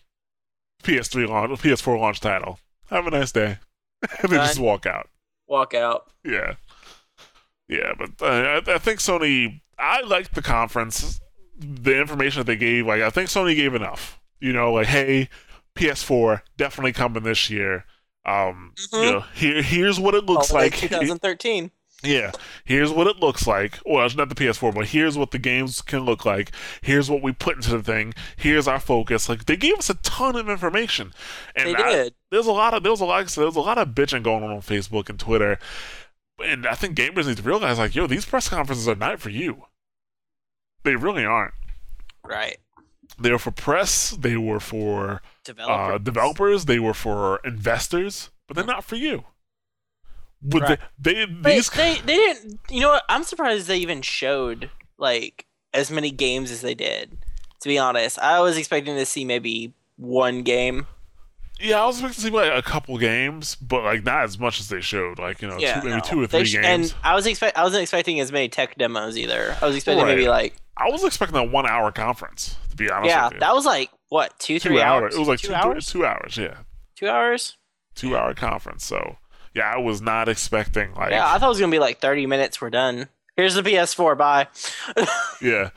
PS3 0.82 1.28
launch, 1.28 1.60
PS4 1.60 1.98
launch 1.98 2.20
title. 2.20 2.58
Have 2.90 3.06
a 3.06 3.10
nice 3.10 3.32
day, 3.32 3.58
and 4.22 4.30
then 4.30 4.40
just 4.46 4.58
walk 4.58 4.86
out. 4.86 5.08
Walk 5.48 5.72
out. 5.74 6.10
Yeah, 6.24 6.54
yeah, 7.68 7.92
but 7.98 8.10
uh, 8.20 8.60
I, 8.66 8.74
I 8.74 8.78
think 8.78 9.00
Sony. 9.00 9.60
I 9.78 10.02
liked 10.02 10.34
the 10.34 10.42
conference. 10.42 11.20
The 11.58 11.98
information 12.00 12.40
that 12.40 12.46
they 12.46 12.56
gave, 12.56 12.86
like 12.86 13.02
I 13.02 13.10
think 13.10 13.28
Sony 13.30 13.54
gave 13.56 13.74
enough. 13.74 14.20
You 14.40 14.52
know, 14.52 14.72
like 14.72 14.88
hey, 14.88 15.28
PS4 15.76 16.42
definitely 16.56 16.92
coming 16.92 17.22
this 17.22 17.48
year. 17.50 17.84
Um, 18.26 18.72
you 18.92 18.98
Mhm. 18.98 19.12
know, 19.12 19.20
here 19.34 19.62
here's 19.62 19.98
what 20.00 20.14
it 20.14 20.24
looks 20.24 20.50
Holiday 20.50 20.70
like. 20.70 20.80
2013. 20.80 21.70
Yeah, 22.04 22.32
here's 22.64 22.90
what 22.92 23.06
it 23.06 23.16
looks 23.16 23.46
like. 23.46 23.78
Well, 23.86 24.04
it's 24.04 24.14
not 24.14 24.28
the 24.28 24.34
PS4, 24.34 24.74
but 24.74 24.88
here's 24.88 25.16
what 25.16 25.30
the 25.30 25.38
games 25.38 25.80
can 25.80 26.00
look 26.00 26.24
like. 26.24 26.50
Here's 26.82 27.10
what 27.10 27.22
we 27.22 27.32
put 27.32 27.56
into 27.56 27.70
the 27.70 27.82
thing. 27.82 28.12
Here's 28.36 28.68
our 28.68 28.78
focus. 28.78 29.28
Like 29.28 29.46
they 29.46 29.56
gave 29.56 29.78
us 29.78 29.88
a 29.90 29.94
ton 29.94 30.36
of 30.36 30.48
information, 30.48 31.12
and 31.56 31.70
They 31.70 31.74
I- 31.76 31.90
did. 31.92 32.14
there's 32.30 32.46
a 32.46 32.52
lot 32.52 32.74
of 32.74 32.82
there's 32.82 33.00
a 33.00 33.04
lot 33.06 33.26
there's 33.26 33.56
a 33.56 33.60
lot 33.60 33.78
of 33.78 33.88
bitching 33.88 34.22
going 34.22 34.44
on 34.44 34.50
on 34.50 34.60
Facebook 34.60 35.08
and 35.08 35.18
Twitter, 35.18 35.58
and 36.44 36.66
I 36.66 36.74
think 36.74 36.96
gamers 36.96 37.26
need 37.26 37.38
to 37.38 37.42
realize 37.42 37.78
like, 37.78 37.94
yo, 37.94 38.06
these 38.06 38.26
press 38.26 38.48
conferences 38.48 38.86
are 38.88 38.94
not 38.96 39.20
for 39.20 39.30
you. 39.30 39.64
They 40.82 40.96
really 40.96 41.24
aren't. 41.24 41.54
Right. 42.24 42.58
They 43.18 43.30
were 43.30 43.38
for 43.38 43.50
press. 43.52 44.10
They 44.10 44.36
were 44.36 44.60
for 44.60 45.22
Developer. 45.44 45.94
uh, 45.94 45.98
developers. 45.98 46.64
They 46.66 46.78
were 46.78 46.94
for 46.94 47.40
investors, 47.44 48.30
but 48.46 48.56
they're 48.56 48.64
not 48.66 48.84
for 48.84 48.96
you. 48.96 49.24
But 50.46 50.62
Right. 50.62 50.78
they, 50.98 51.24
they 51.24 51.54
these 51.54 51.70
they 51.70 51.94
they 52.04 52.16
didn't. 52.16 52.60
You 52.70 52.80
know 52.80 52.90
what? 52.90 53.04
I'm 53.08 53.24
surprised 53.24 53.66
they 53.66 53.78
even 53.78 54.02
showed 54.02 54.70
like 54.98 55.46
as 55.72 55.90
many 55.90 56.10
games 56.10 56.50
as 56.50 56.60
they 56.60 56.74
did. 56.74 57.16
To 57.62 57.68
be 57.68 57.78
honest, 57.78 58.18
I 58.18 58.40
was 58.40 58.58
expecting 58.58 58.94
to 58.96 59.06
see 59.06 59.24
maybe 59.24 59.72
one 59.96 60.42
game. 60.42 60.86
Yeah, 61.60 61.82
I 61.82 61.86
was 61.86 61.96
expecting 61.96 62.14
to 62.16 62.20
see 62.28 62.30
like 62.50 62.52
a 62.52 62.62
couple 62.68 62.98
games, 62.98 63.54
but 63.54 63.84
like 63.84 64.04
not 64.04 64.24
as 64.24 64.38
much 64.38 64.60
as 64.60 64.68
they 64.68 64.80
showed. 64.82 65.18
Like 65.18 65.40
you 65.40 65.48
know, 65.48 65.56
yeah, 65.58 65.80
two, 65.80 65.86
maybe 65.88 65.96
no. 65.96 66.02
two 66.02 66.22
or 66.22 66.26
three 66.26 66.44
sh- 66.44 66.52
games. 66.60 66.90
And 66.92 66.94
I 67.02 67.14
was 67.14 67.26
expect 67.26 67.56
I 67.56 67.62
wasn't 67.62 67.82
expecting 67.82 68.20
as 68.20 68.30
many 68.30 68.48
tech 68.50 68.76
demos 68.76 69.16
either. 69.16 69.56
I 69.62 69.66
was 69.66 69.76
expecting 69.76 70.04
Right. 70.04 70.14
maybe 70.16 70.28
like 70.28 70.54
I 70.76 70.90
was 70.90 71.04
expecting 71.04 71.38
a 71.38 71.44
one-hour 71.44 71.92
conference. 71.92 72.56
To 72.70 72.76
be 72.76 72.90
honest, 72.90 73.08
yeah, 73.08 73.24
with 73.26 73.34
you. 73.34 73.40
that 73.40 73.54
was 73.54 73.64
like 73.64 73.90
what 74.10 74.38
two 74.38 74.58
two 74.58 74.68
three 74.70 74.82
hours. 74.82 75.02
hours. 75.04 75.14
It 75.14 75.18
was 75.20 75.28
like 75.28 75.38
two 75.40 75.48
two 75.48 75.54
hours. 75.54 75.86
Two 75.86 76.04
hours, 76.04 76.36
yeah, 76.36 76.56
Two 76.96 77.08
hours. 77.08 77.56
two-hour 77.94 78.34
conference. 78.34 78.84
So 78.84 79.16
yeah, 79.54 79.72
I 79.74 79.78
was 79.78 80.00
not 80.02 80.28
expecting 80.28 80.94
like 80.94 81.10
Yeah, 81.10 81.26
I 81.26 81.38
thought 81.38 81.46
it 81.46 81.48
was 81.50 81.60
gonna 81.60 81.70
be 81.70 81.78
like 81.78 82.00
thirty 82.00 82.26
minutes. 82.26 82.60
We're 82.60 82.70
done. 82.70 83.08
Here's 83.36 83.54
the 83.54 83.62
PS4. 83.62 84.16
Bye. 84.16 84.48
yeah. 85.42 85.70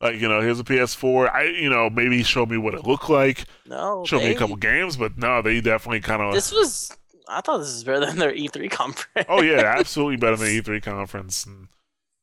Like 0.00 0.18
you 0.18 0.28
know, 0.28 0.40
here's 0.40 0.60
a 0.60 0.64
PS4. 0.64 1.32
I 1.32 1.44
you 1.44 1.68
know 1.68 1.90
maybe 1.90 2.22
show 2.22 2.46
me 2.46 2.56
what 2.56 2.74
it 2.74 2.86
looked 2.86 3.10
like, 3.10 3.44
no, 3.66 4.04
show 4.06 4.18
me 4.18 4.32
a 4.32 4.38
couple 4.38 4.56
games, 4.56 4.96
but 4.96 5.18
no, 5.18 5.42
they 5.42 5.60
definitely 5.60 6.00
kind 6.00 6.22
of. 6.22 6.32
This 6.32 6.52
was. 6.52 6.96
I 7.28 7.42
thought 7.42 7.58
this 7.58 7.72
was 7.74 7.84
better 7.84 8.04
than 8.06 8.18
their 8.18 8.32
E3 8.32 8.70
conference. 8.70 9.26
Oh 9.28 9.42
yeah, 9.42 9.74
absolutely 9.78 10.16
better 10.16 10.36
than 10.36 10.48
the 10.48 10.62
E3 10.62 10.82
conference. 10.82 11.44
And 11.44 11.68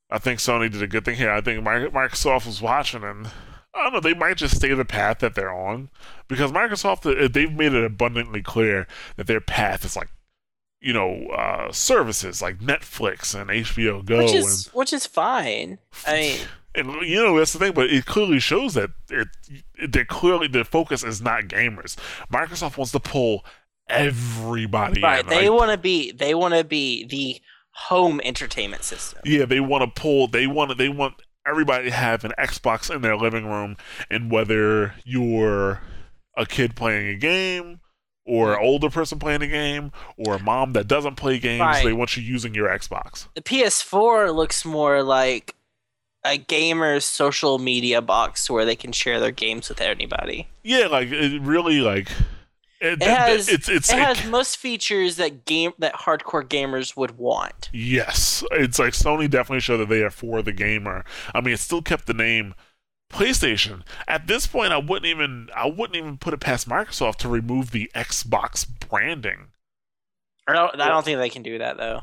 I 0.09 0.17
think 0.17 0.39
Sony 0.39 0.71
did 0.71 0.81
a 0.81 0.87
good 0.87 1.05
thing 1.05 1.15
here. 1.15 1.31
I 1.31 1.39
think 1.39 1.63
Microsoft 1.63 2.47
was 2.47 2.61
watching, 2.61 3.03
and 3.03 3.27
I 3.75 3.83
don't 3.83 3.93
know. 3.93 3.99
They 3.99 4.15
might 4.15 4.37
just 4.37 4.55
stay 4.55 4.73
the 4.73 4.83
path 4.83 5.19
that 5.19 5.35
they're 5.35 5.53
on 5.53 5.89
because 6.27 6.51
Microsoft 6.51 7.31
they've 7.31 7.53
made 7.53 7.73
it 7.73 7.83
abundantly 7.83 8.41
clear 8.41 8.87
that 9.17 9.27
their 9.27 9.41
path 9.41 9.85
is 9.85 9.95
like, 9.95 10.09
you 10.80 10.93
know, 10.93 11.28
uh, 11.28 11.71
services 11.71 12.41
like 12.41 12.59
Netflix 12.59 13.39
and 13.39 13.49
HBO 13.49 14.05
Go 14.05 14.19
which 14.19 14.32
and 14.32 14.39
is 14.39 14.67
which 14.73 14.93
is 14.93 15.05
fine. 15.05 15.80
I 16.05 16.13
mean, 16.13 16.39
and 16.75 17.07
you 17.07 17.23
know 17.23 17.38
that's 17.38 17.53
the 17.53 17.59
thing, 17.59 17.73
but 17.73 17.89
it 17.89 18.05
clearly 18.05 18.39
shows 18.39 18.75
that 18.75 18.91
it, 19.09 19.28
it 19.75 19.91
they 19.91 20.05
clearly 20.05 20.47
the 20.47 20.63
focus 20.63 21.03
is 21.03 21.21
not 21.21 21.43
gamers. 21.45 21.95
Microsoft 22.32 22.78
wants 22.78 22.91
to 22.91 22.99
pull 22.99 23.43
everybody 23.89 25.01
right? 25.01 25.23
in. 25.23 25.30
They 25.30 25.49
like, 25.49 25.59
want 25.59 25.71
to 25.71 25.78
be 25.78 26.11
they 26.11 26.36
want 26.36 26.53
to 26.53 26.63
be 26.63 27.05
the 27.05 27.41
home 27.71 28.19
entertainment 28.23 28.84
system. 28.84 29.21
yeah, 29.25 29.45
they 29.45 29.59
want 29.59 29.84
to 29.84 30.01
pull. 30.01 30.28
They 30.28 30.47
want 30.47 30.71
to. 30.71 30.75
They 30.75 30.89
want 30.89 31.15
everybody 31.47 31.86
to 31.86 31.95
have 31.95 32.23
an 32.23 32.34
Xbox 32.38 32.93
in 32.93 33.01
their 33.01 33.17
living 33.17 33.45
room, 33.45 33.78
and 34.11 34.32
whether 34.32 34.93
you're 35.03 35.82
a 36.36 36.45
kid 36.45 36.75
playing 36.75 37.07
a 37.07 37.15
game. 37.15 37.80
Or 38.28 38.53
an 38.55 38.59
older 38.61 38.89
person 38.89 39.19
playing 39.19 39.41
a 39.41 39.47
game, 39.47 39.91
or 40.17 40.36
a 40.36 40.39
mom 40.43 40.73
that 40.73 40.88
doesn't 40.88 41.15
play 41.15 41.39
games, 41.39 41.61
Right. 41.61 41.86
they 41.86 41.93
want 41.93 42.17
you 42.17 42.23
using 42.23 42.53
your 42.53 42.67
Xbox. 42.67 43.28
The 43.36 43.41
PS4 43.41 44.36
looks 44.36 44.65
more 44.65 45.01
like 45.01 45.55
a 46.25 46.37
gamer's 46.37 47.05
social 47.05 47.58
media 47.58 48.01
box 48.01 48.49
where 48.49 48.66
they 48.66 48.75
can 48.75 48.91
share 48.91 49.20
their 49.21 49.32
games 49.32 49.70
with 49.70 49.79
anybody. 49.79 50.47
Yeah, 50.62 50.87
like 50.87 51.09
it 51.09 51.41
really 51.41 51.79
like 51.79 52.09
it, 52.82 53.01
It 53.01 53.04
has 53.04 53.47
it's 53.47 53.70
it's 53.70 53.89
it 53.89 53.97
has 53.97 54.25
most 54.25 54.58
features 54.58 55.16
that 55.16 55.45
game 55.45 55.71
that 55.79 55.93
hardcore 55.93 56.43
gamers 56.45 56.97
would 56.97 57.17
want. 57.17 57.70
Yes, 57.71 58.43
it's 58.51 58.78
like 58.78 58.91
Sony 58.93 59.29
definitely 59.29 59.62
showed 59.62 59.78
that 59.78 59.89
they 59.89 60.04
are 60.04 60.09
for 60.12 60.41
the 60.41 60.51
gamer. 60.51 61.05
I 61.33 61.39
mean, 61.39 61.54
it 61.54 61.59
still 61.59 61.82
kept 61.82 62.08
the 62.08 62.13
name 62.13 62.54
PlayStation. 63.09 63.84
At 64.08 64.28
this 64.28 64.47
point, 64.47 64.74
I 64.74 64.78
wouldn't 64.78 65.05
even 65.05 65.50
I 65.55 65.67
wouldn't 65.67 65.96
even 65.96 66.17
put 66.17 66.34
it 66.34 66.39
past 66.39 66.67
Microsoft 66.67 67.17
to 67.17 67.29
remove 67.29 67.71
the 67.71 67.89
Xbox 67.96 68.67
branding. 68.67 69.47
I 70.47 70.54
don't, 70.54 70.79
I 70.79 70.88
don't 70.88 71.04
think 71.04 71.20
they 71.20 71.29
can 71.29 71.43
do 71.43 71.58
that 71.58 71.78
though. 71.78 72.01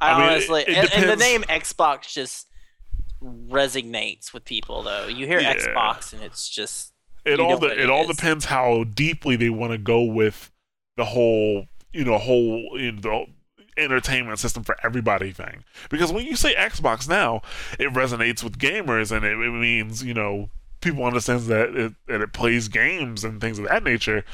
I, 0.00 0.10
I 0.12 0.18
mean, 0.18 0.28
honestly, 0.30 0.62
it 0.62 0.76
and, 0.76 0.92
and 0.92 1.10
the 1.10 1.16
name 1.16 1.42
Xbox 1.42 2.12
just 2.12 2.48
resonates 3.22 4.32
with 4.32 4.44
people 4.44 4.82
though. 4.82 5.06
You 5.06 5.26
hear 5.26 5.40
Yeah. 5.40 5.54
Xbox 5.54 6.12
and 6.12 6.22
it's 6.22 6.48
just 6.48 6.92
It 7.24 7.40
all 7.40 7.62
it 7.64 7.78
it 7.78 7.90
all 7.90 8.06
depends 8.06 8.44
how 8.46 8.84
deeply 8.84 9.36
they 9.36 9.50
want 9.50 9.72
to 9.72 9.78
go 9.78 10.02
with 10.02 10.50
the 10.96 11.04
whole 11.04 11.66
you 11.92 12.04
know 12.04 12.18
whole 12.18 12.78
you 12.78 12.92
know, 12.92 13.00
the 13.00 13.26
entertainment 13.76 14.38
system 14.38 14.62
for 14.62 14.76
everybody 14.84 15.32
thing. 15.32 15.64
Because 15.90 16.12
when 16.12 16.26
you 16.26 16.36
say 16.36 16.54
Xbox 16.54 17.08
now, 17.08 17.42
it 17.78 17.92
resonates 17.92 18.42
with 18.42 18.58
gamers 18.58 19.14
and 19.14 19.24
it, 19.24 19.32
it 19.32 19.52
means 19.52 20.04
you 20.04 20.14
know 20.14 20.50
people 20.80 21.04
understand 21.04 21.40
that 21.44 21.74
it, 21.74 21.94
that 22.06 22.20
it 22.20 22.32
plays 22.32 22.68
games 22.68 23.24
and 23.24 23.40
things 23.40 23.58
of 23.58 23.66
that 23.66 23.82
nature. 23.82 24.24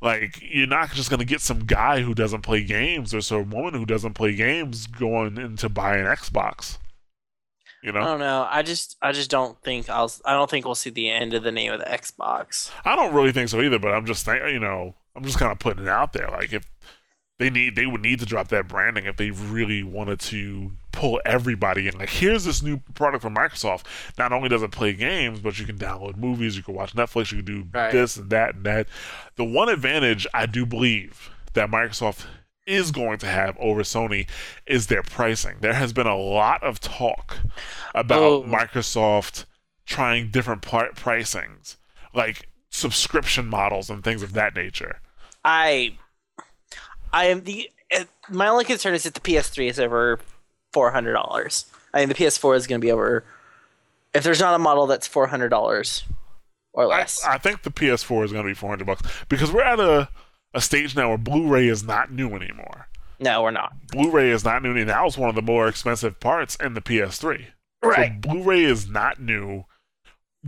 Like 0.00 0.38
you're 0.42 0.66
not 0.66 0.92
just 0.92 1.10
gonna 1.10 1.24
get 1.24 1.40
some 1.40 1.60
guy 1.60 2.00
who 2.00 2.14
doesn't 2.14 2.42
play 2.42 2.64
games 2.64 3.14
or 3.14 3.20
some 3.20 3.50
woman 3.50 3.74
who 3.74 3.86
doesn't 3.86 4.14
play 4.14 4.34
games 4.34 4.86
going 4.86 5.36
in 5.36 5.56
to 5.56 5.68
buy 5.68 5.96
an 5.98 6.06
Xbox. 6.06 6.78
You 7.82 7.92
know, 7.92 8.00
I 8.00 8.04
don't 8.04 8.18
know. 8.18 8.46
I 8.50 8.62
just 8.62 8.96
I 9.00 9.12
just 9.12 9.30
don't 9.30 9.60
think 9.62 9.88
I'll 9.88 10.10
I 10.24 10.32
don't 10.32 10.50
think 10.50 10.64
we'll 10.64 10.74
see 10.74 10.90
the 10.90 11.10
end 11.10 11.34
of 11.34 11.44
the 11.44 11.52
name 11.52 11.72
of 11.72 11.78
the 11.78 11.86
Xbox. 11.86 12.72
I 12.84 12.96
don't 12.96 13.14
really 13.14 13.30
think 13.30 13.48
so 13.50 13.60
either. 13.60 13.78
But 13.78 13.94
I'm 13.94 14.04
just 14.04 14.24
saying, 14.24 14.52
you 14.52 14.58
know, 14.58 14.94
I'm 15.14 15.22
just 15.22 15.38
kind 15.38 15.52
of 15.52 15.60
putting 15.60 15.84
it 15.84 15.88
out 15.88 16.12
there. 16.12 16.28
Like 16.28 16.52
if 16.52 16.64
they 17.38 17.50
need, 17.50 17.76
they 17.76 17.86
would 17.86 18.02
need 18.02 18.18
to 18.20 18.26
drop 18.26 18.48
that 18.48 18.66
branding 18.68 19.06
if 19.06 19.16
they 19.16 19.30
really 19.30 19.82
wanted 19.82 20.18
to 20.20 20.72
pull 20.92 21.20
everybody 21.24 21.86
in. 21.86 21.96
Like 21.96 22.08
here's 22.10 22.44
this 22.44 22.62
new 22.62 22.78
product 22.94 23.22
from 23.22 23.34
Microsoft. 23.36 23.84
Not 24.18 24.32
only 24.32 24.48
does 24.48 24.62
it 24.62 24.72
play 24.72 24.92
games, 24.92 25.38
but 25.40 25.58
you 25.58 25.64
can 25.66 25.78
download 25.78 26.16
movies, 26.16 26.56
you 26.56 26.62
can 26.64 26.74
watch 26.74 26.94
Netflix, 26.94 27.30
you 27.30 27.42
can 27.42 27.46
do 27.46 27.68
Right. 27.72 27.92
this 27.92 28.16
and 28.16 28.30
that 28.30 28.56
and 28.56 28.64
that. 28.64 28.88
The 29.36 29.44
one 29.44 29.68
advantage 29.68 30.26
I 30.34 30.46
do 30.46 30.66
believe 30.66 31.30
that 31.54 31.70
Microsoft 31.70 32.26
is 32.66 32.90
going 32.90 33.18
to 33.18 33.26
have 33.26 33.56
over 33.58 33.82
Sony 33.82 34.28
is 34.66 34.88
their 34.88 35.02
pricing. 35.02 35.56
There 35.60 35.72
has 35.74 35.92
been 35.92 36.06
a 36.08 36.16
lot 36.16 36.62
of 36.64 36.80
talk 36.80 37.38
about 37.94 38.20
Oh. 38.22 38.42
Microsoft 38.42 39.44
trying 39.86 40.30
different 40.30 40.60
pri- 40.62 40.90
pricings, 40.90 41.76
like 42.12 42.48
subscription 42.70 43.46
models 43.46 43.88
and 43.88 44.02
things 44.04 44.22
of 44.22 44.32
that 44.34 44.54
nature. 44.54 45.00
I, 45.44 45.94
I 47.12 47.26
am 47.26 47.44
the. 47.44 47.70
uh, 47.96 48.04
My 48.30 48.48
only 48.48 48.64
concern 48.64 48.94
is 48.94 49.04
that 49.04 49.14
the 49.14 49.20
PS3 49.20 49.70
is 49.70 49.80
over 49.80 50.20
four 50.72 50.90
hundred 50.90 51.12
dollars. 51.14 51.66
I 51.94 52.00
mean, 52.00 52.08
the 52.08 52.14
PS4 52.14 52.56
is 52.56 52.66
going 52.66 52.80
to 52.80 52.84
be 52.84 52.92
over. 52.92 53.24
If 54.14 54.22
there's 54.24 54.40
not 54.40 54.54
a 54.54 54.58
model 54.58 54.86
that's 54.86 55.06
four 55.06 55.26
hundred 55.26 55.48
dollars 55.48 56.04
or 56.72 56.86
less, 56.86 57.24
I 57.24 57.38
think 57.38 57.62
the 57.62 57.70
PS4 57.70 58.24
is 58.26 58.32
going 58.32 58.44
to 58.44 58.48
be 58.50 58.54
400 58.54 58.86
bucks 58.86 59.02
because 59.28 59.50
we're 59.50 59.62
at 59.62 59.80
a, 59.80 60.08
a 60.54 60.60
stage 60.60 60.94
now 60.94 61.08
where 61.08 61.18
Blu-ray 61.18 61.66
is 61.66 61.82
not 61.82 62.12
new 62.12 62.34
anymore. 62.34 62.88
no, 63.18 63.42
we're 63.42 63.50
not. 63.50 63.72
Blu-ray 63.90 64.30
is 64.30 64.44
not 64.44 64.62
new, 64.62 64.76
and 64.76 64.88
that 64.88 65.02
was 65.04 65.18
one 65.18 65.28
of 65.28 65.34
the 65.34 65.42
more 65.42 65.66
expensive 65.66 66.20
parts 66.20 66.56
in 66.56 66.74
the 66.74 66.80
PS3. 66.82 67.46
So 67.82 67.90
Blu-ray 68.20 68.64
is 68.64 68.88
not 68.88 69.20
new. 69.20 69.64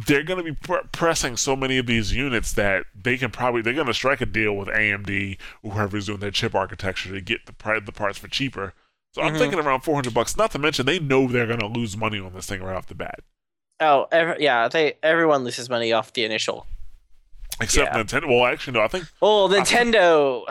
They're 0.06 0.22
going 0.22 0.38
to 0.44 0.44
be 0.52 0.56
pr- 0.56 0.86
pressing 0.92 1.36
so 1.36 1.56
many 1.56 1.76
of 1.78 1.86
these 1.86 2.12
units 2.14 2.52
that 2.52 2.84
they 2.94 3.16
can 3.16 3.30
probably 3.30 3.60
they're 3.62 3.74
going 3.74 3.86
to 3.86 3.94
strike 3.94 4.20
a 4.20 4.26
deal 4.26 4.54
with 4.56 4.68
AMD 4.68 5.36
or 5.62 5.72
whoever's 5.72 6.06
doing 6.06 6.20
their 6.20 6.30
chip 6.30 6.54
architecture 6.54 7.12
to 7.12 7.20
get 7.20 7.46
the 7.46 7.80
the 7.84 7.92
parts 7.92 8.18
for 8.18 8.28
cheaper. 8.28 8.72
So 9.12 9.22
I'm 9.22 9.34
Mhm. 9.34 9.38
thinking 9.38 9.58
around 9.58 9.80
400 9.80 10.14
bucks. 10.14 10.36
Not 10.36 10.52
to 10.52 10.58
mention 10.58 10.86
they 10.86 11.00
know 11.00 11.26
they're 11.26 11.46
going 11.48 11.58
to 11.60 11.66
lose 11.66 11.96
money 11.96 12.20
on 12.20 12.32
this 12.32 12.46
thing 12.46 12.62
right 12.62 12.76
off 12.76 12.86
the 12.86 12.94
bat. 12.94 13.20
Oh, 13.80 14.06
ev- 14.12 14.40
yeah. 14.40 14.68
They 14.68 14.94
everyone 15.02 15.42
loses 15.42 15.68
money 15.68 15.92
off 15.92 16.12
the 16.12 16.24
initial. 16.24 16.66
Except 17.60 17.92
Yeah. 17.94 18.02
Nintendo. 18.02 18.28
Well, 18.28 18.46
actually, 18.46 18.74
no. 18.74 18.82
I 18.84 18.88
think 18.88 19.06
Well, 19.20 19.48
Nintendo. 19.48 20.44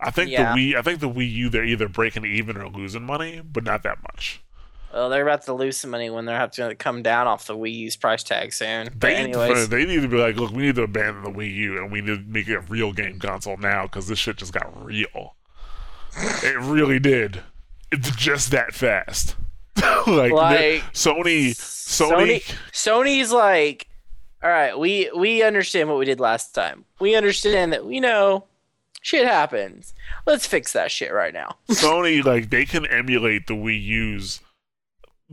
I 0.00 0.10
think 0.10 0.30
Yeah. 0.30 0.52
the 0.54 0.58
Wii. 0.72 0.76
I 0.76 0.82
think 0.82 0.98
the 1.00 1.08
Wii 1.08 1.30
U. 1.32 1.48
They're 1.48 1.64
either 1.64 1.86
breaking 1.88 2.24
even 2.24 2.56
or 2.56 2.68
losing 2.68 3.04
money, 3.04 3.40
but 3.44 3.62
not 3.62 3.84
that 3.84 3.98
much. 4.02 4.40
Well, 4.92 5.08
they're 5.08 5.22
about 5.22 5.42
to 5.46 5.54
lose 5.54 5.78
some 5.78 5.90
money 5.90 6.10
when 6.10 6.26
they're 6.26 6.36
have 6.36 6.50
to 6.52 6.74
come 6.74 7.02
down 7.02 7.26
off 7.26 7.46
the 7.46 7.56
Wii 7.56 7.72
U's 7.74 7.96
price 7.96 8.22
tag 8.22 8.52
soon. 8.52 8.86
But 8.86 9.00
They 9.00 9.24
need, 9.24 9.32
to, 9.32 9.40
anyways, 9.40 9.68
they 9.70 9.86
need 9.86 10.02
to 10.02 10.08
be 10.08 10.18
like, 10.18 10.36
look, 10.36 10.50
we 10.50 10.64
need 10.64 10.74
to 10.74 10.82
abandon 10.82 11.22
the 11.22 11.30
Wii 11.30 11.54
U 11.54 11.78
and 11.78 11.90
we 11.90 12.02
need 12.02 12.18
to 12.18 12.24
make 12.26 12.48
it 12.48 12.56
a 12.56 12.60
real 12.60 12.92
game 12.92 13.18
console 13.18 13.56
now 13.56 13.84
because 13.84 14.08
this 14.08 14.18
shit 14.18 14.36
just 14.36 14.52
got 14.52 14.84
real. 14.84 15.34
it 16.16 16.58
really 16.60 16.98
did. 16.98 17.42
It's 17.90 18.14
just 18.16 18.50
that 18.50 18.74
fast. 18.74 19.36
like, 20.06 20.32
Like, 20.32 20.82
Sony, 20.92 21.50
Sony, 21.50 22.42
Sony, 22.42 22.54
Sony's 22.72 23.32
like, 23.32 23.88
all 24.42 24.50
right, 24.50 24.78
we 24.78 25.10
we 25.16 25.42
understand 25.42 25.88
what 25.88 25.98
we 25.98 26.04
did 26.04 26.20
last 26.20 26.54
time. 26.54 26.84
We 27.00 27.14
understand 27.14 27.72
that 27.72 27.86
we 27.86 28.00
know 28.00 28.44
shit 29.00 29.26
happens. 29.26 29.94
Let's 30.26 30.46
fix 30.46 30.72
that 30.72 30.90
shit 30.90 31.12
right 31.12 31.32
now. 31.32 31.56
Sony, 31.70 32.24
like 32.24 32.50
they 32.50 32.64
can 32.64 32.84
emulate 32.86 33.46
the 33.46 33.54
Wii 33.54 33.82
U's. 33.82 34.40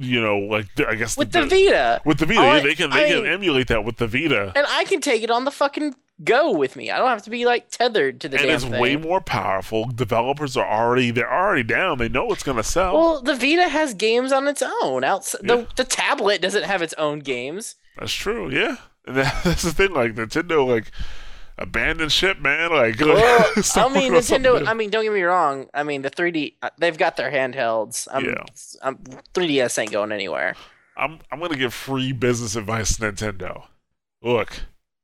You 0.01 0.21
know, 0.21 0.37
like 0.37 0.67
I 0.79 0.95
guess 0.95 1.17
With 1.17 1.33
the 1.33 1.45
Vita, 1.45 2.01
with 2.05 2.19
the 2.19 2.25
Vita, 2.25 2.39
yeah, 2.41 2.51
I- 2.53 2.59
they 2.61 2.73
can 2.75 2.91
I 2.93 3.01
they 3.01 3.09
can 3.09 3.25
emulate 3.25 3.67
that 3.67 3.83
with 3.83 3.97
the 3.97 4.07
Vita. 4.07 4.53
and 4.55 4.65
I 4.69 4.85
can 4.85 5.01
take 5.01 5.23
it 5.23 5.29
on 5.29 5.43
the 5.43 5.51
fucking 5.51 5.93
go 6.23 6.51
with 6.53 6.77
me. 6.77 6.89
I 6.89 6.97
don't 6.97 7.09
have 7.09 7.23
to 7.23 7.29
be 7.29 7.45
like 7.45 7.69
tethered 7.69 8.21
to 8.21 8.29
the 8.29 8.39
and 8.39 8.49
it's 8.49 8.63
thing. 8.63 8.79
way 8.79 8.95
more 8.95 9.19
powerful. 9.19 9.85
Developers 9.85 10.55
are 10.55 10.65
already 10.65 11.11
they're 11.11 11.31
already 11.31 11.63
down. 11.63 11.97
They 11.97 12.07
know 12.07 12.31
it's 12.31 12.43
gonna 12.43 12.63
sell. 12.63 12.93
well, 12.97 13.21
the 13.21 13.35
Vita 13.35 13.67
has 13.67 13.93
games 13.93 14.31
on 14.31 14.47
its 14.47 14.63
own. 14.81 15.03
Outside, 15.03 15.41
Yeah. 15.43 15.55
the 15.55 15.67
the 15.75 15.83
tablet 15.83 16.41
doesn't 16.41 16.63
have 16.63 16.81
its 16.81 16.93
own 16.93 17.19
games. 17.19 17.75
That's 17.97 18.13
true. 18.13 18.49
Yeah, 18.49 18.77
and 19.05 19.17
that, 19.17 19.43
that's 19.43 19.63
the 19.63 19.73
thing. 19.73 19.93
Like 19.93 20.15
Nintendo, 20.15 20.65
like 20.65 20.91
abandoned 21.59 22.11
ship, 22.11 22.39
man. 22.39 22.71
Like, 22.71 22.99
Well, 23.01 23.15
I 23.75 23.87
mean, 23.89 23.93
working 23.95 24.15
on 24.15 24.23
something 24.23 24.41
Nintendo. 24.51 24.67
I 24.67 24.73
mean, 24.73 24.89
don't 24.89 25.03
get 25.03 25.13
me 25.13 25.21
wrong. 25.21 25.67
I 25.73 25.83
mean, 25.83 26.01
the 26.01 26.09
3D. 26.09 26.55
uh, 26.61 26.69
They've 26.79 26.97
got 26.97 27.15
their 27.17 27.31
handhelds. 27.31 28.07
I'm, 28.11 28.25
Yeah. 28.25 28.43
I'm, 28.81 28.95
3DS 29.33 29.77
ain't 29.79 29.91
going 29.91 30.11
anywhere. 30.11 30.55
I'm 30.97 31.19
I'm 31.31 31.39
gonna 31.39 31.55
give 31.55 31.73
free 31.73 32.11
business 32.11 32.55
advice 32.57 32.97
to 32.97 33.11
Nintendo. 33.11 33.67
Look, 34.21 34.63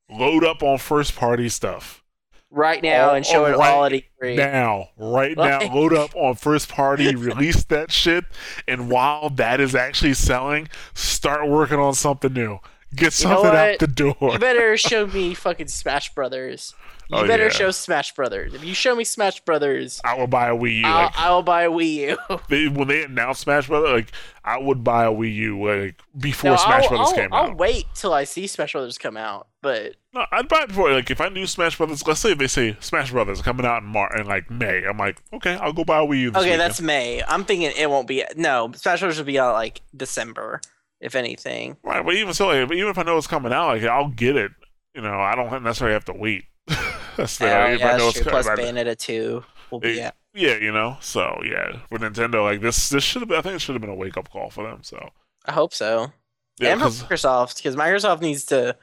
load 0.10 0.44
up 0.44 0.61
on 0.61 0.77
first 0.77 1.15
party 1.15 1.48
stuff 1.48 2.03
right 2.52 2.84
now 2.84 3.10
All- 3.10 3.15
and 3.15 3.26
show 3.26 3.40
all 3.40 3.45
it 3.45 3.49
right 3.52 3.56
quality 3.56 4.10
free. 4.19 4.36
now. 4.36 4.90
Right 4.98 5.38
now, 5.38 5.60
load 5.73 5.94
up 5.94 6.14
on 6.15 6.36
first 6.36 6.68
party. 6.68 7.15
release 7.15 7.64
that 7.65 7.91
shit, 7.94 8.26
and 8.68 8.90
while 8.90 9.30
that 9.32 9.61
is 9.61 9.73
actually 9.73 10.15
selling, 10.15 10.68
start 10.94 11.48
working 11.48 11.80
on 11.80 11.94
something 11.94 12.34
new. 12.34 12.60
Get 12.95 13.13
something 13.13 13.45
out 13.51 13.80
the 13.80 13.88
door. 13.88 14.15
You 14.22 14.39
better 14.39 14.77
show 14.77 15.07
me 15.07 15.34
fucking 15.34 15.67
Smash 15.67 16.13
Brothers. 16.13 16.73
You 17.09 17.17
Oh, 17.17 17.27
better 17.27 17.43
yeah. 17.43 17.49
show 17.49 17.69
Smash 17.72 18.15
Brothers. 18.15 18.55
If 18.55 18.63
you 18.63 18.73
show 18.73 18.95
me 18.95 19.03
Smash 19.03 19.39
Brothers, 19.41 20.01
I 20.03 20.15
will 20.17 20.26
buy 20.26 20.47
a 20.49 20.55
Wii 20.55 20.77
U. 20.80 20.85
I'll, 20.88 21.03
Like, 21.05 21.13
I'll 21.19 21.43
buy 21.43 21.63
a 21.63 21.69
Wii 21.69 21.93
U. 21.93 22.17
they, 22.49 22.67
when 22.67 22.88
they 22.88 23.03
announced 23.03 23.41
Smash 23.41 23.67
Brothers, 23.67 23.91
like 23.91 24.11
I 24.43 24.57
would 24.57 24.84
buy 24.84 25.05
a 25.05 25.11
Wii 25.11 25.35
U 25.35 25.67
like 25.67 26.01
before 26.17 26.51
No, 26.51 26.57
Smash 26.57 26.84
I'll, 26.85 26.89
Brothers 26.89 27.07
I'll, 27.09 27.15
came 27.15 27.34
I'll 27.34 27.51
out. 27.51 27.57
wait 27.57 27.85
till 27.93 28.11
I 28.11 28.23
see 28.23 28.47
Smash 28.47 28.72
Brothers 28.72 28.97
come 28.97 29.17
out. 29.17 29.47
But 29.61 29.97
No, 30.15 30.26
I'd 30.31 30.47
buy 30.47 30.63
it 30.63 30.69
before. 30.69 30.91
Like 30.91 31.11
if 31.11 31.22
I 31.22 31.30
knew 31.30 31.45
Smash 31.45 31.77
Brothers, 31.77 32.05
let's 32.07 32.22
say 32.22 32.34
they 32.34 32.47
say 32.47 32.76
Smash 32.80 33.11
Brothers 33.11 33.39
coming 33.43 33.67
out 33.67 33.84
in 33.84 33.88
March 33.89 34.19
in 34.19 34.26
like 34.26 34.49
May, 34.49 34.84
I'm 34.84 34.97
like, 34.97 35.22
okay, 35.31 35.55
I'll 35.57 35.73
go 35.73 35.84
buy 35.84 35.99
a 35.99 36.05
Wii 36.07 36.22
U. 36.22 36.31
This 36.31 36.39
okay, 36.39 36.45
weekend. 36.51 36.61
that's 36.61 36.81
May. 36.81 37.22
I'm 37.27 37.45
thinking 37.45 37.72
it 37.77 37.88
won't 37.89 38.07
be. 38.07 38.23
No, 38.35 38.72
Smash 38.76 39.01
Brothers 39.01 39.19
will 39.19 39.26
be 39.26 39.38
out 39.38 39.53
like 39.53 39.81
December, 39.95 40.59
if 41.06 41.15
anything. 41.15 41.77
right. 41.84 42.03
But 42.03 42.15
even 42.15 42.34
so, 42.34 42.48
like, 42.48 42.72
even 42.72 42.90
if 42.90 42.98
I 42.98 43.03
know 43.03 43.18
it's 43.18 43.27
coming 43.27 43.53
out, 43.53 43.68
like 43.68 43.84
I'll 43.84 44.10
get 44.10 44.36
it. 44.36 44.52
You 44.94 45.02
know, 45.02 45.19
I 45.19 45.36
don't 45.36 45.64
necessarily 45.64 45.94
have 45.94 46.06
to 46.06 46.14
wait. 46.14 46.45
that's 47.15 47.38
the 47.38 47.45
Oh, 47.45 47.72
if 47.72 47.80
yeah, 47.80 47.94
I 47.94 47.98
know 47.98 48.07
it's 48.10 48.19
true. 48.22 48.30
Plus. 48.32 48.48
Bayonetta 48.48 48.98
two 48.98 49.44
will 49.72 49.80
be 49.80 49.99
It- 49.99 50.14
Yeah, 50.34 50.56
you 50.57 50.72
know. 50.72 50.98
So 51.02 51.41
yeah, 51.45 51.77
with 51.91 52.02
Nintendo, 52.02 52.44
like 52.44 52.61
this, 52.61 52.90
this 52.90 53.03
should 53.03 53.22
have. 53.22 53.30
been 53.30 53.38
I 53.38 53.41
think 53.41 53.56
it 53.56 53.60
should 53.61 53.76
have 53.76 53.82
been 53.82 53.90
a 53.91 53.95
wake 53.95 54.18
up 54.18 54.30
call 54.30 54.49
for 54.49 54.64
them. 54.64 54.80
So 54.84 55.10
I 55.45 55.52
hope 55.52 55.73
so. 55.73 56.11
yeah, 56.60 56.69
and 56.72 56.80
for 56.82 56.86
'cause- 56.88 57.03
Microsoft, 57.03 57.57
because 57.57 57.76
Microsoft 57.76 58.22
needs 58.22 58.45
to. 58.45 58.76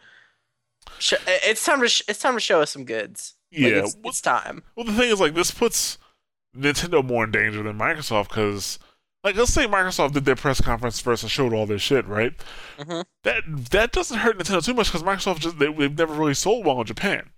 Sh- 0.99 1.15
it's 1.27 1.65
time 1.65 1.81
to 1.81 1.89
sh- 1.89 2.03
it's 2.09 2.19
time 2.19 2.35
to 2.35 2.41
show 2.41 2.61
us 2.61 2.71
some 2.71 2.85
goods. 2.85 3.35
Like, 3.53 3.61
yeah. 3.61 3.79
it's, 3.81 3.97
it's 4.05 4.21
time. 4.21 4.63
Well, 4.77 4.85
the 4.87 4.93
thing 4.93 5.11
is, 5.11 5.21
like, 5.21 5.35
this 5.35 5.51
puts 5.51 5.99
Nintendo 6.57 7.05
more 7.05 7.25
in 7.25 7.31
danger 7.31 7.63
than 7.63 7.79
Microsoft 7.79 8.29
because, 8.29 8.79
like, 9.25 9.37
let's 9.37 9.53
say 9.53 9.67
Microsoft 9.67 10.13
did 10.13 10.25
their 10.25 10.37
press 10.37 10.61
conference 10.61 11.01
first 11.01 11.23
and 11.23 11.31
showed 11.31 11.53
all 11.53 11.67
their 11.67 11.79
shit, 11.79 12.07
right? 12.07 12.33
Mhm. 12.79 13.05
That 13.25 13.43
that 13.71 13.93
doesn't 13.93 14.19
hurt 14.19 14.39
Nintendo 14.39 14.65
too 14.65 14.75
much 14.75 14.89
because 14.93 15.03
Microsoft 15.03 15.41
just 15.41 15.59
they, 15.59 15.73
they've 15.73 15.97
never 15.97 16.15
really 16.15 16.35
sold 16.35 16.67
well 16.67 16.81
in 16.81 16.87
Japan, 16.87 17.31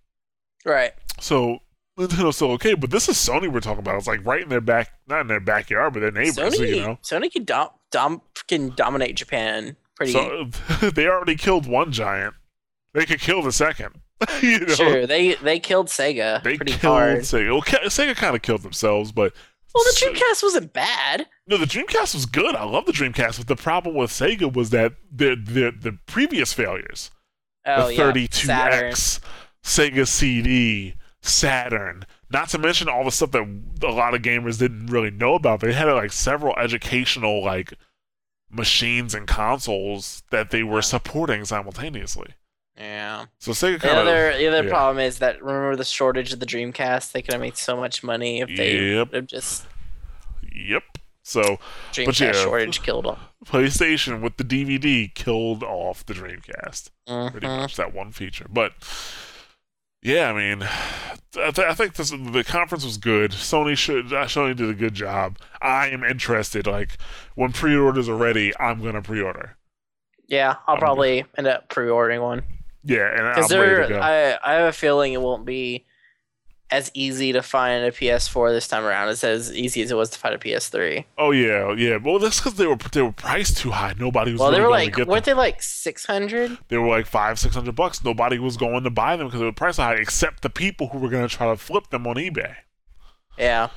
Right. 0.65 0.93
so 1.21 1.59
Nintendo's 1.99 2.37
still 2.37 2.51
okay. 2.53 2.75
But 2.75 2.91
this 2.91 3.09
is 3.09 3.17
Sony 3.17 3.53
we're 3.53 3.61
talking 3.61 3.81
about. 3.81 3.97
It's 3.97 4.07
like 4.07 4.25
right 4.25 4.43
in 4.43 4.49
their 4.49 4.61
back, 4.61 4.91
not 5.07 5.21
in 5.21 5.27
their 5.29 5.41
backyard, 5.41 5.93
but 5.93 6.01
their 6.01 6.11
neighbors. 6.11 6.37
Sony, 6.37 6.69
You 6.77 6.81
know, 6.83 6.99
Sony 7.03 7.31
can 7.31 7.45
dom- 7.45 7.71
dom- 7.91 8.23
can 8.49 8.71
dominate 8.75 9.17
Japan 9.17 9.77
pretty 9.97 10.13
so 10.13 10.49
they 10.91 11.07
already 11.07 11.37
killed 11.37 11.67
one 11.67 11.93
giant. 11.93 12.35
They 12.95 13.05
could 13.07 13.21
kill 13.21 13.43
the 13.43 13.53
second. 13.53 14.01
you 14.43 14.61
know, 14.61 14.75
sure. 14.75 15.07
They 15.07 15.35
they 15.35 15.59
killed 15.61 15.89
Sega 15.89 16.43
they 16.43 16.57
pretty 16.57 16.73
killed 16.73 16.83
hard. 16.83 17.19
Sega. 17.19 17.51
Well, 17.53 17.63
Sega 17.91 18.17
kind 18.17 18.35
of 18.35 18.43
killed 18.43 18.63
themselves, 18.63 19.13
but 19.13 19.33
Well, 19.75 19.85
the 19.85 19.99
Dreamcast 20.01 20.43
wasn't 20.43 20.73
bad. 20.73 21.27
No, 21.49 21.57
the 21.57 21.67
Dreamcast 21.67 22.15
was 22.15 22.27
good. 22.27 22.55
I 22.55 22.65
love 22.65 22.87
the 22.87 22.93
Dreamcast, 22.93 23.39
but 23.39 23.49
the 23.49 23.57
problem 23.57 23.97
with 23.97 24.11
Sega 24.11 24.53
was 24.53 24.71
that 24.71 24.93
the 25.11 25.35
the, 25.35 25.73
the 25.77 25.99
previous 26.07 26.53
failures, 26.53 27.11
Oh 27.67 27.89
the 27.89 27.97
32X, 27.97 29.21
Sega 29.65 30.07
CD, 30.07 30.95
Saturn, 31.23 32.05
not 32.31 32.51
to 32.51 32.59
mention 32.59 32.89
all 32.89 33.05
the 33.05 33.11
stuff 33.11 33.33
that 33.33 33.49
a 33.83 33.91
lot 33.91 34.15
of 34.15 34.23
gamers 34.23 34.59
didn't 34.59 34.87
really 34.87 35.11
know 35.11 35.35
about. 35.35 35.61
They 35.61 35.73
had 35.73 35.89
like 35.89 36.13
several 36.13 36.55
educational 36.57 37.43
like 37.43 37.75
machines 38.51 39.15
and 39.15 39.27
consoles 39.27 40.23
that 40.31 40.51
they 40.51 40.63
were 40.63 40.83
supporting 40.83 41.45
simultaneously. 41.45 42.35
Yeah. 42.77 43.27
So 43.39 43.53
Sega 43.53 43.75
The 43.75 43.79
kind 43.89 43.99
of 44.01 44.07
other 44.07 44.37
the 44.37 44.49
other 44.49 44.65
yeah. 44.65 44.71
problem 44.71 44.99
is 45.05 45.19
that 45.21 45.43
remember 45.43 45.77
the 45.77 45.85
shortage 45.85 46.33
of 46.33 46.41
the 46.41 46.47
Dreamcast. 46.47 47.13
They 47.13 47.23
could 47.23 47.35
have 47.35 47.41
made 47.41 47.57
so 47.57 47.77
much 47.77 48.03
money 48.03 48.41
if 48.41 48.49
they 48.57 48.95
Yep. 48.95 49.13
have 49.15 49.27
just 49.27 49.67
yep. 50.53 50.83
So 51.23 51.59
Dreamcast 51.93 52.21
yeah. 52.21 52.33
shortage 52.33 52.83
killed 52.83 53.05
them. 53.07 53.17
PlayStation 53.47 54.21
with 54.23 54.37
the 54.39 54.45
DVD 54.45 55.15
killed 55.15 55.63
off 55.63 56.05
the 56.05 56.15
Dreamcast. 56.15 56.91
pretty 57.31 57.47
Mhm. 57.47 57.59
much 57.61 57.77
that 57.77 57.95
one 57.95 58.11
feature. 58.11 58.47
But 58.51 58.73
yeah, 60.03 60.31
I 60.31 60.33
mean, 60.35 60.63
I, 60.65 61.51
th- 61.51 61.59
I 61.67 61.73
think 61.75 61.95
this 61.95 62.11
the 62.11 62.45
conference 62.45 62.85
was 62.85 62.99
good. 62.99 63.31
Sony 63.31 63.77
should 63.77 64.13
uh, 64.13 64.25
Sony 64.27 64.55
did 64.57 64.69
a 64.69 64.75
good 64.75 64.95
job. 64.95 65.39
I 65.63 65.89
am 65.89 66.03
interested. 66.05 66.67
Like 66.67 66.99
when 67.37 67.53
pre-orders 67.53 68.09
are 68.09 68.17
ready, 68.17 68.53
I'm 68.59 68.83
gonna 68.83 69.01
pre-order. 69.01 69.57
Yeah, 70.27 70.57
I'll 70.67 70.75
Um, 70.75 70.81
probably 70.81 71.25
end 71.39 71.47
up 71.47 71.69
pre-ordering 71.69 72.21
one 72.21 72.43
Yeah, 72.85 73.11
and 73.11 73.27
I'm 73.27 73.35
because 73.35 73.53
ready 73.53 73.83
to 73.83 73.95
there. 73.95 74.03
I 74.03 74.39
I 74.43 74.55
have 74.55 74.69
a 74.69 74.73
feeling 74.73 75.13
it 75.13 75.21
won't 75.21 75.45
be 75.45 75.87
as 76.71 76.91
easy 76.95 77.33
to 77.33 77.43
find 77.43 77.85
a 77.85 77.93
PS4 77.93 78.51
this 78.51 78.67
time 78.67 78.85
around 78.85 79.09
as 79.09 79.23
as 79.23 79.53
easy 79.55 79.83
as 79.83 79.91
it 79.91 79.97
was 79.97 80.11
to 80.11 80.19
find 80.19 80.35
a 80.35 80.39
PS3. 80.39 81.05
Oh 81.19 81.31
yeah, 81.31 81.73
yeah. 81.75 81.97
Well, 81.97 82.19
that's 82.19 82.41
because 82.41 82.55
they 82.55 82.67
were 82.67 82.77
they 82.93 83.03
were 83.03 83.13
priced 83.13 83.59
too 83.59 83.71
high. 83.71 83.95
Nobody 83.99 84.33
was. 84.33 84.41
Well, 84.41 84.51
really 84.51 84.61
they 84.61 84.65
were 84.65 84.71
going 84.71 84.91
like, 84.91 85.09
weren't 85.09 85.25
them. 85.25 85.37
they 85.37 85.39
like 85.39 85.63
six 85.63 86.05
hundred? 86.05 86.59
They 86.69 86.77
were 86.77 86.89
like 86.89 87.07
five, 87.07 87.39
six 87.39 87.55
hundred 87.55 87.77
bucks. 87.77 88.05
Nobody 88.05 88.39
was 88.39 88.57
going 88.57 88.85
to 88.85 88.91
buy 88.91 89.17
them 89.17 89.29
because 89.29 89.41
they 89.41 89.47
were 89.47 89.53
priced 89.53 89.79
high, 89.79 89.95
except 89.95 90.43
the 90.43 90.51
people 90.51 90.89
who 90.89 90.99
were 90.99 91.09
going 91.09 91.27
to 91.27 91.35
try 91.35 91.47
to 91.47 91.57
flip 91.57 91.91
them 91.91 92.07
on 92.07 92.17
eBay. 92.17 92.57
Yeah. 93.39 93.69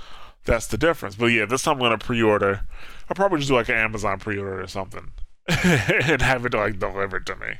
That's 0.45 0.67
the 0.67 0.77
difference. 0.77 1.15
But 1.15 1.27
yeah, 1.27 1.45
this 1.45 1.63
time 1.63 1.75
I'm 1.75 1.79
gonna 1.79 1.97
pre-order. 1.97 2.61
I'll 3.09 3.15
probably 3.15 3.39
just 3.39 3.49
do 3.49 3.55
like 3.55 3.69
an 3.69 3.75
Amazon 3.75 4.17
pre-order 4.17 4.61
or 4.61 4.67
something, 4.67 5.11
and 5.47 6.21
have 6.21 6.45
it 6.45 6.53
like 6.53 6.79
delivered 6.79 7.27
to 7.27 7.35
me. 7.35 7.57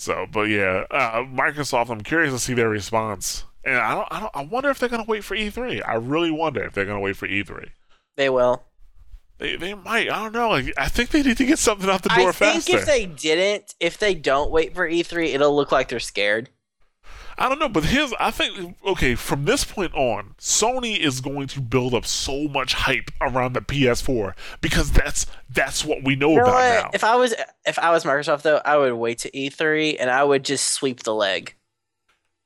So, 0.00 0.26
but 0.32 0.48
yeah, 0.48 0.86
uh, 0.90 1.24
Microsoft. 1.24 1.90
I'm 1.90 2.00
curious 2.00 2.32
to 2.32 2.38
see 2.38 2.54
their 2.54 2.70
response, 2.70 3.44
and 3.66 3.76
I 3.76 3.94
don't, 3.94 4.08
I 4.10 4.20
don't. 4.20 4.30
I 4.34 4.44
wonder 4.46 4.70
if 4.70 4.78
they're 4.78 4.88
gonna 4.88 5.04
wait 5.06 5.24
for 5.24 5.36
E3. 5.36 5.86
I 5.86 5.96
really 5.96 6.30
wonder 6.30 6.64
if 6.64 6.72
they're 6.72 6.86
gonna 6.86 7.00
wait 7.00 7.18
for 7.18 7.28
E3. 7.28 7.68
They 8.16 8.30
will. 8.30 8.64
They, 9.36 9.56
they 9.56 9.74
might. 9.74 10.10
I 10.10 10.22
don't 10.22 10.32
know. 10.32 10.48
Like, 10.48 10.72
I 10.78 10.88
think 10.88 11.10
they 11.10 11.22
need 11.22 11.36
to 11.36 11.44
get 11.44 11.58
something 11.58 11.90
out 11.90 12.02
the 12.02 12.08
door 12.08 12.32
faster. 12.32 12.44
I 12.46 12.52
think 12.52 12.64
faster. 12.64 12.78
if 12.78 12.86
they 12.86 13.04
didn't, 13.04 13.74
if 13.78 13.98
they 13.98 14.14
don't 14.14 14.50
wait 14.50 14.74
for 14.74 14.88
E3, 14.88 15.34
it'll 15.34 15.54
look 15.54 15.70
like 15.70 15.88
they're 15.90 16.00
scared. 16.00 16.48
I 17.40 17.48
don't 17.48 17.58
know, 17.58 17.70
but 17.70 17.84
here's 17.86 18.12
I 18.20 18.30
think 18.30 18.76
okay, 18.86 19.14
from 19.14 19.46
this 19.46 19.64
point 19.64 19.94
on, 19.94 20.34
Sony 20.38 20.98
is 20.98 21.20
going 21.22 21.48
to 21.48 21.60
build 21.62 21.94
up 21.94 22.04
so 22.04 22.46
much 22.48 22.74
hype 22.74 23.10
around 23.20 23.54
the 23.54 23.62
PS4 23.62 24.34
because 24.60 24.92
that's 24.92 25.24
that's 25.48 25.82
what 25.84 26.04
we 26.04 26.16
know 26.16 26.30
You 26.30 26.36
know 26.36 26.42
about 26.42 26.54
what? 26.54 26.84
now. 26.84 26.90
If 26.92 27.02
I 27.02 27.16
was 27.16 27.34
if 27.64 27.78
I 27.78 27.90
was 27.92 28.04
Microsoft 28.04 28.42
though, 28.42 28.60
I 28.64 28.76
would 28.76 28.92
wait 28.92 29.18
to 29.20 29.30
E3 29.30 29.96
and 29.98 30.10
I 30.10 30.22
would 30.22 30.44
just 30.44 30.68
sweep 30.72 31.02
the 31.02 31.14
leg. 31.14 31.54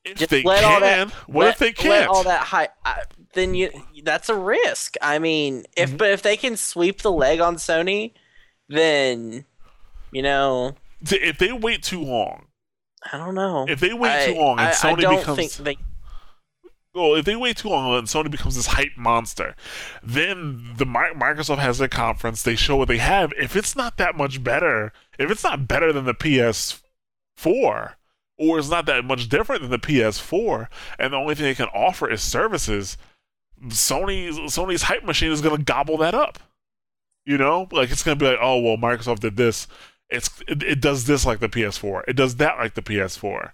If 0.04 0.18
Just 0.18 0.30
they 0.30 0.42
let 0.42 0.62
can, 0.62 0.72
all 0.74 0.80
that- 0.80 1.10
what 1.28 1.44
let, 1.46 1.52
if 1.54 1.58
they 1.58 1.72
can't? 1.72 2.08
all 2.08 2.22
that 2.24 2.42
hype. 2.42 2.72
I, 2.84 3.02
then 3.32 3.54
you 3.54 3.70
that's 4.04 4.28
a 4.28 4.36
risk. 4.36 4.94
I 5.02 5.18
mean, 5.18 5.64
if 5.76 5.90
Mhm. 5.92 5.98
but 5.98 6.10
if 6.10 6.22
they 6.22 6.36
can 6.36 6.56
sweep 6.56 7.02
the 7.02 7.10
leg 7.10 7.40
on 7.40 7.56
Sony, 7.56 8.12
then 8.68 9.44
you 10.12 10.22
know 10.22 10.76
if 11.10 11.38
they 11.38 11.50
wait 11.52 11.82
too 11.82 12.02
long, 12.02 12.46
I 13.12 13.18
don't 13.18 13.34
know. 13.34 13.66
if 13.68 13.80
they 13.80 13.92
wait 13.92 14.10
I, 14.10 14.26
too 14.26 14.38
long 14.38 14.58
and 14.58 14.68
I, 14.68 14.72
Sony 14.72 14.98
I 14.98 15.00
don't 15.02 15.18
becomes 15.18 15.56
think 15.56 15.64
they. 15.64 15.76
well, 16.94 17.14
if 17.14 17.24
they 17.24 17.36
wait 17.36 17.56
too 17.58 17.68
long 17.68 17.98
and 17.98 18.06
Sony 18.06 18.30
becomes 18.30 18.56
this 18.56 18.66
hype 18.68 18.96
monster, 18.96 19.54
then 20.02 20.74
the 20.76 20.86
Microsoft 20.86 21.58
has 21.58 21.78
their 21.78 21.88
conference. 21.88 22.42
They 22.42 22.56
show 22.56 22.76
what 22.76 22.88
they 22.88 22.98
have. 22.98 23.32
If 23.38 23.56
it's 23.56 23.76
not 23.76 23.98
that 23.98 24.16
much 24.16 24.42
better, 24.42 24.92
if 25.18 25.30
it's 25.30 25.44
not 25.44 25.68
better 25.68 25.92
than 25.92 26.04
the 26.04 26.14
PS4, 26.14 26.80
or 28.36 28.58
it's 28.58 28.70
not 28.70 28.86
that 28.86 29.04
much 29.04 29.28
different 29.28 29.62
than 29.62 29.70
the 29.70 29.78
PS4, 29.78 30.68
and 30.98 31.12
the 31.12 31.16
only 31.16 31.34
thing 31.34 31.44
they 31.44 31.54
can 31.54 31.68
offer 31.68 32.10
is 32.10 32.22
services, 32.22 32.96
Sony's 33.68 34.38
Sony's 34.54 34.82
hype 34.82 35.04
machine 35.04 35.30
is 35.32 35.40
going 35.40 35.56
to 35.56 35.62
gobble 35.62 35.98
that 35.98 36.14
up. 36.14 36.38
You 37.26 37.38
know, 37.38 37.68
like 37.72 37.90
it's 37.90 38.02
going 38.02 38.18
to 38.18 38.24
be 38.24 38.30
like, 38.30 38.40
oh 38.40 38.60
well, 38.60 38.76
Microsoft 38.76 39.20
did 39.20 39.36
this. 39.36 39.66
It's 40.10 40.42
it, 40.46 40.62
it 40.62 40.80
does 40.80 41.06
this 41.06 41.24
like 41.26 41.40
the 41.40 41.48
PS4. 41.48 42.02
It 42.06 42.14
does 42.14 42.36
that 42.36 42.58
like 42.58 42.74
the 42.74 42.82
PS4. 42.82 43.52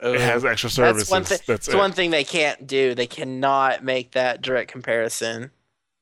It 0.00 0.20
has 0.20 0.44
extra 0.44 0.68
services. 0.68 1.08
That's 1.08 1.10
one 1.10 1.24
thing. 1.24 1.38
That's 1.46 1.66
That's 1.66 1.68
it. 1.68 1.76
one 1.76 1.92
thing 1.92 2.10
they 2.10 2.24
can't 2.24 2.66
do. 2.66 2.94
They 2.94 3.06
cannot 3.06 3.82
make 3.82 4.12
that 4.12 4.42
direct 4.42 4.70
comparison. 4.70 5.50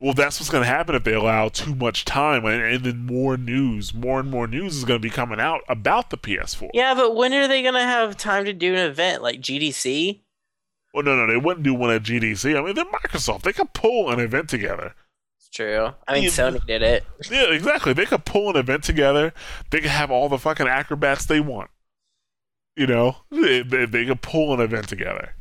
Well, 0.01 0.13
that's 0.13 0.39
what's 0.39 0.51
going 0.51 0.65
to 0.65 0.69
happen 0.69 0.95
if 0.95 1.05
they 1.05 1.15
allow 1.15 1.49
too 1.49 1.75
much 1.75 2.05
time, 2.05 2.45
and, 2.45 2.61
and 2.61 2.85
then 2.85 3.07
more 3.07 3.37
news, 3.37 3.95
more 3.95 4.21
and 4.21 4.29
more 4.29 4.47
news 4.47 4.77
is 4.77 4.85
going 4.85 5.01
to 5.01 5.03
be 5.03 5.09
coming 5.09 5.41
out 5.41 5.63
about 5.69 6.11
the 6.11 6.19
PS4. 6.19 6.71
Yeah, 6.75 6.95
but 6.95 7.15
when 7.15 7.33
are 7.33 7.49
they 7.49 7.63
gonna 7.63 7.85
have 7.85 8.17
time 8.17 8.45
to 8.45 8.53
do 8.53 8.75
an 8.75 8.81
event 8.81 9.23
like 9.23 9.41
GDC? 9.41 10.21
Well, 10.93 11.05
no, 11.05 11.17
no, 11.17 11.27
they 11.27 11.39
wouldn't 11.39 11.65
do 11.65 11.75
one 11.75 11.91
at 11.91 12.03
GDC. 12.03 12.57
I 12.57 12.63
mean, 12.63 12.75
they're 12.75 12.85
Microsoft. 12.85 13.43
They 13.43 13.53
could 13.53 13.73
pull 13.73 14.11
an 14.11 14.21
event 14.21 14.49
together. 14.49 14.95
True. 15.55 15.91
I 16.09 16.15
mean, 16.15 16.25
Yeah. 16.25 16.29
Sony 16.31 16.67
did 16.67 16.83
it. 16.83 17.05
Yeah, 17.31 17.45
exactly. 17.53 17.93
They 17.93 18.07
could 18.07 18.25
pull 18.25 18.51
an 18.51 18.57
event 18.57 18.83
together. 18.83 19.33
They 19.71 19.81
could 19.81 19.91
have 19.91 20.11
all 20.11 20.29
the 20.29 20.39
fucking 20.39 20.67
acrobats 20.67 21.27
they 21.27 21.39
want. 21.41 21.71
You 22.77 22.89
know, 22.89 23.19
they, 23.31 23.63
they, 23.63 23.87
they 23.87 24.05
could 24.05 24.21
pull 24.21 24.53
an 24.53 24.61
event 24.61 24.89
together. 24.89 25.37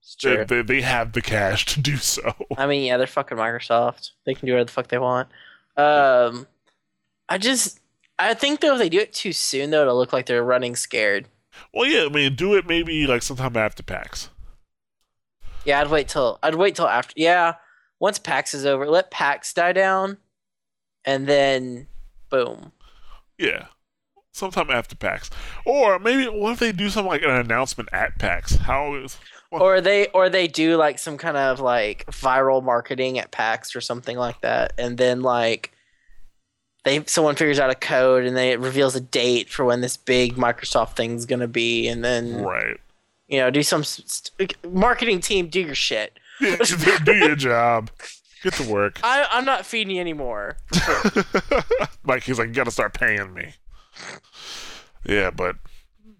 It's 0.00 0.16
They, 0.22 0.36
true. 0.36 0.44
they, 0.44 0.62
they 0.62 0.80
have 0.82 1.12
the 1.12 1.20
cash 1.22 1.64
to 1.66 1.80
do 1.80 1.96
so. 1.96 2.32
I 2.56 2.66
mean, 2.68 2.84
yeah, 2.84 2.96
they're 2.96 3.08
fucking 3.08 3.36
Microsoft. 3.36 4.10
They 4.24 4.34
can 4.34 4.46
do 4.46 4.52
whatever 4.52 4.66
the 4.66 4.72
fuck 4.72 4.86
they 4.88 4.98
want. 4.98 5.28
Um, 5.76 6.46
I 7.28 7.38
just, 7.38 7.80
I 8.20 8.34
think 8.34 8.60
though 8.60 8.74
if 8.74 8.78
they 8.78 8.88
do 8.88 9.00
it 9.00 9.12
too 9.12 9.32
soon, 9.32 9.70
though, 9.70 9.82
it'll 9.82 9.96
look 9.96 10.12
like 10.12 10.26
they're 10.26 10.44
running 10.44 10.76
scared. 10.76 11.26
Well, 11.74 11.86
yeah, 11.90 12.04
I 12.04 12.08
mean, 12.08 12.36
do 12.36 12.54
it 12.54 12.66
maybe 12.68 13.06
like 13.08 13.22
sometime 13.22 13.56
after 13.56 13.82
PAX. 13.82 14.30
Yeah, 15.64 15.80
I'd 15.80 15.88
wait 15.90 16.06
till 16.08 16.38
I'd 16.42 16.54
wait 16.54 16.76
till 16.76 16.86
after. 16.88 17.12
Yeah, 17.16 17.54
once 18.00 18.18
PAX 18.18 18.54
is 18.54 18.66
over, 18.66 18.88
let 18.88 19.10
PAX 19.12 19.52
die 19.54 19.72
down, 19.72 20.16
and 21.04 21.26
then 21.28 21.86
boom. 22.30 22.72
Yeah. 23.38 23.66
Sometime 24.32 24.70
after 24.70 24.94
PAX. 24.96 25.28
Or 25.64 25.98
maybe 25.98 26.26
what 26.26 26.52
if 26.52 26.58
they 26.60 26.72
do 26.72 26.88
something 26.88 27.10
like 27.10 27.22
an 27.22 27.30
announcement 27.30 27.88
at 27.92 28.18
PAX? 28.18 28.56
How 28.56 28.94
is 28.94 29.18
Well- 29.50 29.62
Or 29.62 29.80
they 29.80 30.06
or 30.08 30.28
they 30.28 30.46
do 30.46 30.76
like 30.76 30.98
some 30.98 31.18
kind 31.18 31.36
of 31.36 31.58
like 31.60 32.06
viral 32.06 32.62
marketing 32.62 33.18
at 33.18 33.32
PAX 33.32 33.74
or 33.74 33.80
something 33.80 34.16
like 34.16 34.40
that, 34.42 34.72
and 34.78 34.96
then 34.98 35.22
like 35.22 35.72
they 36.84 37.04
someone 37.06 37.34
figures 37.34 37.58
out 37.58 37.70
a 37.70 37.74
code 37.74 38.24
and 38.24 38.36
then 38.36 38.46
it 38.46 38.60
reveals 38.60 38.94
a 38.94 39.00
date 39.00 39.50
for 39.50 39.64
when 39.64 39.80
this 39.80 39.96
big 39.96 40.36
Microsoft 40.36 40.94
thing's 40.96 41.26
gonna 41.26 41.48
be, 41.48 41.88
and 41.88 42.04
then 42.04 42.42
right? 42.42 42.78
you 43.26 43.38
know 43.40 43.50
do 43.50 43.62
some 43.64 43.82
st- 43.82 44.54
marketing 44.72 45.20
team 45.20 45.48
do 45.48 45.60
your 45.60 45.74
shit. 45.74 46.18
Yeah, 46.50 46.56
do, 46.56 46.98
do 47.04 47.12
your 47.14 47.36
job. 47.36 47.90
Get 48.42 48.54
to 48.54 48.70
work. 48.70 48.98
I 49.04 49.26
I'm 49.30 49.44
not 49.44 49.66
feeding 49.66 49.94
you 49.96 50.00
anymore. 50.00 50.56
like 52.06 52.22
he's 52.22 52.38
like, 52.38 52.48
you 52.48 52.54
gotta 52.54 52.70
start 52.70 52.94
paying 52.94 53.34
me. 53.34 53.52
Yeah, 55.04 55.30
but 55.30 55.56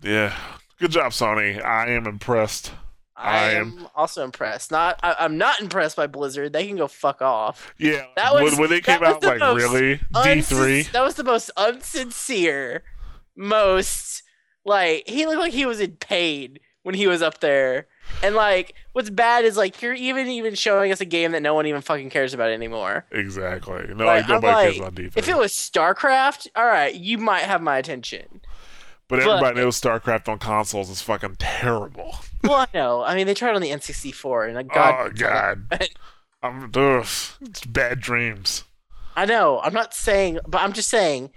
yeah, 0.02 0.36
good 0.78 0.90
job, 0.90 1.12
Sony. 1.12 1.62
I 1.64 1.90
am 1.90 2.06
impressed. 2.06 2.72
I 3.16 3.38
I 3.38 3.50
am 3.52 3.86
also 3.94 4.24
impressed. 4.24 4.70
Not 4.70 4.98
I, 5.02 5.14
I'm 5.18 5.36
not 5.38 5.60
impressed 5.60 5.96
by 5.96 6.06
Blizzard. 6.06 6.52
They 6.52 6.66
can 6.66 6.76
go 6.76 6.88
fuck 6.88 7.20
off. 7.22 7.72
Yeah, 7.78 8.04
That 8.16 8.34
was- 8.34 8.52
when, 8.52 8.60
when 8.60 8.70
they 8.70 8.80
came 8.80 9.02
out, 9.02 9.20
the 9.20 9.28
like 9.28 9.40
really 9.56 9.96
D 10.24 10.40
three. 10.42 10.84
Unsin- 10.84 10.92
that 10.92 11.02
was 11.02 11.14
the 11.14 11.24
most 11.24 11.50
unsincere, 11.56 12.80
most 13.36 14.22
like 14.64 15.08
he 15.08 15.26
looked 15.26 15.40
like 15.40 15.52
he 15.52 15.66
was 15.66 15.80
in 15.80 15.92
pain 15.96 16.58
when 16.82 16.94
he 16.94 17.06
was 17.06 17.22
up 17.22 17.40
there. 17.40 17.86
And 18.22 18.34
like, 18.34 18.74
what's 18.92 19.08
bad 19.10 19.44
is 19.44 19.56
like 19.56 19.80
you're 19.80 19.94
even 19.94 20.28
even 20.28 20.54
showing 20.54 20.92
us 20.92 21.00
a 21.00 21.04
game 21.06 21.32
that 21.32 21.42
no 21.42 21.54
one 21.54 21.66
even 21.66 21.80
fucking 21.80 22.10
cares 22.10 22.34
about 22.34 22.50
anymore. 22.50 23.06
Exactly. 23.10 23.86
No, 23.94 24.04
Like, 24.06 24.22
like, 24.22 24.28
nobody 24.28 24.62
cares 24.62 24.78
like, 24.78 24.88
about 24.88 24.94
D 24.94 25.08
three. 25.08 25.18
If 25.20 25.28
it 25.28 25.36
was 25.36 25.52
StarCraft, 25.52 26.48
all 26.54 26.66
right, 26.66 26.94
you 26.94 27.16
might 27.18 27.42
have 27.42 27.62
my 27.62 27.78
attention. 27.78 28.40
but 29.08 29.20
but- 29.20 29.28
everybody 29.28 29.60
knows 29.60 29.80
StarCraft 29.80 30.28
on 30.28 30.38
consoles 30.38 30.90
is 30.90 31.00
fucking 31.02 31.36
terrible. 31.38 32.14
Well, 32.42 32.54
I 32.54 32.66
know. 32.72 33.02
I 33.02 33.14
mean, 33.16 33.26
they 33.26 33.34
tried 33.34 33.54
on 33.54 33.60
the 33.60 33.68
N64, 33.68 34.46
and 34.46 34.54
like, 34.54 34.68
God, 34.72 35.08
oh 35.08 35.10
God, 35.14 35.88
I'm 36.42 36.70
ugh, 36.74 37.04
it's 37.42 37.66
bad 37.66 38.00
dreams. 38.00 38.64
I 39.14 39.26
know. 39.26 39.60
I'm 39.62 39.74
not 39.74 39.92
saying, 39.92 40.38
but 40.46 40.62
I'm 40.62 40.72
just 40.72 40.88
saying, 40.88 41.32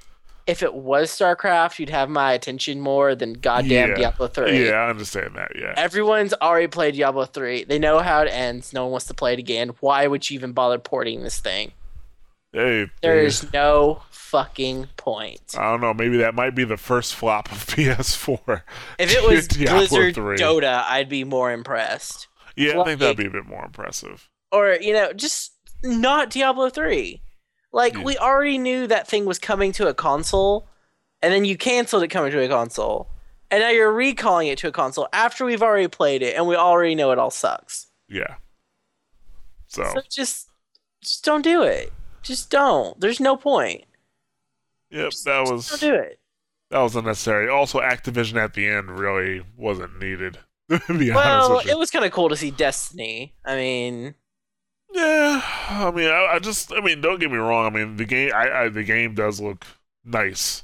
if 0.45 0.61
it 0.61 0.73
was 0.73 1.09
StarCraft, 1.09 1.79
you'd 1.79 1.89
have 1.89 2.09
my 2.09 2.33
attention 2.33 2.81
more 2.81 3.15
than 3.15 3.33
goddamn 3.33 3.89
Yeah. 3.91 3.95
Diablo 3.95 4.27
3. 4.27 4.65
Yeah, 4.67 4.71
I 4.73 4.89
understand 4.89 5.35
that. 5.35 5.51
Yeah. 5.55 5.73
Everyone's 5.77 6.33
already 6.33 6.67
played 6.67 6.95
Diablo 6.95 7.25
3. 7.25 7.63
They 7.63 7.79
know 7.79 7.99
how 7.99 8.21
it 8.23 8.27
ends. 8.29 8.73
No 8.73 8.83
one 8.83 8.91
wants 8.91 9.05
to 9.07 9.13
play 9.13 9.33
it 9.33 9.39
again. 9.39 9.69
Why 9.79 10.05
would 10.07 10.29
you 10.29 10.35
even 10.35 10.51
bother 10.51 10.79
porting 10.79 11.23
this 11.23 11.39
thing? 11.39 11.71
Hey, 12.51 12.87
There 13.01 13.19
hey, 13.19 13.25
is 13.25 13.51
no 13.51 14.03
fucking 14.11 14.89
point. 14.97 15.55
I 15.57 15.71
don't 15.71 15.81
know. 15.81 15.93
Maybe 15.93 16.17
that 16.17 16.35
might 16.35 16.53
be 16.53 16.65
the 16.65 16.77
first 16.77 17.15
flop 17.15 17.51
of 17.51 17.57
PS4. 17.65 18.61
If 18.99 19.11
it 19.11 19.23
was 19.27 19.47
Diablo 19.47 19.77
Blizzard 19.87 20.15
3. 20.15 20.37
Dota, 20.37 20.83
I'd 20.83 21.09
be 21.09 21.23
more 21.23 21.51
impressed. 21.51 22.27
Yeah, 22.55 22.79
I 22.79 22.83
think 22.83 22.99
that'd 22.99 23.17
be 23.17 23.25
a 23.25 23.31
bit 23.31 23.47
more 23.47 23.65
impressive. 23.65 24.29
Or, 24.51 24.77
you 24.79 24.93
know, 24.93 25.13
just 25.13 25.53
not 25.83 26.29
Diablo 26.29 26.69
3. 26.69 27.22
Like, 27.73 27.95
Yeah. 27.95 28.03
we 28.03 28.17
already 28.17 28.57
knew 28.57 28.87
that 28.87 29.07
thing 29.07 29.25
was 29.25 29.39
coming 29.39 29.71
to 29.73 29.87
a 29.87 29.93
console, 29.93 30.67
and 31.21 31.33
then 31.33 31.43
you 31.43 31.57
canceled 31.57 32.03
it 32.03 32.07
coming 32.09 32.31
to 32.31 32.39
a 32.41 32.47
console. 32.47 33.09
And 33.51 33.61
now 33.61 33.69
you're 33.69 33.91
recalling 33.91 34.47
it 34.47 34.57
to 34.59 34.67
a 34.67 34.71
console 34.71 35.07
after 35.11 35.43
we've 35.45 35.61
already 35.61 35.87
played 35.87 36.21
it, 36.21 36.35
and 36.35 36.47
we 36.47 36.55
already 36.55 36.95
know 36.95 37.11
it 37.11 37.19
all 37.19 37.31
sucks. 37.31 37.87
Yeah. 38.07 38.35
So, 39.67 39.83
So 39.93 40.01
just, 40.09 40.49
just 41.01 41.25
don't 41.25 41.41
do 41.41 41.63
it. 41.63 41.91
Just 42.21 42.49
don't. 42.49 42.99
There's 43.01 43.19
no 43.19 43.35
point. 43.35 43.83
yep, 44.89 45.11
that 45.25 45.39
Just 45.41 45.51
was 45.51 45.69
don't 45.69 45.79
do 45.81 45.95
it. 45.95 46.19
that 46.69 46.79
was 46.79 46.95
unnecessary. 46.95 47.49
Also, 47.49 47.79
Activision 47.81 48.35
at 48.37 48.53
the 48.53 48.67
end 48.67 48.91
really 48.99 49.43
wasn't 49.57 49.99
needed. 49.99 50.37
to 50.69 50.79
be 50.97 51.11
honest 51.11 51.15
Well, 51.49 51.59
it 51.59 51.77
was 51.77 51.91
kind 51.91 52.05
of 52.05 52.11
cool 52.11 52.29
to 52.29 52.37
see 52.37 52.49
Destiny. 52.51 53.33
I 53.43 53.55
mean, 53.55 54.15
Yeah, 54.93 55.41
I 55.69 55.91
mean, 55.91 56.07
I, 56.07 56.33
I 56.35 56.39
just, 56.39 56.71
I 56.71 56.79
mean, 56.79 57.01
don't 57.01 57.19
get 57.19 57.31
me 57.31 57.37
wrong. 57.37 57.65
I 57.65 57.69
mean, 57.75 57.97
the 57.97 58.05
game, 58.05 58.31
I, 58.33 58.63
I 58.65 58.69
the 58.69 58.83
game 58.83 59.15
does 59.15 59.41
look 59.41 59.65
nice. 60.05 60.63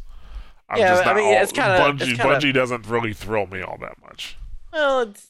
I'm 0.70 0.78
Yeah, 0.80 0.90
just 0.96 1.08
I 1.08 1.14
mean, 1.16 1.36
all, 1.36 1.42
it's 1.42 1.52
kinda- 1.52 1.80
Bungie. 1.80 2.02
it's 2.12 2.22
kinda- 2.22 2.24
Bungie 2.40 2.54
doesn't 2.54 2.86
really 2.86 3.14
thrill 3.14 3.48
me 3.48 3.62
all 3.62 3.78
that 3.82 4.00
much. 4.02 4.38
well, 4.72 5.02
it's, 5.02 5.28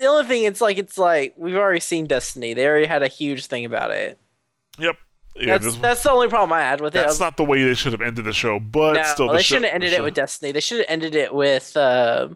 the 0.00 0.06
only 0.06 0.24
thing 0.26 0.42
it's 0.42 0.60
like 0.60 0.76
it's 0.78 0.98
like 0.98 1.34
we've 1.36 1.54
already 1.54 1.78
seen 1.78 2.06
Destiny. 2.08 2.52
They 2.54 2.66
already 2.66 2.86
had 2.86 3.04
a 3.04 3.08
huge 3.08 3.46
thing 3.46 3.64
about 3.64 3.92
it. 3.92 4.18
Yep. 4.78 4.96
Yeah, 5.36 5.46
that's 5.46 5.64
this- 5.64 5.76
that's 5.76 6.02
the 6.02 6.10
only 6.10 6.28
problem 6.28 6.52
I 6.52 6.62
had 6.62 6.80
with 6.80 6.96
it. 6.96 6.98
I 6.98 7.02
that's 7.02 7.20
not 7.20 7.36
the 7.36 7.44
way 7.44 7.62
they 7.62 7.74
should 7.74 7.92
have 7.92 8.02
ended 8.02 8.24
the 8.24 8.32
show, 8.32 8.58
but 8.58 8.94
no, 8.94 9.02
still, 9.04 9.28
the 9.28 9.34
they 9.34 9.42
shouldn't 9.42 9.66
have 9.66 9.74
ended 9.74 9.92
it 9.92 10.02
with 10.02 10.14
Destiny. 10.14 10.50
They 10.50 10.60
should 10.60 10.78
have 10.78 10.86
ended 10.88 11.14
it 11.14 11.32
with 11.32 11.76
uh, 11.76 12.30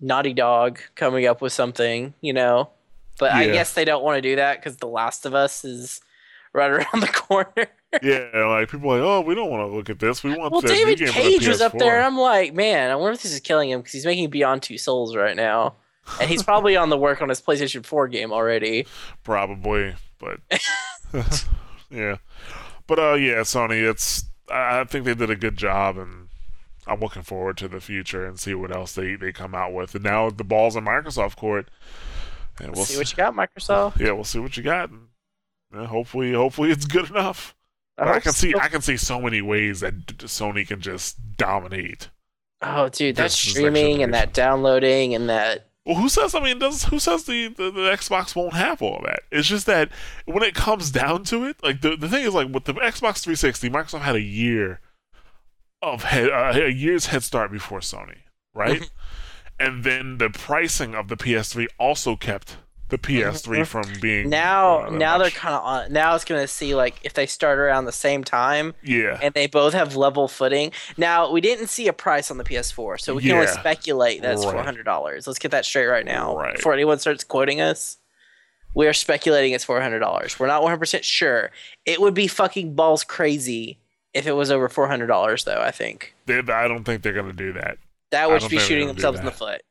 Naughty 0.00 0.32
Dog 0.32 0.80
coming 0.94 1.26
up 1.26 1.42
with 1.42 1.52
something, 1.52 2.14
you 2.22 2.32
know. 2.32 2.70
But 3.18 3.32
I 3.32 3.46
guess 3.46 3.72
they 3.72 3.84
don't 3.84 4.04
want 4.04 4.16
to 4.16 4.22
do 4.22 4.36
that 4.36 4.58
because 4.58 4.76
The 4.76 4.88
Last 4.88 5.24
of 5.24 5.34
Us 5.34 5.64
is 5.64 6.00
right 6.52 6.70
around 6.70 7.00
the 7.00 7.08
corner. 7.08 7.68
Yeah, 8.02 8.28
like 8.46 8.70
people 8.70 8.92
are 8.92 8.98
like, 8.98 9.06
oh, 9.06 9.20
we 9.20 9.34
don't 9.34 9.50
want 9.50 9.70
to 9.70 9.74
look 9.74 9.88
at 9.88 9.98
this. 9.98 10.24
We 10.24 10.36
want 10.36 10.52
well, 10.52 10.60
David 10.60 10.98
game 10.98 11.08
Cage 11.08 11.46
was 11.46 11.60
up 11.60 11.72
there, 11.78 11.96
and 11.96 12.04
I'm 12.04 12.18
like, 12.18 12.52
man, 12.54 12.90
I 12.90 12.96
wonder 12.96 13.12
if 13.12 13.22
this 13.22 13.32
is 13.32 13.40
killing 13.40 13.70
him 13.70 13.80
because 13.80 13.92
he's 13.92 14.04
making 14.04 14.28
Beyond 14.30 14.62
Two 14.62 14.76
Souls 14.76 15.14
right 15.16 15.36
now, 15.36 15.74
and 16.20 16.28
he's 16.28 16.42
probably 16.42 16.76
on 16.76 16.90
the 16.90 16.98
work 16.98 17.22
on 17.22 17.28
his 17.28 17.40
PlayStation 17.40 17.84
4 17.86 18.08
game 18.08 18.32
already. 18.32 18.86
Probably, 19.22 19.94
but 20.18 20.40
yeah, 21.90 22.16
but 22.86 22.98
uh, 22.98 23.14
yeah, 23.14 23.40
Sony. 23.40 23.88
It's 23.88 24.24
I 24.50 24.80
I 24.80 24.84
think 24.84 25.04
they 25.04 25.14
did 25.14 25.30
a 25.30 25.36
good 25.36 25.56
job, 25.56 25.96
and 25.96 26.28
I'm 26.86 27.00
looking 27.00 27.22
forward 27.22 27.56
to 27.58 27.68
the 27.68 27.80
future 27.80 28.26
and 28.26 28.38
see 28.38 28.54
what 28.54 28.74
else 28.74 28.94
they 28.94 29.14
they 29.14 29.32
come 29.32 29.54
out 29.54 29.72
with. 29.72 29.94
And 29.94 30.04
now 30.04 30.30
the 30.30 30.44
ball's 30.44 30.76
in 30.76 30.84
Microsoft 30.84 31.36
court, 31.36 31.68
and 32.60 32.74
we'll 32.74 32.84
see 32.84 32.98
what 32.98 33.10
you 33.10 33.16
got, 33.16 33.34
Microsoft. 33.34 33.98
yeah, 33.98 34.12
we'll 34.12 34.24
see 34.24 34.38
what 34.38 34.56
you 34.56 34.62
got. 34.62 34.90
And, 34.90 35.86
hopefully, 35.86 36.32
hopefully 36.32 36.70
it's 36.70 36.86
good 36.86 37.10
enough. 37.10 37.54
I, 37.98 38.14
hope 38.14 38.22
can 38.22 38.32
see 38.32 38.52
so. 38.52 38.60
I 38.60 38.68
can 38.68 38.82
see 38.82 38.96
so 38.96 39.20
many 39.20 39.40
ways 39.42 39.80
that 39.80 40.06
Sony 40.06 40.66
can 40.66 40.80
just 40.80 41.36
dominate. 41.36 42.10
Oh, 42.62 42.88
dude, 42.88 43.16
that 43.16 43.30
streaming 43.32 44.02
and 44.02 44.14
that 44.14 44.32
downloading 44.32 45.14
and 45.14 45.28
that. 45.28 45.68
Well, 45.84 45.96
who 45.96 46.08
says? 46.08 46.34
I 46.34 46.40
mean, 46.40 46.58
does 46.58 46.84
who 46.84 46.98
says 46.98 47.24
the, 47.24 47.48
the, 47.48 47.70
the 47.70 47.90
Xbox 47.90 48.34
won't 48.34 48.54
have 48.54 48.82
all 48.82 49.00
that? 49.04 49.20
It's 49.30 49.46
just 49.46 49.66
that 49.66 49.90
when 50.24 50.42
it 50.42 50.54
comes 50.54 50.90
down 50.90 51.24
to 51.24 51.44
it, 51.44 51.62
like 51.62 51.80
the 51.80 51.96
the 51.96 52.08
thing 52.08 52.24
is, 52.24 52.34
like 52.34 52.52
with 52.52 52.64
the 52.64 52.74
Xbox 52.74 53.22
360, 53.22 53.70
Microsoft 53.70 54.00
had 54.00 54.16
a 54.16 54.20
year 54.20 54.80
of 55.82 56.04
head, 56.04 56.30
uh, 56.30 56.52
a 56.54 56.70
year's 56.70 57.06
head 57.06 57.22
start 57.22 57.52
before 57.52 57.80
Sony, 57.80 58.18
right? 58.54 58.90
And 59.58 59.84
then 59.84 60.18
the 60.18 60.30
pricing 60.30 60.94
of 60.94 61.08
the 61.08 61.16
PS3 61.16 61.66
also 61.78 62.16
kept 62.16 62.56
the 62.88 62.98
PS3 62.98 63.66
from 63.66 63.84
being 64.00 64.30
Now, 64.30 64.86
uh, 64.86 64.90
now 64.90 65.18
they're 65.18 65.30
kind 65.30 65.54
of 65.56 65.62
on. 65.62 65.92
Now 65.92 66.14
it's 66.14 66.24
gonna 66.24 66.46
see 66.46 66.74
like 66.74 66.94
if 67.02 67.14
they 67.14 67.26
start 67.26 67.58
around 67.58 67.84
the 67.86 67.92
same 67.92 68.22
time 68.22 68.74
yeah. 68.82 69.18
and 69.20 69.34
they 69.34 69.48
both 69.48 69.74
have 69.74 69.96
level 69.96 70.28
footing. 70.28 70.70
Now 70.96 71.30
we 71.32 71.40
didn't 71.40 71.66
see 71.66 71.88
a 71.88 71.92
price 71.92 72.30
on 72.30 72.38
the 72.38 72.44
PS4, 72.44 73.00
so 73.00 73.14
we 73.14 73.22
can 73.22 73.32
only 73.32 73.48
speculate 73.48 74.22
that 74.22 74.34
it's 74.34 74.44
Right. 74.44 74.52
four 74.52 74.62
hundred 74.62 74.84
dollars. 74.84 75.26
Let's 75.26 75.40
get 75.40 75.50
that 75.50 75.64
straight 75.64 75.86
right 75.86 76.04
now 76.04 76.36
Right. 76.36 76.54
before 76.54 76.72
anyone 76.72 76.98
starts 77.00 77.24
quoting 77.24 77.60
us. 77.60 77.98
We 78.74 78.86
are 78.86 78.92
speculating 78.92 79.52
it's 79.52 79.64
four 79.64 79.80
hundred 79.80 79.98
dollars. 80.00 80.38
We're 80.38 80.46
not 80.46 80.62
one 80.62 80.70
hundred 80.70 80.80
percent 80.80 81.04
sure. 81.04 81.50
It 81.86 82.00
would 82.00 82.14
be 82.14 82.28
fucking 82.28 82.74
balls 82.74 83.02
crazy 83.02 83.78
if 84.14 84.26
it 84.28 84.32
was 84.32 84.50
over 84.52 84.68
four 84.68 84.86
hundred 84.86 85.08
dollars, 85.08 85.42
though. 85.44 85.60
I 85.60 85.72
think 85.72 86.14
They, 86.26 86.38
I 86.38 86.68
don't 86.68 86.84
think 86.84 87.02
they're 87.02 87.12
gonna 87.14 87.32
do 87.32 87.52
that. 87.54 87.78
That 88.10 88.28
would 88.30 88.48
be 88.48 88.58
shooting 88.58 88.86
themselves 88.88 89.18
in 89.18 89.24
the 89.24 89.30
foot. 89.32 89.62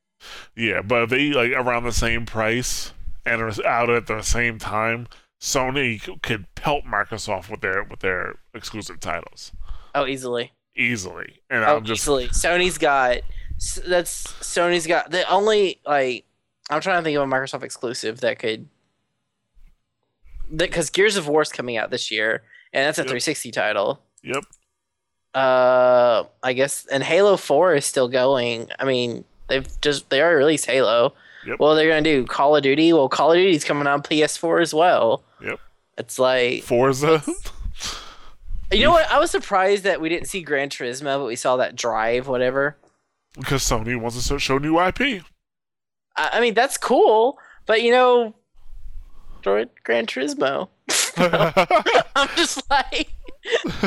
Yeah, 0.55 0.81
but 0.81 1.03
if 1.03 1.09
they 1.09 1.31
like 1.31 1.51
around 1.51 1.83
the 1.83 1.91
same 1.91 2.25
price 2.25 2.93
and 3.25 3.41
are 3.41 3.65
out 3.67 3.89
at 3.89 4.07
the 4.07 4.21
same 4.21 4.57
time, 4.59 5.07
Sony 5.41 6.01
could 6.21 6.45
pelt 6.55 6.85
Microsoft 6.85 7.49
with 7.49 7.61
their 7.61 7.83
with 7.83 7.99
their 7.99 8.35
exclusive 8.53 8.99
titles 8.99 9.51
Oh, 9.93 10.05
easily. 10.07 10.51
easily. 10.75 11.41
And 11.49 11.63
Oh, 11.63 11.77
I'm 11.77 11.85
just 11.85 12.03
easily. 12.03 12.27
Sony's 12.29 12.77
got 12.77 13.19
that's 13.87 14.23
Sony's 14.41 14.87
got 14.87 15.11
the 15.11 15.27
only 15.29 15.79
like 15.85 16.25
I'm 16.69 16.81
trying 16.81 16.99
to 16.99 17.03
think 17.03 17.17
of 17.17 17.23
a 17.23 17.31
Microsoft 17.31 17.63
exclusive 17.63 18.21
that 18.21 18.39
could 18.39 18.67
because 20.55 20.89
Gears 20.89 21.15
of 21.17 21.27
War's 21.27 21.51
coming 21.51 21.77
out 21.77 21.89
this 21.91 22.11
year 22.11 22.43
and 22.73 22.85
that's 22.87 22.97
a 22.97 23.01
Yep. 23.01 23.07
360 23.07 23.51
title. 23.51 24.01
yep. 24.23 24.43
Uh, 25.35 26.23
I 26.41 26.53
guess 26.53 26.85
and 26.85 27.03
Halo 27.03 27.35
4 27.35 27.75
is 27.75 27.85
still 27.85 28.07
going. 28.07 28.69
I 28.79 28.85
mean, 28.85 29.25
they've 29.49 29.67
just 29.81 30.09
they 30.09 30.21
already 30.21 30.37
released 30.37 30.65
Halo. 30.65 31.13
Yep. 31.45 31.59
Well, 31.59 31.75
they're 31.75 31.89
gonna 31.89 32.01
do? 32.01 32.25
Call 32.25 32.55
of 32.55 32.63
Duty? 32.63 32.93
Well, 32.93 33.09
Call 33.09 33.33
of 33.33 33.35
Duty's 33.35 33.65
coming 33.65 33.85
on 33.85 34.01
PS4 34.01 34.61
as 34.61 34.73
well. 34.73 35.23
Yep. 35.43 35.59
It's 35.97 36.17
like 36.17 36.63
Forza. 36.63 37.21
you 38.71 38.83
know 38.83 38.91
what? 38.91 39.11
I 39.11 39.19
was 39.19 39.29
surprised 39.29 39.83
that 39.83 39.99
we 39.99 40.07
didn't 40.09 40.27
see 40.27 40.41
Gran 40.41 40.69
Turismo, 40.69 41.19
but 41.19 41.25
we 41.25 41.35
saw 41.35 41.57
that 41.57 41.75
Drive, 41.75 42.27
whatever. 42.27 42.77
because 43.37 43.61
Sony 43.61 43.99
wants 43.99 44.27
to 44.27 44.39
show 44.39 44.57
new 44.57 44.79
IP. 44.79 45.21
I, 46.15 46.29
I 46.33 46.41
mean, 46.41 46.53
that's 46.53 46.77
cool, 46.77 47.37
but 47.65 47.81
you 47.81 47.91
know, 47.91 48.33
Gran 49.43 49.69
Turismo. 50.07 50.69
I'm 52.15 52.29
just 52.35 52.67
like, 52.69 53.09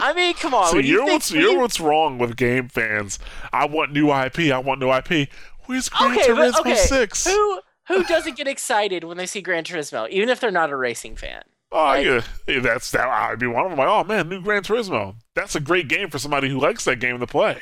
I 0.00 0.12
mean, 0.14 0.34
come 0.34 0.54
on. 0.54 0.74
You 0.76 0.82
you're 0.82 0.98
think- 1.00 1.12
what's 1.12 1.30
you're 1.32 1.58
what's 1.58 1.80
wrong 1.80 2.18
with 2.18 2.36
game 2.36 2.68
fans. 2.68 3.18
I 3.52 3.66
want 3.66 3.92
new 3.92 4.10
IP. 4.12 4.52
I 4.52 4.58
want 4.58 4.80
new 4.80 4.90
IP. 4.92 5.28
Where's 5.66 5.88
Gran 5.88 6.12
Okay, 6.18 6.28
Turismo 6.28 6.60
okay, 6.60 6.74
Six? 6.76 7.26
who 7.26 7.60
who 7.88 8.04
doesn't 8.04 8.36
get 8.36 8.48
excited 8.48 9.04
when 9.04 9.16
they 9.16 9.26
see 9.26 9.40
Gran 9.40 9.64
Turismo, 9.64 10.08
even 10.08 10.28
if 10.28 10.40
they're 10.40 10.50
not 10.50 10.70
a 10.70 10.76
racing 10.76 11.16
fan? 11.16 11.42
Oh, 11.70 11.84
Like- 11.84 12.04
yeah, 12.46 12.60
that's 12.60 12.90
that. 12.92 13.08
I'd 13.08 13.38
be 13.38 13.46
one 13.46 13.64
of 13.64 13.70
them. 13.70 13.78
Like, 13.78 13.88
oh 13.88 14.04
man, 14.04 14.28
new 14.28 14.40
Gran 14.42 14.62
Turismo. 14.62 15.14
That's 15.34 15.54
a 15.54 15.60
great 15.60 15.88
game 15.88 16.10
for 16.10 16.18
somebody 16.18 16.48
who 16.48 16.58
likes 16.60 16.84
that 16.84 16.96
game 17.00 17.18
to 17.20 17.26
play. 17.26 17.58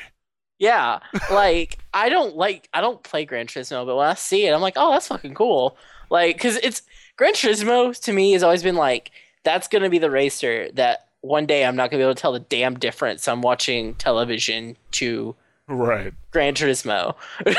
Yeah, 0.59 0.99
like 1.31 1.79
I 1.93 2.09
don't 2.09 2.35
like 2.35 2.69
I 2.73 2.81
don't 2.81 3.01
play 3.03 3.25
Gran 3.25 3.47
Turismo, 3.47 3.85
but 3.85 3.95
when 3.95 4.07
I 4.07 4.13
see 4.15 4.45
it, 4.47 4.53
I'm 4.53 4.61
like, 4.61 4.73
oh, 4.77 4.91
that's 4.91 5.07
fucking 5.07 5.33
cool. 5.33 5.77
Like, 6.09 6.37
cause 6.39 6.57
it's 6.61 6.81
Gran 7.17 7.33
Turismo 7.33 7.97
to 8.01 8.13
me 8.13 8.33
has 8.33 8.43
always 8.43 8.63
been 8.63 8.75
like 8.75 9.11
that's 9.43 9.67
gonna 9.67 9.89
be 9.89 9.99
the 9.99 10.11
racer 10.11 10.69
that 10.73 11.07
one 11.21 11.45
day 11.45 11.65
I'm 11.65 11.75
not 11.75 11.91
gonna 11.91 11.99
be 12.01 12.03
able 12.03 12.15
to 12.15 12.21
tell 12.21 12.31
the 12.33 12.39
damn 12.39 12.77
difference. 12.79 13.27
I'm 13.27 13.41
watching 13.41 13.95
television 13.95 14.77
to 14.91 15.35
Right. 15.67 16.13
Gran 16.31 16.53
Turismo. 16.55 17.15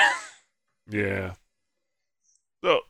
Yeah. 0.90 1.34
So, 2.64 2.80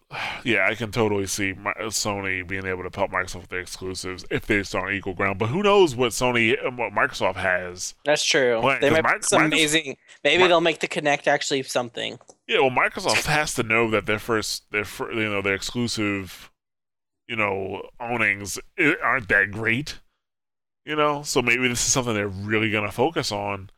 yeah, 0.45 0.67
I 0.69 0.75
can 0.75 0.93
totally 0.93 1.27
see 1.27 1.55
my, 1.55 1.73
Sony 1.85 2.47
being 2.47 2.67
able 2.67 2.89
to 2.89 2.91
help 2.95 3.11
Microsoft 3.11 3.43
with 3.43 3.49
their 3.49 3.61
exclusives 3.61 4.23
if 4.31 4.45
they 4.47 4.63
start 4.65 4.89
on 4.89 4.93
equal 4.93 5.15
ground. 5.15 5.39
But 5.39 5.47
who 5.49 5.63
knows 5.63 5.97
what 5.97 6.11
Sony, 6.13 6.55
what 6.77 6.93
Microsoft 6.93 7.37
has? 7.37 7.95
That's 8.05 8.23
true. 8.23 8.61
They 8.83 8.91
might 8.91 9.03
Mi- 9.05 9.11
some 9.23 9.43
Microsoft- 9.43 9.47
amazing. 9.47 9.97
Maybe 10.25 10.43
Mi- 10.43 10.49
they'll 10.49 10.61
make 10.61 10.81
the 10.81 10.89
Kinect 10.89 11.27
actually 11.27 11.63
something. 11.63 12.19
Yeah, 12.47 12.61
well, 12.61 12.71
Microsoft 12.71 13.25
has 13.25 13.55
to 13.55 13.63
know 13.63 13.91
that 13.91 14.05
their 14.05 14.19
first, 14.19 14.71
their 14.73 14.85
you 15.11 15.31
know, 15.31 15.41
their 15.41 15.55
exclusive, 15.55 16.51
you 17.33 17.37
know, 17.37 17.89
ownings 17.99 18.59
eh, 18.77 18.93
aren't 19.03 19.29
that 19.29 19.51
great. 19.53 20.01
You 20.85 20.97
know, 20.97 21.23
so 21.23 21.41
maybe 21.41 21.67
this 21.67 21.85
is 21.87 21.91
something 21.93 22.13
they're 22.13 22.29
really 22.29 22.71
gonna 22.71 22.93
focus 22.93 23.33
on 23.33 23.71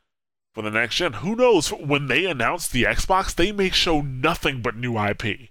for 0.54 0.62
the 0.62 0.72
next 0.72 0.96
gen. 0.96 1.12
Who 1.14 1.36
knows? 1.36 1.68
When 1.68 2.08
they 2.08 2.24
announce 2.26 2.66
the 2.66 2.82
Xbox, 2.82 3.32
they 3.32 3.52
may 3.52 3.70
show 3.70 4.00
nothing 4.00 4.60
but 4.60 4.74
new 4.74 4.98
IP, 4.98 5.50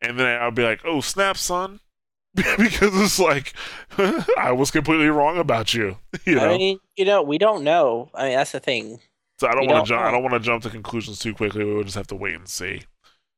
and 0.00 0.20
then 0.20 0.40
I'll 0.40 0.52
be 0.52 0.62
like, 0.62 0.82
"Oh 0.84 1.00
snap, 1.00 1.36
son," 1.36 1.80
because 2.34 2.94
it's 3.00 3.18
like 3.18 3.54
I 4.38 4.52
was 4.52 4.70
completely 4.70 5.08
wrong 5.08 5.36
about 5.36 5.74
you. 5.74 5.98
You 6.24 6.36
know, 6.36 6.54
I 6.54 6.58
mean, 6.58 6.78
you 6.96 7.04
know, 7.04 7.22
we 7.22 7.38
don't 7.38 7.64
know. 7.64 8.10
I 8.14 8.28
mean, 8.28 8.36
that's 8.36 8.52
the 8.52 8.60
thing. 8.60 9.00
so 9.40 9.48
I 9.48 9.54
don't 9.54 9.66
want 9.66 9.84
to 9.86 9.88
jump. 9.88 10.02
I 10.02 10.12
don't 10.12 10.22
want 10.22 10.34
to 10.34 10.40
jump 10.40 10.62
to 10.62 10.70
conclusions 10.70 11.18
too 11.18 11.34
quickly. 11.34 11.64
We'll 11.64 11.82
just 11.82 11.96
have 11.96 12.06
to 12.08 12.16
wait 12.16 12.34
and 12.36 12.48
see. 12.48 12.82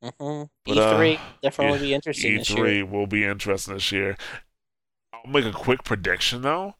Hmm 0.03 0.43
But, 0.65 0.77
E3 0.77 1.17
uh, 1.17 1.21
definitely 1.43 1.79
be 1.81 1.95
interesting 1.95 2.37
this 2.37 2.51
year. 2.51 2.65
E3 2.67 2.91
will 2.91 3.07
be 3.07 3.25
interesting 3.25 3.75
this 3.75 3.91
year. 3.93 4.17
I'll 5.13 5.31
make 5.31 5.45
a 5.45 5.53
quick 5.53 5.85
prediction 5.85 6.43
though. 6.43 6.75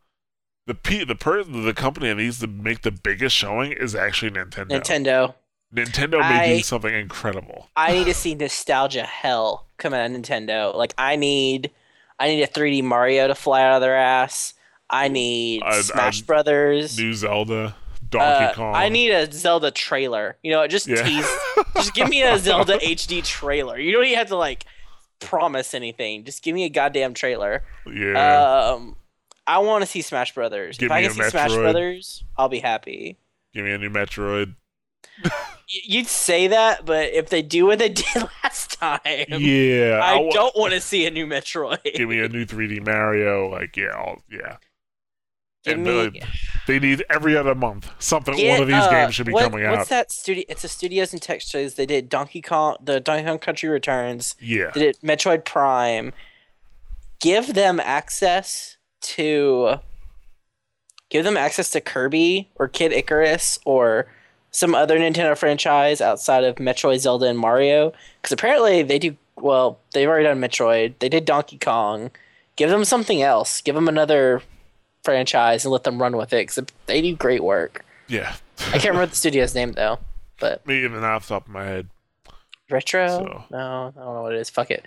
The 0.67 0.75
P, 0.75 1.03
the 1.05 1.15
per, 1.15 1.43
the 1.45 1.73
company 1.73 2.09
that 2.09 2.17
needs 2.17 2.41
to 2.41 2.47
make 2.47 2.83
the 2.83 2.91
biggest 2.91 3.35
showing 3.35 3.73
is 3.73 3.95
actually 3.95 4.33
Nintendo. 4.33 4.69
Nintendo. 4.69 5.35
Nintendo 5.75 6.19
may 6.21 6.53
I- 6.53 6.57
do 6.59 6.63
something 6.63 6.95
incredible. 6.95 7.69
I 7.77 7.93
need 7.93 8.05
to 8.05 8.15
see 8.15 8.35
nostalgia 8.35 9.03
hell 9.05 9.67
come 9.79 9.95
out 9.95 10.11
of 10.11 10.13
Nintendo. 10.17 10.75
Like 10.75 10.95
I 10.99 11.17
need, 11.17 11.71
I 12.19 12.29
need 12.29 12.43
a 12.43 12.47
3D 12.47 12.83
Mario 12.85 13.29
to 13.29 13.35
fly 13.35 13.63
out 13.63 13.77
of 13.77 13.81
their 13.81 13.97
ass. 13.97 14.55
I 14.91 15.09
need 15.09 15.63
I- 15.63 15.81
Smash 15.81 16.23
I- 16.23 16.27
Brothers. 16.27 16.99
New 16.99 17.13
Zelda, 17.15 17.75
Donkey 18.09 18.45
Uh, 18.45 18.53
Kong. 18.55 18.75
I 18.75 18.89
need 18.91 19.11
a 19.11 19.31
Zelda 19.33 19.71
trailer. 19.71 20.37
You 20.43 20.53
know, 20.53 20.67
just 20.67 20.87
Yeah. 20.87 21.03
tease. 21.03 21.29
Just 21.77 21.95
give 21.95 22.09
me 22.09 22.23
a 22.23 22.39
Zelda 22.39 22.79
HD 22.79 23.25
trailer. 23.25 23.79
You 23.79 23.93
don't 23.93 24.05
even 24.05 24.19
have 24.19 24.29
to 24.29 24.37
like 24.37 24.65
promise 25.21 25.75
anything. 25.75 26.25
Just 26.25 26.43
give 26.43 26.55
me 26.55 26.65
a 26.65 26.69
goddamn 26.69 27.15
trailer. 27.15 27.65
yeah. 27.93 28.73
Um, 28.75 28.97
I 29.47 29.59
want 29.59 29.83
to 29.83 29.87
see 29.87 30.03
Smash 30.03 30.35
Brothers. 30.35 30.77
Give 30.79 30.87
if 30.87 30.93
I 30.93 31.01
me 31.03 31.09
can 31.09 31.21
a 31.21 31.25
see 31.25 31.31
Smash 31.31 31.51
Metroid. 31.51 31.63
Brothers, 31.63 32.25
I'll 32.37 32.49
be 32.51 32.59
happy. 32.61 33.19
Give 33.55 33.65
me 33.65 33.73
a 33.73 33.79
new 33.79 33.91
Metroid. 33.91 34.55
You'd 35.69 36.07
say 36.07 36.49
that, 36.49 36.85
but 36.87 37.13
if 37.13 37.29
they 37.31 37.43
do 37.43 37.67
what 37.67 37.79
they 37.79 37.89
did 37.89 38.07
last 38.43 38.73
time, 38.79 39.01
Yeah. 39.29 40.01
I 40.03 40.29
don't 40.33 40.57
want 40.57 40.73
to 40.75 40.81
see 40.81 41.07
a 41.07 41.11
new 41.11 41.27
Metroid. 41.27 41.83
Give 41.95 42.09
me 42.09 42.21
a 42.21 42.29
new 42.29 42.45
3D 42.47 42.85
Mario. 42.87 43.49
Like 43.49 43.77
yeah, 43.77 43.89
I'll, 43.95 44.23
yeah. 44.31 44.57
Give 45.65 45.75
And, 45.75 46.13
me, 46.13 46.23
They 46.67 46.79
need 46.79 47.05
every 47.11 47.37
other 47.37 47.55
month 47.55 47.91
something. 47.99 48.37
Get, 48.37 48.53
one 48.53 48.63
of 48.63 48.69
these 48.69 48.77
uh, 48.77 48.91
games 48.91 49.15
should 49.15 49.27
be 49.27 49.33
what- 49.33 49.51
coming 49.51 49.69
What's 49.69 49.81
out. 49.83 49.89
that 49.89 50.13
studio? 50.13 50.45
It's 50.49 50.65
a 50.65 50.69
Studios 50.69 51.13
and 51.13 51.21
Textures. 51.21 51.75
They 51.75 51.87
did 51.87 52.09
Donkey 52.09 52.41
Kong, 52.41 52.77
the 52.83 53.01
Donkey 53.01 53.25
Kong 53.27 53.39
Country 53.39 53.69
Returns. 53.69 54.35
Yeah, 54.41 54.71
Did 54.73 54.83
it 54.83 54.99
Metroid 55.03 55.45
Prime? 55.45 56.13
Give 57.21 57.55
them 57.55 57.81
access 57.81 58.77
to. 59.03 59.77
Give 61.11 61.25
them 61.25 61.37
access 61.39 61.71
to 61.71 61.81
Kirby 61.81 62.51
or 62.57 62.69
Kid 62.69 62.93
Icarus 62.93 63.59
or 63.65 64.07
some 64.51 64.75
other 64.75 64.99
Nintendo 64.99 65.37
franchise 65.37 66.01
outside 66.03 66.45
of 66.45 66.57
Metroid, 66.57 66.99
Zelda, 66.99 67.27
and 67.27 67.39
Mario. 67.39 67.93
Because 68.21 68.33
apparently 68.33 68.83
they 68.83 68.99
do 68.99 69.17
well. 69.37 69.79
They've 69.95 70.07
already 70.09 70.25
done 70.27 70.39
Metroid. 70.41 70.95
They 70.99 71.09
did 71.09 71.25
Donkey 71.25 71.59
Kong. 71.59 72.11
Give 72.57 72.69
them 72.71 72.85
something 72.85 73.23
else. 73.23 73.63
Give 73.63 73.75
them 73.75 73.89
another 73.89 74.43
franchise 75.09 75.65
and 75.65 75.73
let 75.73 75.85
them 75.85 76.01
run 76.01 76.17
with 76.17 76.33
it. 76.35 76.47
Because 76.49 76.65
they 76.87 77.01
do 77.01 77.17
great 77.17 77.43
work. 77.43 77.85
yeah. 78.09 78.35
I 78.69 78.73
can't 78.73 78.87
remember 78.87 79.07
the 79.07 79.17
studio's 79.17 79.55
name 79.55 79.73
though. 79.73 79.99
But 80.41 80.67
Me 80.67 80.85
even 80.85 81.03
off 81.05 81.27
the 81.29 81.35
top 81.35 81.47
of 81.47 81.53
my 81.53 81.65
head. 81.65 81.89
retro? 82.71 83.09
So- 83.09 83.45
No, 83.51 83.93
I 83.97 83.99
don't 83.99 84.15
know 84.15 84.23
what 84.23 84.35
it 84.35 84.41
is. 84.41 84.51
Fuck 84.51 84.71
it. 84.71 84.85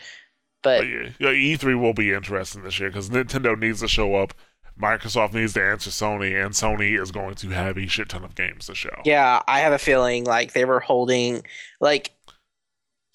But 0.62 0.82
But 0.82 0.88
yeah, 0.90 1.10
yeah, 1.20 1.30
E3 1.30 1.80
will 1.82 1.94
be 1.94 2.14
interesting 2.14 2.62
this 2.64 2.80
year 2.80 2.90
because 2.90 3.10
Nintendo 3.10 3.58
needs 3.58 3.80
to 3.80 3.88
show 3.88 4.16
up. 4.16 4.34
Microsoft 4.80 5.34
needs 5.34 5.54
to 5.54 5.64
answer 5.64 5.90
Sony, 5.90 6.44
and 6.44 6.54
Sony 6.54 7.00
is 7.02 7.12
going 7.12 7.36
to 7.36 7.50
have 7.50 7.78
a 7.78 7.88
shit 7.88 8.10
ton 8.10 8.24
of 8.24 8.36
games 8.36 8.68
to 8.68 8.76
show. 8.76 8.96
yeah, 9.06 9.42
I 9.48 9.60
have 9.62 9.74
a 9.74 9.78
feeling 9.80 10.24
like 10.24 10.54
they 10.54 10.66
were 10.66 10.80
holding 10.80 11.44
like 11.80 12.12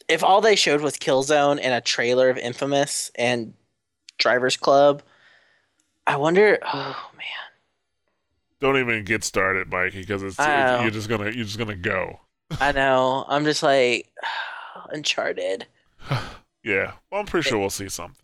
if 0.08 0.22
all 0.24 0.40
they 0.40 0.54
showed 0.56 0.80
was 0.80 0.96
Killzone 0.96 1.58
and 1.62 1.72
a 1.74 1.80
trailer 1.80 2.28
of 2.30 2.36
Infamous 2.38 3.10
and 3.16 3.54
Drivers 4.18 4.56
Club, 4.56 5.02
I 6.06 6.16
wonder. 6.16 6.58
Oh 6.64 7.10
man, 7.16 7.24
Don't 8.60 8.78
even 8.78 9.04
get 9.04 9.24
started, 9.24 9.70
Mikey, 9.70 10.00
because 10.00 10.22
it's, 10.22 10.38
I 10.38 10.76
know. 10.76 10.82
you're 10.82 10.90
just 10.90 11.08
gonna 11.08 11.24
you're 11.30 11.44
just 11.44 11.58
gonna 11.58 11.74
go. 11.76 12.20
I 12.60 12.72
know. 12.72 13.24
I'm 13.28 13.44
just 13.44 13.62
like 13.62 14.08
Uncharted 14.90 15.66
Yeah, 16.62 16.92
well, 17.10 17.20
I'm 17.20 17.26
pretty 17.26 17.48
sure 17.48 17.58
we'll 17.58 17.70
see 17.70 17.88
something. 17.88 18.16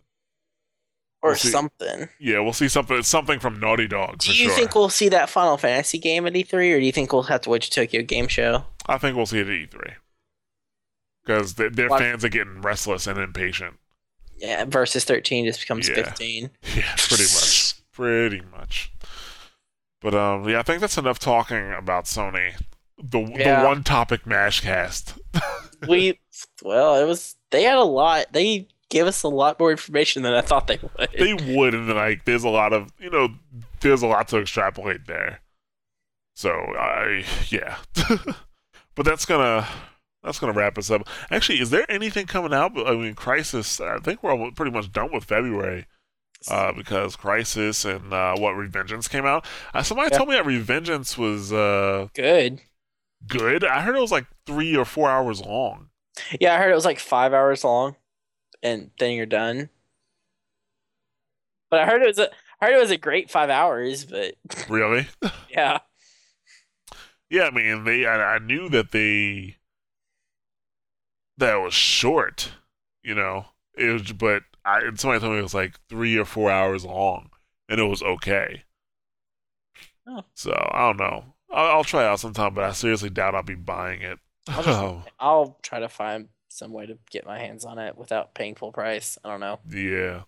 or 1.21 1.31
We'll 1.31 1.37
see. 1.37 1.49
something. 1.49 2.09
Yeah, 2.19 2.39
we'll 2.41 2.51
see 2.53 2.67
something 2.67 3.01
something 3.03 3.39
from 3.39 3.59
Naughty 3.59 3.87
Dog 3.87 4.21
for 4.21 4.31
Do 4.31 4.37
you 4.37 4.45
sure. 4.49 4.55
think 4.55 4.75
we'll 4.75 4.89
see 4.89 5.09
that 5.09 5.29
Final 5.29 5.57
Fantasy 5.57 5.97
game 5.97 6.25
at 6.27 6.33
E3, 6.33 6.53
or 6.75 6.79
do 6.79 6.85
you 6.85 6.91
think 6.91 7.11
we'll 7.13 7.23
have 7.23 7.41
to 7.41 7.49
wait 7.49 7.61
to 7.63 7.69
Tokyo 7.69 8.01
Game 8.01 8.27
Show? 8.27 8.65
I 8.85 8.97
think 8.97 9.15
we'll 9.15 9.25
see 9.25 9.39
it 9.39 9.47
at 9.47 9.53
E3 9.69 9.93
because 11.25 11.53
their, 11.55 11.69
their 11.69 11.89
fans 11.89 12.25
are 12.25 12.29
getting 12.29 12.61
restless 12.61 13.07
and 13.07 13.17
impatient. 13.17 13.75
Yeah, 14.37 14.65
versus 14.65 15.05
13 15.05 15.45
just 15.45 15.61
becomes 15.61 15.87
Yeah. 15.87 15.95
15. 15.95 16.49
Yeah, 16.75 16.95
pretty 16.97 17.23
much. 17.23 17.72
Pretty 17.93 18.41
much. 18.51 18.91
But 20.01 20.13
um, 20.13 20.47
yeah, 20.49 20.59
I 20.59 20.63
think 20.63 20.81
that's 20.81 20.97
enough 20.97 21.19
talking 21.19 21.71
about 21.71 22.05
Sony. 22.05 22.53
The 22.97 23.19
Yeah. 23.19 23.61
the 23.61 23.67
one 23.67 23.83
topic 23.83 24.25
Mashcast. 24.25 25.17
we 25.87 26.19
well 26.61 26.95
it 26.95 27.05
was 27.05 27.35
they 27.51 27.63
had 27.63 27.77
a 27.77 27.83
lot 27.83 28.27
they 28.31 28.67
gave 28.89 29.05
us 29.05 29.23
a 29.23 29.27
lot 29.27 29.59
more 29.59 29.69
information 29.71 30.23
than 30.23 30.33
i 30.33 30.39
thought 30.39 30.67
they 30.67 30.79
would 30.81 31.09
they 31.17 31.33
would, 31.33 31.73
and 31.73 31.89
like, 31.89 32.23
there's 32.25 32.43
a 32.43 32.49
lot 32.49 32.71
of 32.71 32.91
you 32.99 33.09
know, 33.09 33.29
there's 33.81 34.01
a 34.01 34.07
lot 34.07 34.27
to 34.29 34.37
extrapolate 34.39 35.07
there. 35.07 35.41
So 36.35 36.51
I 36.51 37.25
yeah, 37.49 37.77
but 38.95 39.05
that's 39.05 39.25
gonna 39.25 39.67
that's 40.23 40.39
gonna 40.39 40.53
wrap 40.53 40.77
us 40.77 40.89
up. 40.89 41.07
Actually, 41.29 41.59
is 41.59 41.69
there 41.69 41.89
anything 41.91 42.25
coming 42.27 42.53
out? 42.53 42.71
I 42.87 42.95
mean, 42.95 43.13
Crysis. 43.15 43.79
I 43.85 43.99
think 43.99 44.23
we're 44.23 44.51
pretty 44.51 44.71
much 44.71 44.91
done 44.91 45.11
with 45.11 45.25
February. 45.25 45.85
Uh, 46.47 46.73
because 46.73 47.15
Crysis 47.15 47.85
and 47.89 48.13
uh, 48.13 48.35
what 48.35 48.55
Revengeance 48.55 49.09
came 49.09 49.25
out. 49.25 49.45
Uh, 49.73 49.81
somebody 49.83 50.09
Yeah. 50.09 50.17
told 50.17 50.29
me 50.29 50.35
that 50.35 50.45
Revengeance 50.45 51.17
was 51.17 51.53
uh, 51.53 52.09
good 52.15 52.61
good. 53.27 53.63
I 53.63 53.81
heard 53.81 53.95
it 53.95 54.01
was 54.01 54.11
like 54.11 54.27
three 54.45 54.75
or 54.75 54.85
four 54.85 55.09
hours 55.09 55.41
long. 55.41 55.89
yeah 56.39 56.53
i 56.55 56.57
heard 56.57 56.71
it 56.71 56.75
was 56.75 56.85
like 56.85 56.99
five 56.99 57.33
hours 57.33 57.63
long 57.63 57.95
and 58.63 58.91
then 58.99 59.13
you're 59.13 59.25
done 59.27 59.69
but 61.69 61.79
i 61.81 61.85
heard 61.85 62.01
it 62.01 62.07
was 62.07 62.19
a 62.19 62.29
I 62.61 62.67
heard 62.67 62.75
it 62.75 62.81
was 62.81 62.91
a 62.91 62.97
great 62.97 63.29
five 63.29 63.49
hours 63.49 64.05
but 64.05 64.35
Really? 64.69 65.07
yeah 65.49 65.79
yeah, 67.29 67.43
I 67.45 67.51
mean, 67.51 67.83
they. 67.83 68.05
I, 68.05 68.35
I 68.35 68.39
knew 68.39 68.69
that 68.69 68.91
they 68.91 69.57
that 71.37 71.55
it 71.55 71.59
was 71.61 71.73
short. 71.73 72.53
You 73.01 73.15
know, 73.15 73.45
it 73.75 73.91
was, 73.91 74.11
but 74.13 74.43
I 74.65 74.79
and 74.81 74.99
somebody 74.99 75.19
told 75.19 75.33
me 75.33 75.39
it 75.39 75.43
was 75.43 75.53
like 75.53 75.79
three 75.89 76.17
or 76.17 76.25
four 76.25 76.49
hours 76.51 76.85
long, 76.85 77.29
and 77.69 77.79
it 77.79 77.85
was 77.85 78.01
okay. 78.01 78.63
Oh. 80.07 80.23
So 80.33 80.51
I 80.71 80.87
don't 80.87 80.97
know. 80.97 81.33
I'll, 81.51 81.77
I'll 81.77 81.83
try 81.83 82.03
it 82.03 82.07
out 82.07 82.19
sometime, 82.19 82.53
but 82.53 82.63
I 82.63 82.71
seriously 82.71 83.09
doubt 83.09 83.35
I'll 83.35 83.43
be 83.43 83.55
buying 83.55 84.01
it. 84.01 84.19
I'll, 84.47 84.63
just, 84.63 85.09
I'll 85.19 85.59
try 85.61 85.79
to 85.79 85.89
find 85.89 86.29
some 86.49 86.71
way 86.71 86.85
to 86.85 86.97
get 87.09 87.25
my 87.25 87.39
hands 87.39 87.65
on 87.65 87.79
it 87.79 87.97
without 87.97 88.35
paying 88.35 88.53
full 88.53 88.71
price 88.71 89.17
i 89.23 89.29
don't 89.29 89.39
know 89.39 89.59
Yeah. 89.69 90.23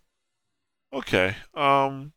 Okay. 0.92 1.36
Um. 1.54 2.14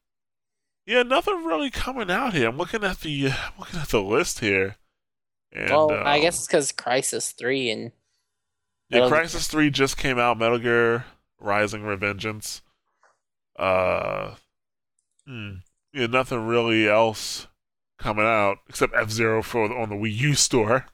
Yeah, 0.87 1.03
nothing 1.03 1.45
really 1.45 1.71
coming 1.71 2.11
out 2.11 2.33
here. 2.33 2.49
I'm 2.49 2.57
looking 2.57 2.83
at 2.85 3.01
the 3.01 3.29
uh, 3.29 3.35
looking 3.59 3.81
at 3.81 3.89
the 3.89 4.03
list 4.03 4.41
here. 4.41 4.77
And, 5.53 5.71
well 5.71 5.91
i 5.91 6.17
um, 6.17 6.23
guess 6.23 6.37
it's 6.37 6.47
because 6.47 6.73
Crysis 6.73 7.35
3 7.37 7.71
and 7.71 7.93
yeah, 8.91 9.01
Metal- 9.01 9.11
Crysis 9.11 9.49
Three 9.49 9.71
just 9.71 9.97
came 9.97 10.19
out. 10.19 10.39
Metal 10.39 10.59
Gear 10.59 11.05
Rising: 11.39 11.83
Revengeance. 11.83 12.61
Uh. 13.59 14.35
Hmm. 15.27 15.55
Yeah, 15.93 16.07
nothing 16.07 16.47
really 16.47 16.89
else 16.89 17.47
coming 17.99 18.25
out 18.25 18.59
except 18.69 18.95
F 18.95 19.11
Zero 19.11 19.43
for 19.43 19.65
on 19.77 19.89
the 19.89 19.95
Wii 19.97 20.15
U 20.17 20.35
store. 20.35 20.87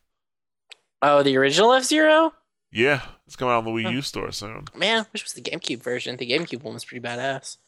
oh 1.02 1.22
the 1.22 1.36
original 1.36 1.72
f-zero 1.72 2.32
Yeah, 2.72 3.02
it's 3.26 3.36
coming 3.36 3.52
out 3.52 3.58
on 3.58 3.64
the 3.64 3.70
Wii 3.70 3.84
Huh. 3.84 3.90
U 3.90 4.02
store 4.02 4.32
soon. 4.32 4.64
man 4.74 5.00
I 5.00 5.06
wish 5.12 5.22
it 5.22 5.24
was 5.24 5.32
the 5.34 5.42
gamecube 5.42 5.82
version 5.82 6.16
the 6.16 6.26
gamecube 6.30 6.62
one 6.62 6.74
was 6.74 6.84
pretty 6.84 7.06
badass 7.06 7.58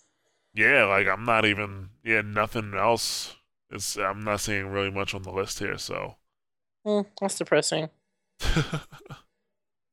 Yeah, 0.54 0.84
like 0.84 1.06
I'm 1.06 1.24
not 1.24 1.44
even. 1.44 1.90
Yeah, 2.02 2.22
nothing 2.22 2.72
else. 2.74 3.36
It's 3.70 3.96
I'm 3.98 4.20
not 4.20 4.40
seeing 4.40 4.68
really 4.68 4.90
much 4.90 5.14
on 5.14 5.22
the 5.22 5.32
list 5.32 5.58
here. 5.58 5.76
So. 5.76 6.16
Hmm, 6.84 7.00
that's 7.20 7.36
depressing 7.36 7.90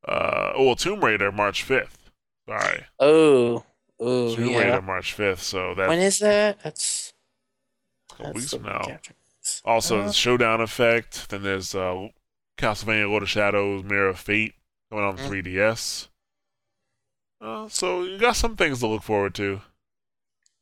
uh, 0.07 0.53
well, 0.57 0.75
Tomb 0.75 1.03
Raider 1.03 1.31
March 1.31 1.63
fifth. 1.63 2.02
Sorry, 2.47 2.83
Oh, 2.99 3.63
oh 3.99 4.35
Tomb 4.35 4.49
yeah. 4.49 4.57
Raider 4.59 4.81
March 4.81 5.13
fifth. 5.13 5.43
So 5.43 5.73
that's 5.75 5.87
When 5.89 5.99
is 5.99 6.19
that? 6.19 6.61
That's 6.63 7.13
a 8.11 8.15
couple 8.15 8.33
weeks 8.33 8.53
from 8.53 8.63
now. 8.63 8.99
Also, 9.65 10.01
Uh, 10.01 10.07
the 10.07 10.13
Showdown 10.13 10.61
Effect. 10.61 11.29
Then 11.29 11.43
there's 11.43 11.73
uh, 11.75 12.09
Castlevania: 12.57 13.09
Lord 13.09 13.23
of 13.23 13.29
Shadows, 13.29 13.83
Mirror 13.83 14.09
of 14.09 14.19
Fate 14.19 14.53
coming 14.89 15.05
on 15.05 15.17
Mm. 15.17 15.27
3DS. 15.29 16.07
Uh, 17.41 17.67
so 17.67 18.03
you 18.03 18.17
got 18.17 18.35
some 18.35 18.55
things 18.55 18.79
to 18.79 18.87
look 18.87 19.03
forward 19.03 19.35
to. 19.35 19.61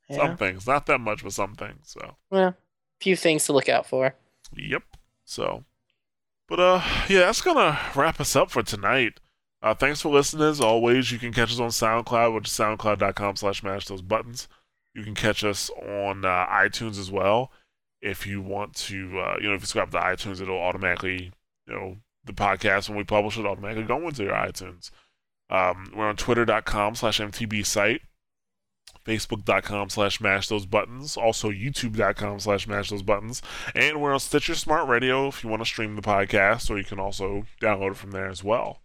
yeah. 0.09 0.15
Some 0.17 0.37
things, 0.37 0.65
not 0.65 0.85
that 0.87 0.99
much, 0.99 1.23
but 1.23 1.33
some 1.33 1.55
things. 1.55 1.79
So. 1.91 2.15
Well, 2.29 2.47
a 2.49 2.55
few 2.99 3.15
things 3.15 3.45
to 3.45 3.53
look 3.53 3.69
out 3.69 3.85
for. 3.85 4.15
Yep. 4.55 4.83
So, 5.25 5.63
but 6.47 6.59
uh, 6.59 6.81
yeah, 7.07 7.19
that's 7.21 7.41
gonna 7.41 7.79
wrap 7.95 8.19
us 8.19 8.35
up 8.35 8.49
for 8.51 8.63
tonight. 8.63 9.19
Uh, 9.61 9.73
thanks 9.75 10.01
for 10.01 10.09
listening. 10.11 10.47
As 10.47 10.59
always, 10.59 11.11
you 11.11 11.19
can 11.19 11.31
catch 11.31 11.51
us 11.51 11.59
on 11.59 11.69
SoundCloud, 11.69 12.33
which 12.33 12.47
is 12.47 12.53
soundcloud.com/slash 12.53 13.63
mash 13.63 13.85
those 13.85 14.01
buttons. 14.01 14.47
You 14.95 15.03
can 15.03 15.15
catch 15.15 15.43
us 15.43 15.69
on 15.69 16.25
uh, 16.25 16.45
iTunes 16.47 16.99
as 16.99 17.11
well. 17.11 17.51
If 18.01 18.25
you 18.25 18.41
want 18.41 18.73
to, 18.75 19.19
uh, 19.19 19.35
you 19.39 19.47
know, 19.47 19.53
if 19.53 19.61
you 19.61 19.67
subscribe 19.67 19.91
to 19.91 19.99
iTunes, 19.99 20.41
it'll 20.41 20.57
automatically, 20.57 21.31
you 21.67 21.73
know, 21.73 21.97
the 22.25 22.33
podcast 22.33 22.89
when 22.89 22.97
we 22.97 23.03
publish 23.03 23.37
it 23.37 23.45
automatically 23.45 23.83
go 23.83 24.07
into 24.07 24.23
your 24.23 24.33
iTunes. 24.33 24.89
Um, 25.49 25.91
we're 25.95 26.07
on 26.07 26.15
twitter.com 26.15 26.95
slash 26.95 27.19
MTB 27.19 27.65
site, 27.65 28.01
facebook.com 29.05 29.89
slash 29.89 30.21
mash 30.21 30.47
those 30.47 30.65
buttons, 30.65 31.17
also 31.17 31.51
youtube.com 31.51 32.39
slash 32.39 32.67
mash 32.67 32.89
those 32.89 33.03
buttons. 33.03 33.41
And 33.75 34.01
we're 34.01 34.13
on 34.13 34.19
Stitcher 34.19 34.55
Smart 34.55 34.87
Radio 34.87 35.27
if 35.27 35.43
you 35.43 35.49
want 35.49 35.61
to 35.61 35.65
stream 35.65 35.95
the 35.95 36.01
podcast, 36.01 36.69
or 36.69 36.77
you 36.77 36.85
can 36.85 36.99
also 36.99 37.45
download 37.61 37.91
it 37.91 37.97
from 37.97 38.11
there 38.11 38.29
as 38.29 38.43
well. 38.43 38.81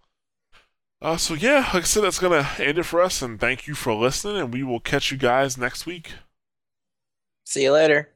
Uh, 1.02 1.16
so 1.16 1.34
yeah, 1.34 1.68
like 1.74 1.74
I 1.74 1.80
said, 1.82 2.04
that's 2.04 2.18
gonna 2.18 2.48
end 2.58 2.78
it 2.78 2.84
for 2.84 3.02
us, 3.02 3.20
and 3.22 3.38
thank 3.38 3.66
you 3.66 3.74
for 3.74 3.92
listening, 3.94 4.38
and 4.38 4.52
we 4.52 4.62
will 4.62 4.80
catch 4.80 5.12
you 5.12 5.18
guys 5.18 5.58
next 5.58 5.84
week. 5.86 6.12
See 7.44 7.62
you 7.62 7.72
later. 7.72 8.08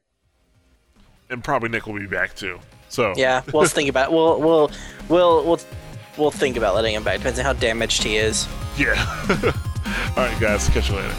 And 1.28 1.44
probably 1.44 1.68
Nick 1.68 1.86
will 1.86 1.98
be 1.98 2.06
back 2.06 2.34
too. 2.34 2.58
So 2.88 3.12
Yeah, 3.16 3.42
we'll 3.52 3.66
think 3.66 3.88
about. 3.88 4.10
We'll 4.12 4.40
we'll 4.40 4.70
we'll 5.08 5.44
we'll 5.44 5.60
we'll 6.16 6.30
think 6.30 6.56
about 6.56 6.74
letting 6.74 6.94
him 6.94 7.04
back. 7.04 7.18
Depends 7.18 7.38
on 7.38 7.44
how 7.44 7.52
damaged 7.52 8.02
he 8.02 8.16
is. 8.16 8.48
yeah. 8.76 8.94
All 10.16 10.24
right, 10.24 10.40
guys, 10.40 10.68
catch 10.70 10.88
you 10.90 10.96
later. 10.96 11.14